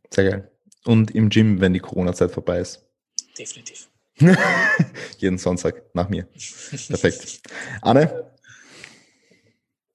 Sehr 0.10 0.30
geil. 0.30 0.52
Und 0.86 1.12
im 1.12 1.30
Gym, 1.30 1.62
wenn 1.62 1.74
die 1.74 1.80
Corona-Zeit 1.80 2.32
vorbei 2.32 2.60
ist. 2.60 2.84
Definitiv. 3.38 3.88
Jeden 5.18 5.38
Sonntag 5.38 5.84
nach 5.94 6.10
mir. 6.10 6.28
Perfekt. 6.88 7.42
Anne? 7.82 8.31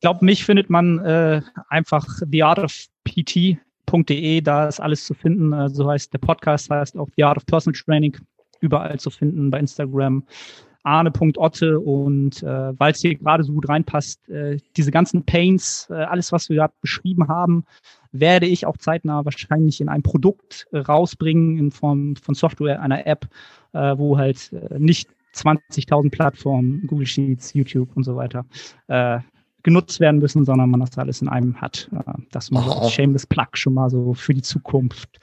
Glaube, 0.07 0.25
mich 0.25 0.45
findet 0.45 0.71
man 0.71 1.01
äh, 1.01 1.43
einfach 1.69 2.07
theartofpt.de, 2.31 4.41
da 4.41 4.69
ist 4.69 4.79
alles 4.79 5.05
zu 5.05 5.15
finden. 5.15 5.53
Äh, 5.53 5.69
so 5.69 5.91
heißt 5.91 6.13
der 6.13 6.21
Podcast, 6.21 6.71
heißt 6.71 6.97
auch 6.97 7.09
The 7.17 7.25
Art 7.25 7.39
of 7.39 7.47
Personal 7.47 7.77
Training, 7.77 8.17
überall 8.61 9.01
zu 9.01 9.11
finden 9.11 9.51
bei 9.51 9.59
Instagram. 9.59 10.23
Arne.otte 10.85 11.81
und 11.81 12.41
äh, 12.45 12.79
weil 12.79 12.93
es 12.93 13.01
hier 13.01 13.17
gerade 13.17 13.43
so 13.43 13.53
gut 13.53 13.69
reinpasst, 13.69 14.29
äh, 14.29 14.59
diese 14.77 14.93
ganzen 14.93 15.25
Pains, 15.25 15.89
äh, 15.91 15.95
alles, 15.95 16.31
was 16.31 16.49
wir 16.51 16.55
gerade 16.55 16.75
beschrieben 16.81 17.27
haben, 17.27 17.65
werde 18.13 18.47
ich 18.47 18.65
auch 18.65 18.77
zeitnah 18.77 19.25
wahrscheinlich 19.25 19.81
in 19.81 19.89
ein 19.89 20.05
Produkt 20.05 20.69
rausbringen 20.73 21.59
in 21.59 21.73
Form 21.73 22.15
von 22.15 22.37
Software, 22.37 22.81
einer 22.81 23.09
App, 23.09 23.27
äh, 23.73 23.99
wo 23.99 24.17
halt 24.17 24.53
äh, 24.53 24.79
nicht 24.79 25.09
20.000 25.35 26.13
Plattformen, 26.13 26.87
Google 26.87 27.07
Sheets, 27.07 27.55
YouTube 27.55 27.89
und 27.97 28.05
so 28.05 28.15
weiter 28.15 28.47
genutzt 29.67 29.99
werden 29.99 30.21
müssen, 30.21 30.45
sondern 30.45 30.71
man 30.71 30.79
das 30.79 30.97
alles 30.97 31.21
in 31.21 31.29
einem 31.29 31.61
hat. 31.61 31.91
Äh, 31.93 32.13
das 32.31 32.53
mal 32.53 32.63
so 32.63 32.73
als 32.73 32.93
Shameless 32.93 33.27
Plug 33.27 33.49
schon 33.55 33.75
mal 33.75 33.91
so 33.91 34.15
für 34.15 34.33
die 34.33 34.41
Zukunft. 34.41 35.19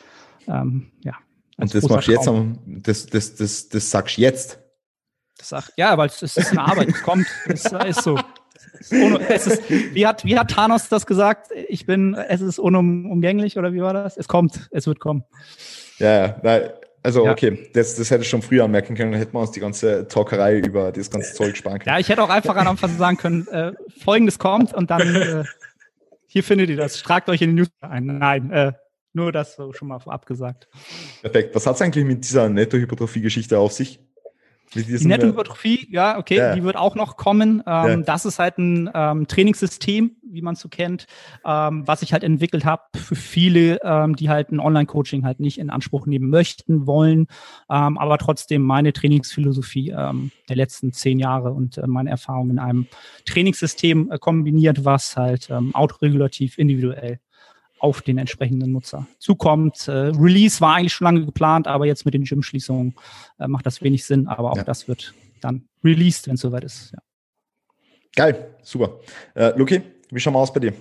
Ähm, 0.48 0.92
ja. 1.02 1.14
Und 1.58 1.74
das 1.74 1.88
machst 1.88 2.10
du 2.10 2.12
jetzt, 2.12 2.30
das, 2.66 3.06
das, 3.06 3.36
das, 3.36 3.70
das 3.70 3.90
sagst 3.90 4.18
du 4.18 4.22
jetzt. 4.22 4.60
Das 5.38 5.50
sag, 5.50 5.70
ja, 5.78 5.98
weil 5.98 6.08
es, 6.08 6.22
ist 6.22 6.52
eine 6.52 6.62
Arbeit, 6.62 6.90
es 6.90 7.02
kommt, 7.02 7.26
es 7.48 7.66
ist 7.66 8.04
so. 8.04 8.20
Es 9.30 9.48
ist, 9.48 9.70
wie, 9.70 10.06
hat, 10.06 10.26
wie 10.26 10.38
hat 10.38 10.52
Thanos 10.52 10.90
das 10.90 11.06
gesagt? 11.06 11.52
Ich 11.70 11.86
bin, 11.86 12.16
es 12.16 12.42
ist 12.42 12.60
unumgänglich 12.60 13.58
oder 13.58 13.72
wie 13.72 13.82
war 13.82 13.94
das? 13.94 14.18
Es 14.18 14.28
kommt, 14.28 14.68
es 14.72 14.88
wird 14.88 15.00
kommen. 15.00 15.24
Ja, 16.00 16.28
ja, 16.44 16.70
also, 17.04 17.26
ja. 17.26 17.32
okay, 17.32 17.70
das, 17.74 17.96
das 17.96 18.10
hätte 18.10 18.24
ich 18.24 18.30
schon 18.30 18.42
früher 18.42 18.64
anmerken 18.64 18.96
können, 18.96 19.12
dann 19.12 19.20
hätten 19.20 19.34
wir 19.34 19.42
uns 19.42 19.52
die 19.52 19.60
ganze 19.60 20.08
Talkerei 20.08 20.58
über 20.60 20.92
das 20.92 21.12
ganze 21.12 21.34
Zeug 21.36 21.58
sparen 21.58 21.80
können. 21.80 21.94
Ja, 21.94 22.00
ich 22.00 22.10
hätte 22.10 22.24
auch 22.24 22.30
einfach 22.30 22.56
am 22.56 22.68
Anfang 22.68 22.98
sagen 22.98 23.18
können, 23.18 23.48
äh, 23.50 23.74
folgendes 24.00 24.40
kommt 24.40 24.74
und 24.74 24.90
dann 24.90 25.16
äh, 25.16 25.44
Hier 26.34 26.44
findet 26.44 26.68
ihr 26.72 26.78
das. 26.78 27.04
Tragt 27.04 27.30
euch 27.30 27.44
in 27.44 27.52
die 27.52 27.56
News 27.58 27.70
ein. 27.82 28.06
Nein, 28.06 28.50
äh, 28.50 28.72
nur 29.14 29.32
das 29.32 29.56
so 29.56 29.72
schon 29.72 29.88
mal 29.88 30.00
vorab 30.00 30.26
gesagt. 30.26 30.68
Perfekt. 31.22 31.54
Was 31.54 31.68
hat 31.68 31.76
es 31.76 31.82
eigentlich 31.84 32.06
mit 32.06 32.24
dieser 32.24 32.50
Nettohypertrophie-Geschichte 32.50 33.60
auf 33.60 33.72
sich? 33.72 34.00
Die 34.76 35.08
Nettohypertrophie, 35.08 35.88
ja, 35.92 36.18
okay, 36.18 36.38
ja. 36.38 36.56
die 36.56 36.64
wird 36.64 36.76
auch 36.76 36.96
noch 36.96 37.18
kommen. 37.18 37.64
Ähm, 37.66 37.90
ja. 37.90 37.98
Das 37.98 38.26
ist 38.26 38.40
halt 38.40 38.58
ein 38.58 38.90
ähm, 38.94 39.28
Trainingssystem, 39.28 40.16
wie 40.24 40.42
man 40.42 40.56
es 40.56 40.62
so 40.62 40.70
kennt, 40.70 41.06
ähm, 41.46 41.88
was 41.88 42.02
ich 42.02 42.14
halt 42.14 42.24
entwickelt 42.24 42.66
habe 42.66 42.84
für 42.96 43.16
viele, 43.16 43.80
ähm, 43.84 44.16
die 44.16 44.30
halt 44.30 44.52
ein 44.52 44.60
Online-Coaching 44.60 45.26
halt 45.26 45.40
nicht 45.40 45.60
in 45.60 45.70
Anspruch 45.70 46.06
nehmen 46.06 46.30
möchten, 46.30 46.88
wollen, 46.88 47.28
ähm, 47.70 47.98
aber 47.98 48.18
trotzdem 48.18 48.64
meine 48.64 48.94
Trainingsphilosophie 48.94 49.94
ähm, 49.96 50.32
der 50.50 50.56
letzten 50.56 50.92
zehn 50.92 51.20
Jahre 51.20 51.52
und 51.52 51.78
äh, 51.78 51.88
meine 51.88 52.10
Erfahrung 52.10 52.50
in 52.50 52.60
einem 52.60 52.88
Trainingssystem 53.26 54.12
äh, 54.12 54.18
kombiniert, 54.18 54.86
was 54.86 55.16
halt 55.18 55.52
autoregulativ, 55.74 56.58
individuell 56.58 57.20
auf 57.84 58.02
den 58.02 58.18
entsprechenden 58.18 58.72
Nutzer 58.72 59.06
zukommt. 59.20 59.90
Äh, 59.90 59.92
Release 59.92 60.62
war 60.62 60.76
eigentlich 60.76 60.94
schon 60.94 61.04
lange 61.04 61.26
geplant, 61.26 61.68
aber 61.68 61.86
jetzt 61.86 62.06
mit 62.06 62.14
den 62.14 62.24
Gym-Schließungen 62.24 62.96
äh, 63.40 63.48
macht 63.48 63.66
das 63.66 63.82
wenig 63.82 64.06
Sinn. 64.06 64.28
Aber 64.28 64.52
auch 64.52 64.58
ja. 64.58 64.64
das 64.64 64.88
wird 64.88 65.14
dann 65.42 65.68
released, 65.84 66.28
wenn 66.28 66.36
es 66.36 66.42
soweit 66.42 66.64
ist. 66.64 66.94
Ja. 66.94 67.00
Geil, 68.16 68.56
super. 68.64 69.02
Äh, 69.36 69.52
Luki, 69.58 69.82
wie 70.10 70.20
schauen 70.20 70.34
wir 70.34 70.40
aus 70.40 70.54
bei 70.54 70.62
dir? 70.62 70.74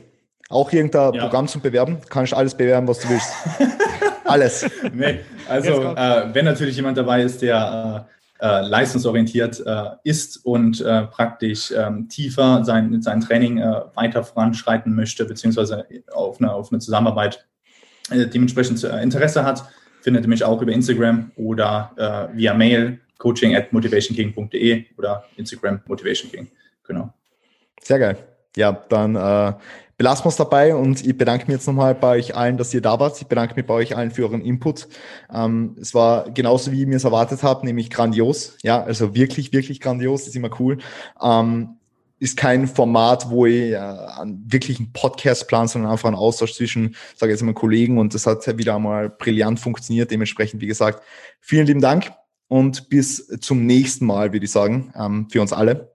Auch 0.48 0.72
irgendein 0.72 1.14
ja. 1.14 1.22
Programm 1.22 1.48
zum 1.48 1.60
Bewerben? 1.60 1.98
Kannst 2.08 2.34
alles 2.34 2.54
bewerben, 2.54 2.86
was 2.86 3.00
du 3.00 3.08
willst. 3.08 3.32
alles. 4.24 4.70
Nee, 4.92 5.20
also 5.48 5.82
äh, 5.82 6.32
wenn 6.32 6.44
natürlich 6.44 6.76
jemand 6.76 6.98
dabei 6.98 7.22
ist, 7.22 7.42
der 7.42 8.08
äh, 8.42 8.62
leistungsorientiert 8.62 9.62
äh, 9.64 9.90
ist 10.02 10.44
und 10.44 10.80
äh, 10.80 11.02
praktisch 11.02 11.72
ähm, 11.76 12.08
tiefer 12.08 12.64
sein, 12.64 13.00
sein 13.00 13.20
Training 13.20 13.58
äh, 13.58 13.82
weiter 13.94 14.24
voranschreiten 14.24 14.96
möchte, 14.96 15.24
beziehungsweise 15.24 15.86
auf 16.12 16.40
eine, 16.40 16.52
auf 16.52 16.72
eine 16.72 16.80
Zusammenarbeit 16.80 17.46
äh, 18.10 18.26
dementsprechend 18.26 18.82
äh, 18.82 19.00
Interesse 19.00 19.44
hat, 19.44 19.64
findet 20.00 20.24
ihr 20.24 20.28
mich 20.28 20.42
auch 20.42 20.60
über 20.60 20.72
Instagram 20.72 21.30
oder 21.36 22.30
via 22.34 22.52
Mail 22.54 22.98
coaching 23.18 23.54
at 23.54 23.72
motivationking.de 23.72 24.86
oder 24.98 25.24
Instagram 25.36 25.80
motivationking. 25.86 26.48
Genau. 26.82 27.14
Sehr 27.80 28.00
geil. 28.00 28.16
Ja, 28.56 28.72
dann 28.88 29.14
belassen 30.02 30.24
wir 30.24 30.30
es 30.30 30.36
dabei 30.36 30.74
und 30.74 31.06
ich 31.06 31.16
bedanke 31.16 31.46
mich 31.46 31.58
jetzt 31.58 31.68
nochmal 31.68 31.94
bei 31.94 32.16
euch 32.16 32.34
allen, 32.34 32.56
dass 32.56 32.74
ihr 32.74 32.80
da 32.80 32.98
wart. 32.98 33.20
Ich 33.20 33.28
bedanke 33.28 33.54
mich 33.54 33.64
bei 33.64 33.74
euch 33.74 33.96
allen 33.96 34.10
für 34.10 34.24
euren 34.24 34.40
Input. 34.40 34.88
Ähm, 35.32 35.76
es 35.80 35.94
war 35.94 36.28
genauso, 36.32 36.72
wie 36.72 36.80
ich 36.80 36.88
mir 36.88 36.96
es 36.96 37.04
erwartet 37.04 37.44
habe, 37.44 37.64
nämlich 37.64 37.88
grandios. 37.88 38.56
Ja, 38.64 38.82
also 38.82 39.14
wirklich, 39.14 39.52
wirklich 39.52 39.78
grandios. 39.78 40.22
Das 40.22 40.30
ist 40.30 40.34
immer 40.34 40.50
cool. 40.58 40.78
Ähm, 41.22 41.76
ist 42.18 42.36
kein 42.36 42.66
Format, 42.66 43.30
wo 43.30 43.46
ich 43.46 43.74
äh, 43.74 43.76
einen 43.76 44.92
Podcast 44.92 45.46
plan, 45.46 45.68
sondern 45.68 45.92
einfach 45.92 46.08
einen 46.08 46.16
Austausch 46.16 46.54
zwischen, 46.54 46.96
sage 47.14 47.30
jetzt 47.30 47.42
mal, 47.44 47.54
Kollegen 47.54 47.98
und 47.98 48.12
das 48.12 48.26
hat 48.26 48.58
wieder 48.58 48.74
einmal 48.74 49.08
brillant 49.08 49.60
funktioniert. 49.60 50.10
Dementsprechend, 50.10 50.60
wie 50.60 50.66
gesagt, 50.66 51.04
vielen 51.38 51.68
lieben 51.68 51.80
Dank 51.80 52.10
und 52.48 52.88
bis 52.88 53.28
zum 53.40 53.66
nächsten 53.66 54.06
Mal, 54.06 54.32
würde 54.32 54.46
ich 54.46 54.50
sagen, 54.50 54.92
ähm, 54.98 55.28
für 55.30 55.40
uns 55.40 55.52
alle. 55.52 55.92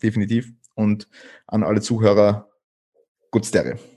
Definitiv. 0.00 0.52
Und 0.76 1.08
an 1.48 1.64
alle 1.64 1.80
Zuhörer, 1.80 2.51
Good 3.32 3.46
Stereo. 3.46 3.91